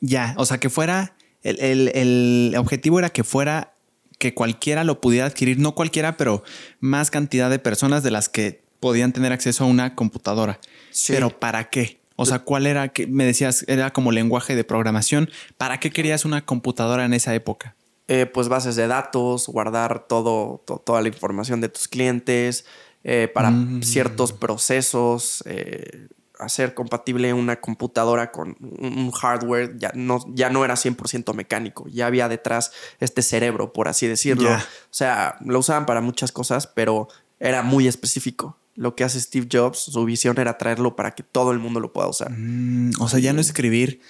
ya, 0.00 0.34
o 0.36 0.46
sea, 0.46 0.58
que 0.58 0.70
fuera, 0.70 1.16
el, 1.42 2.54
objetivo 2.58 2.98
era 2.98 3.10
que 3.10 3.24
fuera, 3.24 3.74
que 4.18 4.34
cualquiera 4.34 4.84
lo 4.84 5.00
pudiera 5.00 5.26
adquirir, 5.26 5.58
no 5.58 5.74
cualquiera, 5.74 6.16
pero 6.16 6.42
más 6.80 7.10
cantidad 7.10 7.50
de 7.50 7.58
personas 7.58 8.02
de 8.02 8.10
las 8.10 8.28
que 8.28 8.64
podían 8.80 9.12
tener 9.12 9.32
acceso 9.32 9.64
a 9.64 9.66
una 9.66 9.94
computadora. 9.94 10.60
Pero 11.08 11.38
¿para 11.38 11.70
qué? 11.70 12.00
O 12.16 12.24
sea, 12.24 12.40
¿cuál 12.40 12.66
era? 12.66 12.88
Que 12.88 13.06
me 13.06 13.24
decías, 13.24 13.64
era 13.68 13.92
como 13.92 14.10
lenguaje 14.10 14.56
de 14.56 14.64
programación. 14.64 15.28
¿Para 15.58 15.80
qué 15.80 15.90
querías 15.90 16.24
una 16.24 16.44
computadora 16.44 17.04
en 17.04 17.12
esa 17.12 17.34
época? 17.34 17.76
Eh, 18.08 18.24
pues 18.26 18.48
bases 18.48 18.76
de 18.76 18.86
datos, 18.86 19.48
guardar 19.48 20.06
todo, 20.06 20.62
toda 20.84 21.02
la 21.02 21.08
información 21.08 21.60
de 21.60 21.68
tus 21.68 21.88
clientes, 21.88 22.64
eh, 23.04 23.28
para 23.32 23.50
mm. 23.50 23.82
ciertos 23.82 24.32
procesos, 24.32 25.42
eh, 25.46 26.08
hacer 26.38 26.74
compatible 26.74 27.32
una 27.32 27.60
computadora 27.60 28.30
con 28.30 28.56
un 28.60 29.10
hardware, 29.10 29.76
ya 29.78 29.90
no, 29.94 30.24
ya 30.28 30.50
no 30.50 30.64
era 30.64 30.74
100% 30.74 31.34
mecánico, 31.34 31.86
ya 31.88 32.06
había 32.06 32.28
detrás 32.28 32.72
este 33.00 33.22
cerebro, 33.22 33.72
por 33.72 33.88
así 33.88 34.06
decirlo. 34.06 34.50
O 34.50 34.58
sea, 34.90 35.36
lo 35.44 35.58
usaban 35.58 35.86
para 35.86 36.00
muchas 36.00 36.32
cosas, 36.32 36.66
pero 36.66 37.08
era 37.40 37.62
muy 37.62 37.86
específico. 37.86 38.58
Lo 38.74 38.94
que 38.94 39.04
hace 39.04 39.20
Steve 39.20 39.48
Jobs, 39.50 39.78
su 39.78 40.04
visión 40.04 40.38
era 40.38 40.58
traerlo 40.58 40.96
para 40.96 41.14
que 41.14 41.22
todo 41.22 41.50
el 41.50 41.58
mundo 41.58 41.80
lo 41.80 41.92
pueda 41.92 42.08
usar. 42.08 42.30
Mm, 42.30 42.92
o 43.00 43.08
sea, 43.08 43.18
ya 43.18 43.32
no 43.32 43.40
escribir. 43.40 44.00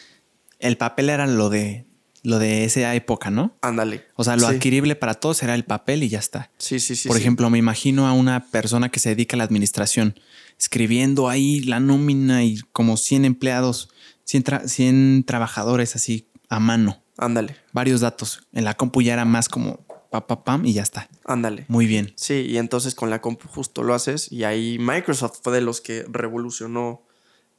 El 0.59 0.77
papel 0.77 1.11
era 1.11 1.27
lo 1.27 1.51
de 1.51 1.86
lo 2.27 2.41
de 2.41 2.65
esa 2.65 2.93
época, 2.97 3.31
¿no? 3.31 3.57
Ándale. 3.63 4.05
O 4.17 4.25
sea, 4.25 4.37
lo 4.37 4.49
adquirible 4.49 4.97
para 4.97 5.15
todos 5.15 5.37
será 5.37 5.55
el 5.55 5.65
papel 5.65 6.03
y 6.03 6.09
ya 6.09 6.19
está. 6.19 6.51
Sí, 6.59 6.81
sí, 6.81 6.97
sí. 6.97 7.07
Por 7.07 7.17
ejemplo, 7.17 7.49
me 7.51 7.59
imagino 7.59 8.09
a 8.09 8.13
una 8.13 8.47
persona 8.51 8.89
que 8.89 8.99
se 8.99 9.11
dedica 9.11 9.37
a 9.37 9.39
la 9.39 9.45
administración, 9.45 10.19
escribiendo 10.59 11.29
ahí 11.29 11.61
la 11.61 11.79
nómina 11.79 12.43
y 12.43 12.59
como 12.73 12.97
100 12.97 13.27
empleados, 13.27 13.91
100, 14.25 15.23
trabajadores 15.25 15.95
así 15.95 16.29
a 16.49 16.59
mano. 16.59 17.01
Ándale. 17.17 17.57
Varios 17.73 18.01
datos. 18.01 18.41
En 18.53 18.65
la 18.65 18.75
compu 18.75 19.03
ya 19.03 19.13
era 19.13 19.25
más 19.25 19.49
como 19.49 19.87
pa, 20.11 20.27
pa, 20.27 20.43
pam 20.43 20.67
y 20.67 20.73
ya 20.73 20.83
está. 20.83 21.09
Ándale. 21.25 21.65
Muy 21.69 21.87
bien. 21.87 22.13
Sí, 22.17 22.45
y 22.49 22.59
entonces 22.59 22.97
con 22.97 23.09
la 23.09 23.21
compu 23.21 23.47
justo 23.47 23.85
lo 23.85 23.95
haces 23.95 24.33
y 24.33 24.43
ahí 24.43 24.79
Microsoft 24.81 25.39
fue 25.45 25.53
de 25.53 25.61
los 25.61 25.81
que 25.81 26.05
revolucionó 26.09 27.06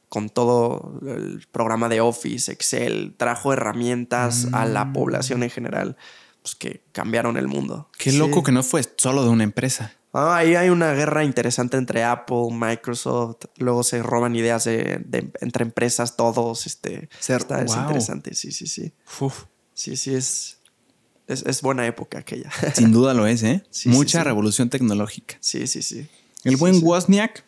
con 0.08 0.30
todo 0.30 1.00
el 1.06 1.46
programa 1.50 1.88
de 1.88 2.00
Office, 2.00 2.50
Excel, 2.50 3.14
trajo 3.16 3.52
herramientas 3.52 4.48
a 4.52 4.64
la 4.64 4.86
mm. 4.86 4.92
población 4.92 5.42
en 5.42 5.50
general 5.50 5.96
pues, 6.42 6.54
que 6.54 6.82
cambiaron 6.92 7.36
el 7.36 7.48
mundo. 7.48 7.90
Qué 7.98 8.12
loco 8.12 8.42
que 8.42 8.52
no 8.52 8.62
fue 8.62 8.82
solo 8.96 9.22
de 9.22 9.28
una 9.28 9.44
empresa. 9.44 9.92
Ah, 10.14 10.36
ahí 10.36 10.54
hay 10.54 10.70
una 10.70 10.92
guerra 10.94 11.22
interesante 11.22 11.76
entre 11.76 12.02
Apple, 12.02 12.48
Microsoft, 12.50 13.44
luego 13.58 13.82
se 13.84 14.02
roban 14.02 14.34
ideas 14.34 14.64
de, 14.64 15.04
entre 15.40 15.64
empresas, 15.64 16.16
todos, 16.16 16.66
este, 16.66 17.10
está, 17.20 17.62
es 17.62 17.76
interesante, 17.76 18.34
sí, 18.34 18.50
sí, 18.50 18.66
sí. 18.66 18.94
Sí, 19.74 19.96
sí, 19.96 20.14
es, 20.14 20.58
es, 21.26 21.62
buena 21.62 21.86
época 21.86 22.18
aquella. 22.18 22.50
Sin 22.74 22.90
duda 22.90 23.12
lo 23.12 23.26
es, 23.26 23.42
¿eh? 23.42 23.62
Mucha 23.84 24.24
revolución 24.24 24.70
tecnológica. 24.70 25.36
Sí, 25.40 25.66
sí, 25.66 25.82
sí. 25.82 26.08
El 26.42 26.56
buen 26.56 26.82
Wozniak 26.82 27.44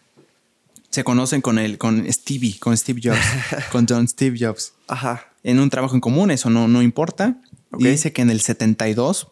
se 0.91 1.05
conocen 1.05 1.41
con 1.41 1.59
el, 1.59 1.79
con 1.79 2.11
Stevie, 2.13 2.59
con 2.59 2.77
Steve 2.77 3.01
Jobs, 3.03 3.21
con 3.73 3.87
John 3.89 4.07
Steve 4.09 4.37
Jobs. 4.39 4.75
Ajá. 4.89 5.27
En 5.43 5.59
un 5.59 5.71
trabajo 5.71 5.95
en 5.95 6.01
común, 6.01 6.31
eso 6.31 6.51
no, 6.51 6.69
no 6.69 6.83
importa. 6.83 7.41
Y 7.79 7.87
dice 7.87 8.13
que 8.13 8.23
en 8.23 8.31
el 8.31 8.41
72, 8.41 9.29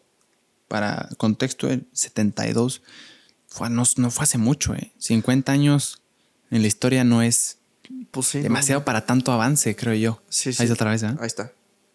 para 0.68 1.08
contexto, 1.18 1.68
el 1.68 1.86
72 1.92 2.82
fue, 3.48 3.68
no, 3.68 3.82
no 3.96 4.10
fue 4.10 4.22
hace 4.22 4.38
mucho, 4.38 4.74
¿eh? 4.74 4.92
50 4.98 5.50
años 5.50 6.00
en 6.50 6.62
la 6.62 6.68
historia 6.68 7.04
no 7.04 7.22
es 7.22 7.58
Pues 8.10 8.28
sí. 8.28 8.38
no, 8.38 8.44
Demasiado 8.44 8.84
para 8.84 9.04
tanto 9.04 9.32
avance, 9.32 9.74
creo 9.76 9.94
yo. 9.94 10.22
Sí, 10.28 10.52
sí. 10.52 10.62
Ahí 10.62 10.66
está 10.66 10.74
otra 10.74 10.90
vez, 10.92 11.02
¿eh? 11.02 11.16
Ahí 11.20 11.26
está. 11.26 11.52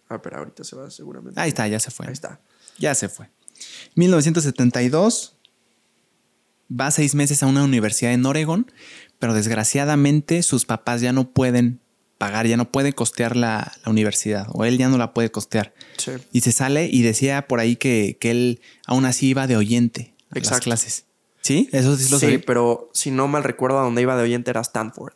Ah, 0.09 0.21
pero 0.21 0.37
ahorita 0.37 0.63
se 0.63 0.75
va 0.75 0.91
seguramente. 0.91 1.39
Ahí 1.39 1.49
está, 1.49 1.67
ya 1.67 1.79
se 1.79 1.89
fue. 1.89 2.07
Ahí 2.07 2.13
está. 2.13 2.39
Ya 2.77 2.93
se 2.93 3.09
fue. 3.09 3.29
1972. 3.95 5.35
Va 6.79 6.91
seis 6.91 7.13
meses 7.13 7.43
a 7.43 7.47
una 7.47 7.63
universidad 7.63 8.13
en 8.13 8.25
Oregon, 8.25 8.71
pero 9.23 9.33
desgraciadamente 9.33 10.43
sus 10.43 10.65
papás 10.65 10.99
ya 10.99 11.13
no 11.13 11.29
pueden 11.31 11.79
pagar, 12.17 12.45
ya 12.45 12.57
no 12.57 12.69
pueden 12.69 12.91
costear 12.91 13.37
la, 13.37 13.71
la 13.85 13.89
universidad, 13.89 14.47
o 14.51 14.65
él 14.65 14.77
ya 14.77 14.89
no 14.89 14.97
la 14.97 15.13
puede 15.13 15.31
costear. 15.31 15.73
Sí. 15.95 16.11
Y 16.33 16.41
se 16.41 16.51
sale 16.51 16.89
y 16.91 17.03
decía 17.03 17.47
por 17.47 17.61
ahí 17.61 17.77
que, 17.77 18.17
que 18.19 18.31
él 18.31 18.61
aún 18.85 19.05
así 19.05 19.27
iba 19.29 19.47
de 19.47 19.55
oyente 19.55 20.13
a 20.29 20.39
las 20.39 20.59
clases. 20.59 21.05
¿Sí? 21.39 21.69
Eso 21.71 21.95
sí 21.95 22.09
lo 22.09 22.19
Sí, 22.19 22.25
sabía. 22.25 22.41
pero 22.45 22.89
si 22.93 23.11
no 23.11 23.29
mal 23.29 23.45
recuerdo, 23.45 23.79
a 23.79 23.83
donde 23.83 24.01
iba 24.01 24.17
de 24.17 24.23
oyente 24.23 24.49
era 24.51 24.59
Stanford. 24.59 25.13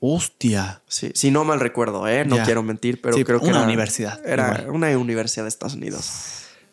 Hostia. 0.00 0.82
Sí, 0.86 1.12
si 1.14 1.30
no 1.30 1.44
mal 1.44 1.60
recuerdo, 1.60 2.06
¿eh? 2.08 2.26
No 2.26 2.36
Ya. 2.36 2.44
quiero 2.44 2.62
mentir, 2.62 3.00
pero 3.00 3.16
Sí, 3.16 3.24
creo 3.24 3.40
que 3.40 3.46
una 3.46 3.56
era- 3.60 3.64
universidad, 3.66 4.20
Era 4.26 4.48
igual. 4.64 4.70
una 4.76 4.98
universidad 4.98 5.44
de 5.44 5.48
Estados 5.48 5.76
Unidos. 5.76 6.04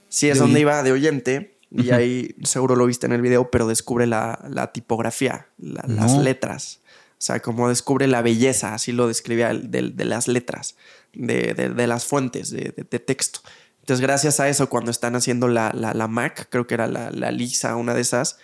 Sí, 0.10 0.27
es 0.27 0.34
De 0.35 0.41
donde 0.41 0.60
iba 0.60 0.84
de 0.84 0.91
oyente. 0.91 1.57
Y 1.69 1.91
ahí 1.91 2.35
seguro 2.44 2.76
lo 2.76 2.85
viste 2.85 3.06
en 3.07 3.11
el 3.11 3.22
video, 3.22 3.52
pero 3.52 3.68
descubre 3.68 4.07
la, 4.07 4.39
la 4.49 4.72
tipografía, 4.72 5.48
la- 5.57 5.84
las 5.88 6.18
letras. 6.18 6.80
O 7.11 7.15
sea, 7.19 7.41
como 7.41 7.68
descubre 7.69 8.07
la 8.07 8.22
belleza, 8.22 8.73
así 8.73 8.91
lo 8.91 9.07
describía 9.07 9.53
de, 9.53 9.89
de 9.89 10.06
las 10.06 10.27
letras, 10.27 10.76
de, 11.14 11.53
de- 11.53 11.69
de 11.69 11.88
las 11.88 12.06
fuentes 12.06 12.52
de, 12.52 12.72
texto. 12.99 13.41
Entonces, 13.81 14.02
gracias 14.02 14.39
a 14.39 14.48
eso, 14.49 14.69
cuando 14.69 14.91
están 14.91 15.15
haciendo 15.15 15.48
la, 15.48 15.72
la- 15.73 15.94
la 15.94 16.07
Mac, 16.07 16.48
creo 16.49 16.68
que 16.68 16.73
era 16.76 16.88
la, 16.88 17.10
la 17.11 17.31
Lisa, 17.31 17.76
una 17.76 17.94
de 17.94 18.02
esas, 18.02 18.38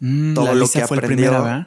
Mm, 0.00 0.34
Todo 0.34 0.54
lo 0.54 0.60
Lisa 0.60 0.80
que 0.82 0.86
fue 0.86 0.98
aprendió-. 0.98 1.66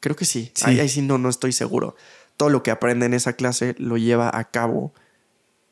Creo 0.00 0.14
que 0.16 0.24
sí. 0.26 0.50
Sí. 0.54 0.64
Ahí, 0.66 0.80
ahí 0.80 0.88
sí 0.90 1.00
no, 1.00 1.16
no 1.16 1.28
estoy 1.30 1.52
seguro. 1.52 1.96
Todo 2.36 2.50
lo 2.50 2.62
que 2.62 2.70
aprende 2.70 3.06
en 3.06 3.14
esa 3.14 3.32
clase 3.34 3.74
lo 3.78 3.96
lleva 3.96 4.30
a 4.36 4.50
cabo 4.50 4.92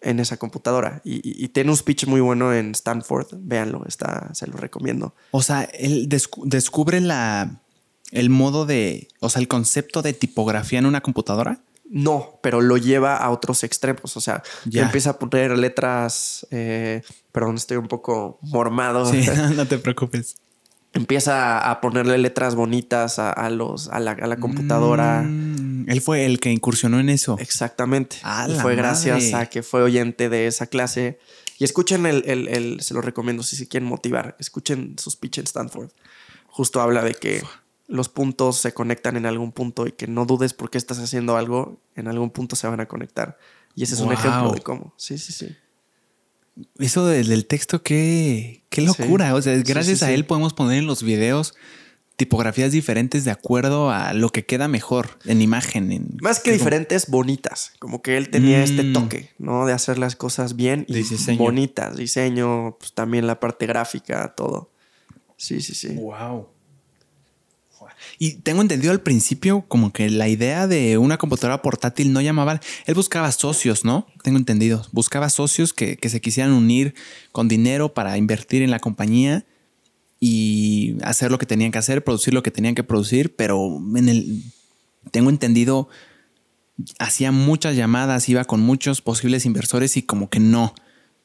en 0.00 0.20
esa 0.20 0.36
computadora. 0.36 1.00
Y, 1.04 1.16
y- 1.16 1.44
y 1.44 1.48
tiene 1.48 1.70
un 1.70 1.76
speech 1.76 2.06
muy 2.06 2.20
bueno 2.20 2.52
en 2.54 2.70
Stanford. 2.72 3.26
Véanlo, 3.32 3.84
está, 3.86 4.30
se 4.34 4.46
lo 4.46 4.56
recomiendo. 4.56 5.14
O 5.32 5.42
sea, 5.42 5.62
él 5.62 6.08
descu- 6.08 6.44
descubre 6.44 7.00
la, 7.00 7.60
el 8.12 8.30
modo 8.30 8.64
de, 8.66 9.08
o 9.20 9.28
sea, 9.28 9.40
el 9.40 9.48
concepto 9.48 10.02
de 10.02 10.12
tipografía 10.12 10.78
en 10.78 10.86
una 10.86 11.00
computadora. 11.00 11.60
No, 11.90 12.38
pero 12.42 12.60
lo 12.60 12.76
lleva 12.76 13.16
a 13.16 13.30
otros 13.30 13.64
extremos. 13.64 14.16
O 14.16 14.20
sea, 14.20 14.42
Ya. 14.66 14.82
empieza 14.82 15.10
a 15.10 15.18
poner 15.18 15.56
letras. 15.58 16.46
eh, 16.50 17.02
perdón, 17.32 17.56
estoy 17.56 17.78
un 17.78 17.88
poco 17.88 18.38
mormado. 18.42 19.10
Sí, 19.10 19.24
no 19.56 19.66
te 19.66 19.78
preocupes. 19.78 20.36
Empieza 20.92 21.70
a 21.70 21.80
ponerle 21.80 22.18
letras 22.18 22.54
bonitas 22.54 23.18
a, 23.18 23.30
a 23.30 23.50
los, 23.50 23.88
a, 23.88 24.00
la, 24.00 24.12
a 24.12 24.26
la 24.26 24.36
computadora. 24.38 25.22
Mm, 25.22 25.88
él 25.88 26.00
fue 26.00 26.24
el 26.26 26.40
que 26.40 26.50
incursionó 26.50 26.98
en 26.98 27.08
eso. 27.08 27.36
Exactamente. 27.38 28.16
¡A 28.22 28.48
Y 28.48 28.54
fue 28.54 28.74
gracias 28.76 29.32
a 29.34 29.46
que 29.46 29.62
fue 29.62 29.82
oyente 29.82 30.28
de 30.28 30.46
esa 30.46 30.66
clase. 30.66 31.18
Y 31.58 31.64
escuchen 31.64 32.06
el, 32.06 32.22
el- 32.26 32.48
el- 32.48 32.80
se 32.80 32.94
lo 32.94 33.00
recomiendo 33.00 33.42
si 33.42 33.56
se 33.56 33.66
quieren 33.68 33.88
motivar, 33.88 34.36
escuchen 34.38 34.96
su 34.98 35.10
speech 35.10 35.38
en 35.38 35.44
Stanford. 35.44 35.90
Justo 36.46 36.80
habla 36.80 37.02
de 37.02 37.14
que 37.14 37.42
los 37.86 38.08
puntos 38.08 38.58
se 38.58 38.72
conectan 38.74 39.16
en 39.16 39.26
algún 39.26 39.52
punto 39.52 39.86
y 39.86 39.92
que 39.92 40.06
no 40.06 40.24
dudes 40.26 40.54
por 40.54 40.70
qué 40.70 40.78
estás 40.78 40.98
haciendo 40.98 41.36
algo, 41.36 41.80
en 41.96 42.06
algún 42.08 42.30
punto 42.30 42.54
se 42.56 42.66
van 42.68 42.80
a 42.80 42.86
conectar. 42.86 43.38
Y 43.74 43.82
ese 43.84 43.94
es 43.94 44.00
un 44.00 44.12
ejemplo 44.12 44.52
de 44.52 44.60
cómo. 44.60 44.92
Sí, 44.96 45.18
sí, 45.18 45.32
sí. 45.32 45.56
Eso 46.78 47.06
de- 47.06 47.22
del 47.24 47.46
texto, 47.46 47.82
qué, 47.82 48.62
qué 48.68 48.82
locura. 48.82 49.34
O 49.34 49.42
sea, 49.42 49.54
gracias 49.58 49.98
sí, 50.00 50.04
a 50.04 50.08
sí. 50.08 50.14
él 50.14 50.24
podemos 50.24 50.54
poner 50.54 50.78
en 50.78 50.86
los 50.86 51.02
videos 51.02 51.54
tipografías 52.16 52.72
diferentes 52.72 53.24
de 53.24 53.30
acuerdo 53.30 53.90
a 53.92 54.12
lo 54.12 54.30
que 54.30 54.44
queda 54.44 54.66
mejor 54.66 55.18
en 55.24 55.40
imagen. 55.40 55.92
en- 55.92 56.16
Más 56.20 56.40
que 56.40 56.50
como- 56.50 56.58
diferentes, 56.58 57.08
bonitas. 57.08 57.72
Como 57.78 58.02
que 58.02 58.16
él 58.16 58.28
tenía 58.30 58.64
este 58.64 58.82
Mm. 58.82 58.92
toque, 58.92 59.30
¿no? 59.38 59.66
De 59.66 59.72
hacer 59.72 59.98
las 59.98 60.16
cosas 60.16 60.56
bien 60.56 60.84
y 60.88 60.94
diseño. 60.94 61.38
bonitas. 61.38 61.96
Diseño, 61.96 62.76
pues 62.80 62.92
también 62.92 63.28
la 63.28 63.38
parte 63.38 63.66
gráfica, 63.66 64.34
todo. 64.36 64.70
Sí, 65.36 65.60
sí, 65.60 65.74
sí. 65.76 65.90
Wow. 65.94 66.48
Y 68.18 68.34
tengo 68.36 68.62
entendido 68.62 68.92
al 68.92 69.00
principio 69.00 69.64
como 69.68 69.92
que 69.92 70.08
la 70.10 70.28
idea 70.28 70.66
de 70.66 70.98
una 70.98 71.18
computadora 71.18 71.62
portátil 71.62 72.12
no 72.12 72.20
llamaba, 72.20 72.60
él 72.86 72.94
buscaba 72.94 73.30
socios, 73.32 73.84
¿no? 73.84 74.06
Tengo 74.22 74.38
entendido, 74.38 74.86
buscaba 74.92 75.28
socios 75.30 75.72
que, 75.72 75.96
que 75.96 76.08
se 76.08 76.20
quisieran 76.20 76.52
unir 76.52 76.94
con 77.32 77.48
dinero 77.48 77.92
para 77.94 78.16
invertir 78.18 78.62
en 78.62 78.70
la 78.70 78.78
compañía 78.80 79.44
y 80.20 80.96
hacer 81.02 81.30
lo 81.30 81.38
que 81.38 81.46
tenían 81.46 81.70
que 81.70 81.78
hacer, 81.78 82.02
producir 82.02 82.34
lo 82.34 82.42
que 82.42 82.50
tenían 82.50 82.74
que 82.74 82.82
producir, 82.82 83.34
pero 83.36 83.80
en 83.96 84.08
el, 84.08 84.42
tengo 85.12 85.30
entendido, 85.30 85.88
hacía 86.98 87.32
muchas 87.32 87.76
llamadas, 87.76 88.28
iba 88.28 88.44
con 88.44 88.60
muchos 88.60 89.00
posibles 89.00 89.46
inversores 89.46 89.96
y 89.96 90.02
como 90.02 90.28
que 90.28 90.40
no. 90.40 90.64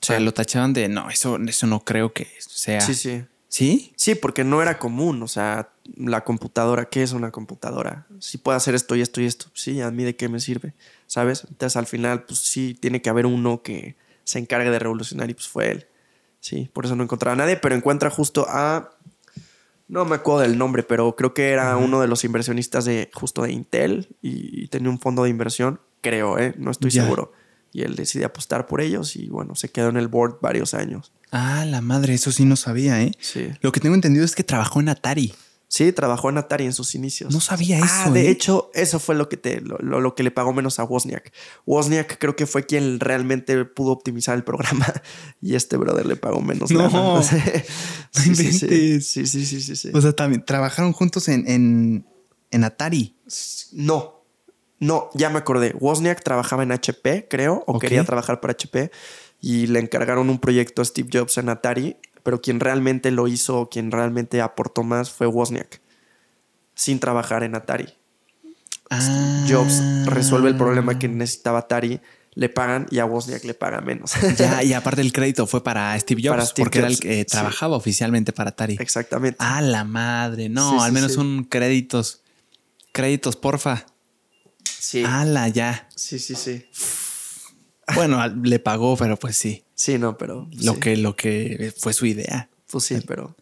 O 0.01 0.05
sea, 0.05 0.17
Sí. 0.17 0.23
lo 0.23 0.33
tachaban 0.33 0.73
de, 0.73 0.89
no, 0.89 1.09
eso, 1.09 1.37
eso 1.47 1.65
no 1.65 1.79
creo 1.85 2.13
que 2.13 2.27
sea. 2.39 2.81
Sí, 2.81 2.93
sí. 2.93 3.23
¿Sí? 3.53 3.93
Sí, 3.97 4.15
porque 4.15 4.43
no 4.43 4.63
era 4.63 4.79
común. 4.79 5.21
O 5.21 5.27
sea, 5.27 5.69
la 5.95 6.23
computadora, 6.23 6.85
¿qué 6.85 7.03
es 7.03 7.11
una 7.11 7.29
computadora? 7.29 8.07
Si 8.17 8.39
puedo 8.39 8.57
hacer 8.57 8.73
esto 8.73 8.95
y 8.95 9.01
esto 9.01 9.21
y 9.21 9.25
esto. 9.25 9.45
Sí, 9.53 9.79
a 9.79 9.91
mí 9.91 10.03
de 10.03 10.15
qué 10.15 10.27
me 10.27 10.39
sirve, 10.39 10.73
¿sabes? 11.05 11.45
Entonces 11.47 11.77
al 11.77 11.85
final, 11.85 12.23
pues 12.23 12.39
sí, 12.39 12.73
tiene 12.73 13.03
que 13.03 13.11
haber 13.11 13.27
uno 13.27 13.61
que 13.61 13.95
se 14.23 14.39
encargue 14.39 14.71
de 14.71 14.79
revolucionar 14.79 15.29
y 15.29 15.35
pues 15.35 15.47
fue 15.47 15.69
él. 15.69 15.85
Sí, 16.39 16.67
por 16.73 16.85
eso 16.85 16.95
no 16.95 17.03
encontraba 17.03 17.33
a 17.33 17.37
nadie, 17.37 17.55
pero 17.55 17.75
encuentra 17.75 18.09
justo 18.09 18.47
a... 18.49 18.89
No 19.87 20.03
me 20.03 20.15
acuerdo 20.15 20.41
del 20.41 20.57
nombre, 20.57 20.81
pero 20.81 21.15
creo 21.15 21.35
que 21.35 21.51
era 21.51 21.77
uno 21.77 22.01
de 22.01 22.07
los 22.07 22.23
inversionistas 22.23 22.85
de 22.85 23.11
justo 23.13 23.43
de 23.43 23.51
Intel 23.51 24.07
y, 24.23 24.63
y 24.63 24.67
tenía 24.69 24.89
un 24.89 24.99
fondo 24.99 25.25
de 25.25 25.29
inversión, 25.29 25.79
creo, 26.01 26.39
¿eh? 26.39 26.55
No 26.57 26.71
estoy 26.71 26.89
seguro. 26.89 27.33
Y 27.73 27.81
él 27.81 27.95
decide 27.95 28.23
apostar 28.25 28.67
por 28.67 28.81
ellos 28.81 29.15
y 29.15 29.27
bueno, 29.29 29.55
se 29.55 29.69
quedó 29.69 29.89
en 29.89 29.97
el 29.97 30.07
board 30.07 30.37
varios 30.41 30.73
años. 30.75 31.11
Ah, 31.31 31.65
la 31.65 31.81
madre, 31.81 32.13
eso 32.13 32.31
sí 32.31 32.45
no 32.45 32.55
sabía, 32.55 33.01
¿eh? 33.01 33.11
Sí. 33.19 33.47
Lo 33.61 33.71
que 33.71 33.79
tengo 33.79 33.95
entendido 33.95 34.23
es 34.23 34.35
que 34.35 34.43
trabajó 34.43 34.79
en 34.79 34.89
Atari. 34.89 35.33
Sí, 35.67 35.91
trabajó 35.91 36.29
en 36.29 36.37
Atari 36.37 36.65
en 36.65 36.73
sus 36.73 36.93
inicios. 36.93 37.33
No 37.33 37.39
sabía 37.41 37.79
Ah, 37.81 38.03
eso, 38.03 38.13
de 38.13 38.27
¿eh? 38.27 38.29
hecho, 38.29 38.69
eso 38.75 38.99
fue 38.99 39.15
lo 39.15 39.27
que, 39.27 39.37
te, 39.37 39.59
lo, 39.59 39.79
lo- 39.79 39.99
lo 40.01 40.13
que 40.13 40.21
le 40.21 40.29
pagó 40.29 40.53
menos 40.53 40.77
a 40.77 40.83
Wozniak. 40.83 41.33
Wozniak 41.65 42.19
creo 42.19 42.35
que 42.35 42.45
fue 42.45 42.67
quien 42.67 42.99
realmente 42.99 43.65
pudo 43.65 43.91
optimizar 43.91 44.35
el 44.35 44.43
programa 44.43 44.85
y 45.41 45.55
este 45.55 45.75
brother 45.77 46.05
le 46.05 46.15
pagó 46.15 46.41
menos. 46.41 46.69
No. 46.69 47.23
sí, 48.11 48.35
sí, 48.35 48.51
sí, 48.53 49.01
sí, 49.01 49.25
sí, 49.25 49.45
sí, 49.61 49.75
sí. 49.75 49.89
O 49.95 49.99
sea, 50.01 50.13
también 50.13 50.45
trabajaron 50.45 50.93
juntos 50.93 51.27
en, 51.27 51.49
en, 51.49 52.05
en 52.51 52.63
Atari. 52.63 53.15
no, 53.71 54.12
no, 54.79 55.09
ya 55.13 55.29
me 55.29 55.39
acordé. 55.39 55.73
Wozniak 55.79 56.23
trabajaba 56.23 56.63
en 56.63 56.71
HP, 56.71 57.27
creo, 57.29 57.63
o 57.67 57.79
quería 57.79 58.03
trabajar 58.03 58.41
para 58.41 58.51
HP 58.51 58.91
y 59.39 59.67
le 59.67 59.79
encargaron 59.79 60.29
un 60.29 60.39
proyecto 60.39 60.81
a 60.81 60.85
Steve 60.85 61.09
Jobs 61.11 61.37
en 61.37 61.49
Atari, 61.49 61.97
pero 62.23 62.41
quien 62.41 62.59
realmente 62.59 63.11
lo 63.11 63.27
hizo, 63.27 63.69
quien 63.69 63.91
realmente 63.91 64.41
aportó 64.41 64.83
más 64.83 65.09
fue 65.09 65.27
Wozniak, 65.27 65.81
sin 66.75 66.99
trabajar 66.99 67.43
en 67.43 67.55
Atari. 67.55 67.93
Ah. 68.89 69.45
Jobs 69.49 69.81
resuelve 70.05 70.49
el 70.49 70.57
problema 70.57 70.99
que 70.99 71.07
necesitaba 71.07 71.59
Atari, 71.59 71.99
le 72.35 72.49
pagan 72.49 72.87
y 72.89 72.99
a 72.99 73.05
Wozniak 73.05 73.43
le 73.43 73.53
paga 73.53 73.81
menos. 73.81 74.13
Ya, 74.37 74.63
y 74.63 74.73
aparte 74.73 75.01
el 75.01 75.13
crédito 75.13 75.45
fue 75.47 75.63
para 75.63 75.97
Steve 75.99 76.21
Jobs, 76.23 76.35
Para 76.35 76.45
Steve 76.45 76.65
porque 76.65 76.79
era 76.79 76.87
el 76.87 76.99
que 76.99 77.25
trabajaba 77.25 77.75
oficialmente 77.75 78.33
para 78.33 78.49
Atari. 78.49 78.77
Exactamente. 78.79 79.37
Ah, 79.39 79.61
la 79.61 79.83
madre. 79.83 80.49
No, 80.49 80.71
Sí, 80.71 80.77
al 80.79 80.91
menos 80.91 81.13
sí. 81.13 81.19
un 81.19 81.43
créditos. 81.43 82.21
Créditos, 82.91 83.35
porfa. 83.35 83.85
Sí. 84.63 85.03
Ala, 85.05 85.47
ya. 85.49 85.87
Sí, 85.95 86.19
sí, 86.19 86.35
sí. 86.35 86.65
Bueno, 87.95 88.25
le 88.43 88.59
pagó, 88.59 88.95
pero 88.97 89.17
pues 89.17 89.35
sí. 89.37 89.63
Sí, 89.75 89.97
no, 89.97 90.17
pero. 90.17 90.47
Lo 90.53 90.73
sí. 90.73 90.79
que, 90.79 90.97
lo 90.97 91.15
que 91.15 91.73
fue 91.77 91.93
su 91.93 92.05
idea. 92.05 92.49
Pues 92.69 92.85
sí, 92.85 92.97
pero. 93.07 93.35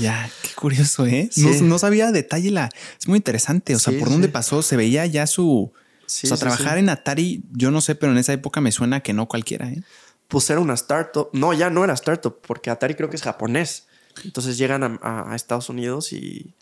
Ya, 0.00 0.30
qué 0.42 0.48
curioso, 0.54 1.04
¿eh? 1.06 1.28
Sí. 1.30 1.42
No, 1.44 1.52
no 1.62 1.78
sabía 1.78 2.08
a 2.08 2.12
detalle 2.12 2.50
la. 2.50 2.70
Es 2.98 3.08
muy 3.08 3.18
interesante. 3.18 3.74
O 3.74 3.78
sea, 3.78 3.92
Sí, 3.92 3.98
por 3.98 4.08
dónde 4.10 4.28
pasó, 4.28 4.62
se 4.62 4.76
veía 4.76 5.04
ya 5.06 5.26
su. 5.26 5.72
O 5.74 5.74
sea, 6.06 6.36
trabajar 6.36 6.78
en 6.78 6.88
Atari, 6.88 7.42
yo 7.52 7.70
no 7.70 7.80
sé, 7.80 7.94
pero 7.94 8.12
en 8.12 8.18
esa 8.18 8.32
época 8.32 8.60
me 8.60 8.70
suena 8.72 9.00
que 9.00 9.12
no 9.12 9.26
cualquiera, 9.28 9.68
¿eh? 9.68 9.82
Pues 10.28 10.48
era 10.50 10.60
una 10.60 10.74
startup. 10.74 11.28
No, 11.32 11.52
ya 11.52 11.68
no 11.70 11.84
era 11.84 11.94
startup, 11.94 12.38
porque 12.46 12.70
Atari 12.70 12.94
creo 12.94 13.10
que 13.10 13.16
es 13.16 13.22
japonés. 13.22 13.86
Entonces 14.24 14.56
llegan 14.58 14.82
a, 14.82 14.98
a- 15.02 15.32
a 15.32 15.36
Estados 15.36 15.68
Unidos 15.68 16.12
y. 16.12 16.54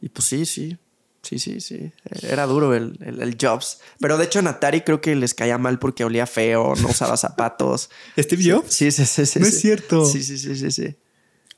Y 0.00 0.08
pues 0.08 0.26
sí, 0.26 0.46
sí. 0.46 0.78
Sí, 1.22 1.38
sí, 1.38 1.60
sí. 1.60 1.92
Era 2.22 2.46
duro 2.46 2.74
el, 2.74 2.98
el- 3.00 3.22
el 3.22 3.36
Jobs. 3.40 3.78
Pero 4.00 4.18
de 4.18 4.24
hecho 4.24 4.40
en 4.40 4.48
Atari 4.48 4.80
creo 4.80 5.00
que 5.00 5.14
les 5.14 5.34
caía 5.34 5.56
mal 5.58 5.78
porque 5.78 6.04
olía 6.04 6.26
feo, 6.26 6.74
no 6.80 6.88
usaba 6.88 7.16
zapatos. 7.16 7.90
¿Steve 8.18 8.42
Jobs? 8.52 8.72
Sí, 8.74 8.90
sí, 8.90 9.04
sí. 9.06 9.26
sí 9.26 9.38
No 9.38 9.46
sí. 9.46 9.52
es 9.54 9.60
cierto. 9.60 10.04
Sí, 10.04 10.22
sí, 10.22 10.36
sí, 10.38 10.56
sí, 10.56 10.70
sí. 10.70 10.96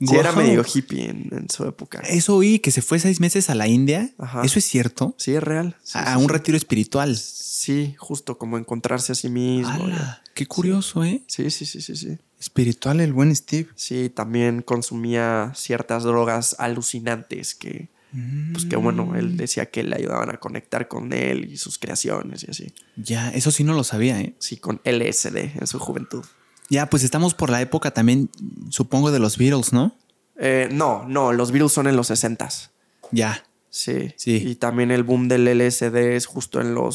Sí, 0.01 0.17
era 0.17 0.33
medio 0.33 0.63
hippie 0.65 1.09
en, 1.09 1.29
en 1.33 1.49
su 1.49 1.65
época. 1.65 2.01
Eso 2.01 2.37
oí 2.37 2.59
que 2.59 2.73
se 2.73 2.83
fue 2.83 2.99
seis 2.99 3.21
meses 3.21 3.49
a 3.49 3.55
la 3.55 3.69
India. 3.69 4.11
Ajá. 4.19 4.43
¿Eso 4.45 4.59
es 4.59 4.65
cierto? 4.67 5.15
Sí, 5.19 5.35
es 5.35 5.43
real. 5.43 5.77
A 5.95 6.19
un 6.19 6.29
retiro 6.29 6.59
espiritual. 6.59 7.17
Sí, 7.17 7.95
justo 7.97 8.37
como 8.37 8.59
encontrarse 8.59 9.13
a 9.13 9.15
sí 9.15 9.29
mismo. 9.31 9.89
Qué 10.35 10.47
curioso, 10.47 11.05
¿eh? 11.05 11.23
Sí, 11.29 11.49
sí, 11.51 11.65
sí, 11.65 11.81
sí, 11.81 11.97
sí. 11.97 12.19
Espiritual 12.41 13.01
el 13.01 13.13
buen 13.15 13.35
Steve. 13.35 13.69
Sí, 13.77 14.11
también 14.11 14.61
consumía 14.63 15.53
ciertas 15.55 16.03
drogas 16.03 16.57
alucinantes 16.59 17.55
que 17.55 17.89
pues 18.53 18.65
que 18.67 18.77
bueno, 18.77 19.15
él 19.17 19.37
decía 19.37 19.67
que 19.67 19.83
le 19.83 19.97
ayudaban 19.97 20.31
a 20.31 20.39
conectar 20.39 20.87
con 20.87 21.13
él 21.13 21.51
y 21.51 21.57
sus 21.57 21.79
creaciones 21.79 22.45
y 22.45 22.51
así. 22.51 22.75
Ya, 22.97 23.31
eso 23.31 23.51
sí 23.51 23.65
no 23.65 23.75
lo 23.75 23.83
sabía, 23.83 24.21
¿eh? 24.21 24.35
Sí, 24.39 24.57
con 24.57 24.81
LSD 24.85 25.59
en 25.59 25.67
su 25.67 25.79
juventud. 25.79 26.25
Ya, 26.71 26.89
pues 26.89 27.03
estamos 27.03 27.35
por 27.35 27.51
la 27.51 27.61
época 27.61 27.91
también, 27.91 28.31
supongo, 28.71 29.11
de 29.11 29.19
los 29.19 29.37
Beatles, 29.37 29.73
¿no? 29.73 29.97
Eh, 30.37 30.69
no, 30.71 31.05
no, 31.09 31.33
los 31.33 31.51
Beatles 31.51 31.73
son 31.73 31.87
en 31.87 31.97
los 31.97 32.09
60 32.09 32.49
Ya. 33.11 33.45
Sí. 33.69 34.15
Sí. 34.17 34.37
Y 34.37 34.55
también 34.55 34.93
el 34.93 35.03
boom 35.03 35.27
del 35.27 35.47
LSD 35.47 36.15
es 36.15 36.27
justo 36.27 36.61
en 36.61 36.75
los 36.75 36.95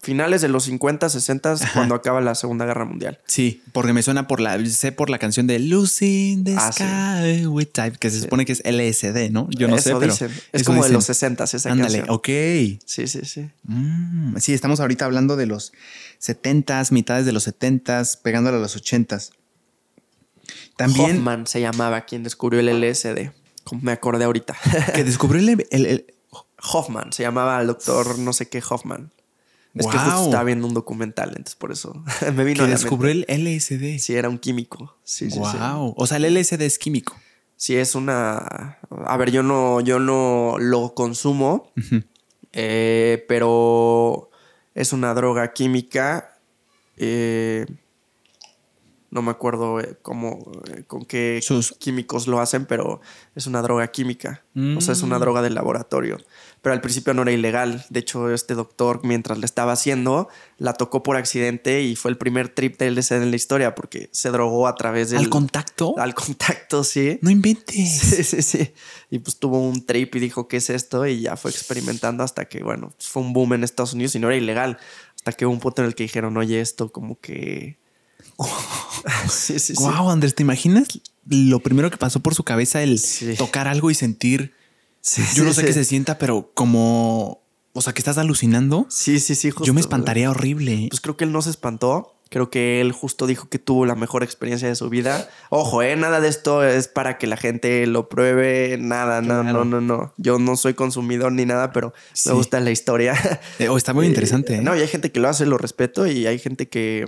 finales 0.00 0.40
de 0.42 0.48
los 0.48 0.64
50, 0.64 1.08
60, 1.08 1.56
cuando 1.74 1.94
acaba 1.94 2.20
la 2.20 2.34
Segunda 2.34 2.64
Guerra 2.66 2.84
Mundial. 2.84 3.18
Sí, 3.26 3.62
porque 3.72 3.92
me 3.92 4.02
suena 4.02 4.26
por 4.26 4.40
la, 4.40 4.64
sé 4.66 4.92
por 4.92 5.10
la 5.10 5.18
canción 5.18 5.46
de 5.46 5.58
Lucy 5.58 6.32
in 6.32 6.44
the 6.44 6.54
Ah, 6.56 6.72
sí. 6.72 6.82
Sky 6.84 7.46
with 7.46 7.68
Type, 7.72 7.98
que 7.98 8.10
se 8.10 8.20
supone 8.20 8.44
que 8.46 8.52
es 8.52 8.62
LSD, 8.64 9.30
¿no? 9.30 9.48
Yo 9.50 9.68
no 9.68 9.76
Eso 9.76 9.84
sé, 9.90 9.94
pero 9.98 10.12
dicen. 10.12 10.30
Es 10.52 10.62
como 10.64 10.82
de 10.84 10.90
los 10.90 11.04
60 11.04 11.44
esa 11.44 11.56
Ándale, 11.70 11.98
canción. 11.98 12.06
ok. 12.16 12.28
Sí, 12.84 13.06
sí, 13.06 13.20
sí. 13.24 13.50
Mm, 13.64 14.36
sí, 14.38 14.54
estamos 14.54 14.80
ahorita 14.80 15.04
hablando 15.04 15.36
de 15.36 15.46
los 15.46 15.72
70s, 16.20 16.92
mitades 16.92 17.26
de 17.26 17.32
los 17.32 17.46
70s, 17.46 18.18
pegándole 18.22 18.56
a 18.56 18.60
los 18.60 18.76
80s. 18.76 19.30
También 20.76 21.16
Hoffman 21.16 21.46
se 21.46 21.60
llamaba 21.60 22.02
quien 22.02 22.22
descubrió 22.22 22.60
el 22.60 22.68
LSD. 22.68 23.30
Me 23.82 23.92
acordé 23.92 24.24
ahorita. 24.24 24.56
que 24.94 25.04
descubrió 25.04 25.40
el, 25.42 25.66
el- 25.70 25.86
el- 25.86 26.06
Hoffman, 26.72 27.12
se 27.12 27.22
llamaba 27.22 27.60
el 27.60 27.68
doctor 27.68 28.18
no 28.18 28.32
sé 28.32 28.48
qué 28.48 28.60
Hoffman. 28.68 29.12
Es 29.74 29.86
que 29.86 29.96
justo 29.98 30.24
estaba 30.24 30.44
viendo 30.44 30.66
un 30.66 30.74
documental, 30.74 31.28
entonces 31.30 31.54
por 31.56 31.70
eso 31.72 32.02
me 32.34 32.44
vino 32.44 32.64
que 32.64 32.70
descubrió 32.70 33.12
el 33.12 33.26
LSD. 33.28 33.98
Sí, 33.98 34.14
era 34.14 34.28
un 34.28 34.38
químico. 34.38 34.96
Sí, 35.04 35.30
sí, 35.30 35.40
sí. 35.50 35.56
wow. 35.58 35.94
O 35.96 36.06
sea, 36.06 36.16
el 36.16 36.24
LSD 36.34 36.62
es 36.62 36.78
químico. 36.78 37.14
Sí, 37.56 37.76
es 37.76 37.94
una. 37.94 38.78
A 39.06 39.16
ver, 39.16 39.30
yo 39.30 39.42
no, 39.42 39.80
yo 39.80 39.98
no 39.98 40.56
lo 40.58 40.94
consumo, 40.94 41.70
eh, 42.52 43.24
pero 43.28 44.30
es 44.74 44.92
una 44.92 45.12
droga 45.14 45.52
química. 45.52 46.38
eh, 46.96 47.66
no 49.10 49.22
me 49.22 49.30
acuerdo 49.30 49.80
eh, 49.80 49.96
cómo, 50.02 50.52
con 50.86 51.04
qué 51.06 51.40
Sus- 51.42 51.72
químicos 51.78 52.26
lo 52.26 52.40
hacen, 52.40 52.66
pero 52.66 53.00
es 53.34 53.46
una 53.46 53.62
droga 53.62 53.88
química. 53.88 54.44
O 54.76 54.80
sea, 54.82 54.92
es 54.92 55.02
una 55.02 55.16
Mm. 55.16 55.20
droga 55.20 55.40
del 55.42 55.54
laboratorio. 55.54 56.18
Pero 56.60 56.74
al 56.74 56.80
principio 56.80 57.14
no 57.14 57.22
era 57.22 57.30
ilegal. 57.30 57.86
De 57.88 58.00
hecho, 58.00 58.32
este 58.34 58.54
doctor, 58.54 59.00
mientras 59.04 59.38
le 59.38 59.46
estaba 59.46 59.72
haciendo, 59.72 60.28
la 60.58 60.72
tocó 60.72 61.02
por 61.04 61.16
accidente 61.16 61.82
y 61.82 61.94
fue 61.94 62.10
el 62.10 62.18
primer 62.18 62.48
trip 62.48 62.78
de 62.78 62.90
LSD 62.90 63.22
en 63.22 63.30
la 63.30 63.36
historia 63.36 63.74
porque 63.76 64.08
se 64.12 64.30
drogó 64.30 64.66
a 64.66 64.74
través 64.74 65.10
del. 65.10 65.20
¿Al 65.20 65.28
contacto? 65.28 65.94
Al 65.98 66.14
contacto, 66.14 66.82
sí. 66.84 67.18
No 67.22 67.30
inventes. 67.30 67.74
Sí, 68.08 68.24
sí, 68.24 68.42
sí. 68.42 68.72
Y 69.10 69.20
pues 69.20 69.38
tuvo 69.38 69.60
un 69.60 69.86
trip 69.86 70.14
y 70.16 70.20
dijo, 70.20 70.48
¿qué 70.48 70.56
es 70.56 70.68
esto? 70.70 71.06
Y 71.06 71.20
ya 71.20 71.36
fue 71.36 71.50
experimentando 71.50 72.24
hasta 72.24 72.46
que, 72.46 72.62
bueno, 72.62 72.92
pues, 72.96 73.08
fue 73.08 73.22
un 73.22 73.32
boom 73.32 73.54
en 73.54 73.64
Estados 73.64 73.92
Unidos 73.92 74.14
y 74.16 74.18
no 74.18 74.28
era 74.28 74.36
ilegal. 74.36 74.78
Hasta 75.14 75.32
que 75.32 75.46
hubo 75.46 75.52
un 75.52 75.60
punto 75.60 75.82
en 75.82 75.88
el 75.88 75.94
que 75.94 76.02
dijeron, 76.04 76.36
oye, 76.36 76.60
esto 76.60 76.90
como 76.90 77.20
que... 77.20 77.78
sí, 79.30 79.58
sí, 79.58 79.74
sí. 79.74 79.82
Wow, 79.82 80.10
Andrés, 80.10 80.34
¿te 80.34 80.42
imaginas 80.42 80.88
lo 81.26 81.60
primero 81.60 81.90
que 81.90 81.96
pasó 81.98 82.20
por 82.20 82.34
su 82.34 82.42
cabeza 82.42 82.82
el 82.82 82.98
Sí. 82.98 83.34
tocar 83.36 83.68
algo 83.68 83.90
y 83.90 83.94
sentir? 83.94 84.54
Sí, 85.00 85.22
Yo 85.34 85.44
no 85.44 85.50
sí, 85.50 85.56
sé 85.60 85.66
qué 85.66 85.72
sí. 85.72 85.80
se 85.80 85.84
sienta, 85.84 86.18
pero 86.18 86.50
como, 86.54 87.42
o 87.72 87.80
sea, 87.82 87.92
que 87.92 88.00
estás 88.00 88.18
alucinando. 88.18 88.86
Sí, 88.90 89.20
sí, 89.20 89.34
sí. 89.34 89.50
justo. 89.50 89.64
Yo 89.64 89.74
me 89.74 89.80
espantaría 89.80 90.30
horrible. 90.30 90.86
Pues 90.90 91.00
creo 91.00 91.16
que 91.16 91.24
él 91.24 91.32
no 91.32 91.42
se 91.42 91.50
espantó. 91.50 92.14
Creo 92.30 92.50
que 92.50 92.82
él 92.82 92.92
justo 92.92 93.26
dijo 93.26 93.48
que 93.48 93.58
tuvo 93.58 93.86
la 93.86 93.94
mejor 93.94 94.22
experiencia 94.22 94.68
de 94.68 94.74
su 94.74 94.90
vida. 94.90 95.30
Ojo, 95.48 95.80
eh, 95.80 95.96
nada 95.96 96.20
de 96.20 96.28
esto 96.28 96.62
es 96.62 96.86
para 96.86 97.16
que 97.16 97.26
la 97.26 97.38
gente 97.38 97.86
lo 97.86 98.10
pruebe. 98.10 98.76
Nada, 98.78 99.22
no, 99.22 99.40
Claro. 99.42 99.64
no, 99.64 99.64
no, 99.64 99.80
no. 99.80 100.12
Yo 100.18 100.38
no 100.38 100.54
soy 100.58 100.74
consumidor 100.74 101.32
ni 101.32 101.46
nada, 101.46 101.72
pero 101.72 101.94
Sí. 102.12 102.28
me 102.28 102.34
gusta 102.34 102.60
la 102.60 102.70
historia. 102.70 103.14
Eh, 103.58 103.70
oh, 103.70 103.78
está 103.78 103.94
muy 103.94 104.06
interesante. 104.08 104.56
¿eh? 104.56 104.60
No, 104.60 104.76
y 104.76 104.80
hay 104.80 104.88
gente 104.88 105.10
que 105.10 105.20
lo 105.20 105.28
hace, 105.30 105.46
lo 105.46 105.56
respeto, 105.56 106.06
y 106.06 106.26
hay 106.26 106.38
gente 106.38 106.68
que, 106.68 107.06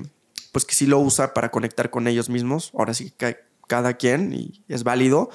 pues, 0.52 0.64
que 0.64 0.74
sí 0.74 0.86
lo 0.86 0.98
usa 0.98 1.34
para 1.34 1.50
conectar 1.50 1.90
con 1.90 2.08
ellos 2.08 2.30
mismos. 2.30 2.70
Ahora 2.72 2.94
sí, 2.94 3.12
cada 3.66 3.94
quien, 3.98 4.32
y 4.32 4.64
es 4.68 4.84
válido. 4.84 5.28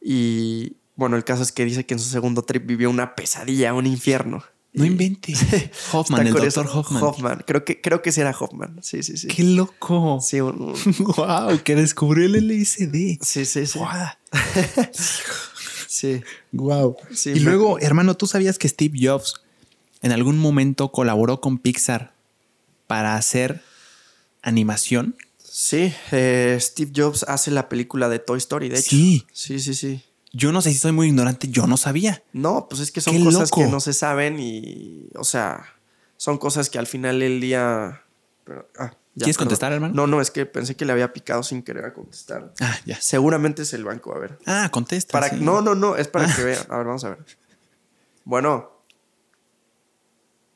Y 0.00 0.76
bueno, 1.00 1.16
el 1.16 1.24
caso 1.24 1.42
es 1.42 1.50
que 1.50 1.64
dice 1.64 1.84
que 1.86 1.94
en 1.94 2.00
su 2.00 2.08
segundo 2.10 2.42
trip 2.42 2.66
vivió 2.66 2.90
una 2.90 3.14
pesadilla, 3.14 3.72
un 3.74 3.86
infierno. 3.86 4.44
No 4.72 4.84
inventes. 4.84 5.40
Hoffman, 5.92 6.26
el 6.26 6.32
doctor 6.34 6.68
Hoffman. 6.72 7.02
Hoffman. 7.02 7.44
Creo 7.46 7.64
que, 7.64 7.80
creo 7.80 8.02
que 8.02 8.12
sí 8.12 8.20
era 8.20 8.30
Hoffman. 8.38 8.78
Sí, 8.82 9.02
sí, 9.02 9.16
sí. 9.16 9.26
Qué 9.28 9.42
loco. 9.42 10.20
Sí, 10.20 10.40
un- 10.40 10.60
un- 10.60 10.74
wow, 11.16 11.58
que 11.64 11.74
descubrió 11.74 12.26
el 12.26 12.34
LSD. 12.36 13.18
sí, 13.20 13.44
sí, 13.46 13.66
sí. 13.66 13.78
Guau. 13.78 14.06
Sí. 15.88 16.22
Wow. 16.52 16.96
Sí, 17.12 17.30
y 17.30 17.34
me- 17.34 17.40
luego, 17.40 17.78
hermano, 17.80 18.16
¿tú 18.16 18.26
sabías 18.26 18.58
que 18.58 18.68
Steve 18.68 18.96
Jobs 19.02 19.34
en 20.02 20.12
algún 20.12 20.38
momento 20.38 20.92
colaboró 20.92 21.40
con 21.40 21.58
Pixar 21.58 22.14
para 22.86 23.16
hacer 23.16 23.62
animación? 24.42 25.16
Sí, 25.38 25.92
eh, 26.12 26.56
Steve 26.60 26.92
Jobs 26.94 27.24
hace 27.24 27.50
la 27.50 27.68
película 27.68 28.08
de 28.08 28.20
Toy 28.20 28.38
Story, 28.38 28.68
de 28.68 28.78
hecho. 28.78 28.90
Sí. 28.90 29.26
Sí, 29.32 29.58
sí, 29.58 29.74
sí. 29.74 30.02
Yo 30.32 30.52
no 30.52 30.62
sé 30.62 30.70
si 30.70 30.78
soy 30.78 30.92
muy 30.92 31.08
ignorante, 31.08 31.48
yo 31.48 31.66
no 31.66 31.76
sabía. 31.76 32.22
No, 32.32 32.68
pues 32.68 32.80
es 32.80 32.92
que 32.92 33.00
son 33.00 33.16
¡Qué 33.16 33.24
cosas 33.24 33.50
loco! 33.50 33.60
que 33.62 33.66
no 33.66 33.80
se 33.80 33.92
saben 33.92 34.38
y, 34.38 35.08
o 35.16 35.24
sea, 35.24 35.64
son 36.16 36.38
cosas 36.38 36.70
que 36.70 36.78
al 36.78 36.86
final 36.86 37.18
del 37.20 37.40
día... 37.40 38.02
pero- 38.44 38.68
ah, 38.78 38.92
ya, 39.16 39.24
¿Quieres 39.24 39.36
perdón. 39.36 39.46
contestar, 39.48 39.72
hermano? 39.72 39.92
No, 39.94 40.06
no, 40.06 40.20
es 40.20 40.30
que 40.30 40.46
pensé 40.46 40.76
que 40.76 40.84
le 40.84 40.92
había 40.92 41.12
picado 41.12 41.42
sin 41.42 41.62
querer 41.64 41.84
a 41.84 41.92
contestar. 41.92 42.54
Ah, 42.60 42.78
ya. 42.86 43.00
Seguramente 43.00 43.62
es 43.62 43.72
el 43.74 43.82
banco, 43.84 44.14
a 44.14 44.20
ver. 44.20 44.38
Ah, 44.46 44.68
contesta. 44.72 45.10
Para, 45.12 45.30
sí. 45.30 45.36
No, 45.40 45.60
no, 45.60 45.74
no, 45.74 45.96
es 45.96 46.06
para 46.06 46.32
que 46.32 46.44
vean. 46.44 46.64
A 46.68 46.76
ver, 46.78 46.86
vamos 46.86 47.02
a 47.04 47.10
ver. 47.10 47.18
Bueno. 48.24 48.70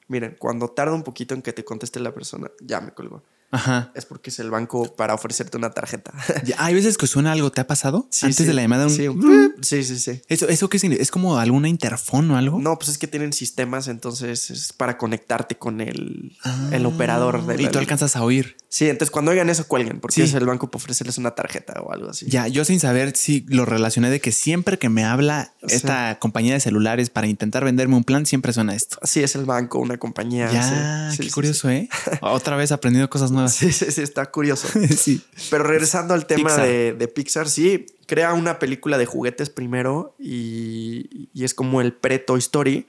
Miren, 0.07 0.37
cuando 0.39 0.69
tarda 0.69 0.95
un 0.95 1.03
poquito 1.03 1.35
en 1.35 1.43
que 1.43 1.53
te 1.53 1.65
conteste 1.65 1.99
la 1.99 2.15
persona, 2.15 2.49
ya 2.61 2.81
me 2.81 2.93
colgó. 2.93 3.25
Ajá. 3.55 3.93
Es 3.94 4.05
porque 4.05 4.31
es 4.31 4.39
el 4.39 4.51
banco 4.51 4.94
para 4.97 5.14
ofrecerte 5.14 5.56
una 5.56 5.70
tarjeta. 5.70 6.12
Ya, 6.44 6.56
hay 6.59 6.74
veces 6.74 6.97
que 6.98 7.06
suena 7.06 7.32
algo, 7.32 7.51
¿te 7.52 7.60
ha 7.60 7.66
pasado? 7.66 8.09
Sí, 8.10 8.26
Antes 8.26 8.36
sí. 8.39 8.44
de 8.44 8.55
la 8.55 8.62
llamada, 8.62 8.85
un... 8.86 8.90
Sí, 8.90 9.09
un- 9.09 9.55
sí, 9.62 9.85
sí, 9.85 9.98
sí. 9.98 10.20
¿Eso, 10.28 10.48
¿Eso 10.48 10.68
qué 10.68 10.78
significa? 10.78 11.02
¿Es 11.02 11.10
como 11.10 11.39
alguna 11.39 11.68
interfón 11.68 12.31
o 12.31 12.36
algo? 12.36 12.59
No, 12.59 12.76
pues 12.78 12.90
es 12.90 12.98
que 12.98 13.06
tienen 13.06 13.32
sistemas, 13.32 13.89
entonces 13.89 14.51
es 14.51 14.72
para 14.72 14.98
conectarte 14.98 15.56
con 15.56 15.81
el, 15.81 16.36
Ah, 16.44 16.70
el 16.72 16.85
operador 16.86 17.47
de 17.47 17.62
Y 17.62 17.68
tú 17.68 17.78
alcanzas 17.78 18.16
a 18.16 18.22
oír. 18.22 18.56
Sí, 18.68 18.89
entonces 18.89 19.10
cuando 19.12 19.31
oigan 19.31 19.48
eso, 19.51 19.68
cuelguen, 19.68 20.01
porque 20.01 20.14
Sí. 20.16 20.22
es 20.22 20.35
el 20.35 20.47
banco 20.47 20.68
para 20.70 20.82
ofrecerles 20.82 21.16
una 21.18 21.31
tarjeta 21.32 21.81
o 21.81 21.93
algo 21.93 22.10
así. 22.10 22.26
Ya, 22.28 22.48
yo 22.48 22.64
sin 22.64 22.81
saber 22.81 23.16
si 23.16 23.44
lo 23.48 23.64
relacioné 23.64 24.10
de 24.10 24.20
que 24.20 24.32
siempre 24.32 24.78
que 24.78 24.89
me 24.89 25.05
habla 25.05 25.52
esta 25.62 26.18
compañía 26.18 26.55
de 26.55 26.60
celulares 26.60 27.09
para 27.10 27.28
intentar 27.28 27.64
venderme 27.64 27.94
un 27.97 28.02
plan, 28.05 28.26
siempre 28.26 28.52
suena 28.52 28.74
esto. 28.74 28.98
Sí, 29.05 29.22
es 29.22 29.36
el 29.36 29.44
banco, 29.44 29.78
una 29.78 29.97
compañía. 29.98 30.51
Ya, 30.52 31.10
qué 31.16 31.31
curioso, 31.31 31.70
¿eh? 31.70 31.89
Otra 32.20 32.56
vez 32.56 32.72
aprendiendo 32.72 33.09
cosas 33.09 33.31
nuevas. 33.31 33.44
Sí, 33.49 33.73
sí, 33.73 33.91
sí, 33.91 34.03
está 34.03 34.27
curioso. 34.31 34.69
sí. 34.97 35.23
Pero 35.51 35.65
regresando 35.65 36.15
al 36.15 36.27
tema. 36.27 36.57
De, 36.57 36.93
de 36.93 37.09
Pixar, 37.09 37.49
sí, 37.49 37.87
crea 38.07 38.33
una 38.35 38.59
película 38.59 38.99
de 38.99 39.07
juguetes 39.07 39.51
primero 39.51 40.15
y, 40.19 41.29
y 41.35 41.45
es 41.45 41.55
como 41.55 41.81
el 41.81 41.93
pre-Toy 41.93 42.39
Story. 42.39 42.87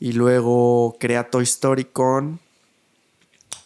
Y 0.00 0.12
luego 0.12 0.96
crea 0.98 1.30
Toy 1.30 1.44
Story 1.44 1.84
con. 1.84 2.40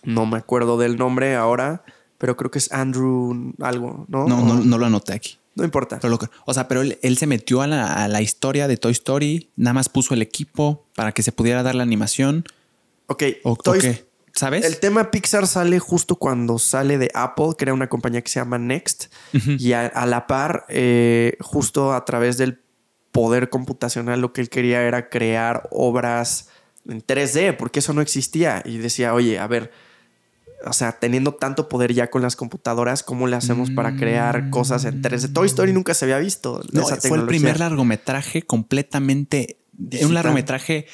No 0.05 0.27
me 0.27 0.39
acuerdo 0.39 0.79
del 0.79 0.97
nombre 0.97 1.35
ahora, 1.35 1.83
pero 2.19 2.37
creo 2.37 2.51
que 2.51 2.59
es 2.59 2.71
Andrew 2.73 3.53
algo, 3.61 4.05
¿no? 4.09 4.27
No, 4.29 4.39
O- 4.39 4.45
no, 4.45 4.61
no 4.65 4.79
lo 4.79 4.87
anoté 4.87 5.15
aquí. 5.15 5.39
no 5.55 5.65
importa. 5.65 5.99
Pero 6.01 6.11
lo 6.11 6.19
que- 6.19 6.29
o 6.45 6.55
sea, 6.55 6.69
pero 6.69 6.83
él, 6.83 6.99
él 7.03 7.17
se 7.19 7.27
metió 7.27 7.63
a 7.63 7.67
la, 7.67 8.05
a 8.05 8.09
la 8.09 8.21
historia 8.23 8.69
de 8.69 8.77
Toy 8.77 8.93
Story, 8.93 9.51
nada 9.57 9.75
más 9.75 9.89
puso 9.89 10.15
el 10.15 10.23
equipo 10.23 10.85
para 10.95 11.13
que 11.13 11.23
se 11.23 11.33
pudiera 11.33 11.63
dar 11.63 11.75
la 11.75 11.83
animación. 11.83 12.45
Ok, 13.09 13.23
¿O, 13.43 13.53
o 13.53 13.57
Toy- 13.57 13.81
qué? 13.81 14.06
¿Sabes? 14.37 14.67
El 14.67 14.79
tema 14.79 15.11
Pixar 15.11 15.47
sale 15.47 15.79
justo 15.79 16.17
cuando 16.17 16.59
sale 16.59 16.99
de 16.99 17.11
Apple, 17.15 17.55
crea 17.57 17.73
una 17.73 17.89
compañía 17.89 18.21
que 18.21 18.31
se 18.31 18.39
llama 18.39 18.59
Next. 18.59 19.07
Y 19.33 19.73
a, 19.73 19.87
a 19.87 20.05
la 20.05 20.27
par, 20.27 20.67
eh, 20.69 21.39
justo 21.41 21.95
a 21.95 22.05
través 22.05 22.37
del 22.37 22.61
poder 23.13 23.49
computacional, 23.49 24.21
lo 24.21 24.35
que 24.35 24.43
él 24.43 24.51
quería 24.51 24.83
era 24.83 25.09
crear 25.09 25.67
obras 25.71 26.51
en 26.87 27.03
3D, 27.03 27.57
porque 27.57 27.79
eso 27.79 27.95
no 27.95 28.03
existía. 28.03 28.63
Y 28.67 28.77
decía, 28.77 29.15
oye, 29.15 29.39
a 29.39 29.47
ver, 29.47 29.73
o 30.67 30.75
sea, 30.75 30.99
teniendo 30.99 31.33
tanto 31.33 31.71
poder 31.71 31.95
ya 31.95 32.11
con 32.11 32.21
las 32.21 32.37
computadoras, 32.37 33.03
¿cómo 33.03 33.27
le 33.29 33.37
hacemos 33.37 33.71
para 33.71 33.97
crear 33.97 34.51
cosas 34.51 34.85
en 34.85 35.03
3D? 35.03 35.33
Toy 35.33 35.47
Story 35.47 35.73
nunca 35.73 35.95
se 35.95 36.05
había 36.05 36.19
visto. 36.19 36.61
No, 36.73 36.83
esa 36.83 36.97
fue 36.97 37.17
el 37.17 37.25
primer 37.25 37.59
largometraje 37.59 38.43
completamente. 38.43 39.57
Digital. 39.73 40.09
Un 40.09 40.15
largometraje 40.15 40.87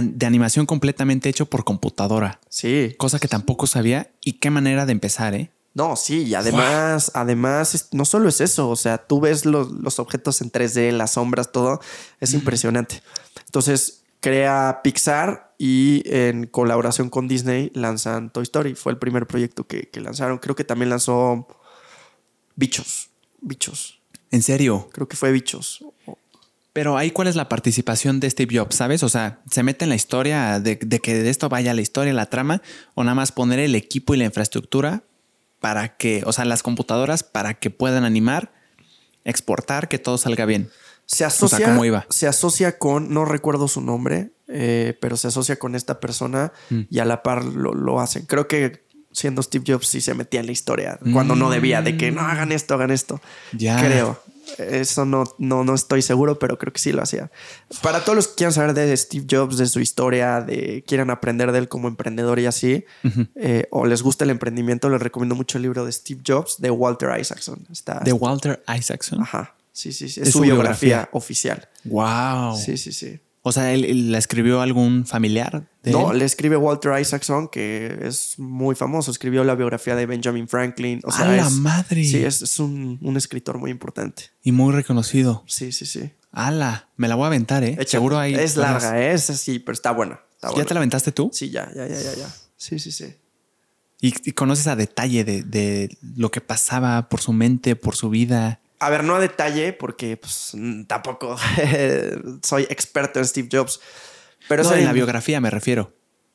de 0.00 0.26
animación 0.26 0.66
completamente 0.66 1.28
hecho 1.28 1.46
por 1.46 1.64
computadora. 1.64 2.40
Sí. 2.48 2.94
Cosa 2.98 3.18
que 3.18 3.28
tampoco 3.28 3.66
sabía. 3.66 4.10
Y 4.20 4.34
qué 4.34 4.50
manera 4.50 4.86
de 4.86 4.92
empezar, 4.92 5.34
¿eh? 5.34 5.50
No, 5.74 5.94
sí, 5.94 6.22
y 6.22 6.34
además, 6.34 7.12
además, 7.14 7.88
no 7.92 8.06
solo 8.06 8.30
es 8.30 8.40
eso, 8.40 8.70
o 8.70 8.76
sea, 8.76 8.96
tú 8.96 9.20
ves 9.20 9.44
los, 9.44 9.70
los 9.72 9.98
objetos 9.98 10.40
en 10.40 10.50
3D, 10.50 10.90
las 10.90 11.10
sombras, 11.12 11.52
todo, 11.52 11.80
es 12.18 12.32
impresionante. 12.32 13.02
Entonces, 13.44 14.02
crea 14.20 14.80
Pixar 14.82 15.54
y 15.58 16.02
en 16.06 16.46
colaboración 16.46 17.10
con 17.10 17.28
Disney 17.28 17.70
lanzan 17.74 18.30
Toy 18.30 18.44
Story. 18.44 18.74
Fue 18.74 18.92
el 18.92 18.98
primer 18.98 19.26
proyecto 19.26 19.66
que, 19.66 19.88
que 19.90 20.00
lanzaron. 20.00 20.38
Creo 20.38 20.56
que 20.56 20.64
también 20.64 20.88
lanzó 20.88 21.46
Bichos. 22.54 23.10
Bichos. 23.40 24.00
En 24.30 24.42
serio. 24.42 24.88
Creo 24.92 25.08
que 25.08 25.16
fue 25.16 25.30
Bichos. 25.30 25.84
Pero 26.76 26.98
ahí, 26.98 27.10
¿cuál 27.10 27.26
es 27.26 27.36
la 27.36 27.48
participación 27.48 28.20
de 28.20 28.28
Steve 28.28 28.58
Jobs? 28.58 28.76
¿Sabes? 28.76 29.02
O 29.02 29.08
sea, 29.08 29.40
¿se 29.50 29.62
mete 29.62 29.86
en 29.86 29.88
la 29.88 29.94
historia 29.94 30.60
de, 30.60 30.76
de 30.76 31.00
que 31.00 31.14
de 31.14 31.30
esto 31.30 31.48
vaya 31.48 31.72
la 31.72 31.80
historia, 31.80 32.12
la 32.12 32.26
trama? 32.26 32.60
¿O 32.92 33.02
nada 33.02 33.14
más 33.14 33.32
poner 33.32 33.60
el 33.60 33.74
equipo 33.74 34.14
y 34.14 34.18
la 34.18 34.24
infraestructura 34.26 35.02
para 35.58 35.96
que, 35.96 36.22
o 36.26 36.34
sea, 36.34 36.44
las 36.44 36.62
computadoras 36.62 37.22
para 37.22 37.54
que 37.54 37.70
puedan 37.70 38.04
animar, 38.04 38.52
exportar, 39.24 39.88
que 39.88 39.98
todo 39.98 40.18
salga 40.18 40.44
bien? 40.44 40.68
Se 41.06 41.24
asocia, 41.24 41.78
se 42.10 42.26
asocia 42.28 42.76
con, 42.76 43.08
no 43.14 43.24
recuerdo 43.24 43.68
su 43.68 43.80
nombre, 43.80 44.32
eh, 44.46 44.98
pero 45.00 45.16
se 45.16 45.28
asocia 45.28 45.58
con 45.58 45.76
esta 45.76 45.98
persona 45.98 46.52
Mm. 46.68 46.80
y 46.90 46.98
a 46.98 47.06
la 47.06 47.22
par 47.22 47.42
lo, 47.42 47.72
lo 47.72 48.00
hacen. 48.00 48.26
Creo 48.26 48.48
que 48.48 48.84
siendo 49.12 49.42
Steve 49.42 49.64
Jobs 49.66 49.86
sí 49.86 50.02
se 50.02 50.12
metía 50.12 50.40
en 50.40 50.46
la 50.46 50.52
historia 50.52 50.98
cuando 51.14 51.36
no 51.36 51.48
debía, 51.48 51.80
de 51.80 51.96
que 51.96 52.12
no 52.12 52.20
hagan 52.20 52.52
esto, 52.52 52.74
hagan 52.74 52.90
esto. 52.90 53.18
Ya. 53.52 53.78
Creo. 53.82 54.20
Eso 54.58 55.04
no, 55.04 55.24
no, 55.38 55.64
no 55.64 55.74
estoy 55.74 56.02
seguro, 56.02 56.38
pero 56.38 56.58
creo 56.58 56.72
que 56.72 56.78
sí 56.80 56.92
lo 56.92 57.02
hacía. 57.02 57.30
Para 57.82 58.00
todos 58.04 58.16
los 58.16 58.28
que 58.28 58.34
quieran 58.36 58.52
saber 58.52 58.74
de 58.74 58.96
Steve 58.96 59.26
Jobs, 59.30 59.58
de 59.58 59.66
su 59.66 59.80
historia, 59.80 60.40
de 60.40 60.84
quieran 60.86 61.10
aprender 61.10 61.52
de 61.52 61.58
él 61.58 61.68
como 61.68 61.88
emprendedor 61.88 62.38
y 62.38 62.46
así, 62.46 62.84
eh, 63.34 63.66
o 63.70 63.86
les 63.86 64.02
gusta 64.02 64.24
el 64.24 64.30
emprendimiento, 64.30 64.88
les 64.88 65.02
recomiendo 65.02 65.34
mucho 65.34 65.58
el 65.58 65.62
libro 65.62 65.84
de 65.84 65.92
Steve 65.92 66.20
Jobs 66.26 66.56
de 66.60 66.70
Walter 66.70 67.10
Isaacson. 67.20 67.66
Está, 67.70 68.00
De 68.00 68.12
Walter 68.12 68.62
Isaacson. 68.74 69.20
Ajá. 69.20 69.54
Sí, 69.72 69.92
sí, 69.92 70.08
sí. 70.08 70.20
Es, 70.20 70.28
Es 70.28 70.32
su 70.32 70.38
su 70.38 70.44
biografía, 70.44 70.88
biografía. 70.88 71.08
oficial. 71.12 71.68
Wow. 71.84 72.56
Sí, 72.56 72.76
sí, 72.78 72.92
sí. 72.92 73.20
O 73.48 73.52
sea, 73.52 73.72
¿él, 73.72 73.84
él 73.84 74.10
la 74.10 74.18
escribió 74.18 74.60
algún 74.60 75.06
familiar? 75.06 75.68
De 75.84 75.92
No, 75.92 76.10
él? 76.10 76.18
le 76.18 76.24
escribe 76.24 76.56
Walter 76.56 77.00
Isaacson, 77.00 77.46
que 77.46 77.96
es 78.02 78.38
muy 78.40 78.74
famoso. 78.74 79.12
Escribió 79.12 79.44
la 79.44 79.54
biografía 79.54 79.94
de 79.94 80.04
Benjamin 80.04 80.48
Franklin. 80.48 81.00
O 81.04 81.12
sea, 81.12 81.26
¡A 81.26 81.36
la 81.36 81.46
es- 81.46 81.52
madre! 81.52 82.02
Sí, 82.04 82.24
es, 82.24 82.42
es 82.42 82.58
un, 82.58 82.98
un 83.00 83.16
escritor 83.16 83.58
muy 83.58 83.70
importante. 83.70 84.24
Y 84.42 84.50
muy 84.50 84.72
reconocido. 84.74 85.44
Sí, 85.46 85.70
sí, 85.70 85.86
sí. 85.86 86.10
¡Hala! 86.32 86.88
Me 86.96 87.06
la 87.06 87.14
voy 87.14 87.22
a 87.24 87.26
aventar, 87.28 87.62
¿eh? 87.62 87.76
Echa- 87.78 87.92
Seguro 87.92 88.18
hay. 88.18 88.34
Es 88.34 88.56
larga, 88.56 89.00
¿eh? 89.00 89.12
es 89.12 89.30
así, 89.30 89.60
pero 89.60 89.74
está 89.74 89.92
buena. 89.92 90.20
Está 90.34 90.48
¿Ya 90.48 90.52
buena. 90.54 90.66
te 90.66 90.74
la 90.74 90.80
aventaste 90.80 91.12
tú? 91.12 91.30
Sí, 91.32 91.50
ya, 91.50 91.70
ya, 91.72 91.86
ya, 91.86 92.02
ya, 92.02 92.14
ya. 92.16 92.28
Sí, 92.56 92.80
sí, 92.80 92.90
sí. 92.90 93.14
Y, 94.00 94.12
y 94.28 94.32
conoces 94.32 94.66
a 94.66 94.74
detalle 94.74 95.22
de, 95.24 95.42
de 95.44 95.96
lo 96.16 96.30
que 96.32 96.40
pasaba 96.40 97.08
por 97.08 97.20
su 97.20 97.32
mente, 97.32 97.76
por 97.76 97.94
su 97.94 98.10
vida. 98.10 98.60
A 98.78 98.90
ver, 98.90 99.04
no 99.04 99.14
a 99.14 99.20
detalle, 99.20 99.72
porque 99.72 100.16
pues, 100.16 100.52
tampoco 100.86 101.36
soy 102.42 102.64
experto 102.64 103.18
en 103.18 103.24
Steve 103.26 103.48
Jobs. 103.50 103.80
Pero 104.48 104.62
no, 104.62 104.74
en 104.74 104.84
la 104.84 104.92
biografía 104.92 105.40
me 105.40 105.50
refiero. 105.50 105.92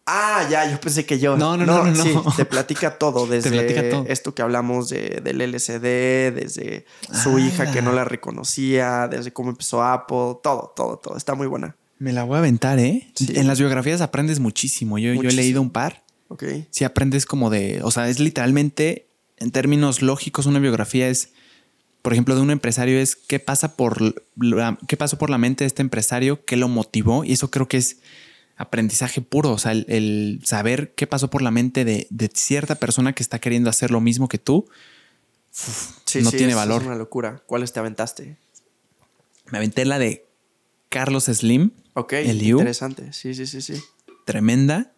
Ah, 0.07 0.45
ya, 0.49 0.69
yo 0.69 0.79
pensé 0.81 1.05
que 1.05 1.19
yo. 1.19 1.37
No, 1.37 1.55
no, 1.55 1.65
no, 1.65 1.83
no, 1.85 1.91
no. 1.93 2.03
Sí, 2.03 2.13
te 2.35 2.45
platica 2.45 2.97
todo, 2.97 3.27
desde 3.27 3.51
platica 3.51 3.89
todo. 3.89 4.05
esto 4.07 4.33
que 4.33 4.41
hablamos 4.41 4.89
de- 4.89 5.21
del 5.23 5.39
LCD, 5.41 6.33
desde 6.33 6.85
su 7.23 7.37
hija 7.39 7.71
que 7.71 7.81
no 7.81 7.93
la 7.93 8.03
reconocía, 8.03 9.07
desde 9.07 9.31
cómo 9.31 9.51
empezó 9.51 9.83
Apple, 9.83 10.37
todo, 10.43 10.73
todo, 10.75 10.97
todo. 10.97 11.15
Está 11.17 11.35
muy 11.35 11.47
buena. 11.47 11.75
Me 11.99 12.11
la 12.11 12.23
voy 12.23 12.35
a 12.37 12.39
aventar, 12.39 12.79
¿eh? 12.79 13.11
Sí. 13.15 13.31
En 13.35 13.45
las 13.47 13.59
biografías 13.59 14.01
aprendes 14.01 14.39
muchísimo. 14.39 14.97
Yo, 14.97 15.05
yo 15.05 15.11
he 15.11 15.15
Muchísimo. 15.17 15.41
leído 15.41 15.61
un 15.61 15.69
par. 15.69 16.03
Ok. 16.29 16.43
Sí 16.71 16.83
aprendes 16.83 17.27
como 17.27 17.51
de... 17.51 17.81
O 17.83 17.91
sea, 17.91 18.09
es 18.09 18.19
literalmente, 18.19 19.07
en 19.37 19.51
términos 19.51 20.01
lógicos, 20.01 20.47
una 20.47 20.57
biografía 20.59 21.07
es... 21.09 21.29
Por 22.01 22.13
ejemplo, 22.13 22.35
de 22.35 22.41
un 22.41 22.51
empresario 22.51 22.99
es 22.99 23.15
qué 23.15 23.39
pasa 23.39 23.75
por 23.75 24.23
la, 24.37 24.77
qué 24.87 24.97
pasó 24.97 25.17
por 25.17 25.29
la 25.29 25.37
mente 25.37 25.63
de 25.63 25.67
este 25.67 25.81
empresario, 25.81 26.43
qué 26.45 26.57
lo 26.57 26.67
motivó. 26.67 27.23
Y 27.23 27.33
eso 27.33 27.51
creo 27.51 27.67
que 27.67 27.77
es 27.77 27.97
aprendizaje 28.57 29.21
puro. 29.21 29.51
O 29.51 29.57
sea, 29.57 29.71
el, 29.71 29.85
el 29.87 30.41
saber 30.43 30.93
qué 30.95 31.07
pasó 31.07 31.29
por 31.29 31.41
la 31.41 31.51
mente 31.51 31.85
de, 31.85 32.07
de 32.09 32.29
cierta 32.33 32.75
persona 32.75 33.13
que 33.13 33.21
está 33.23 33.39
queriendo 33.39 33.69
hacer 33.69 33.91
lo 33.91 34.01
mismo 34.01 34.27
que 34.27 34.37
tú. 34.37 34.67
uf, 35.51 35.97
Sí, 36.05 36.21
no 36.21 36.31
sí, 36.31 36.37
tiene 36.37 36.55
valor. 36.55 36.81
Es 36.81 36.87
una 36.87 36.95
locura. 36.97 37.41
¿Cuáles 37.45 37.71
te 37.71 37.79
aventaste? 37.79 38.37
Me 39.51 39.57
aventé 39.59 39.85
la 39.85 39.99
de 39.99 40.25
Carlos 40.89 41.25
Slim. 41.25 41.71
Ok, 41.93 42.13
El 42.13 42.41
interesante. 42.41 43.13
Sí, 43.13 43.33
sí, 43.33 43.45
sí, 43.45 43.61
sí. 43.61 43.81
tremenda. 44.25 44.91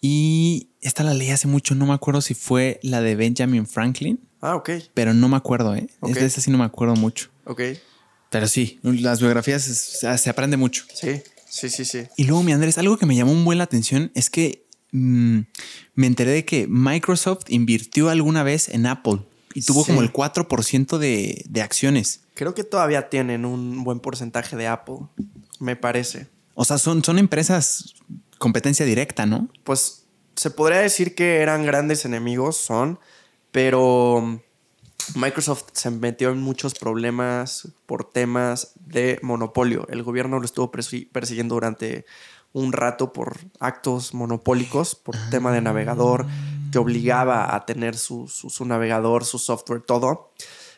Y 0.00 0.68
esta 0.80 1.02
la 1.02 1.14
leí 1.14 1.30
hace 1.30 1.48
mucho, 1.48 1.74
no 1.74 1.86
me 1.86 1.94
acuerdo 1.94 2.20
si 2.20 2.34
fue 2.34 2.78
la 2.82 3.00
de 3.00 3.16
Benjamin 3.16 3.66
Franklin, 3.66 4.20
Ah, 4.46 4.56
ok, 4.56 4.70
pero 4.92 5.14
no 5.14 5.28
me 5.28 5.36
acuerdo, 5.36 5.74
¿eh? 5.74 5.88
Ok. 6.00 6.10
Es 6.10 6.14
de 6.16 6.26
esa 6.26 6.40
sí 6.42 6.50
no 6.50 6.58
me 6.58 6.64
acuerdo 6.64 6.94
mucho. 6.96 7.30
ok. 7.46 7.60
Pero 8.30 8.48
sí, 8.48 8.80
las 8.82 9.20
biografías 9.20 9.68
es- 9.68 10.00
se 10.20 10.28
aprende 10.30 10.56
mucho. 10.56 10.84
Sí, 10.92 11.22
sí, 11.48 11.70
sí, 11.70 11.84
sí. 11.84 12.02
Y 12.16 12.24
luego, 12.24 12.42
mi 12.42 12.52
Andrés, 12.52 12.76
algo 12.78 12.96
que 12.98 13.06
me 13.06 13.14
llamó 13.14 13.30
un 13.32 13.44
buen 13.44 13.58
la 13.58 13.64
atención 13.64 14.10
es 14.16 14.28
que 14.28 14.66
mm, 14.90 15.40
me 15.94 16.06
enteré 16.08 16.32
de 16.32 16.44
que 16.44 16.66
Microsoft 16.68 17.44
invirtió 17.48 18.10
alguna 18.10 18.42
vez 18.42 18.68
en 18.68 18.86
Apple 18.86 19.20
y 19.54 19.62
tuvo 19.62 19.82
Sí. 19.84 19.86
como 19.92 20.02
el 20.02 20.12
4% 20.12 20.98
de, 20.98 21.44
de 21.48 21.62
acciones. 21.62 22.20
Creo 22.34 22.54
que 22.54 22.64
todavía 22.64 23.08
tienen 23.08 23.44
un 23.44 23.82
buen 23.84 24.00
porcentaje 24.00 24.56
de 24.56 24.66
Apple, 24.66 24.96
me 25.60 25.76
parece. 25.76 26.26
O 26.54 26.64
sea, 26.64 26.78
son, 26.78 27.02
son 27.04 27.18
empresas 27.18 27.94
competencia 28.38 28.84
directa, 28.84 29.26
¿no? 29.26 29.48
Pues 29.62 30.06
se 30.36 30.50
podría 30.50 30.78
decir 30.80 31.14
que 31.14 31.36
eran 31.38 31.64
grandes 31.64 32.04
enemigos, 32.04 32.56
son, 32.56 32.98
pero 33.54 34.20
mm, 34.20 35.18
Microsoft 35.20 35.66
se 35.74 35.90
metió 35.92 36.30
en 36.30 36.42
muchos 36.42 36.74
problemas 36.74 37.68
por 37.86 38.02
temas 38.10 38.72
de 38.84 39.20
monopolio. 39.22 39.86
El 39.88 40.02
gobierno 40.02 40.40
lo 40.40 40.44
estuvo 40.44 40.72
persi- 40.72 41.08
persiguiendo 41.12 41.54
durante 41.54 42.04
un 42.52 42.72
rato 42.72 43.12
por 43.12 43.36
actos 43.60 44.12
monopólicos, 44.12 44.96
por 44.96 45.14
tema 45.30 45.52
de 45.52 45.60
navegador, 45.60 46.26
que 46.72 46.78
obligaba 46.78 47.54
a 47.54 47.64
tener 47.64 47.96
su, 47.96 48.26
su- 48.26 48.50
su 48.50 48.64
navegador, 48.64 49.24
su 49.24 49.38
software, 49.38 49.82
todo. 49.82 50.32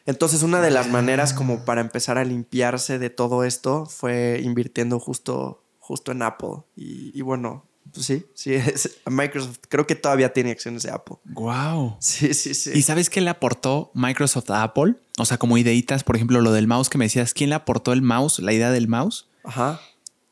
Entonces, 0.05 0.43
una 0.43 0.61
de 0.61 0.71
las 0.71 0.89
maneras 0.89 1.33
como 1.33 1.65
para 1.65 1.81
empezar 1.81 2.19
a 2.19 2.25
limpiarse 2.25 2.99
de 2.99 3.09
todo 3.09 3.43
esto 3.43 3.87
fue 3.87 4.41
invirtiendo 4.45 5.01
justo, 5.01 5.63
justo 5.79 6.13
en 6.13 6.21
Apple. 6.23 6.59
Y, 6.77 7.11
y 7.19 7.23
bueno, 7.23 7.65
pues 7.93 8.07
sí, 8.07 8.27
sí, 8.35 8.55
es- 8.55 8.97
Microsoft 9.07 9.59
creo 9.69 9.87
que 9.87 9.95
todavía 9.95 10.33
tiene 10.33 10.51
acciones 10.51 10.83
de 10.83 10.91
Apple. 10.91 11.17
Wow. 11.25 11.97
Sí, 12.01 12.35
sí, 12.35 12.55
sí. 12.55 12.71
¿Y 12.75 12.83
sabes 12.83 13.11
qué 13.11 13.21
le 13.21 13.31
aportó 13.31 13.91
Microsoft 13.95 14.51
a 14.51 14.63
Apple? 14.63 14.95
O 15.19 15.25
sea, 15.25 15.39
como 15.39 15.57
ideitas, 15.59 16.05
por 16.05 16.17
ejemplo, 16.17 16.41
lo 16.41 16.53
del 16.53 16.67
mouse 16.67 16.89
que 16.89 16.99
me 16.99 17.05
decías, 17.07 17.33
¿quién 17.35 17.51
le 17.51 17.57
aportó 17.57 17.93
el 17.93 18.03
mouse, 18.03 18.39
la 18.41 18.53
idea 18.53 18.71
del 18.71 18.89
mouse? 18.89 19.29
Ajá. 19.45 19.81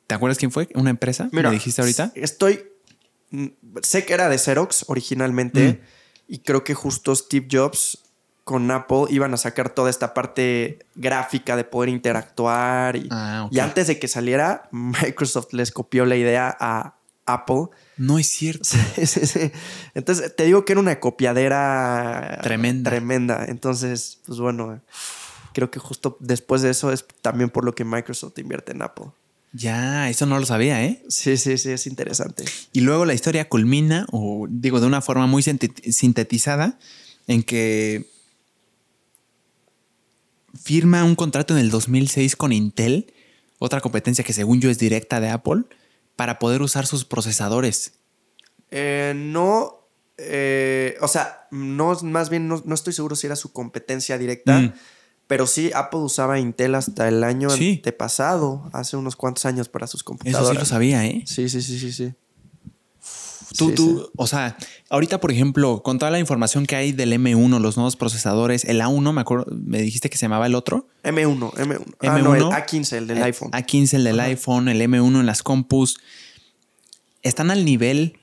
¿Te 0.06 0.14
acuerdas 0.14 0.38
quién 0.38 0.50
fue? 0.52 0.68
¿Una 0.74 0.90
empresa? 0.90 1.28
Mira, 1.32 1.48
¿Me 1.48 1.54
dijiste 1.54 1.80
ahorita? 1.80 2.12
Estoy. 2.14 2.60
mm, 3.30 3.46
Sé 3.82 4.04
que 4.04 4.12
era 4.12 4.28
de 4.28 4.38
Xerox 4.38 4.84
originalmente. 4.88 5.80
Mm. 5.82 6.32
Y 6.34 6.38
creo 6.40 6.64
que 6.64 6.74
justo 6.74 7.14
Steve 7.16 7.46
Jobs 7.50 7.98
con 8.44 8.70
Apple 8.70 9.04
iban 9.08 9.32
a 9.32 9.38
sacar 9.38 9.70
toda 9.70 9.88
esta 9.88 10.12
parte 10.12 10.80
gráfica 10.94 11.56
de 11.56 11.64
poder 11.64 11.88
interactuar. 11.88 12.96
Y, 12.96 13.08
Ah, 13.10 13.48
y 13.50 13.58
antes 13.60 13.86
de 13.86 13.98
que 13.98 14.08
saliera, 14.08 14.68
Microsoft 14.72 15.52
les 15.54 15.70
copió 15.70 16.04
la 16.04 16.16
idea 16.16 16.54
a 16.60 16.96
Apple. 17.26 17.66
No 17.96 18.18
es 18.18 18.26
cierto. 18.28 18.68
Entonces, 19.94 20.34
te 20.36 20.44
digo 20.44 20.64
que 20.64 20.72
era 20.72 20.80
una 20.80 21.00
copiadera 21.00 22.38
Tremenda. 22.42 22.90
Tremenda. 22.90 23.44
Entonces, 23.46 24.18
pues 24.26 24.38
bueno, 24.38 24.80
creo 25.52 25.70
que 25.70 25.78
justo 25.78 26.16
después 26.20 26.62
de 26.62 26.70
eso 26.70 26.92
es 26.92 27.04
también 27.22 27.50
por 27.50 27.64
lo 27.64 27.74
que 27.74 27.84
Microsoft 27.84 28.38
invierte 28.38 28.72
en 28.72 28.82
Apple. 28.82 29.06
Ya, 29.52 30.10
eso 30.10 30.26
no 30.26 30.38
lo 30.40 30.46
sabía, 30.46 30.84
¿eh? 30.84 31.02
Sí, 31.08 31.36
sí, 31.36 31.58
sí, 31.58 31.70
es 31.70 31.86
interesante. 31.86 32.44
Y 32.72 32.80
luego 32.80 33.04
la 33.04 33.14
historia 33.14 33.48
culmina, 33.48 34.04
o 34.10 34.46
digo, 34.50 34.80
de 34.80 34.86
una 34.88 35.00
forma 35.00 35.28
muy 35.28 35.42
sintet- 35.44 35.92
sintetizada, 35.92 36.76
en 37.28 37.44
que 37.44 38.08
firma 40.60 41.04
un 41.04 41.14
contrato 41.14 41.54
en 41.54 41.60
el 41.60 41.70
2006 41.70 42.36
con 42.36 42.52
Intel, 42.52 43.12
otra 43.58 43.80
competencia 43.80 44.24
que 44.24 44.32
según 44.32 44.60
yo 44.60 44.70
es 44.70 44.78
directa 44.78 45.20
de 45.20 45.30
Apple, 45.30 45.62
para 46.16 46.38
poder 46.38 46.62
usar 46.62 46.86
sus 46.86 47.04
procesadores. 47.04 47.94
Eh, 48.70 49.12
no, 49.16 49.88
eh, 50.18 50.96
o 51.00 51.08
sea, 51.08 51.46
no, 51.50 51.94
más 52.02 52.30
bien 52.30 52.48
no, 52.48 52.62
no 52.64 52.74
estoy 52.74 52.92
seguro 52.92 53.16
si 53.16 53.26
era 53.26 53.36
su 53.36 53.52
competencia 53.52 54.18
directa, 54.18 54.60
Mm. 54.60 54.74
pero 55.26 55.46
sí, 55.46 55.70
Apple 55.74 56.00
usaba 56.00 56.38
Intel 56.38 56.74
hasta 56.74 57.08
el 57.08 57.22
año 57.24 57.50
Sí. 57.50 57.74
antepasado, 57.76 58.68
hace 58.72 58.96
unos 58.96 59.16
cuantos 59.16 59.44
años 59.46 59.68
para 59.68 59.86
sus 59.86 60.00
Eso 60.00 60.04
computadoras. 60.06 60.50
sí 60.50 60.56
lo 60.58 60.64
sabía, 60.64 61.04
¿eh? 61.06 61.22
Sí, 61.26 61.48
sí, 61.48 61.62
sí, 61.62 61.78
sí, 61.78 61.92
sí. 61.92 62.14
Tú, 63.56 63.68
Sí, 63.70 63.74
tú, 63.74 64.00
sí. 64.04 64.10
o 64.16 64.26
sea, 64.26 64.56
ahorita, 64.90 65.20
por 65.20 65.30
ejemplo, 65.32 65.82
con 65.82 65.98
toda 65.98 66.10
la 66.10 66.18
información 66.18 66.66
que 66.66 66.76
hay 66.76 66.92
del 66.92 67.12
M1, 67.12 67.58
los 67.60 67.76
nuevos 67.76 67.96
procesadores, 67.96 68.64
el 68.64 68.80
A1, 68.80 69.12
me 69.12 69.20
acuerdo, 69.20 69.46
me 69.50 69.80
dijiste 69.82 70.08
que 70.10 70.16
se 70.16 70.22
llamaba 70.26 70.46
el 70.46 70.54
otro. 70.54 70.88
M1, 71.02 71.52
M1. 71.52 71.84
Ah, 72.00 72.18
no, 72.18 72.34
M1. 72.34 72.36
el 72.36 72.42
A15, 72.44 72.92
el 72.96 73.06
del 73.06 73.18
Eh, 73.18 73.22
iPhone. 73.24 73.50
A15, 73.52 73.94
el 73.94 74.04
del 74.04 74.20
Ajá. 74.20 74.28
iPhone, 74.28 74.68
el 74.68 74.80
M1 74.80 75.20
en 75.20 75.26
las 75.26 75.42
compus. 75.42 75.98
¿Están 77.22 77.50
al 77.50 77.64
nivel 77.64 78.18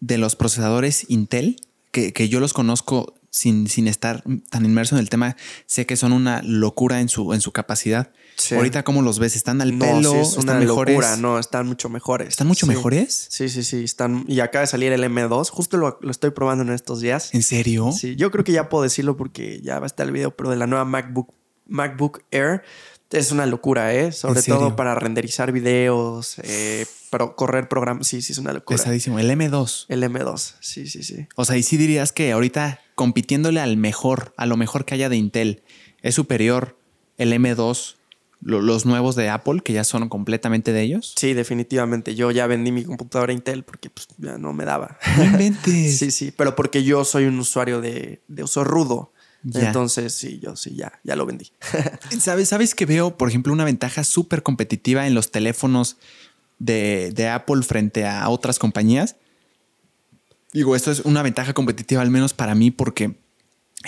de 0.00 0.18
los 0.18 0.36
procesadores 0.36 1.06
Intel? 1.08 1.56
Que, 1.90 2.12
que 2.12 2.28
yo 2.28 2.40
los 2.40 2.52
conozco 2.52 3.14
sin, 3.34 3.66
sin 3.68 3.88
estar 3.88 4.22
tan 4.48 4.64
inmerso 4.64 4.94
en 4.94 5.00
el 5.00 5.10
tema. 5.10 5.34
Sé 5.66 5.86
que 5.86 5.96
son 5.96 6.12
una 6.12 6.40
locura 6.44 7.00
en 7.00 7.08
su, 7.08 7.32
en 7.34 7.40
su 7.40 7.50
capacidad. 7.50 8.12
Sí. 8.36 8.54
Ahorita, 8.54 8.84
¿cómo 8.84 9.02
los 9.02 9.18
ves? 9.18 9.34
¿Están 9.34 9.60
al 9.60 9.76
no, 9.76 9.84
pelo? 9.84 10.12
sí, 10.12 10.18
es 10.18 10.28
¿Están 10.38 10.44
una 10.44 10.58
mejores? 10.60 10.94
locura, 10.94 11.16
no, 11.16 11.40
están 11.40 11.66
mucho 11.66 11.88
mejores. 11.88 12.28
¿Están 12.28 12.46
mucho 12.46 12.66
Sí. 12.66 12.70
mejores? 12.72 13.26
Sí, 13.30 13.48
sí, 13.48 13.64
sí, 13.64 13.82
están. 13.82 14.24
Y 14.28 14.38
acaba 14.38 14.60
de 14.60 14.68
salir 14.68 14.92
el 14.92 15.02
M2, 15.02 15.50
justo 15.50 15.76
lo, 15.78 15.98
lo 16.00 16.10
estoy 16.12 16.30
probando 16.30 16.62
en 16.62 16.70
estos 16.70 17.00
días. 17.00 17.34
¿En 17.34 17.42
serio? 17.42 17.90
Sí, 17.90 18.14
yo 18.14 18.30
creo 18.30 18.44
que 18.44 18.52
ya 18.52 18.68
puedo 18.68 18.84
decirlo 18.84 19.16
porque 19.16 19.60
ya 19.62 19.80
va 19.80 19.86
a 19.86 19.88
estar 19.88 20.06
el 20.06 20.12
video, 20.12 20.30
pero 20.36 20.50
de 20.50 20.56
la 20.56 20.68
nueva 20.68 20.84
MacBook 20.84 21.34
MacBook 21.66 22.22
Air 22.30 22.62
es 23.10 23.32
una 23.32 23.46
locura, 23.46 23.94
¿eh? 23.94 24.12
Sobre 24.12 24.42
todo 24.42 24.76
para 24.76 24.94
renderizar 24.94 25.52
videos, 25.52 26.36
eh, 26.42 26.86
pero 27.10 27.36
correr 27.36 27.68
programas. 27.68 28.06
Sí, 28.06 28.22
sí, 28.22 28.32
es 28.32 28.38
una 28.38 28.52
locura. 28.52 28.76
Pesadísimo. 28.76 29.18
El 29.18 29.30
M2. 29.30 29.86
El 29.88 30.02
M2, 30.02 30.54
sí, 30.60 30.86
sí, 30.88 31.02
sí. 31.02 31.26
O 31.36 31.44
sea, 31.44 31.56
y 31.56 31.62
sí 31.62 31.76
dirías 31.76 32.12
que 32.12 32.32
ahorita 32.32 32.80
compitiéndole 32.94 33.60
al 33.60 33.76
mejor, 33.76 34.34
a 34.36 34.46
lo 34.46 34.56
mejor 34.56 34.84
que 34.84 34.94
haya 34.94 35.08
de 35.08 35.16
Intel, 35.16 35.62
es 36.02 36.14
superior 36.14 36.76
el 37.16 37.32
M2 37.32 37.96
los 38.44 38.84
nuevos 38.84 39.16
de 39.16 39.30
Apple, 39.30 39.60
que 39.64 39.72
ya 39.72 39.84
son 39.84 40.08
completamente 40.08 40.72
de 40.72 40.82
ellos? 40.82 41.14
Sí, 41.16 41.32
definitivamente. 41.32 42.14
Yo 42.14 42.30
ya 42.30 42.46
vendí 42.46 42.72
mi 42.72 42.84
computadora 42.84 43.32
Intel 43.32 43.64
porque 43.64 43.90
pues, 43.90 44.08
ya 44.18 44.38
no 44.38 44.52
me 44.52 44.64
daba. 44.64 44.98
No 45.16 45.38
sí, 45.64 46.10
sí, 46.10 46.32
pero 46.36 46.54
porque 46.54 46.84
yo 46.84 47.04
soy 47.04 47.24
un 47.24 47.38
usuario 47.38 47.80
de, 47.80 48.20
uso 48.42 48.64
rudo. 48.64 49.12
Entonces, 49.52 50.14
sí, 50.14 50.40
yo 50.42 50.56
sí, 50.56 50.74
ya, 50.74 51.00
ya 51.04 51.16
lo 51.16 51.26
vendí. 51.26 51.52
¿Sabes, 52.18 52.48
¿Sabes 52.48 52.74
que 52.74 52.86
veo, 52.86 53.18
por 53.18 53.28
ejemplo, 53.28 53.52
una 53.52 53.64
ventaja 53.64 54.04
súper 54.04 54.42
competitiva 54.42 55.06
en 55.06 55.14
los 55.14 55.30
teléfonos 55.30 55.98
de, 56.58 57.12
de 57.14 57.28
Apple 57.28 57.62
frente 57.62 58.06
a 58.06 58.28
otras 58.28 58.58
compañías? 58.58 59.16
Digo, 60.52 60.76
esto 60.76 60.90
es 60.90 61.00
una 61.00 61.22
ventaja 61.22 61.52
competitiva 61.52 62.00
al 62.00 62.10
menos 62.10 62.32
para 62.32 62.54
mí 62.54 62.70
porque 62.70 63.16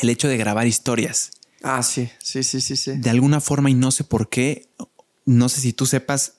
el 0.03 0.11
hecho 0.11 0.28
de 0.28 0.37
grabar 0.37 0.66
historias. 0.66 1.31
Ah, 1.62 1.83
sí, 1.83 2.11
sí, 2.19 2.43
sí, 2.43 2.61
sí, 2.61 2.77
sí. 2.77 2.93
De 2.97 3.11
alguna 3.11 3.41
forma, 3.41 3.70
y 3.70 3.74
no 3.74 3.91
sé 3.91 4.05
por 4.05 4.28
qué, 4.28 4.69
no 5.24 5.49
sé 5.49 5.61
si 5.61 5.73
tú 5.73 5.87
sepas, 5.87 6.35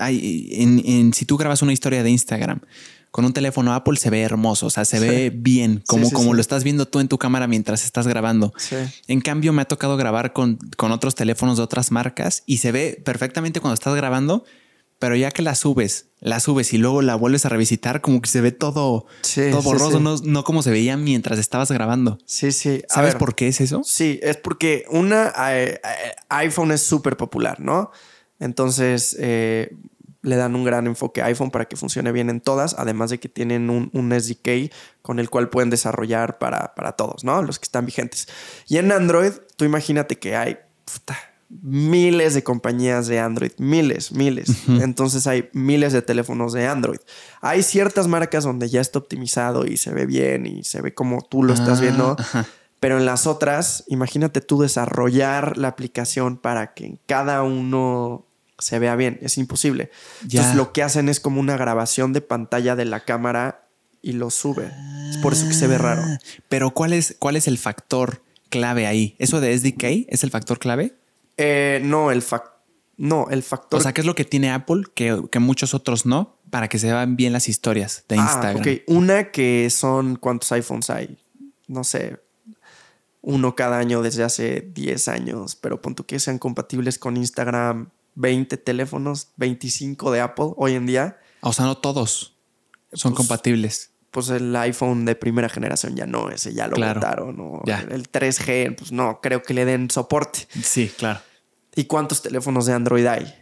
hay, 0.00 0.50
en, 0.52 1.12
si 1.14 1.24
tú 1.24 1.36
grabas 1.36 1.62
una 1.62 1.72
historia 1.72 2.02
de 2.02 2.10
Instagram 2.10 2.60
con 3.10 3.24
un 3.24 3.32
teléfono 3.32 3.74
Apple 3.74 3.96
se 3.96 4.10
ve 4.10 4.22
hermoso, 4.22 4.66
o 4.66 4.70
sea, 4.70 4.84
se 4.84 5.00
ve 5.00 5.30
bien, 5.34 5.82
como, 5.86 6.10
como 6.10 6.34
lo 6.34 6.40
estás 6.40 6.64
viendo 6.64 6.86
tú 6.86 7.00
en 7.00 7.08
tu 7.08 7.18
cámara 7.18 7.46
mientras 7.46 7.84
estás 7.84 8.06
grabando. 8.06 8.52
En 9.06 9.20
cambio, 9.20 9.52
me 9.52 9.62
ha 9.62 9.64
tocado 9.66 9.96
grabar 9.96 10.32
con, 10.32 10.58
con 10.76 10.92
otros 10.92 11.14
teléfonos 11.14 11.56
de 11.56 11.62
otras 11.62 11.90
marcas 11.90 12.42
y 12.46 12.58
se 12.58 12.72
ve 12.72 13.00
perfectamente 13.04 13.60
cuando 13.60 13.74
estás 13.74 13.94
grabando, 13.94 14.44
pero 14.98 15.14
ya 15.14 15.30
que 15.30 15.42
la 15.42 15.54
subes, 15.54 16.06
la 16.20 16.40
subes 16.40 16.72
y 16.72 16.78
luego 16.78 17.02
la 17.02 17.14
vuelves 17.14 17.46
a 17.46 17.48
revisitar, 17.48 18.00
como 18.00 18.20
que 18.20 18.28
se 18.28 18.40
ve 18.40 18.50
todo, 18.50 19.06
todo 19.34 19.62
borroso, 19.62 20.00
no, 20.00 20.44
como 20.44 20.62
se 20.62 20.70
veía 20.70 20.96
mientras 20.96 21.38
estabas 21.38 21.70
grabando. 21.70 22.18
Sí, 22.24 22.50
sí. 22.50 22.82
¿Sabes 22.88 23.14
por 23.14 23.34
qué 23.34 23.48
es 23.48 23.60
eso? 23.60 23.82
Sí, 23.84 24.18
es 24.22 24.36
porque 24.36 24.84
una 24.90 25.32
eh, 25.52 25.80
eh, 25.82 26.14
iPhone 26.30 26.72
es 26.72 26.82
súper 26.82 27.16
popular, 27.16 27.60
¿no? 27.60 27.92
Entonces 28.40 29.16
eh, 29.20 29.76
le 30.22 30.36
dan 30.36 30.54
un 30.56 30.64
gran 30.64 30.86
enfoque 30.86 31.22
a 31.22 31.26
iPhone 31.26 31.50
para 31.50 31.66
que 31.66 31.76
funcione 31.76 32.12
bien 32.12 32.30
en 32.30 32.40
todas, 32.40 32.74
además 32.78 33.10
de 33.10 33.20
que 33.20 33.28
tienen 33.28 33.70
un, 33.70 33.90
un 33.92 34.12
SDK 34.12 34.72
con 35.02 35.18
el 35.18 35.30
cual 35.30 35.48
pueden 35.48 35.70
desarrollar 35.70 36.38
para, 36.38 36.74
para, 36.74 36.92
todos, 36.92 37.24
¿no? 37.24 37.42
Los 37.42 37.58
que 37.58 37.64
están 37.64 37.86
vigentes. 37.86 38.28
Y 38.66 38.78
en 38.78 38.90
Android, 38.90 39.32
tú 39.56 39.64
imagínate 39.64 40.18
que 40.18 40.34
hay 40.36 40.58
miles 41.48 42.34
de 42.34 42.42
compañías 42.42 43.06
de 43.06 43.20
Android, 43.20 43.52
miles, 43.58 44.12
miles. 44.12 44.68
Entonces 44.68 45.26
hay 45.26 45.48
miles 45.52 45.92
de 45.92 46.02
teléfonos 46.02 46.52
de 46.52 46.66
Android. 46.66 46.98
Hay 47.40 47.62
ciertas 47.62 48.06
marcas 48.06 48.44
donde 48.44 48.68
ya 48.68 48.80
está 48.80 48.98
optimizado 48.98 49.66
y 49.66 49.76
se 49.76 49.92
ve 49.92 50.04
bien 50.04 50.46
y 50.46 50.64
se 50.64 50.82
ve 50.82 50.94
como 50.94 51.22
tú 51.22 51.42
lo 51.42 51.54
estás 51.54 51.80
viendo. 51.80 52.16
Ah, 52.34 52.44
pero 52.80 52.98
en 52.98 53.06
las 53.06 53.26
otras, 53.26 53.84
imagínate 53.88 54.40
tú 54.40 54.60
desarrollar 54.60 55.56
la 55.56 55.68
aplicación 55.68 56.36
para 56.36 56.74
que 56.74 56.86
en 56.86 57.00
cada 57.06 57.42
uno 57.42 58.27
se 58.58 58.78
vea 58.78 58.96
bien. 58.96 59.18
Es 59.22 59.38
imposible. 59.38 59.90
Entonces 60.22 60.54
lo 60.54 60.72
que 60.72 60.82
hacen 60.82 61.08
es 61.08 61.20
como 61.20 61.40
una 61.40 61.56
grabación 61.56 62.12
de 62.12 62.20
pantalla 62.20 62.76
de 62.76 62.84
la 62.84 63.00
cámara 63.00 63.68
y 64.02 64.12
lo 64.12 64.30
sube. 64.30 64.70
Es 65.10 65.18
por 65.18 65.32
eso 65.32 65.46
que 65.48 65.54
se 65.54 65.66
ve 65.66 65.78
raro. 65.78 66.02
Ah, 66.04 66.18
pero 66.48 66.70
¿cuál 66.70 66.92
es, 66.92 67.16
cuál 67.18 67.36
es 67.36 67.48
el 67.48 67.58
factor 67.58 68.22
clave 68.48 68.86
ahí? 68.86 69.16
¿Eso 69.18 69.40
de 69.40 69.56
SDK 69.56 70.08
es 70.08 70.24
el 70.24 70.30
factor 70.30 70.58
clave? 70.58 70.94
Eh, 71.36 71.80
no, 71.84 72.10
el 72.10 72.22
no, 72.98 73.28
el 73.30 73.44
factor. 73.44 73.78
O 73.78 73.82
sea, 73.82 73.94
¿qué 73.94 74.00
es 74.00 74.06
lo 74.06 74.16
que 74.16 74.24
tiene 74.24 74.50
Apple 74.50 74.82
que, 74.92 75.38
muchos 75.38 75.72
otros 75.72 76.04
no? 76.04 76.36
Para 76.50 76.68
que 76.68 76.80
se 76.80 76.88
vean 76.88 77.14
bien 77.14 77.32
las 77.32 77.48
historias 77.48 78.04
de 78.08 78.16
ah, 78.18 78.22
Instagram. 78.22 78.60
Ok. 78.60 78.82
Una 78.88 79.30
que 79.30 79.70
son 79.70 80.16
cuántos 80.16 80.50
iPhones 80.50 80.90
hay. 80.90 81.16
No 81.68 81.84
sé. 81.84 82.18
Uno 83.22 83.54
cada 83.54 83.78
año 83.78 84.02
desde 84.02 84.24
hace 84.24 84.68
10 84.74 85.08
años. 85.08 85.54
Pero 85.54 85.80
punto 85.80 86.06
que 86.06 86.18
sean 86.18 86.38
compatibles 86.38 86.98
con 86.98 87.16
Instagram. 87.16 87.90
20 88.18 88.56
teléfonos, 88.56 89.28
25 89.36 90.10
de 90.10 90.20
Apple 90.20 90.52
hoy 90.56 90.74
en 90.74 90.86
día. 90.86 91.18
O 91.40 91.52
sea, 91.52 91.66
no 91.66 91.78
todos 91.78 92.36
son 92.92 93.12
pues, 93.12 93.16
compatibles. 93.16 93.92
Pues 94.10 94.28
el 94.30 94.54
iPhone 94.56 95.04
de 95.04 95.14
primera 95.14 95.48
generación 95.48 95.94
ya 95.94 96.06
no, 96.06 96.30
ese 96.30 96.52
ya 96.52 96.66
lo 96.66 96.74
claro. 96.74 97.32
El 97.66 98.10
3G, 98.10 98.76
pues 98.76 98.90
no, 98.90 99.20
creo 99.20 99.42
que 99.42 99.54
le 99.54 99.64
den 99.64 99.90
soporte. 99.90 100.48
Sí, 100.62 100.92
claro. 100.96 101.20
¿Y 101.76 101.84
cuántos 101.84 102.22
teléfonos 102.22 102.66
de 102.66 102.72
Android 102.72 103.06
hay? 103.06 103.32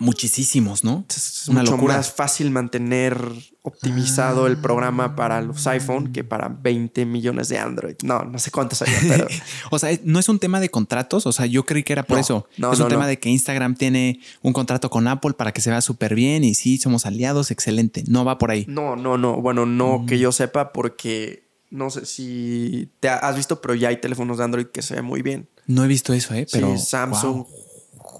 Muchísimos, 0.00 0.82
¿no? 0.82 1.04
Es 1.08 1.46
una 1.46 1.60
mucho 1.60 1.76
más 1.76 2.10
fácil 2.10 2.50
mantener 2.50 3.20
optimizado 3.62 4.46
el 4.46 4.56
programa 4.56 5.14
para 5.14 5.42
los 5.42 5.66
iPhone 5.66 6.10
que 6.10 6.24
para 6.24 6.48
20 6.48 7.04
millones 7.04 7.50
de 7.50 7.58
Android. 7.58 7.96
No, 8.02 8.24
no 8.24 8.38
sé 8.38 8.50
cuántos 8.50 8.80
hay, 8.80 8.88
pero... 9.06 9.28
o 9.70 9.78
sea, 9.78 9.96
no 10.02 10.18
es 10.18 10.30
un 10.30 10.38
tema 10.38 10.58
de 10.58 10.70
contratos. 10.70 11.26
O 11.26 11.32
sea, 11.32 11.44
yo 11.44 11.66
creí 11.66 11.82
que 11.82 11.92
era 11.92 12.02
por 12.02 12.18
eso. 12.18 12.48
No, 12.56 12.72
es 12.72 12.80
un 12.80 12.88
tema 12.88 13.06
de 13.06 13.18
que 13.18 13.28
Instagram 13.28 13.74
tiene 13.74 14.20
un 14.40 14.54
contrato 14.54 14.88
con 14.88 15.06
Apple 15.06 15.34
para 15.34 15.52
que 15.52 15.60
se 15.60 15.68
vea 15.68 15.82
súper 15.82 16.14
bien 16.14 16.44
y 16.44 16.54
sí, 16.54 16.78
somos 16.78 17.04
aliados, 17.04 17.50
excelente. 17.50 18.02
No 18.08 18.24
va 18.24 18.38
por 18.38 18.50
ahí. 18.50 18.64
No, 18.68 18.96
no, 18.96 19.18
no. 19.18 19.36
Bueno, 19.42 19.66
no 19.66 20.06
que 20.06 20.18
yo 20.18 20.32
sepa 20.32 20.72
porque 20.72 21.50
no 21.70 21.90
sé 21.90 22.06
si 22.06 22.90
te 23.00 23.08
has 23.08 23.36
visto, 23.36 23.60
pero 23.60 23.74
ya 23.74 23.88
hay 23.88 23.98
teléfonos 23.98 24.38
de 24.38 24.44
Android 24.44 24.66
que 24.66 24.80
se 24.82 24.94
ven 24.94 25.04
muy 25.04 25.22
bien. 25.22 25.48
No 25.66 25.84
he 25.84 25.88
visto 25.88 26.12
eso, 26.12 26.34
¿eh? 26.34 26.46
Pero. 26.50 26.76
Samsung, 26.78 27.44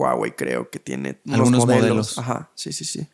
Huawei 0.01 0.33
creo 0.33 0.71
que 0.71 0.79
tiene 0.79 1.21
algunos 1.31 1.67
modelos. 1.67 2.19
Ajá, 2.19 2.51
sí, 2.55 2.73
sí, 2.73 2.85
sí. 2.85 3.07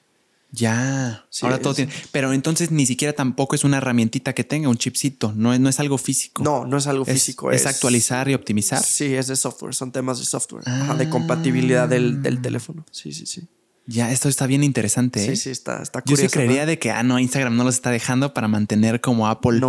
Ya, 0.53 1.27
ahora 1.43 1.59
todo 1.59 1.75
tiene. 1.75 1.93
Pero 2.13 2.33
entonces 2.33 2.71
ni 2.71 2.87
siquiera 2.87 3.13
tampoco 3.13 3.55
es 3.55 3.65
una 3.65 3.79
herramientita 3.79 4.33
que 4.33 4.45
tenga 4.45 4.69
un 4.69 4.77
chipcito, 4.79 5.33
no 5.37 5.53
es, 5.53 5.61
no 5.61 5.69
es 5.69 5.81
algo 5.81 5.99
físico. 5.99 6.43
No, 6.43 6.65
no 6.65 6.79
es 6.79 6.87
algo 6.87 7.05
físico. 7.05 7.51
Es, 7.51 7.67
actualizar 7.67 8.29
y 8.29 8.35
optimizar. 8.35 8.83
Sí, 8.83 9.15
es 9.15 9.27
de 9.27 9.37
software, 9.37 9.75
son 9.75 9.93
temas 9.93 10.19
de 10.19 10.25
software, 10.25 10.65
de 10.65 11.09
compatibilidad 11.11 11.89
del, 11.89 12.23
del, 12.23 12.41
teléfono. 12.41 12.87
Sí, 12.91 13.13
sí, 13.13 13.27
sí. 13.27 13.47
Ya, 13.87 14.11
esto 14.11 14.29
está 14.29 14.47
bien 14.47 14.65
interesante. 14.65 15.21
Sí, 15.25 15.33
¿eh? 15.33 15.37
sí, 15.37 15.51
está, 15.51 15.83
está 15.83 16.01
curioso. 16.01 16.23
Yo 16.23 16.29
sí 16.29 16.33
creería 16.33 16.65
de 16.65 16.79
que, 16.79 16.91
ah, 16.91 17.03
no, 17.03 17.19
Instagram 17.19 17.57
no 17.57 17.65
los 17.65 17.75
está 17.75 17.91
dejando 17.91 18.33
para 18.33 18.49
mantener 18.49 19.01
como 19.01 19.29
Apple 19.29 19.61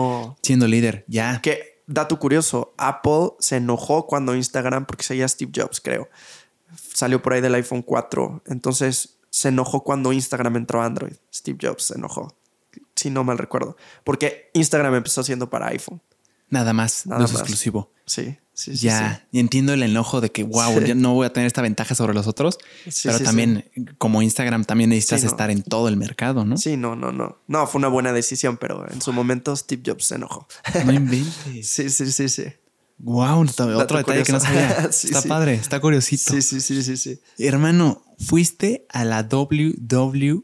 siendo 0.42 0.68
líder. 0.68 1.06
Ya. 1.08 1.42
Que 1.42 1.82
dato 1.88 2.20
curioso, 2.20 2.74
Apple 2.78 3.32
se 3.40 3.58
enojó 3.58 4.06
cuando 4.06 4.36
Instagram, 4.36 4.86
porque 4.86 5.04
seguía 5.04 5.28
Steve 5.28 5.52
Jobs, 5.56 5.82
creo, 5.82 6.10
salió 6.98 7.22
por 7.22 7.34
ahí 7.34 7.42
del 7.42 7.54
iPhone 7.54 7.84
4. 7.84 8.42
Entonces 8.48 9.20
se 9.30 9.50
enojó 9.50 9.84
cuando 9.84 10.14
Instagram 10.14 10.56
entró 10.56 10.82
a 10.82 10.86
Android. 10.86 11.14
Steve 11.32 11.60
Jobs 11.62 11.84
se 11.84 11.96
enojó, 11.96 12.36
si 12.96 13.12
no 13.12 13.24
mal 13.24 13.38
recuerdo, 13.38 13.78
porque 14.04 14.50
Instagram 14.54 14.96
empezó 14.96 15.24
siendo 15.24 15.48
para 15.48 15.68
iPhone. 15.68 16.02
Nada 16.50 16.74
más, 16.74 17.06
no 17.06 17.24
es 17.24 17.32
exclusivo. 17.34 17.92
Sí, 18.06 18.38
sí, 18.54 18.76
sí. 18.76 18.88
Ya, 18.88 19.28
y 19.32 19.40
entiendo 19.40 19.74
el 19.74 19.84
enojo 19.84 20.22
de 20.22 20.32
que, 20.32 20.44
wow, 20.44 20.80
no 20.96 21.14
voy 21.14 21.28
a 21.28 21.34
tener 21.34 21.46
esta 21.46 21.62
ventaja 21.62 21.94
sobre 21.94 22.14
los 22.14 22.26
otros, 22.26 22.58
pero 23.04 23.20
también 23.20 23.70
como 23.98 24.22
Instagram 24.22 24.64
también 24.64 24.90
necesitas 24.90 25.24
estar 25.24 25.52
en 25.52 25.62
todo 25.62 25.90
el 25.90 25.98
mercado, 25.98 26.46
¿no? 26.46 26.58
Sí, 26.58 26.78
no, 26.78 26.96
no, 26.96 27.12
no. 27.12 27.38
No, 27.48 27.68
fue 27.68 27.78
una 27.78 27.90
buena 27.90 28.12
decisión, 28.12 28.58
pero 28.58 28.90
en 28.90 29.02
su 29.02 29.14
momento 29.14 29.56
Steve 29.56 29.84
Jobs 29.86 30.06
se 30.06 30.16
enojó. 30.16 30.48
No 30.86 30.94
inventes. 30.94 31.36
sí, 31.70 31.90
sí, 31.90 32.12
sí, 32.12 32.30
sí. 32.30 32.46
Wow, 33.00 33.42
otro 33.42 33.98
detalle 33.98 34.24
que 34.24 34.32
no 34.32 34.40
sabía. 34.40 34.70
está 34.90 35.22
padre, 35.22 35.54
está 35.54 35.80
curiosito. 35.80 36.34
Sí, 36.34 36.42
sí, 36.42 36.60
sí, 36.62 36.82
sí, 36.82 36.98
sí. 36.98 37.20
Hermano, 37.38 38.04
fuiste 38.18 38.88
a 38.90 39.06
la 39.06 39.24
WW. 39.24 40.44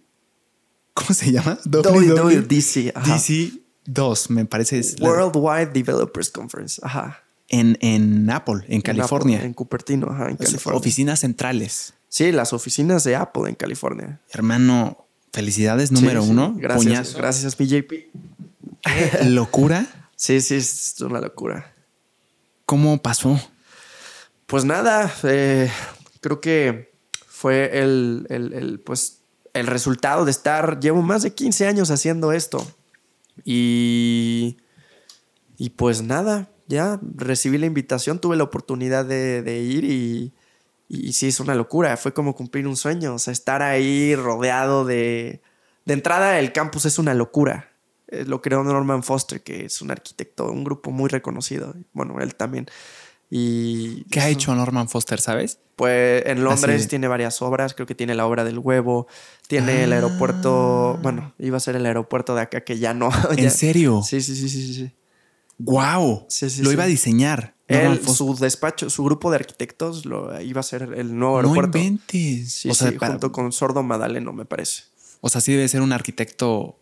¿Cómo 0.93 1.13
se 1.13 1.31
llama? 1.31 1.57
WWDC. 1.65 2.93
DC 3.05 3.51
2, 3.85 4.29
me 4.29 4.45
parece. 4.45 4.79
Es 4.79 4.95
Worldwide 4.99 5.71
Developers 5.73 6.29
Conference. 6.29 6.79
Ajá. 6.83 7.23
En, 7.49 7.77
en 7.81 8.29
Apple, 8.29 8.63
en, 8.67 8.81
California. 8.81 9.43
en 9.43 9.53
Cupertino, 9.53 10.07
ajá, 10.09 10.29
en 10.29 10.37
California. 10.37 10.79
Oficinas 10.79 11.19
centrales. 11.19 11.93
Sí, 12.07 12.31
las 12.31 12.53
oficinas 12.53 13.03
de 13.03 13.15
Apple 13.15 13.49
en 13.49 13.55
California. 13.55 14.21
Hermano, 14.31 15.07
felicidades 15.31 15.91
número 15.91 16.23
uno. 16.23 16.55
Gracias, 16.57 17.15
gracias, 17.15 17.55
PJP. 17.55 18.11
¿Locura? 19.25 19.87
Sí, 20.15 20.39
sí, 20.39 20.55
es 20.55 20.95
una 21.01 21.19
locura. 21.19 21.72
¿Cómo 22.65 23.01
pasó? 23.01 23.39
Pues 24.45 24.65
nada, 24.65 25.11
eh, 25.23 25.69
creo 26.21 26.39
que 26.41 26.93
fue 27.27 27.79
el, 27.79 28.25
el, 28.29 28.79
pues, 28.79 29.21
el 29.53 29.67
resultado 29.67 30.25
de 30.25 30.31
estar, 30.31 30.79
llevo 30.79 31.01
más 31.01 31.23
de 31.23 31.33
15 31.33 31.67
años 31.67 31.91
haciendo 31.91 32.31
esto. 32.31 32.65
Y, 33.43 34.57
y 35.57 35.71
pues 35.71 36.01
nada, 36.01 36.49
ya 36.67 36.99
recibí 37.15 37.57
la 37.57 37.65
invitación, 37.65 38.19
tuve 38.19 38.37
la 38.37 38.43
oportunidad 38.43 39.05
de, 39.05 39.59
ir 39.59 39.83
y, 39.83 40.33
y, 40.87 41.13
sí, 41.13 41.27
es 41.27 41.39
una 41.39 41.55
locura, 41.55 41.97
fue 41.97 42.13
como 42.13 42.35
cumplir 42.35 42.67
un 42.67 42.77
sueño, 42.77 43.15
o 43.15 43.19
sea, 43.19 43.33
estar 43.33 43.61
ahí 43.61 44.15
rodeado 44.15 44.85
de... 44.85 45.41
De 45.85 45.93
entrada, 45.93 46.39
el 46.39 46.53
campus 46.53 46.85
es 46.85 46.97
una 46.97 47.13
locura. 47.13 47.72
Eh, 48.13 48.25
lo 48.27 48.41
creó 48.41 48.63
Norman 48.63 49.03
Foster, 49.03 49.41
que 49.43 49.65
es 49.65 49.81
un 49.81 49.91
arquitecto, 49.91 50.49
un 50.51 50.63
grupo 50.63 50.91
muy 50.91 51.09
reconocido. 51.09 51.73
Bueno, 51.93 52.19
él 52.21 52.35
también. 52.35 52.67
Y 53.29 54.03
¿Qué 54.11 54.19
ha 54.19 54.29
hecho 54.29 54.53
Norman 54.53 54.87
Foster, 54.89 55.19
sabes? 55.19 55.57
Pues 55.75 56.23
en 56.27 56.43
Londres 56.43 56.87
tiene 56.87 57.07
varias 57.07 57.41
obras, 57.41 57.73
creo 57.73 57.87
que 57.87 57.95
tiene 57.95 58.13
la 58.13 58.27
obra 58.27 58.43
del 58.43 58.59
huevo, 58.59 59.07
tiene 59.47 59.83
el 59.85 59.91
Ah. 59.91 59.95
aeropuerto, 59.95 60.99
bueno, 61.01 61.33
iba 61.39 61.57
a 61.57 61.59
ser 61.59 61.75
el 61.75 61.85
aeropuerto 61.87 62.35
de 62.35 62.41
acá 62.41 62.63
que 62.63 62.77
ya 62.77 62.93
no. 62.93 63.09
ya- 63.35 63.43
¿En 63.45 63.49
serio? 63.51 64.03
Sí, 64.03 64.21
sí, 64.21 64.35
sí, 64.35 64.49
sí, 64.49 64.73
sí. 64.75 64.91
¡Wow! 65.57 66.25
Sí, 66.29 66.49
sí, 66.49 66.61
Lo 66.61 66.69
sí. 66.69 66.73
iba 66.73 66.83
a 66.83 66.87
diseñar. 66.87 67.55
Él, 67.67 68.05
su 68.07 68.35
despacho, 68.35 68.89
su 68.91 69.03
grupo 69.03 69.31
de 69.31 69.37
arquitectos 69.37 70.05
lo 70.05 70.39
iba 70.41 70.59
a 70.59 70.63
ser 70.63 70.83
el 70.95 71.17
nuevo 71.17 71.35
No 71.41 71.49
aeropuerto. 71.49 71.77
inventes. 71.79 72.51
Sí, 72.53 72.69
o, 72.69 72.73
sea, 72.75 72.91
para- 72.99 73.13
junto 73.13 73.31
con 73.31 73.51
Sordo 73.51 73.81
Madaleno, 73.81 74.31
me 74.33 74.45
parece. 74.45 74.83
o 75.21 75.29
sea, 75.29 75.41
sí 75.41 75.53
debe 75.53 75.67
ser 75.69 75.81
un 75.81 75.91
arquitecto 75.93 76.77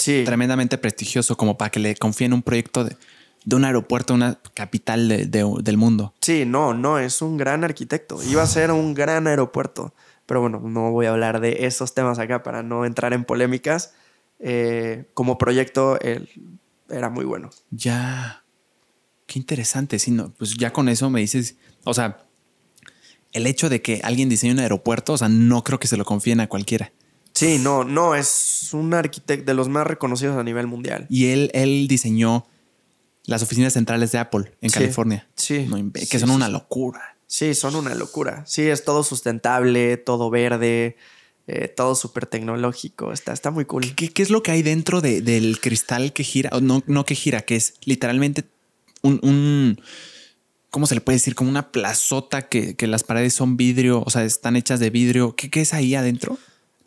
Sí. 0.00 0.22
tremendamente 0.24 0.78
prestigioso 0.78 1.36
como 1.36 1.56
para 1.58 1.70
que 1.70 1.78
le 1.80 1.94
confíen 1.94 2.32
un 2.32 2.42
proyecto 2.42 2.84
de, 2.84 2.96
de 3.44 3.56
un 3.56 3.64
aeropuerto, 3.64 4.14
una 4.14 4.38
capital 4.54 5.08
de- 5.08 5.26
de- 5.26 5.46
del 5.62 5.76
mundo. 5.76 6.14
Sí, 6.20 6.44
no, 6.46 6.74
no, 6.74 6.98
es 6.98 7.22
un 7.22 7.36
gran 7.36 7.62
arquitecto. 7.64 8.22
Iba 8.24 8.42
a 8.42 8.46
ser 8.46 8.70
un 8.72 8.94
gran 8.94 9.26
aeropuerto. 9.26 9.94
Pero 10.26 10.40
bueno, 10.40 10.60
no 10.64 10.90
voy 10.92 11.06
a 11.06 11.10
hablar 11.10 11.40
de 11.40 11.66
esos 11.66 11.92
temas 11.94 12.18
acá 12.18 12.42
para 12.42 12.62
no 12.62 12.84
entrar 12.84 13.12
en 13.12 13.24
polémicas. 13.24 13.94
Eh, 14.38 15.04
como 15.14 15.38
proyecto, 15.38 15.98
él 16.00 16.28
era 16.88 17.10
muy 17.10 17.24
bueno. 17.24 17.50
Ya. 17.70 18.42
Qué 19.26 19.38
interesante. 19.38 19.98
Sí, 19.98 20.10
no, 20.12 20.32
pues 20.38 20.54
ya 20.56 20.72
con 20.72 20.88
eso 20.88 21.10
me 21.10 21.20
dices, 21.20 21.56
o 21.84 21.94
sea, 21.94 22.18
el 23.32 23.46
hecho 23.46 23.68
de 23.68 23.80
que 23.82 24.00
alguien 24.02 24.28
diseñe 24.28 24.52
un 24.52 24.58
aeropuerto, 24.60 25.12
o 25.12 25.18
sea, 25.18 25.28
no 25.28 25.62
creo 25.62 25.78
que 25.78 25.86
se 25.88 25.96
lo 25.96 26.04
confíen 26.04 26.40
a 26.40 26.48
cualquiera. 26.48 26.92
Sí, 27.40 27.58
no, 27.58 27.84
no, 27.84 28.14
es 28.14 28.70
un 28.72 28.92
arquitecto 28.94 29.46
de 29.46 29.54
los 29.54 29.68
más 29.68 29.86
reconocidos 29.86 30.36
a 30.36 30.42
nivel 30.44 30.66
mundial. 30.66 31.06
Y 31.08 31.26
él, 31.26 31.50
él 31.54 31.86
diseñó 31.88 32.46
las 33.24 33.42
oficinas 33.42 33.72
centrales 33.72 34.12
de 34.12 34.18
Apple 34.18 34.52
en 34.60 34.70
Sí, 34.70 34.74
California. 34.74 35.26
sí, 35.36 35.66
No 35.68 35.76
que 35.92 36.04
sí, 36.06 36.18
son 36.18 36.30
una 36.30 36.48
locura. 36.48 37.16
Sí, 37.26 37.54
son 37.54 37.76
una 37.76 37.94
locura. 37.94 38.44
Sí, 38.46 38.62
es 38.62 38.84
todo 38.84 39.04
sustentable, 39.04 39.96
todo 39.96 40.30
verde, 40.30 40.96
eh, 41.46 41.68
todo 41.68 41.94
súper 41.94 42.26
tecnológico. 42.26 43.12
Está, 43.12 43.32
está 43.32 43.50
muy 43.50 43.64
cool. 43.64 43.94
¿Qué, 43.94 44.10
es 44.22 44.30
lo 44.30 44.42
que 44.42 44.50
hay 44.50 44.62
dentro 44.62 45.00
de- 45.00 45.20
del 45.22 45.60
cristal 45.60 46.12
que 46.12 46.24
gira? 46.24 46.50
No, 46.60 46.82
no 46.86 47.04
que 47.04 47.14
gira, 47.14 47.42
que 47.42 47.56
es 47.56 47.74
literalmente 47.84 48.44
un, 49.02 49.20
un- 49.22 49.80
¿Cómo 50.70 50.86
se 50.86 50.94
le 50.94 51.00
puede 51.00 51.16
decir? 51.16 51.34
Como 51.34 51.50
una 51.50 51.72
plazota 51.72 52.48
que, 52.48 52.76
que 52.76 52.86
las 52.86 53.02
paredes 53.02 53.34
son 53.34 53.56
vidrio, 53.56 54.02
o 54.06 54.10
sea, 54.10 54.24
están 54.24 54.54
hechas 54.56 54.78
de 54.78 54.90
vidrio. 54.90 55.34
¿Qué, 55.34 55.50
qué 55.50 55.62
es 55.62 55.74
ahí 55.74 55.94
adentro? 55.96 56.38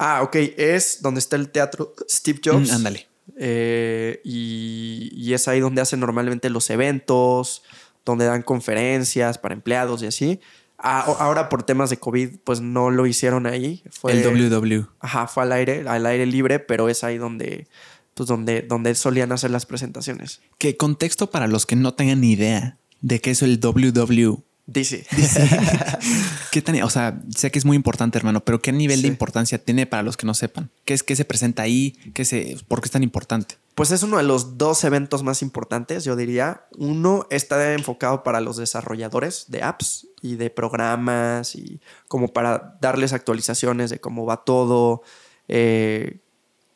Ah, 0.06 0.22
ok, 0.22 0.36
es 0.58 1.02
donde 1.02 1.20
está 1.20 1.38
el 1.38 1.50
teatro 1.50 1.96
Steve 2.10 2.42
Jobs. 2.44 2.70
Mm, 2.70 2.76
ándale. 2.76 3.08
Eh, 3.38 4.20
y, 4.26 5.10
y 5.14 5.34
es 5.34 5.48
ahí 5.48 5.62
donde 5.62 5.82
hacen 5.82 6.02
normalmente 6.02 6.50
los 6.50 6.70
eventos, 6.70 7.64
donde 8.04 8.26
dan 8.26 8.44
conferencias 8.44 9.38
para 9.38 9.54
empleados 9.54 10.04
y 10.04 10.08
así. 10.08 10.42
Ah, 10.78 11.06
ahora 11.20 11.48
por 11.48 11.64
temas 11.64 11.90
de 11.90 11.96
COVID, 11.96 12.40
pues 12.44 12.60
no 12.60 12.92
lo 12.92 13.08
hicieron 13.08 13.48
ahí. 13.48 13.82
Fue, 13.92 14.12
el 14.12 14.24
WW. 14.24 14.88
Ajá, 15.00 15.28
fue 15.28 15.44
al 15.44 15.54
aire, 15.54 15.88
al 15.88 16.06
aire 16.06 16.26
libre, 16.26 16.60
pero 16.60 16.90
es 16.90 17.06
ahí 17.06 17.18
donde, 17.18 17.70
pues 18.14 18.28
donde, 18.28 18.62
donde 18.62 18.94
solían 18.96 19.32
hacer 19.32 19.52
las 19.52 19.66
presentaciones. 19.66 20.42
¿Qué 20.58 20.76
contexto 20.76 21.32
para 21.32 21.48
los 21.48 21.66
que 21.66 21.78
no 21.78 21.94
tengan 21.94 22.22
idea 22.26 22.78
de 23.00 23.22
qué 23.22 23.32
es 23.32 23.42
el 23.42 23.62
WW? 23.62 24.44
Dice. 24.66 25.06
¿Qué 26.52 26.62
tan- 26.62 26.82
o 26.84 26.90
sea, 26.90 27.22
sé 27.36 27.52
que 27.52 27.60
es 27.60 27.66
muy 27.66 27.76
importante, 27.76 28.18
hermano, 28.18 28.40
pero 28.46 28.62
¿qué 28.62 28.72
nivel 28.72 29.02
de 29.02 29.08
importancia 29.10 29.58
tiene 29.58 29.86
para 29.86 30.04
los 30.04 30.16
que 30.16 30.26
no 30.26 30.34
sepan? 30.34 30.70
¿Qué 30.86 30.94
es 30.94 31.04
qué 31.04 31.16
se 31.16 31.26
presenta 31.26 31.64
ahí? 31.64 31.98
¿Qué 32.14 32.24
se, 32.24 32.58
¿Por 32.68 32.80
qué 32.80 32.86
es 32.86 32.92
tan 32.92 33.04
importante? 33.04 33.58
Pues 33.76 33.92
es 33.92 34.04
uno 34.04 34.18
de 34.18 34.24
los 34.24 34.58
dos 34.58 34.84
eventos 34.86 35.24
más 35.24 35.42
importantes, 35.42 36.06
yo 36.06 36.16
diría. 36.16 36.66
Uno 36.78 37.28
está 37.30 37.74
enfocado 37.74 38.24
para 38.24 38.40
los 38.40 38.56
desarrolladores 38.56 39.46
de 39.50 39.64
apps 39.64 40.08
y 40.22 40.36
de 40.36 40.50
programas 40.50 41.56
y 41.56 41.82
como 42.08 42.30
para 42.30 42.78
darles 42.80 43.12
actualizaciones 43.12 43.90
de 43.90 44.00
cómo 44.00 44.26
va 44.26 44.46
todo, 44.46 45.02
eh, 45.50 46.20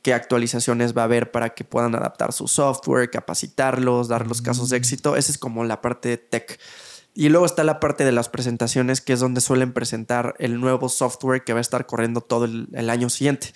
qué 0.01 0.13
actualizaciones 0.13 0.97
va 0.97 1.03
a 1.03 1.05
haber 1.05 1.31
para 1.31 1.51
que 1.53 1.63
puedan 1.63 1.95
adaptar 1.95 2.33
su 2.33 2.47
software, 2.47 3.09
capacitarlos, 3.09 4.07
dar 4.09 4.27
los 4.27 4.41
casos 4.41 4.69
de 4.71 4.77
éxito. 4.77 5.15
Esa 5.15 5.31
es 5.31 5.37
como 5.37 5.63
la 5.63 5.81
parte 5.81 6.09
de 6.09 6.17
tech. 6.17 6.59
Y 7.19 7.29
luego 7.29 7.47
está 7.47 7.63
la 7.63 7.79
parte 7.79 8.05
de 8.05 8.11
las 8.11 8.29
presentaciones, 8.29 9.01
que 9.01 9.13
es 9.13 9.19
donde 9.19 9.41
suelen 9.41 9.73
presentar 9.73 10.35
el 10.37 10.59
nuevo 10.59 10.87
software 10.87 11.43
que 11.43 11.53
va 11.53 11.57
a 11.57 11.61
estar 11.61 11.87
corriendo 11.87 12.21
todo 12.21 12.45
el, 12.45 12.67
el 12.73 12.91
año 12.91 13.09
siguiente, 13.09 13.53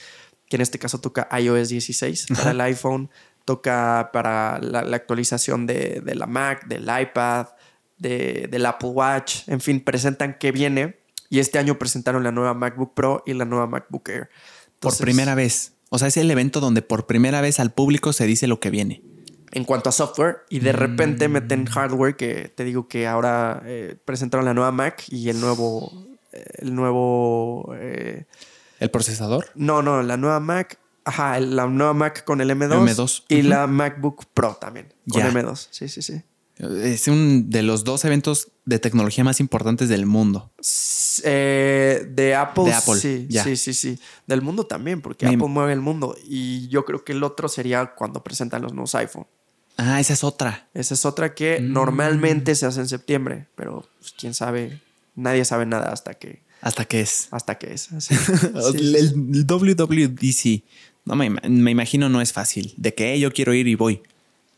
que 0.50 0.56
en 0.56 0.62
este 0.64 0.80
caso 0.80 1.00
toca 1.00 1.30
iOS 1.40 1.70
16 1.70 2.26
para 2.36 2.52
el 2.52 2.62
iPhone, 2.62 3.12
toca 3.46 4.10
para 4.14 4.58
la, 4.60 4.82
la 4.82 4.96
actualización 4.96 5.68
de, 5.68 6.02
de 6.04 6.16
la 6.16 6.26
Mac, 6.26 6.66
del 6.68 6.86
iPad, 6.90 7.50
de- 8.00 8.48
del 8.50 8.66
Apple 8.66 8.90
Watch, 8.90 9.48
en 9.48 9.62
fin, 9.62 9.80
presentan 9.80 10.38
qué 10.40 10.52
viene. 10.52 10.98
Y 11.30 11.38
este 11.38 11.60
año 11.60 11.78
presentaron 11.78 12.24
la 12.24 12.32
nueva 12.32 12.56
MacBook 12.56 12.96
Pro 12.96 13.22
y 13.28 13.34
la 13.36 13.46
nueva 13.46 13.68
MacBook 13.68 14.10
Air. 14.10 14.30
Por 14.80 14.98
primera 14.98 15.36
vez. 15.36 15.74
O 15.90 16.00
sea, 16.00 16.08
es 16.08 16.18
el 16.18 16.32
evento 16.32 16.62
donde 16.62 16.82
por 16.82 17.06
primera 17.06 17.42
vez 17.42 17.60
al 17.60 17.72
público 17.72 18.12
se 18.12 18.26
dice 18.26 18.48
lo 18.48 18.60
que 18.60 18.72
viene. 18.72 19.04
En 19.52 19.64
cuanto 19.66 19.90
a 19.90 19.92
software 19.92 20.40
y 20.50 20.60
de 20.60 20.72
repente 20.72 21.28
Mm. 21.28 21.32
meten 21.32 21.66
hardware 21.66 22.16
que 22.16 22.50
te 22.56 22.64
digo 22.64 22.88
que 22.88 23.08
ahora 23.08 23.62
eh, 23.66 23.96
presentaron 24.06 24.46
la 24.46 24.54
nueva 24.54 24.72
Mac 24.72 25.04
y 25.10 25.30
el 25.30 25.40
nuevo 25.42 25.92
eh, 26.32 26.46
el 26.60 26.74
nuevo 26.76 27.74
eh, 27.78 28.26
¿El 28.80 28.90
procesador? 28.92 29.48
no 29.56 29.82
no 29.82 30.02
la 30.04 30.18
nueva 30.18 30.40
Mac 30.40 30.80
ajá 31.04 31.40
la 31.40 31.68
nueva 31.68 31.94
Mac 31.94 32.24
con 32.24 32.40
el 32.42 32.50
M2, 32.52 32.88
M2, 32.88 33.24
y 33.28 33.42
la 33.42 33.68
MacBook 33.68 34.26
Pro 34.34 34.56
también 34.60 34.94
con 35.10 35.22
Ya. 35.22 35.32
M2 35.32 35.68
sí 35.72 35.88
sí 35.90 36.02
sí 36.02 36.22
Es 36.60 37.08
un 37.08 37.50
de 37.50 37.64
los 37.64 37.84
dos 37.84 38.06
eventos 38.06 38.52
de 38.66 38.78
tecnología 38.80 39.24
más 39.24 39.40
importantes 39.40 39.90
del 39.90 40.06
mundo. 40.06 40.52
Eh, 41.24 42.06
de 42.10 42.36
Apple, 42.36 42.66
De 42.66 42.74
Apple, 42.74 42.96
sí, 43.00 43.26
ya. 43.30 43.44
sí, 43.44 43.56
sí, 43.56 43.74
sí. 43.74 44.00
Del 44.28 44.42
mundo 44.44 44.66
también, 44.68 45.02
porque 45.02 45.26
Me- 45.26 45.34
Apple 45.34 45.48
mueve 45.48 45.74
el 45.74 45.82
mundo. 45.82 46.16
Y 46.24 46.68
yo 46.68 46.86
creo 46.86 47.04
que 47.04 47.14
el 47.14 47.24
otro 47.24 47.48
sería 47.50 47.94
cuando 47.96 48.24
presentan 48.24 48.62
los 48.62 48.74
nuevos 48.74 48.94
iPhone. 48.96 49.26
Ah, 49.84 50.00
esa 50.00 50.14
es 50.14 50.24
otra. 50.24 50.68
Esa 50.76 50.94
es 50.94 51.06
otra 51.06 51.34
que 51.34 51.60
Mm. 51.60 51.74
normalmente 51.74 52.54
se 52.56 52.66
hace 52.68 52.82
en 52.82 52.88
septiembre, 52.88 53.48
pero 53.56 53.84
pues, 54.00 54.14
quién 54.18 54.34
sabe, 54.36 54.80
nadie 55.16 55.44
sabe 55.44 55.66
nada 55.66 55.92
hasta 55.92 56.14
que, 56.14 56.44
¿Hasta 56.62 56.86
qué 56.86 57.02
es? 57.02 57.28
hasta 57.32 57.58
que 57.58 57.74
es. 57.74 57.90
El, 58.76 58.96
el 58.96 59.46
WWDC. 59.48 60.64
No 61.06 61.16
me, 61.16 61.30
me 61.32 61.72
imagino 61.72 62.10
no 62.10 62.22
es 62.22 62.32
fácil. 62.32 62.76
De 62.78 62.94
que 62.94 63.14
"Eh, 63.16 63.20
yo 63.20 63.32
quiero 63.34 63.56
ir 63.56 63.68
y 63.68 63.74
voy. 63.74 64.04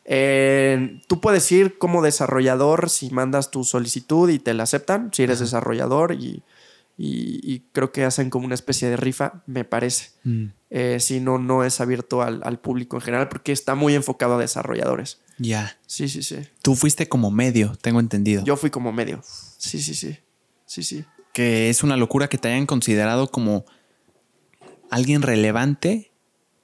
Eh, 0.06 1.00
tú 1.08 1.22
puedes 1.22 1.50
ir 1.54 1.78
como 1.78 2.02
desarrollador 2.02 2.90
si 2.90 3.10
mandas 3.10 3.52
tu 3.52 3.64
solicitud 3.64 4.30
y 4.30 4.40
te 4.40 4.54
la 4.54 4.64
aceptan, 4.64 5.12
si 5.14 5.24
eres 5.24 5.38
Ajá. 5.38 5.46
desarrollador 5.46 6.12
y, 6.14 6.44
y- 6.98 7.40
y 7.44 7.60
creo 7.72 7.92
que 7.92 8.04
hacen 8.06 8.30
como 8.30 8.46
una 8.46 8.56
especie 8.56 8.90
de 8.90 8.98
rifa, 8.98 9.44
me 9.48 9.64
parece. 9.66 10.12
Eh, 10.70 11.00
si 11.00 11.20
no, 11.20 11.38
no 11.40 11.64
es 11.64 11.80
abierto 11.82 12.22
al, 12.22 12.42
al 12.44 12.60
público 12.60 12.98
en 12.98 13.02
general 13.02 13.30
porque 13.30 13.52
está 13.52 13.76
muy 13.76 13.96
enfocado 13.96 14.36
a 14.36 14.40
desarrolladores. 14.40 15.20
Ya. 15.38 15.78
Sí, 15.88 16.08
sí, 16.10 16.22
sí. 16.24 16.38
Tú 16.62 16.76
fuiste 16.76 17.08
como 17.10 17.32
medio, 17.32 17.76
tengo 17.82 18.00
entendido. 18.00 18.44
Yo 18.44 18.56
fui 18.58 18.70
como 18.70 18.92
medio. 18.92 19.22
Sí, 19.58 19.82
sí, 19.82 19.94
sí. 19.96 20.18
Sí, 20.66 20.84
sí. 20.84 21.06
que 21.34 21.70
es 21.70 21.84
una 21.84 21.98
locura 21.98 22.28
que 22.30 22.38
te 22.38 22.48
hayan 22.48 22.66
considerado 22.68 23.30
como 23.32 23.66
alguien 24.90 25.22
relevante 25.24 26.12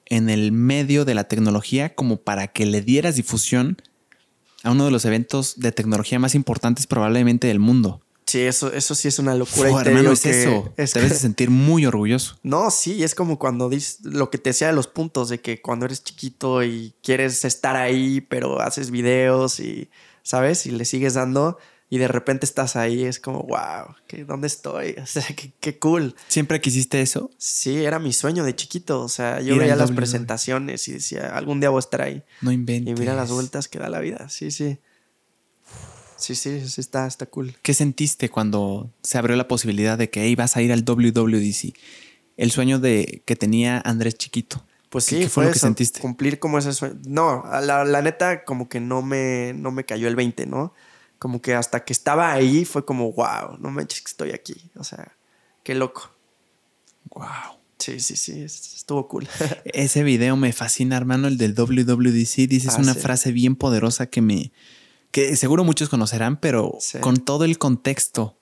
en 0.06 0.28
el 0.30 0.52
medio 0.52 1.04
de 1.04 1.14
la 1.14 1.24
tecnología 1.24 1.94
como 1.94 2.18
para 2.18 2.48
que 2.48 2.66
le 2.66 2.80
dieras 2.82 3.16
difusión 3.16 3.76
a 4.62 4.70
uno 4.72 4.84
de 4.84 4.90
los 4.90 5.04
eventos 5.04 5.58
de 5.58 5.72
tecnología 5.72 6.18
más 6.18 6.34
importantes 6.34 6.86
probablemente 6.86 7.46
del 7.48 7.58
mundo. 7.60 8.02
Sí, 8.30 8.40
eso, 8.42 8.72
eso 8.72 8.94
sí 8.94 9.08
es 9.08 9.18
una 9.18 9.34
locura. 9.34 9.68
y 9.68 9.72
Fua, 9.72 9.82
hermano, 9.82 10.12
es 10.12 10.20
que 10.20 10.42
eso. 10.42 10.72
es- 10.76 10.92
Te 10.92 11.00
debes 11.00 11.14
de 11.14 11.18
sentir 11.18 11.50
muy 11.50 11.84
orgulloso. 11.86 12.36
No, 12.42 12.70
sí, 12.70 13.02
es 13.02 13.14
como 13.14 13.38
cuando 13.38 13.68
dices 13.68 13.98
lo 14.04 14.30
que 14.30 14.38
te 14.38 14.50
decía 14.50 14.68
de 14.68 14.72
los 14.72 14.86
puntos, 14.86 15.28
de 15.28 15.40
que 15.40 15.60
cuando 15.60 15.86
eres 15.86 16.04
chiquito 16.04 16.62
y 16.62 16.94
quieres 17.02 17.44
estar 17.44 17.74
ahí, 17.76 18.20
pero 18.20 18.60
haces 18.60 18.90
videos 18.92 19.58
y, 19.58 19.88
¿sabes? 20.22 20.66
Y 20.66 20.70
le 20.70 20.84
sigues 20.84 21.14
dando 21.14 21.58
y 21.92 21.98
de 21.98 22.06
repente 22.06 22.46
estás 22.46 22.76
ahí, 22.76 23.02
es 23.02 23.18
como, 23.18 23.42
wow, 23.42 23.96
¿qué, 24.06 24.24
¿dónde 24.24 24.46
estoy? 24.46 24.94
O 25.02 25.06
sea, 25.06 25.24
qué, 25.34 25.52
qué 25.58 25.78
cool. 25.80 26.14
¿Siempre 26.28 26.60
quisiste 26.60 27.00
eso? 27.02 27.30
Sí, 27.36 27.84
era 27.84 27.98
mi 27.98 28.12
sueño 28.12 28.44
de 28.44 28.54
chiquito, 28.54 29.00
o 29.02 29.08
sea, 29.08 29.40
yo 29.40 29.56
veía 29.58 29.74
las 29.74 29.90
WWE. 29.90 29.96
presentaciones 29.96 30.86
y 30.86 30.92
decía, 30.92 31.36
algún 31.36 31.58
día 31.58 31.70
voy 31.70 31.78
a 31.78 31.80
estar 31.80 32.02
ahí. 32.02 32.22
No 32.42 32.52
Y 32.52 32.54
inventes. 32.54 32.96
mira 33.00 33.14
las 33.14 33.32
vueltas 33.32 33.66
que 33.66 33.80
da 33.80 33.88
la 33.88 33.98
vida, 33.98 34.28
sí, 34.28 34.52
sí. 34.52 34.78
Sí, 36.20 36.34
sí, 36.34 36.68
sí, 36.68 36.80
está, 36.80 37.06
está 37.06 37.26
cool. 37.26 37.54
¿Qué 37.62 37.74
sentiste 37.74 38.28
cuando 38.28 38.90
se 39.02 39.18
abrió 39.18 39.36
la 39.36 39.48
posibilidad 39.48 39.96
de 39.98 40.10
que 40.10 40.28
ibas 40.28 40.56
a 40.56 40.62
ir 40.62 40.72
al 40.72 40.84
WWDC? 40.84 41.74
El 42.36 42.50
sueño 42.52 42.78
de 42.78 43.22
que 43.26 43.36
tenía 43.36 43.80
Andrés 43.84 44.14
chiquito. 44.16 44.64
Pues 44.90 45.06
¿Qué- 45.06 45.16
sí, 45.16 45.22
qué 45.22 45.28
fue 45.28 45.30
fue 45.30 45.44
lo 45.46 45.50
que 45.52 45.58
eso, 45.58 45.66
sentiste? 45.66 46.00
Cumplir 46.00 46.38
como 46.38 46.58
ese 46.58 46.72
sueño. 46.72 46.96
No, 47.06 47.44
la, 47.62 47.84
la 47.84 48.02
neta, 48.02 48.44
como 48.44 48.68
que 48.68 48.80
no 48.80 49.02
me, 49.02 49.52
no 49.54 49.70
me 49.70 49.84
cayó 49.84 50.08
el 50.08 50.16
20, 50.16 50.46
¿no? 50.46 50.74
Como 51.18 51.40
que 51.42 51.54
hasta 51.54 51.84
que 51.84 51.92
estaba 51.92 52.32
ahí 52.32 52.64
fue 52.64 52.84
como, 52.84 53.12
wow, 53.12 53.56
no 53.58 53.70
manches 53.70 54.00
que 54.02 54.10
estoy 54.10 54.30
aquí. 54.32 54.70
O 54.76 54.84
sea, 54.84 55.16
qué 55.62 55.74
loco. 55.74 56.10
Wow. 57.14 57.26
Sí, 57.78 57.98
sí, 58.00 58.16
sí, 58.16 58.42
es- 58.42 58.74
estuvo 58.76 59.06
cool. 59.08 59.26
Ese 59.64 60.02
video 60.02 60.36
me 60.36 60.52
fascina, 60.52 60.96
hermano, 60.96 61.28
el 61.28 61.38
del 61.38 61.54
WWDC. 61.54 62.46
Dices 62.48 62.74
Ah, 62.76 62.80
una 62.80 62.94
sí. 62.94 63.00
frase 63.00 63.32
bien 63.32 63.56
poderosa 63.56 64.06
que 64.06 64.20
me, 64.20 64.52
que 65.10 65.34
seguro 65.36 65.64
muchos 65.64 65.88
conocerán, 65.88 66.38
pero 66.38 66.76
Sí. 66.80 66.98
con 66.98 67.16
todo 67.18 67.44
el 67.44 67.58
contexto 67.58 68.36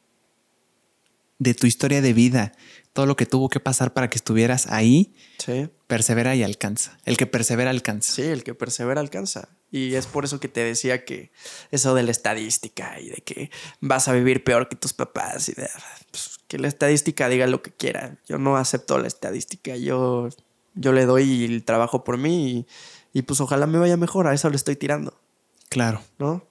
de 1.39 1.55
tu 1.55 1.66
historia 1.66 2.01
de 2.03 2.12
vida, 2.12 2.53
todo 2.93 3.07
lo 3.07 3.16
que 3.16 3.24
tuvo 3.27 3.49
que 3.49 3.61
pasar 3.61 3.93
para 3.95 4.11
que 4.11 4.16
estuvieras 4.19 4.66
ahí, 4.66 5.15
Sí. 5.39 5.69
persevera 5.86 6.35
y 6.35 6.43
alcanza. 6.43 6.99
El 7.05 7.16
que 7.16 7.27
persevera 7.27 7.70
alcanza. 7.70 8.12
Sí, 8.12 8.23
el 8.23 8.43
que 8.43 8.55
persevera 8.55 9.01
alcanza. 9.01 9.49
Y 9.70 9.95
es 9.95 10.07
por 10.07 10.24
eso 10.24 10.40
que 10.40 10.49
te 10.49 10.65
decía 10.65 11.05
que 11.05 11.31
eso 11.70 11.95
de 11.95 12.03
la 12.03 12.11
estadística 12.11 12.99
y 13.01 13.11
de 13.11 13.16
que 13.16 13.51
vas 13.81 14.09
a 14.09 14.12
vivir 14.15 14.43
peor 14.43 14.69
que 14.69 14.77
tus 14.77 14.93
papás 14.95 15.49
y 15.49 15.53
de 15.53 15.69
pues, 16.11 16.39
que 16.49 16.59
la 16.59 16.66
estadística 16.69 17.28
diga 17.28 17.47
lo 17.47 17.62
que 17.62 17.70
quiera. 17.70 18.16
Yo 18.27 18.39
no 18.39 18.57
acepto 18.57 18.99
la 18.99 19.07
estadística. 19.07 19.77
Yo, 19.77 20.31
yo 20.74 20.93
le 20.93 21.05
doy 21.07 21.45
el 21.45 21.65
trabajo 21.65 22.03
por 22.03 22.16
mí 22.19 22.66
y, 23.12 23.19
y 23.19 23.23
pues 23.23 23.40
ojalá 23.40 23.66
me 23.66 23.78
vaya 23.78 23.97
mejor. 23.97 24.27
A 24.27 24.35
eso 24.35 24.49
le 24.51 24.57
estoy 24.57 24.74
tirando, 24.74 25.20
Claro. 25.69 26.03
¿no? 26.19 26.43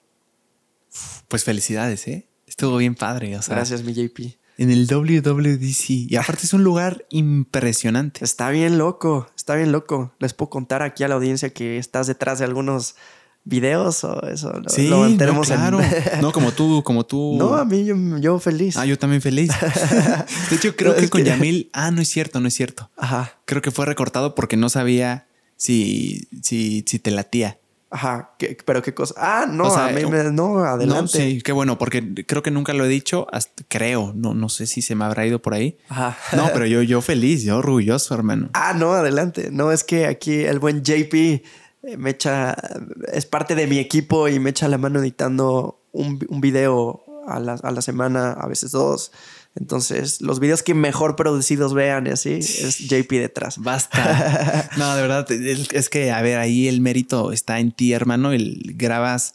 Pues 1.27 1.43
felicidades, 1.43 2.07
¿eh? 2.07 2.27
Estuvo 2.45 2.77
bien 2.77 2.95
padre. 2.95 3.35
O 3.37 3.41
sea, 3.41 3.55
Gracias, 3.55 3.83
mi 3.83 3.93
JP. 3.93 4.37
en 4.57 4.71
el 4.71 4.87
WWDC. 4.87 5.89
Y 6.09 6.15
aparte 6.15 6.43
es 6.45 6.53
un 6.53 6.63
lugar 6.63 7.05
impresionante. 7.09 8.23
Está 8.23 8.49
bien 8.49 8.77
loco, 8.77 9.27
está 9.35 9.55
bien 9.55 9.71
loco. 9.71 10.13
Les 10.19 10.33
puedo 10.33 10.49
contar 10.49 10.81
aquí 10.81 11.03
a 11.03 11.07
la 11.07 11.15
audiencia 11.15 11.49
que 11.51 11.77
estás 11.77 12.07
detrás 12.07 12.39
de 12.39 12.45
algunos 12.45 12.95
videos 13.43 14.03
o 14.03 14.27
eso. 14.27 14.51
Lo, 14.53 14.69
Sí, 14.69 14.87
lo 14.87 14.97
no, 14.97 15.01
mantenemos 15.09 15.49
en- 15.49 15.55
claro. 15.57 15.79
No, 16.21 16.31
como 16.31 16.51
tú, 16.51 16.81
como 16.83 17.05
tú. 17.05 17.35
no, 17.37 17.55
a 17.55 17.63
mí 17.65 17.85
yo, 17.85 17.95
yo 18.19 18.39
feliz. 18.39 18.75
Ah, 18.77 18.85
yo 18.85 18.97
también 18.97 19.21
feliz. 19.21 19.51
De 20.49 20.55
hecho, 20.55 20.75
creo 20.75 20.93
No, 20.93 20.99
que 20.99 21.09
con 21.09 21.21
que- 21.23 21.29
Yamil. 21.29 21.69
Ah, 21.73 21.91
no 21.91 22.01
es 22.01 22.09
cierto, 22.09 22.39
no 22.39 22.47
es 22.47 22.53
cierto. 22.53 22.89
Ajá. 22.97 23.39
Creo 23.45 23.61
que 23.61 23.71
fue 23.71 23.85
recortado 23.85 24.35
porque 24.35 24.57
no 24.57 24.69
sabía 24.69 25.27
si, 25.55 26.27
si, 26.41 26.83
si 26.87 26.99
te 26.99 27.11
latía. 27.11 27.59
Ajá, 27.89 28.31
¿qué- 28.37 28.57
pero 28.65 28.81
qué 28.81 28.93
cosa. 28.93 29.13
Ah, 29.17 29.45
no, 29.49 29.65
O 29.65 29.71
sea, 29.71 29.85
a 29.85 29.91
mí 29.91 30.05
me, 30.05 30.23
no, 30.31 30.59
adelante. 30.59 31.01
No, 31.01 31.07
sí, 31.07 31.41
qué 31.41 31.53
bueno, 31.53 31.77
porque 31.77 32.25
creo 32.25 32.43
que 32.43 32.51
nunca 32.51 32.73
lo 32.73 32.83
he 32.83 32.89
dicho. 32.89 33.27
hasta- 33.31 33.63
creo, 33.69 34.11
no, 34.15 34.33
no 34.33 34.49
sé 34.49 34.67
si 34.67 34.81
se 34.81 34.93
me 34.95 35.05
habrá 35.05 35.25
ido 35.25 35.41
por 35.41 35.53
ahí. 35.53 35.77
Ajá. 35.87 36.17
No, 36.35 36.49
pero 36.53 36.65
yo, 36.65 36.81
yo 36.81 37.01
feliz, 37.01 37.43
yo 37.43 37.57
orgulloso, 37.57 38.13
hermano. 38.13 38.49
Ah, 38.53 38.73
no, 38.75 38.91
adelante. 38.91 39.49
No, 39.51 39.71
es 39.71 39.83
que 39.85 40.05
aquí 40.05 40.43
el 40.43 40.59
buen 40.59 40.83
JP 40.83 41.13
eh, 41.83 41.95
me 41.97 42.09
echa, 42.09 42.55
es 43.13 43.25
parte 43.25 43.55
de 43.55 43.67
mi 43.67 43.79
equipo 43.79 44.27
y 44.27 44.39
me 44.39 44.49
echa 44.49 44.67
la 44.67 44.77
mano 44.77 44.99
editando 44.99 45.79
un, 45.93 46.19
un 46.27 46.41
video 46.41 47.03
a 47.27 47.39
la, 47.39 47.53
a 47.53 47.71
la 47.71 47.81
semana, 47.81 48.33
a 48.33 48.47
veces 48.47 48.71
dos. 48.71 49.11
Entonces, 49.59 50.21
los 50.21 50.39
videos 50.39 50.63
que 50.63 50.73
mejor 50.73 51.15
producidos 51.15 51.73
vean 51.73 52.07
y 52.07 52.11
así, 52.11 52.33
es 52.33 52.77
JP 52.79 53.09
detrás. 53.11 53.57
Basta. 53.57 54.69
No, 54.77 54.95
de 54.95 55.01
verdad, 55.01 55.31
es, 55.31 55.69
es 55.71 55.89
que, 55.89 56.11
a 56.11 56.21
ver, 56.21 56.37
ahí 56.37 56.67
el 56.67 56.81
mérito 56.81 57.31
está 57.31 57.59
en 57.59 57.71
ti, 57.71 57.93
hermano. 57.93 58.31
El 58.31 58.73
grabas. 58.75 59.33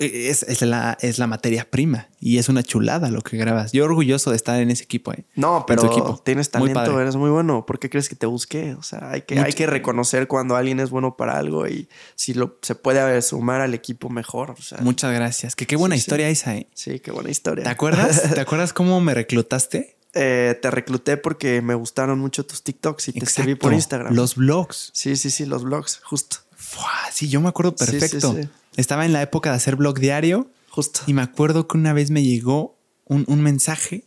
Es, 0.00 0.44
es 0.44 0.62
la, 0.62 0.96
es 1.00 1.18
la 1.18 1.26
materia 1.26 1.68
prima 1.68 2.06
y 2.20 2.38
es 2.38 2.48
una 2.48 2.62
chulada 2.62 3.10
lo 3.10 3.20
que 3.22 3.36
grabas. 3.36 3.72
Yo 3.72 3.84
orgulloso 3.84 4.30
de 4.30 4.36
estar 4.36 4.60
en 4.60 4.70
ese 4.70 4.84
equipo. 4.84 5.12
eh. 5.12 5.24
No, 5.34 5.64
pero 5.66 5.86
equipo. 5.86 6.20
tienes 6.24 6.50
talento, 6.50 7.00
eres 7.00 7.16
muy 7.16 7.30
bueno. 7.30 7.66
¿Por 7.66 7.80
qué 7.80 7.90
crees 7.90 8.08
que 8.08 8.14
te 8.14 8.26
busqué? 8.26 8.74
O 8.74 8.82
sea, 8.84 9.10
hay 9.10 9.22
que, 9.22 9.34
Mucho- 9.34 9.46
hay 9.46 9.52
que 9.54 9.66
reconocer 9.66 10.28
cuando 10.28 10.54
alguien 10.54 10.78
es 10.78 10.90
bueno 10.90 11.16
para 11.16 11.36
algo 11.36 11.66
y 11.66 11.88
si 12.14 12.32
lo, 12.32 12.58
se 12.62 12.76
puede 12.76 13.20
sumar 13.22 13.60
al 13.60 13.74
equipo 13.74 14.08
mejor. 14.08 14.50
O 14.52 14.62
sea, 14.62 14.78
Muchas 14.82 15.12
gracias. 15.12 15.56
Que 15.56 15.66
qué 15.66 15.74
buena 15.74 15.96
Sí, 15.96 16.00
sí. 16.02 16.04
historia 16.04 16.28
esa. 16.28 16.54
eh. 16.56 16.68
sí, 16.74 17.00
qué 17.00 17.10
buena 17.10 17.30
historia. 17.30 17.64
¿Te 17.64 17.70
acuerdas? 17.70 18.22
¿Te 18.34 18.40
acuerdas 18.40 18.72
cómo 18.72 19.00
me 19.00 19.14
reclutaste? 19.14 19.96
Eh, 20.14 20.56
te 20.62 20.70
recluté 20.70 21.16
porque 21.16 21.60
me 21.60 21.74
gustaron 21.74 22.20
mucho 22.20 22.46
tus 22.46 22.62
TikToks 22.62 23.08
y 23.08 23.12
te 23.14 23.24
escribí 23.24 23.56
por 23.56 23.72
Exacto. 23.72 23.74
Instagram. 23.74 24.14
Los 24.14 24.36
blogs. 24.36 24.90
Sí, 24.94 25.16
sí, 25.16 25.30
sí, 25.30 25.44
los 25.44 25.64
blogs, 25.64 26.00
justo. 26.04 26.36
Fua, 26.54 26.90
sí, 27.12 27.28
yo 27.28 27.40
me 27.40 27.48
acuerdo 27.48 27.74
Sí, 27.78 27.84
sí, 27.84 27.90
perfecto. 27.98 28.34
sí. 28.40 28.48
Estaba 28.78 29.04
en 29.04 29.12
la 29.12 29.22
época 29.22 29.50
de 29.50 29.56
hacer 29.56 29.74
blog 29.74 29.98
diario 29.98 30.52
Justo. 30.70 31.00
y 31.08 31.12
me 31.12 31.20
acuerdo 31.22 31.66
que 31.66 31.76
una 31.76 31.92
vez 31.92 32.12
me 32.12 32.22
llegó 32.22 32.78
un, 33.06 33.24
un 33.26 33.42
mensaje 33.42 34.04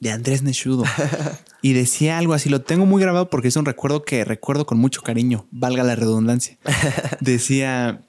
de 0.00 0.12
Andrés 0.12 0.42
Neshudo 0.42 0.84
y 1.62 1.74
decía 1.74 2.16
algo 2.16 2.32
así. 2.32 2.48
Lo 2.48 2.62
tengo 2.62 2.86
muy 2.86 3.02
grabado 3.02 3.28
porque 3.28 3.48
es 3.48 3.56
un 3.56 3.66
recuerdo 3.66 4.02
que 4.02 4.24
recuerdo 4.24 4.64
con 4.64 4.78
mucho 4.78 5.02
cariño, 5.02 5.46
valga 5.50 5.82
la 5.84 5.94
redundancia. 5.94 6.56
Decía, 7.20 8.00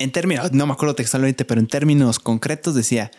en 0.00 0.10
términos, 0.10 0.50
no 0.52 0.66
me 0.66 0.72
acuerdo 0.72 0.96
textualmente, 0.96 1.44
pero 1.44 1.60
en 1.60 1.68
términos 1.68 2.18
concretos 2.18 2.74
decía, 2.74 3.12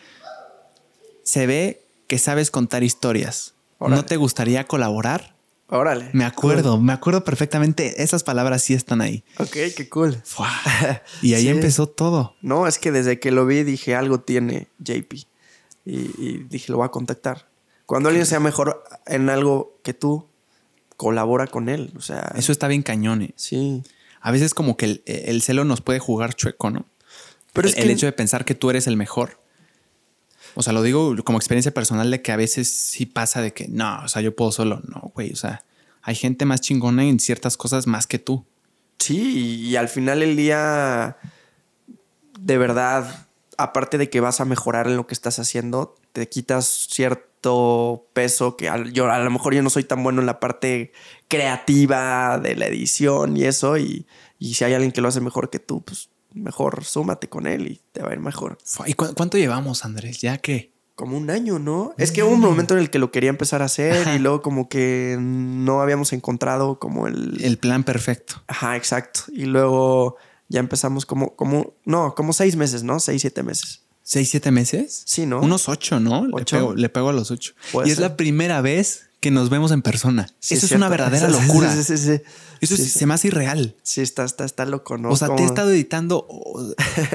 se 1.22 1.46
ve 1.46 1.82
que 2.08 2.18
sabes 2.18 2.50
contar 2.50 2.84
historias. 2.84 3.54
¿No 3.80 4.04
te 4.04 4.16
gustaría 4.16 4.64
colaborar? 4.64 5.34
Órale. 5.72 6.10
Me 6.12 6.24
acuerdo, 6.24 6.78
me 6.80 6.92
acuerdo 6.92 7.22
perfectamente. 7.24 8.02
Esas 8.02 8.24
palabras 8.24 8.62
sí 8.62 8.74
están 8.74 9.00
ahí. 9.00 9.22
Ok, 9.38 9.52
qué 9.76 9.88
cool. 9.88 10.20
Fua. 10.24 10.50
Y 11.22 11.34
ahí 11.34 11.42
Sí. 11.42 11.48
empezó 11.48 11.86
todo. 11.86 12.34
No, 12.42 12.66
es 12.66 12.78
que 12.78 12.90
desde 12.90 13.20
que 13.20 13.30
lo 13.30 13.46
vi 13.46 13.62
dije 13.62 13.94
algo 13.94 14.20
tiene 14.20 14.68
JP. 14.78 15.12
Y, 15.84 15.96
y 16.18 16.46
dije, 16.48 16.72
lo 16.72 16.78
voy 16.78 16.86
a 16.86 16.90
contactar. 16.90 17.48
Cuando 17.86 18.08
alguien 18.08 18.26
sea 18.26 18.40
mejor 18.40 18.82
en 19.06 19.30
algo 19.30 19.78
que 19.82 19.94
tú, 19.94 20.28
colabora 20.96 21.46
con 21.46 21.68
él. 21.68 21.92
O 21.96 22.00
sea, 22.00 22.32
Eso 22.36 22.52
está 22.52 22.68
bien 22.68 22.82
cañón. 22.82 23.22
eh. 23.22 23.32
sí. 23.36 23.82
A 24.20 24.30
veces 24.32 24.52
como 24.52 24.76
que 24.76 24.84
el, 24.86 25.02
el 25.06 25.40
celo 25.40 25.64
nos 25.64 25.80
puede 25.80 25.98
jugar 25.98 26.34
chueco, 26.34 26.70
¿no? 26.70 26.84
Pero 27.54 27.66
el, 27.66 27.70
es 27.72 27.74
que 27.76 27.82
el 27.84 27.90
hecho 27.90 28.06
de 28.06 28.12
pensar 28.12 28.44
que 28.44 28.54
tú 28.54 28.68
eres 28.70 28.86
el 28.86 28.96
mejor. 28.98 29.39
O 30.54 30.62
sea, 30.62 30.72
lo 30.72 30.82
digo 30.82 31.14
como 31.24 31.38
experiencia 31.38 31.72
personal 31.72 32.10
de 32.10 32.22
que 32.22 32.32
a 32.32 32.36
veces 32.36 32.70
sí 32.70 33.06
pasa 33.06 33.40
de 33.42 33.52
que 33.52 33.68
no, 33.68 34.02
o 34.04 34.08
sea, 34.08 34.20
yo 34.22 34.34
puedo 34.34 34.52
solo. 34.52 34.80
No, 34.88 35.12
güey, 35.14 35.32
o 35.32 35.36
sea, 35.36 35.64
hay 36.02 36.14
gente 36.14 36.44
más 36.44 36.60
chingona 36.60 37.04
en 37.04 37.20
ciertas 37.20 37.56
cosas 37.56 37.86
más 37.86 38.06
que 38.06 38.18
tú. 38.18 38.44
Sí, 38.98 39.60
y 39.68 39.76
al 39.76 39.88
final 39.88 40.20
del 40.20 40.36
día, 40.36 41.16
de 42.38 42.58
verdad, 42.58 43.26
aparte 43.56 43.96
de 43.98 44.10
que 44.10 44.20
vas 44.20 44.40
a 44.40 44.44
mejorar 44.44 44.86
en 44.88 44.96
lo 44.96 45.06
que 45.06 45.14
estás 45.14 45.38
haciendo, 45.38 45.96
te 46.12 46.28
quitas 46.28 46.66
cierto 46.90 48.06
peso 48.12 48.56
que 48.58 48.68
al- 48.68 48.92
yo 48.92 49.10
a 49.10 49.18
lo 49.18 49.30
mejor 49.30 49.54
yo 49.54 49.62
no 49.62 49.70
soy 49.70 49.84
tan 49.84 50.02
bueno 50.02 50.20
en 50.20 50.26
la 50.26 50.38
parte 50.40 50.92
creativa 51.28 52.38
de 52.38 52.56
la 52.56 52.66
edición 52.66 53.36
y 53.36 53.44
eso, 53.44 53.78
y 53.78 54.06
si 54.38 54.64
hay 54.64 54.74
alguien 54.74 54.92
que 54.92 55.00
lo 55.00 55.08
hace 55.08 55.20
mejor 55.22 55.48
que 55.48 55.58
tú, 55.58 55.82
pues 55.82 56.09
mejor 56.34 56.84
súmate 56.84 57.28
con 57.28 57.46
él 57.46 57.66
y 57.66 57.80
te 57.92 58.02
va 58.02 58.10
a 58.10 58.12
ir 58.12 58.20
mejor. 58.20 58.58
¿Y 58.86 58.94
cu- 58.94 59.14
cuánto 59.14 59.36
llevamos, 59.38 59.84
Andrés? 59.84 60.20
Ya 60.20 60.38
que 60.38 60.72
Como 60.94 61.16
un 61.16 61.30
año, 61.30 61.58
¿no? 61.58 61.94
Es 61.98 62.12
que 62.12 62.22
hubo 62.22 62.32
un 62.34 62.40
momento 62.40 62.74
en 62.74 62.80
el 62.80 62.90
que 62.90 62.98
lo 62.98 63.10
quería 63.10 63.30
empezar 63.30 63.62
a 63.62 63.64
hacer 63.66 64.02
Ajá. 64.02 64.14
y 64.16 64.18
luego 64.18 64.42
como 64.42 64.68
que 64.68 65.16
no 65.18 65.80
habíamos 65.80 66.12
encontrado 66.12 66.78
como 66.78 67.06
el, 67.06 67.42
el 67.42 67.56
plan 67.58 67.84
perfecto. 67.84 68.42
Ajá, 68.48 68.76
exacto. 68.76 69.20
Y 69.32 69.46
luego 69.46 70.16
ya 70.48 70.60
empezamos 70.60 71.06
como, 71.06 71.34
como, 71.36 71.74
no, 71.84 72.14
como 72.14 72.32
seis 72.32 72.56
meses, 72.56 72.82
¿no? 72.82 73.00
Seis, 73.00 73.22
siete 73.22 73.42
meses. 73.42 73.82
¿Seis, 74.02 74.28
siete 74.30 74.50
meses? 74.50 75.02
Sí, 75.06 75.24
¿no? 75.26 75.40
Unos 75.40 75.68
ocho, 75.68 76.00
¿no? 76.00 76.26
¿Ocho? 76.32 76.56
Le, 76.56 76.60
pego, 76.62 76.74
le 76.74 76.88
pego 76.88 77.08
a 77.10 77.12
los 77.12 77.30
ocho. 77.30 77.52
Y 77.84 77.90
es 77.90 77.94
ser. 77.96 78.00
la 78.00 78.16
primera 78.16 78.60
vez 78.60 79.08
que 79.20 79.30
nos 79.30 79.50
vemos 79.50 79.70
en 79.70 79.82
persona. 79.82 80.28
Sí, 80.40 80.54
Eso 80.54 80.66
es 80.66 80.72
una 80.72 80.88
verdadera 80.88 81.28
locura. 81.28 81.70
Sí, 81.74 81.84
sí, 81.84 81.98
sí. 81.98 82.22
Eso 82.60 82.74
es- 82.74 82.92
se 82.92 83.06
me 83.06 83.14
hace 83.14 83.28
irreal. 83.28 83.76
Sí, 83.82 84.00
está, 84.00 84.24
está, 84.24 84.44
está 84.44 84.64
loco, 84.66 84.96
¿no? 84.98 85.10
O 85.10 85.16
sea, 85.16 85.34
te 85.36 85.42
he 85.42 85.46
estado 85.46 85.70
editando 85.70 86.26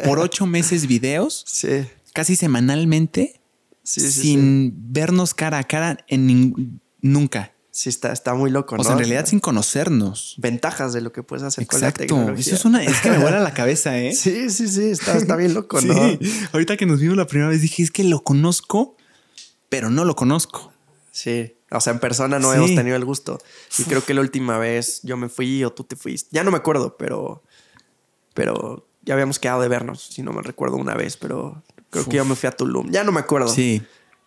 por 0.04 0.20
ocho 0.20 0.46
meses 0.46 0.88
videos, 0.88 1.44
Sí, 1.48 1.86
casi 2.14 2.36
semanalmente, 2.36 3.42
sin 3.84 4.74
vernos 4.94 5.34
cara 5.34 5.60
a 5.60 5.64
cara 5.64 5.98
en 6.08 6.80
nunca. 7.02 7.52
Sí, 7.72 7.90
está, 7.90 8.14
está 8.14 8.34
muy 8.34 8.50
loco, 8.52 8.76
¿no? 8.78 8.82
O 8.82 8.84
sea, 8.86 8.94
en 8.94 9.00
realidad 9.00 9.26
sin 9.26 9.40
conocernos. 9.42 10.36
Ventajas 10.38 10.94
de 10.94 11.02
lo 11.02 11.12
que 11.12 11.24
puedes 11.24 11.44
hacer 11.44 11.68
con 11.68 11.82
la 11.82 11.90
Exacto. 11.90 12.08
tecnología. 12.08 12.40
Eso 12.42 12.56
es 12.56 12.64
una, 12.66 12.82
es 12.84 13.02
que 13.02 13.10
me 13.12 13.18
vuela 13.18 13.42
la 13.42 13.54
cabeza, 13.54 13.98
¿eh? 14.00 14.14
Sí, 14.16 14.50
sí, 14.50 14.70
sí, 14.70 14.86
está, 14.86 15.18
está 15.18 15.36
bien 15.36 15.54
loco, 15.54 15.82
Sí. 15.82 15.88
¿no? 15.88 16.18
Ahorita 16.54 16.78
que 16.78 16.86
nos 16.86 17.02
vimos 17.02 17.18
la 17.18 17.28
primera 17.28 17.50
vez 17.50 17.62
dije, 17.62 17.84
es 17.84 17.92
que 17.92 18.06
lo 18.06 18.24
conozco, 18.24 18.96
pero 19.68 19.90
no 19.90 20.06
lo 20.06 20.16
conozco. 20.16 20.72
Sí. 21.12 21.54
O 21.72 21.82
sea, 21.82 21.94
en 21.94 22.00
persona 22.00 22.40
no 22.40 22.52
Sí. 22.52 22.58
hemos 22.58 22.76
tenido 22.76 22.96
el 22.96 23.06
gusto. 23.06 23.40
Y 23.80 23.84
creo 23.84 24.04
que 24.06 24.14
la 24.14 24.22
última 24.22 24.58
vez 24.60 25.02
yo 25.04 25.18
me 25.18 25.30
fui 25.30 25.64
o 25.64 25.72
tú 25.74 25.84
te 25.84 25.96
fuiste. 25.96 26.30
Ya 26.32 26.44
no 26.44 26.52
me 26.52 26.58
acuerdo, 26.58 26.96
pero. 26.98 27.44
Pero 28.34 28.88
ya 29.04 29.14
habíamos 29.14 29.40
quedado 29.40 29.62
de 29.62 29.68
vernos, 29.68 30.02
si 30.04 30.22
no 30.22 30.34
me 30.34 30.42
recuerdo 30.42 30.76
una 30.78 30.94
vez, 30.96 31.18
pero 31.18 31.64
creo 31.90 32.06
que 32.06 32.18
yo 32.18 32.26
me 32.26 32.36
fui 32.36 32.48
a 32.48 32.52
Tulum. 32.52 32.90
Ya 32.92 33.04
no 33.04 33.12
me 33.12 33.20
acuerdo. 33.22 33.48
Sí. 33.48 33.82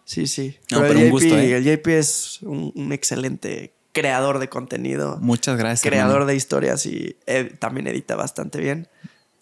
Sí, 0.04 0.26
sí. 0.26 0.56
No, 0.70 0.78
pero 0.80 0.94
pero 0.94 1.00
el, 1.00 1.04
un 1.04 1.04
JP, 1.04 1.10
gusto, 1.12 1.38
¿eh? 1.38 1.56
el 1.56 1.64
JP 1.64 1.86
es 1.98 2.38
un, 2.42 2.72
un 2.74 2.92
excelente 2.92 3.74
creador 3.92 4.38
de 4.38 4.48
contenido, 4.48 5.18
Muchas 5.20 5.58
gracias. 5.58 5.82
creador 5.82 6.12
hermano. 6.12 6.26
de 6.26 6.34
historias 6.36 6.86
y 6.86 7.16
ed- 7.26 7.58
también 7.58 7.86
edita 7.88 8.16
bastante 8.16 8.58
bien. 8.58 8.88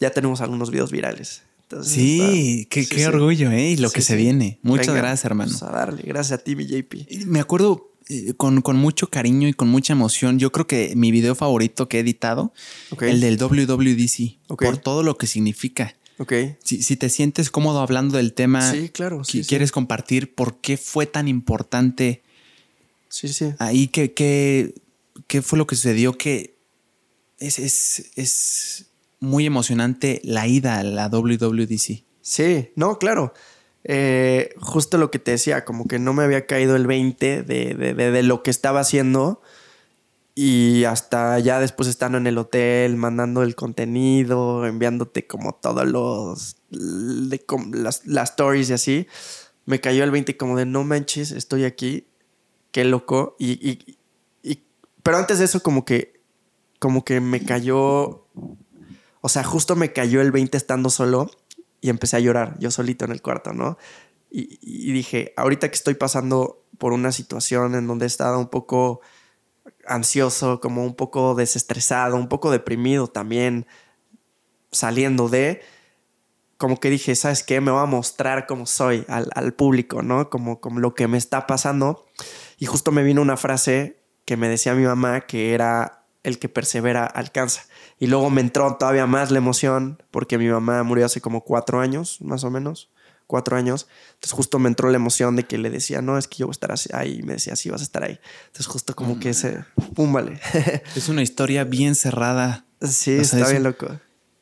Ya 0.01 0.10
tenemos 0.10 0.40
algunos 0.40 0.70
videos 0.73 0.90
virales. 0.90 1.43
Entonces, 1.69 1.93
Sí, 1.95 2.61
está- 2.61 2.69
qué, 2.71 2.85
sí, 2.85 2.89
qué 2.91 2.99
sí. 3.01 3.05
orgullo, 3.07 3.51
¿eh? 3.51 3.71
Y 3.73 3.77
lo 3.77 3.89
Sí, 3.89 3.95
que 3.97 4.03
se 4.03 4.15
viene. 4.17 4.59
Muchas 4.63 4.87
Venga, 4.89 5.01
gracias, 5.01 5.25
hermano. 5.25 5.51
pues 5.51 5.63
a 5.65 5.71
darle. 5.73 6.03
Gracias 6.05 6.39
a 6.39 6.43
ti, 6.45 6.55
mi 6.55 6.65
JP. 6.67 7.27
Me 7.27 7.41
acuerdo 7.41 7.91
eh, 8.09 8.35
con, 8.37 8.63
con 8.63 8.77
mucho 8.77 9.09
cariño 9.09 9.49
y 9.49 9.53
con 9.53 9.67
mucha 9.69 9.93
emoción. 9.93 10.39
Yo 10.39 10.53
creo 10.53 10.69
que 10.69 10.93
mi 10.95 11.11
video 11.11 11.35
favorito 11.35 11.89
que 11.89 11.97
he 11.97 12.01
editado, 12.01 12.53
el 13.01 13.21
del 13.21 13.37
WWDC, 13.37 14.39
por 14.47 14.79
todo 14.79 15.03
lo 15.03 15.19
que 15.19 15.27
significa. 15.27 15.97
Ok. 16.19 16.33
Si, 16.63 16.83
si 16.85 16.97
te 16.97 17.09
sientes 17.11 17.51
cómodo 17.51 17.81
hablando 17.81 18.17
del 18.17 18.33
tema, 18.33 18.71
Sí, 18.73 18.89
claro. 18.91 19.25
sí. 19.25 19.43
quieres 19.45 19.73
compartir 19.73 20.37
por 20.37 20.61
qué 20.61 20.77
fue 20.77 21.07
tan 21.07 21.27
importante 21.27 22.23
Sí, 23.09 23.27
sí. 23.29 23.47
ahí, 23.59 23.89
qué, 23.89 24.13
qué, 24.13 24.73
qué 25.27 25.43
fue 25.43 25.59
lo 25.59 25.67
que 25.67 25.75
sucedió, 25.75 26.17
que 26.17 26.55
es, 27.39 27.59
es, 27.59 28.13
es 28.15 28.87
muy 29.21 29.47
emocionante 29.47 30.21
la 30.25 30.47
ida 30.47 30.79
a 30.79 30.83
la 30.83 31.09
WWDC. 31.09 32.05
Sí, 32.21 32.73
no, 32.75 32.99
claro. 32.99 33.33
Eh, 33.85 34.53
justo 34.59 34.99
lo 34.99 35.13
que 35.13 35.21
te 35.21 35.31
decía, 35.31 35.65
como 35.65 35.87
que 35.87 36.01
no 36.01 36.13
me 36.13 36.25
había 36.25 36.47
caído 36.47 36.75
el 36.75 36.89
20 36.89 37.45
de, 37.45 37.75
de, 37.75 37.95
de, 37.95 38.23
lo 38.25 38.43
que 38.43 38.51
estaba 38.51 38.81
haciendo. 38.81 39.41
Y 40.35 40.85
hasta 40.85 41.39
ya 41.39 41.61
después 41.61 41.89
estando 41.89 42.19
en 42.19 42.27
el 42.27 42.37
hotel, 42.37 42.97
mandando 42.97 43.43
el 43.43 43.55
contenido, 43.55 44.67
enviándote 44.67 45.27
como 45.27 45.55
todos 45.55 45.87
los. 45.87 46.57
las, 46.71 48.05
las 48.07 48.31
stories 48.31 48.71
y 48.71 48.73
así. 48.73 49.07
Me 49.65 49.81
cayó 49.81 50.05
el 50.05 50.11
20 50.11 50.37
como 50.37 50.59
de 50.59 50.67
no 50.67 50.85
manches, 50.85 51.31
estoy 51.31 51.65
aquí. 51.65 52.07
Qué 52.73 52.85
loco. 52.85 53.37
Y, 53.39 53.53
y, 53.53 53.99
y, 54.43 54.63
pero 55.03 55.17
antes 55.17 55.39
de 55.39 55.45
eso, 55.45 55.63
como 55.63 55.85
que. 55.85 56.21
Como 56.81 57.05
que 57.05 57.21
me 57.21 57.43
cayó. 57.43 58.26
O 59.27 59.28
sea, 59.28 59.43
justo 59.43 59.74
me 59.74 59.93
cayó 59.93 60.20
el 60.20 60.31
20 60.31 60.57
estando 60.57 60.89
solo 60.89 61.28
y 61.81 61.89
empecé 61.89 62.16
a 62.16 62.20
llorar 62.20 62.57
yo 62.61 62.70
solito 62.70 63.05
en 63.05 63.11
el 63.11 63.23
cuarto, 63.23 63.53
¿no? 63.53 63.77
Y, 64.31 64.93
dije, 64.93 65.35
ahorita 65.36 65.69
que 65.69 65.74
estoy 65.74 65.94
pasando 65.94 66.62
por 66.78 66.93
una 66.93 67.11
situación 67.11 67.74
en 67.74 67.89
donde 67.89 68.05
he 68.05 68.07
estado 68.07 68.39
un 68.39 68.47
poco 68.47 69.01
ansioso, 69.85 70.61
como 70.61 70.85
un 70.85 70.94
poco 70.94 71.35
desestresado, 71.35 72.15
un 72.15 72.28
poco 72.28 72.53
deprimido 72.53 73.09
también, 73.09 73.66
saliendo 74.70 75.28
de, 75.28 75.61
como 76.57 76.78
que 76.78 76.89
dije, 76.89 77.16
¿sabes 77.16 77.43
qué? 77.43 77.61
Me 77.61 77.73
voy 77.73 77.82
a 77.82 77.86
mostrar 77.86 78.47
cómo 78.47 78.65
soy 78.65 79.05
al, 79.09 79.55
público, 79.55 80.03
¿no? 80.03 80.31
Como, 80.31 80.61
como 80.61 80.78
lo 80.78 80.94
que 80.94 81.09
me 81.09 81.19
está 81.19 81.48
pasando. 81.48 82.07
Y 82.59 82.66
justo 82.66 82.93
me 82.93 83.03
vino 83.03 83.23
una 83.23 83.36
frase 83.36 83.98
que 84.24 84.36
me 84.36 84.48
decía 84.48 84.74
mi 84.74 84.85
mamá 84.85 85.23
que 85.23 85.53
era, 85.53 86.05
el 86.23 86.39
que 86.39 86.48
persevera 86.48 87.07
alcanza. 87.07 87.65
Y 87.98 88.06
luego 88.09 88.31
me 88.31 88.40
entró 88.40 88.77
todavía 88.77 89.06
más 89.06 89.31
la 89.31 89.39
emoción 89.39 90.02
porque 90.10 90.39
mi 90.39 90.48
mamá 90.48 90.82
murió 90.82 91.06
hace 91.06 91.20
como 91.20 91.43
cuatro 91.43 91.81
años, 91.81 92.20
más 92.20 92.44
o 92.44 92.51
menos, 92.51 92.90
cuatro 93.27 93.56
años. 93.56 93.89
Entonces 94.14 94.32
justo 94.32 94.59
me 94.59 94.68
entró 94.68 94.90
la 94.90 94.97
emoción 94.97 95.35
de 95.36 95.44
que 95.44 95.56
le 95.56 95.70
decía, 95.70 96.02
no, 96.02 96.18
es 96.18 96.28
que 96.28 96.39
yo 96.39 96.47
voy 96.47 96.52
a 96.52 96.56
estar 96.73 96.98
ahí. 96.98 97.20
Y 97.20 97.23
me 97.23 97.35
decía, 97.35 97.56
sí, 97.56 97.70
vas 97.70 97.81
a 97.81 97.85
estar 97.85 98.05
ahí. 98.05 98.18
Entonces 98.47 98.66
justo 98.66 98.94
como 98.94 99.18
que 99.18 99.31
ese, 99.31 99.64
pum, 99.94 100.12
vale. 100.12 100.40
es 100.94 101.09
una 101.09 101.23
historia 101.23 101.64
bien 101.64 101.94
cerrada. 101.94 102.66
Sí, 102.82 103.12
está 103.12 103.48
bien 103.48 103.62
loco. 103.62 103.89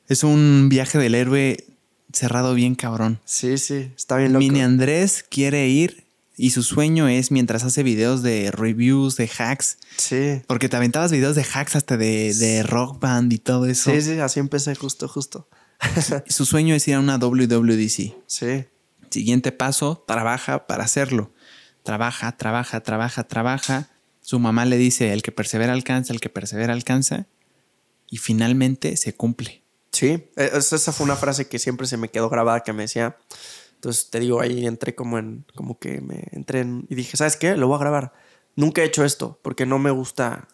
Es 0.09 0.25
un 0.25 0.69
viaje 0.69 0.99
del 0.99 1.15
héroe 1.15 1.65
cerrado 2.13 2.55
bien 2.55 2.75
cabrón. 2.75 3.21
Sí, 3.25 3.59
sí, 3.59 3.93
está 3.97 4.17
bien 4.17 4.33
loco. 4.33 4.41
Mini 4.41 4.63
Andrés 4.63 5.25
quiere 5.29 5.69
ir 5.69 6.04
y 6.37 6.51
su 6.51 6.63
sueño 6.63 7.09
es 7.09 7.31
mientras 7.31 7.65
hace 7.65 7.83
videos 7.83 8.23
de 8.23 8.51
reviews, 8.51 9.17
de 9.17 9.31
hacks. 9.39 9.79
Sí. 9.97 10.43
Porque 10.47 10.69
te 10.69 10.77
aventabas 10.77 11.13
videos 11.13 11.37
de 11.37 11.45
hacks 11.45 11.77
hasta 11.77 11.97
de, 11.97 12.35
de 12.35 12.63
rock 12.63 13.01
band 13.01 13.33
y 13.33 13.39
todo 13.39 13.67
eso. 13.67 13.91
Sí, 13.91 14.03
sí, 14.03 14.19
así 14.19 14.41
empecé 14.41 14.75
justo, 14.75 15.07
justo. 15.09 15.49
su 16.27 16.45
sueño 16.45 16.75
es 16.75 16.87
ir 16.89 16.95
a 16.95 17.01
una 17.01 17.19
WWDC. 17.19 18.15
Sí. 18.27 18.65
Siguiente 19.11 19.53
paso, 19.53 20.03
trabaja 20.07 20.67
para 20.67 20.85
hacerlo. 20.85 21.33
Trabaja, 21.85 22.37
trabaja, 22.37 22.81
trabaja, 22.81 23.25
trabaja. 23.25 23.91
Su 24.21 24.41
mamá 24.41 24.65
le 24.65 24.77
dice, 24.77 25.13
el 25.13 25.23
que 25.23 25.31
persevera 25.31 25.73
alcanza, 25.73 26.13
el 26.13 26.21
que 26.21 26.31
persevera 26.31 26.73
alcanza. 26.73 27.27
Y 28.11 28.17
finalmente 28.17 28.97
se 28.97 29.15
cumple. 29.15 29.63
Sí, 29.93 30.31
e, 30.37 30.51
esa 30.53 30.93
fue 30.93 31.05
una 31.05 31.15
frase 31.15 31.47
que 31.47 31.61
siempre 31.61 31.87
se 31.87 31.97
me 31.97 32.09
quedó 32.09 32.29
grabada 32.29 32.65
que 32.65 32.73
me 32.73 32.83
decía, 32.83 33.17
entonces 33.85 34.09
te 34.09 34.19
digo, 34.19 34.41
ahí 34.41 34.67
entré 34.67 34.95
como 34.95 35.19
en, 35.19 35.45
como 35.55 35.79
que 35.79 36.01
me 36.01 36.25
entré 36.33 36.61
en, 36.61 36.87
y 36.89 36.95
dije, 36.95 37.19
¿sabes 37.19 37.37
qué? 37.37 37.55
Lo 37.55 37.69
voy 37.69 37.77
a 37.77 37.81
grabar. 37.81 38.13
Nunca 38.57 38.81
he 38.81 38.87
hecho 38.87 39.05
esto 39.05 39.39
porque 39.43 39.67
no 39.67 39.79
me 39.79 39.91
gusta 39.91 40.49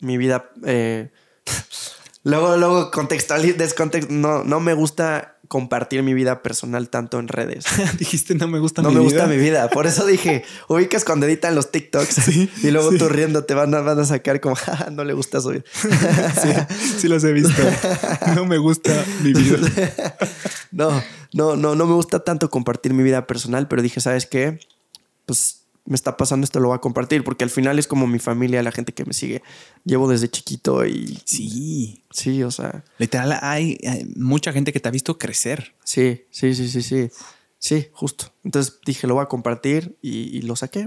mi 0.00 0.18
vida. 0.18 0.50
Eh, 0.66 1.12
luego, 2.24 2.56
luego 2.56 2.90
contextual, 2.90 3.56
descontext, 3.56 4.10
no, 4.10 4.42
no 4.42 4.58
me 4.58 4.74
gusta 4.74 5.33
compartir 5.54 6.02
mi 6.02 6.14
vida 6.14 6.42
personal 6.42 6.88
tanto 6.88 7.20
en 7.20 7.28
redes. 7.28 7.64
Dijiste, 8.00 8.34
no 8.34 8.48
me 8.48 8.58
gusta 8.58 8.82
mi 8.82 8.88
vida. 8.88 8.98
No 8.98 9.04
me 9.04 9.08
gusta 9.08 9.26
mi 9.28 9.36
vida. 9.36 9.70
Por 9.70 9.86
eso 9.86 10.04
dije, 10.04 10.44
ubicas 10.68 11.04
cuando 11.04 11.26
editan 11.26 11.54
los 11.54 11.70
TikToks 11.70 12.26
y 12.64 12.70
luego 12.72 12.90
tú 12.98 13.08
riendo 13.08 13.44
te 13.44 13.54
van 13.54 13.72
a, 13.72 13.80
van 13.80 14.00
a 14.00 14.04
sacar 14.04 14.40
como, 14.40 14.56
no 14.90 15.04
le 15.04 15.12
gusta 15.12 15.40
su 15.40 15.50
vida. 15.50 15.62
sí, 16.42 16.48
sí 16.98 17.06
los 17.06 17.22
he 17.22 17.32
visto. 17.32 17.62
No 18.34 18.46
me 18.46 18.58
gusta 18.58 18.90
mi 19.22 19.32
vida. 19.32 19.58
no, 20.72 21.00
no, 21.32 21.54
no, 21.54 21.76
no 21.76 21.86
me 21.86 21.94
gusta 21.94 22.24
tanto 22.24 22.50
compartir 22.50 22.92
mi 22.92 23.04
vida 23.04 23.28
personal, 23.28 23.68
pero 23.68 23.80
dije, 23.80 24.00
¿sabes 24.00 24.26
qué? 24.26 24.58
Pues 25.24 25.63
me 25.86 25.94
está 25.94 26.16
pasando 26.16 26.44
esto, 26.44 26.60
lo 26.60 26.68
voy 26.68 26.76
a 26.76 26.80
compartir, 26.80 27.24
porque 27.24 27.44
al 27.44 27.50
final 27.50 27.78
es 27.78 27.86
como 27.86 28.06
mi 28.06 28.18
familia, 28.18 28.62
la 28.62 28.72
gente 28.72 28.94
que 28.94 29.04
me 29.04 29.12
sigue. 29.12 29.42
Llevo 29.84 30.08
desde 30.08 30.28
chiquito 30.28 30.86
y... 30.86 31.18
Sí. 31.24 32.02
Sí, 32.10 32.42
o 32.42 32.50
sea... 32.50 32.84
Literal, 32.98 33.38
hay, 33.42 33.78
mucha 34.16 34.52
gente 34.52 34.72
que 34.72 34.80
te 34.80 34.88
ha 34.88 34.92
visto 34.92 35.18
crecer. 35.18 35.74
Sí, 35.84 36.22
sí, 36.30 36.54
sí, 36.54 36.68
sí, 36.68 36.82
sí. 36.82 37.10
Sí, 37.58 37.88
justo. 37.92 38.32
Entonces 38.44 38.78
dije, 38.86 39.06
lo 39.06 39.14
voy 39.14 39.22
a 39.24 39.26
compartir 39.26 39.96
y, 40.00 40.40
lo 40.42 40.56
saqué. 40.56 40.86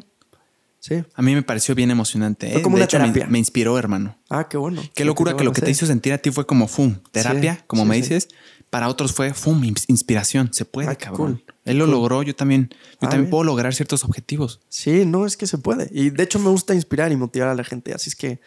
Sí. 0.79 1.03
A 1.15 1.21
mí 1.21 1.35
me 1.35 1.43
pareció 1.43 1.75
bien 1.75 1.91
emocionante. 1.91 2.49
Fue 2.49 2.59
¿eh? 2.59 2.63
como 2.63 2.75
una 2.77 2.87
terapia. 2.87 3.27
Me, 3.27 3.39
inspiró, 3.39 3.77
hermano. 3.77 4.17
Ah, 4.29 4.47
qué 4.47 4.57
bueno. 4.57 4.81
Qué 4.95 5.05
locura 5.05 5.35
que 5.35 5.43
lo 5.43 5.53
que 5.53 5.61
te 5.61 5.71
hizo 5.71 5.85
sentir 5.85 6.13
a 6.13 6.17
ti 6.17 6.31
fue 6.31 6.45
como, 6.47 6.67
fum, 6.67 6.95
terapia, 7.11 7.63
como 7.67 7.85
me 7.85 7.97
dices 7.97 8.29
para 8.69 8.89
otros 8.89 9.13
fue, 9.13 9.33
fum, 9.33 9.63
inspiración. 9.63 10.53
Se 10.53 10.65
puede, 10.65 10.95
cabrón. 10.95 11.43
Él 11.65 11.77
lo 11.77 11.87
logró, 11.87 12.23
yo 12.23 12.35
también. 12.35 12.69
Yo 13.01 13.07
ah, 13.07 13.09
también 13.09 13.29
puedo 13.29 13.43
lograr 13.43 13.73
ciertos 13.73 14.03
objetivos. 14.03 14.59
Sí, 14.69 15.05
no, 15.05 15.25
es 15.25 15.37
que 15.37 15.47
se 15.47 15.57
puede. 15.57 15.89
Y 15.91 16.09
de 16.09 16.23
hecho 16.23 16.39
me 16.39 16.49
gusta 16.49 16.73
inspirar 16.73 17.11
y 17.11 17.15
motivar 17.15 17.49
a 17.49 17.55
la 17.55 17.63
gente. 17.63 17.93
Así 17.93 18.09
es 18.09 18.15
que 18.15 18.41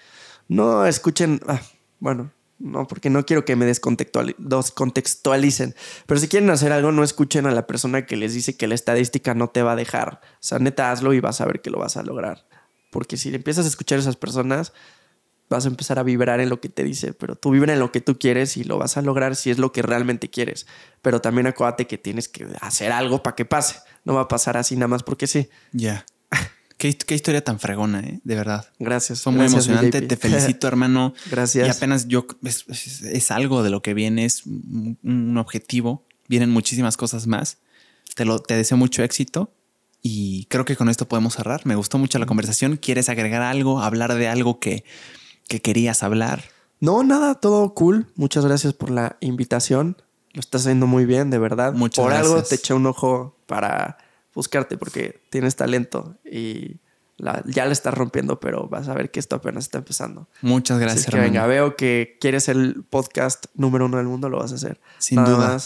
no 0.49 0.87
escuchen, 0.87 1.41
ah, 1.47 1.61
bueno, 2.01 2.33
no, 2.59 2.87
porque 2.87 3.09
no 3.09 3.25
quiero 3.25 3.47
que 3.47 3.57
me 3.57 3.65
descontextualicen. 3.65 5.75
Pero 6.07 6.21
si 6.21 6.29
quieren 6.29 6.51
hacer 6.51 6.73
algo, 6.73 6.93
no 6.93 7.03
escuchen 7.03 7.47
a 7.47 7.53
la 7.53 7.67
persona 7.67 8.05
que 8.05 8.17
les 8.17 8.35
dice 8.35 8.57
que 8.57 8.67
la 8.67 8.75
estadística 8.75 9.35
no 9.35 9.49
te 9.49 9.63
va 9.63 9.73
a 9.73 9.77
dejar. 9.77 10.21
O 10.23 10.39
sea, 10.41 10.59
neta, 10.59 10.93
hazlo 10.93 11.15
y 11.15 11.21
vas 11.21 11.41
a 11.41 11.47
ver 11.47 11.63
que 11.63 11.71
lo 11.71 11.79
vas 11.79 11.97
a 11.97 12.03
lograr. 12.03 12.47
Porque 12.91 13.17
si 13.17 13.35
empiezas 13.35 13.65
a 13.65 13.69
escuchar 13.69 13.97
a 13.99 14.03
esas 14.03 14.17
personas, 14.17 14.75
vas 15.51 15.65
a 15.67 15.69
empezar 15.69 15.99
a 15.99 16.03
vibrar 16.05 16.41
en 16.41 16.49
lo 16.49 16.61
que 16.61 16.69
te 16.69 16.85
dice, 16.85 17.13
pero 17.13 17.35
tú 17.35 17.51
vibra 17.51 17.73
en 17.73 17.81
lo 17.81 17.91
que 17.91 18.01
tú 18.01 18.19
quieres 18.19 18.57
y 18.57 18.65
lo 18.65 18.79
vas 18.79 18.97
a 18.97 19.03
lograr 19.03 19.35
si 19.35 19.51
es 19.51 19.59
lo 19.59 19.73
que 19.73 19.83
realmente 19.83 20.31
quieres. 20.31 20.67
Pero 21.03 21.21
también 21.21 21.49
acuérdate 21.49 21.87
que 21.87 21.99
tienes 21.99 22.29
que 22.29 22.47
hacer 22.61 22.93
algo 22.93 23.23
para 23.23 23.35
que 23.35 23.45
pase. 23.45 23.77
No 24.05 24.15
va 24.15 24.23
a 24.23 24.29
pasar 24.29 24.57
así 24.57 24.77
nada 24.77 24.87
más 24.89 25.03
porque 25.03 25.27
sí. 25.27 25.49
Ya. 25.73 26.07
Qué, 26.79 26.97
historia 27.09 27.43
tan 27.43 27.59
fregona, 27.59 28.01
¿eh? 28.01 28.21
De 28.23 28.37
verdad. 28.37 28.67
Gracias. 28.79 29.23
Fue 29.23 29.33
muy 29.33 29.47
emocionante. 29.47 30.01
Te 30.01 30.17
felicito, 30.17 30.67
hermano. 30.69 31.15
Gracias. 31.31 31.67
Y 31.67 31.71
apenas 31.71 32.07
yo, 32.07 32.27
es, 32.43 33.31
algo 33.33 33.65
de 33.65 33.71
lo 33.71 33.83
que 33.83 33.93
viene, 33.93 34.25
es 34.25 34.47
un 34.47 35.37
objetivo. 35.37 36.07
Vienen 36.29 36.51
muchísimas 36.51 36.97
cosas 36.97 37.27
más. 37.27 37.59
Te, 38.15 38.25
lo, 38.25 38.39
te 38.39 38.55
deseo 38.55 38.79
mucho 38.79 39.03
éxito. 39.03 39.53
Y 40.01 40.47
creo 40.47 40.65
que 40.65 40.77
con 40.77 40.89
esto 40.89 41.09
podemos 41.09 41.35
cerrar. 41.35 41.67
Me 41.67 41.75
gustó 41.75 41.99
mucho 41.99 42.21
la 42.21 42.27
conversación. 42.27 42.77
¿Quieres 42.77 43.09
agregar 43.09 43.43
algo? 43.43 43.83
Hablar 43.83 44.15
de 44.15 44.29
algo 44.29 44.61
que, 44.61 44.85
que 45.51 45.61
querías 45.61 46.05
hablar? 46.05 46.45
No, 46.79 47.03
nada, 47.03 47.35
todo 47.35 47.75
cool. 47.75 48.07
Muchas 48.15 48.47
gracias 48.47 48.73
por 48.73 48.91
la 48.91 49.17
invitación. 49.19 49.97
Lo 50.33 50.39
estás 50.39 50.63
haciendo 50.63 50.87
muy 50.87 51.07
bien, 51.07 51.29
de 51.29 51.41
verdad. 51.41 51.73
Muchas 51.73 52.05
por 52.05 52.13
algo 52.13 52.41
te 52.45 52.55
eché 52.55 52.73
un 52.73 52.87
ojo 52.87 53.37
para 53.47 53.99
buscarte 54.33 54.79
porque 54.79 55.21
tienes 55.29 55.57
talento 55.57 56.15
y 56.25 56.79
ya 57.47 57.67
le 57.67 57.73
estás 57.73 57.93
rompiendo, 57.93 58.39
pero 58.39 58.69
vas 58.69 58.89
a 58.89 58.95
ver 58.95 59.11
que 59.11 59.19
esto 59.19 59.37
apenas 59.37 59.65
está 59.65 59.79
empezando. 59.79 60.29
Muchas 60.41 60.79
gracias, 60.79 61.07
que 61.07 61.19
venga, 61.19 61.45
veo 61.47 61.75
que 61.75 62.17
quieres 62.21 62.49
el 62.49 62.85
podcast 62.89 63.47
número 63.55 63.87
uno 63.87 63.97
del 63.97 64.07
mundo, 64.07 64.29
lo 64.29 64.39
vas 64.39 64.53
a 64.53 64.55
hacer. 64.55 64.81
Sin 64.99 65.25
duda. 65.25 65.59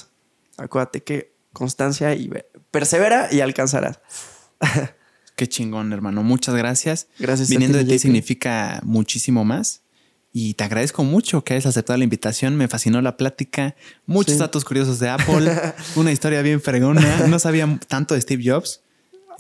acuérdate 0.57 1.05
que 1.05 1.35
constancia 1.53 2.15
y 2.15 2.33
persevera 2.71 3.29
y 3.31 3.43
alcanzarás. 3.43 4.01
Qué 5.37 5.49
chingón, 5.49 5.93
hermano. 5.93 6.23
Muchas 6.23 6.55
gracias. 6.55 7.09
Gracias. 7.19 7.49
Viniendo 7.49 7.79
de 7.79 7.85
ti 7.85 7.99
significa 7.99 8.81
muchísimo 8.85 9.45
más. 9.45 9.83
Y 10.33 10.55
te 10.55 10.65
agradezco 10.65 11.05
mucho 11.05 11.45
que 11.45 11.55
hayas 11.55 11.67
aceptado 11.67 11.97
la 11.97 12.05
invitación. 12.05 12.57
Me 12.57 12.69
fascinó 12.69 13.01
la 13.01 13.17
plática. 13.17 13.77
Muchos 14.07 14.39
datos 14.39 14.65
curiosos 14.65 14.99
de 14.99 15.09
Apple. 15.09 15.51
una 15.97 16.13
historia 16.13 16.43
bien 16.43 16.61
fregona. 16.61 17.27
No 17.29 17.39
sabía 17.39 17.79
tanto 17.89 18.15
de 18.15 18.21
Steve 18.21 18.43
Jobs. 18.45 18.81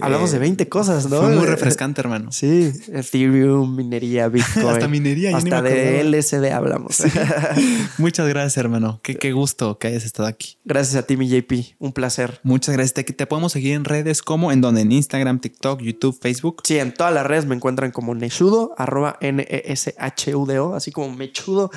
Hablamos 0.00 0.32
de 0.32 0.38
20 0.38 0.68
cosas, 0.68 1.08
¿no? 1.08 1.20
Fue 1.20 1.36
muy 1.36 1.46
refrescante, 1.46 2.00
hermano. 2.00 2.32
Sí, 2.32 2.72
Ethereum, 2.92 3.76
minería, 3.76 4.28
Bitcoin. 4.30 4.66
Hasta 4.66 4.88
minería. 4.88 5.36
Hasta 5.36 5.62
de 5.62 6.04
LSD 6.04 6.52
hablamos. 6.52 7.02
Muchas 7.98 8.28
gracias, 8.28 8.56
hermano. 8.56 9.00
Qué, 9.02 9.16
qué, 9.16 9.32
gusto 9.32 9.78
que 9.78 9.88
hayas 9.88 10.04
estado 10.04 10.28
aquí. 10.28 10.58
Gracias 10.64 10.96
a 10.96 11.06
ti, 11.06 11.16
mi 11.16 11.28
JP. 11.28 11.76
Un 11.78 11.92
placer. 11.92 12.40
Muchas 12.42 12.74
gracias. 12.74 12.94
Te, 12.94 13.04
te 13.04 13.26
podemos 13.26 13.52
seguir 13.52 13.74
en 13.74 13.84
redes 13.84 14.22
como 14.22 14.52
en 14.52 14.60
donde 14.60 14.82
en 14.82 14.92
Instagram, 14.92 15.40
TikTok, 15.40 15.80
YouTube, 15.80 16.18
Facebook. 16.20 16.62
Sí, 16.64 16.78
en 16.78 16.92
todas 16.92 17.12
las 17.12 17.26
redes 17.26 17.46
me 17.46 17.54
encuentran 17.54 17.90
como 17.90 18.14
Neshudo, 18.14 18.74
arroba 18.76 19.16
N-E-S-H-U-D-O, 19.20 20.74
así 20.74 20.90
como 20.92 21.14
Mechudo, 21.14 21.70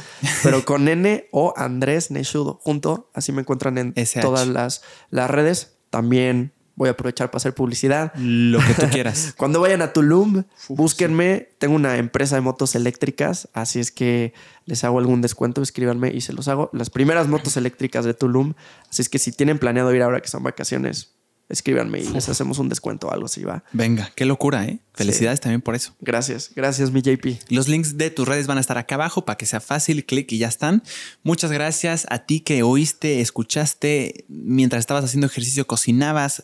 pero 0.44 0.65
con 0.65 0.88
N 0.88 1.27
o 1.31 1.53
Andrés 1.56 2.11
Neshudo 2.11 2.60
junto. 2.61 3.10
Así 3.14 3.31
me 3.31 3.41
encuentran 3.41 3.77
en 3.77 3.94
todas 4.22 4.48
las, 4.48 4.81
las 5.10 5.30
redes. 5.30 5.73
También 5.89 6.53
voy 6.78 6.88
a 6.88 6.91
aprovechar 6.91 7.30
para 7.30 7.38
hacer 7.38 7.54
publicidad. 7.54 8.14
Lo 8.16 8.60
que 8.60 8.74
tú 8.74 8.88
quieras. 8.91 9.34
Cuando 9.36 9.60
vayan 9.60 9.82
a 9.82 9.91
Tulum, 9.91 10.44
búsquenme. 10.70 11.49
Tengo 11.58 11.76
una 11.76 11.98
empresa 11.98 12.36
de 12.36 12.41
motos 12.41 12.76
eléctricas, 12.76 13.49
así 13.54 13.80
es 13.80 13.91
que 13.91 14.34
les 14.66 14.84
hago 14.84 14.99
algún 14.99 15.22
descuento, 15.22 15.62
escríbanme 15.62 16.14
y 16.14 16.22
se 16.22 16.34
los 16.34 16.48
hago. 16.48 16.70
Las 16.72 16.90
primeras 16.90 17.28
motos 17.28 17.58
eléctricas 17.58 18.06
de 18.06 18.14
Tulum, 18.14 18.54
así 18.90 19.02
es 19.02 19.10
que 19.10 19.18
si 19.20 19.32
tienen 19.32 19.58
planeado 19.58 19.94
ir 19.94 20.04
ahora 20.04 20.22
que 20.22 20.30
son 20.30 20.44
vacaciones, 20.44 21.16
escríbanme 21.49 21.99
y 21.99 22.07
les 22.10 22.30
hacemos 22.30 22.60
un 22.60 22.69
descuento 22.69 23.07
o 23.07 23.11
algo 23.11 23.26
así, 23.26 23.44
va. 23.44 23.64
Venga, 23.74 24.11
qué 24.15 24.26
locura, 24.26 24.65
¿eh? 24.65 24.80
Felicidades 24.98 25.40
también 25.40 25.61
por 25.61 25.76
eso. 25.76 25.95
Gracias, 26.02 26.52
gracias 26.56 26.91
mi 26.91 27.03
JP. 27.03 27.26
Los 27.49 27.68
links 27.68 27.98
de 27.99 28.10
tus 28.10 28.28
redes 28.28 28.48
van 28.48 28.57
a 28.57 28.61
estar 28.61 28.80
acá 28.80 28.95
abajo 28.95 29.26
para 29.26 29.38
que 29.38 29.45
sea 29.45 29.60
fácil, 29.60 30.03
clic 30.06 30.32
y 30.32 30.40
ya 30.40 30.48
están. 30.48 30.82
Muchas 31.22 31.52
gracias 31.52 32.07
a 32.10 32.26
ti 32.26 32.40
que 32.40 32.64
oíste, 32.64 33.22
escuchaste 33.22 34.26
mientras 34.28 34.80
estabas 34.80 35.06
haciendo 35.06 35.28
ejercicio, 35.28 35.68
cocinabas, 35.68 36.44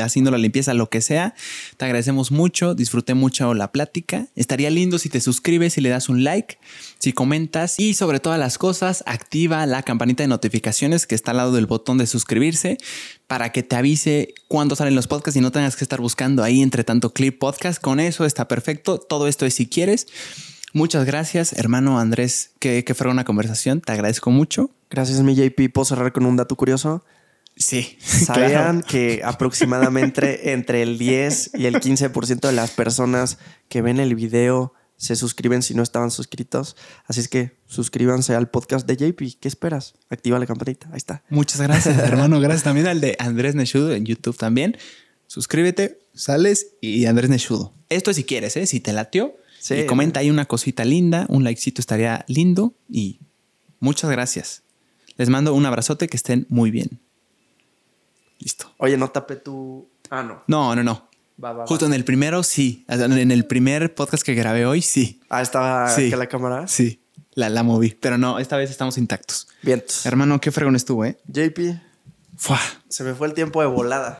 haciendo 0.00 0.30
la 0.30 0.38
limpieza, 0.38 0.72
lo 0.72 0.88
que 0.88 1.00
sea. 1.00 1.34
Te 1.78 1.84
agradecemos 1.84 2.30
mucho, 2.30 2.76
disfruté 2.76 3.14
mucho 3.14 3.54
la 3.54 3.72
plática. 3.72 4.28
Estaría 4.36 4.70
lindo 4.70 5.00
si 5.00 5.08
te 5.08 5.20
suscribes 5.20 5.76
y 5.76 5.80
le 5.80 5.88
das 5.88 6.08
un 6.08 6.22
like, 6.22 6.58
si 7.00 7.12
comentas 7.12 7.74
y 7.76 7.94
sobre 7.94 8.20
todas 8.20 8.38
las 8.38 8.56
cosas, 8.56 9.02
activa 9.06 9.66
la 9.66 9.82
campanita 9.82 10.22
de 10.22 10.28
notificaciones 10.28 11.08
que 11.08 11.16
está 11.16 11.32
al 11.32 11.38
lado 11.38 11.52
del 11.52 11.66
botón 11.66 11.98
de 11.98 12.06
suscribirse 12.06 12.78
para 13.26 13.50
que 13.50 13.62
te 13.62 13.76
avise 13.76 14.29
cuando 14.48 14.76
salen 14.76 14.94
los 14.94 15.06
podcasts 15.06 15.36
y 15.36 15.40
no 15.40 15.52
tengas 15.52 15.76
que 15.76 15.84
estar 15.84 16.00
buscando 16.00 16.42
ahí 16.42 16.62
entre 16.62 16.84
tanto 16.84 17.12
clip 17.12 17.38
podcast. 17.38 17.80
Con 17.80 18.00
eso 18.00 18.24
está 18.24 18.48
perfecto. 18.48 18.98
Todo 18.98 19.28
esto 19.28 19.46
es 19.46 19.54
si 19.54 19.66
quieres. 19.66 20.06
Muchas 20.72 21.04
gracias, 21.04 21.52
hermano 21.52 21.98
Andrés. 21.98 22.52
Que, 22.58 22.84
que 22.84 22.94
fuera 22.94 23.10
una 23.10 23.24
conversación. 23.24 23.80
Te 23.80 23.92
agradezco 23.92 24.30
mucho. 24.30 24.70
Gracias 24.90 25.20
mi 25.22 25.34
JP. 25.34 25.72
¿Puedo 25.72 25.84
cerrar 25.84 26.12
con 26.12 26.26
un 26.26 26.36
dato 26.36 26.56
curioso? 26.56 27.04
Sí. 27.56 27.98
¿Sabían 28.04 28.82
que 28.82 29.22
aproximadamente 29.24 30.52
entre 30.52 30.82
el 30.82 30.98
10 30.98 31.52
y 31.54 31.66
el 31.66 31.76
15% 31.76 32.40
de 32.40 32.52
las 32.52 32.70
personas 32.70 33.38
que 33.68 33.82
ven 33.82 34.00
el 34.00 34.14
video 34.14 34.74
se 35.00 35.16
suscriben 35.16 35.62
si 35.62 35.72
no 35.72 35.82
estaban 35.82 36.10
suscritos? 36.10 36.76
Así 37.06 37.20
es 37.20 37.28
que 37.28 37.56
suscríbanse 37.66 38.34
al 38.34 38.50
podcast 38.50 38.86
de 38.86 38.96
JP. 38.98 39.40
¿Qué 39.40 39.48
esperas? 39.48 39.94
Activa 40.10 40.38
la 40.38 40.44
campanita. 40.44 40.88
Ahí 40.90 40.98
está. 40.98 41.24
Muchas 41.30 41.58
gracias, 41.58 41.96
hermano. 42.04 42.38
Gracias 42.38 42.64
también 42.64 42.86
al 42.86 43.00
de 43.00 43.16
Andrés 43.18 43.54
Neshudo 43.54 43.94
en 43.94 44.04
YouTube 44.04 44.36
también. 44.36 44.76
Suscríbete, 45.26 46.00
sales 46.12 46.74
y 46.82 47.06
Andrés 47.06 47.30
Neshudo. 47.30 47.72
Esto 47.88 48.12
si 48.12 48.24
quieres, 48.24 48.58
¿eh? 48.58 48.66
Si 48.66 48.80
te 48.80 48.92
latió. 48.92 49.34
Sí, 49.58 49.74
y 49.74 49.86
comenta 49.86 50.20
ahí 50.20 50.28
una 50.28 50.44
cosita 50.44 50.84
linda, 50.84 51.24
un 51.30 51.44
likecito 51.44 51.80
estaría 51.80 52.26
lindo 52.28 52.74
y 52.90 53.20
muchas 53.78 54.10
gracias. 54.10 54.64
Les 55.16 55.30
mando 55.30 55.54
un 55.54 55.64
abrazote, 55.64 56.08
que 56.08 56.16
estén 56.18 56.46
muy 56.50 56.70
bien. 56.70 57.00
Listo. 58.38 58.70
Oye, 58.76 58.98
no 58.98 59.08
tapé 59.10 59.36
tu... 59.36 59.88
Ah, 60.10 60.22
no. 60.22 60.42
No, 60.46 60.76
no, 60.76 60.82
no. 60.82 61.09
Va, 61.42 61.52
va, 61.52 61.58
va. 61.60 61.66
Justo 61.66 61.86
en 61.86 61.94
el 61.94 62.04
primero, 62.04 62.42
sí. 62.42 62.84
En 62.88 63.30
el 63.30 63.46
primer 63.46 63.94
podcast 63.94 64.22
que 64.22 64.34
grabé 64.34 64.66
hoy, 64.66 64.82
sí. 64.82 65.20
Ah, 65.30 65.40
estaba 65.42 65.88
Sí. 65.88 66.10
la 66.10 66.26
cámara. 66.26 66.66
Sí. 66.68 67.00
La, 67.34 67.48
la 67.48 67.62
moví. 67.62 67.96
Pero 68.00 68.18
no, 68.18 68.38
esta 68.38 68.56
vez 68.56 68.70
estamos 68.70 68.98
intactos. 68.98 69.48
Vientos. 69.62 70.04
Hermano, 70.04 70.40
qué 70.40 70.50
fregón 70.50 70.74
estuvo, 70.76 71.04
¿eh? 71.04 71.18
JP, 71.28 71.80
Fua. 72.36 72.58
se 72.88 73.04
me 73.04 73.14
fue 73.14 73.28
el 73.28 73.34
tiempo 73.34 73.60
de 73.60 73.68
volada. 73.68 74.18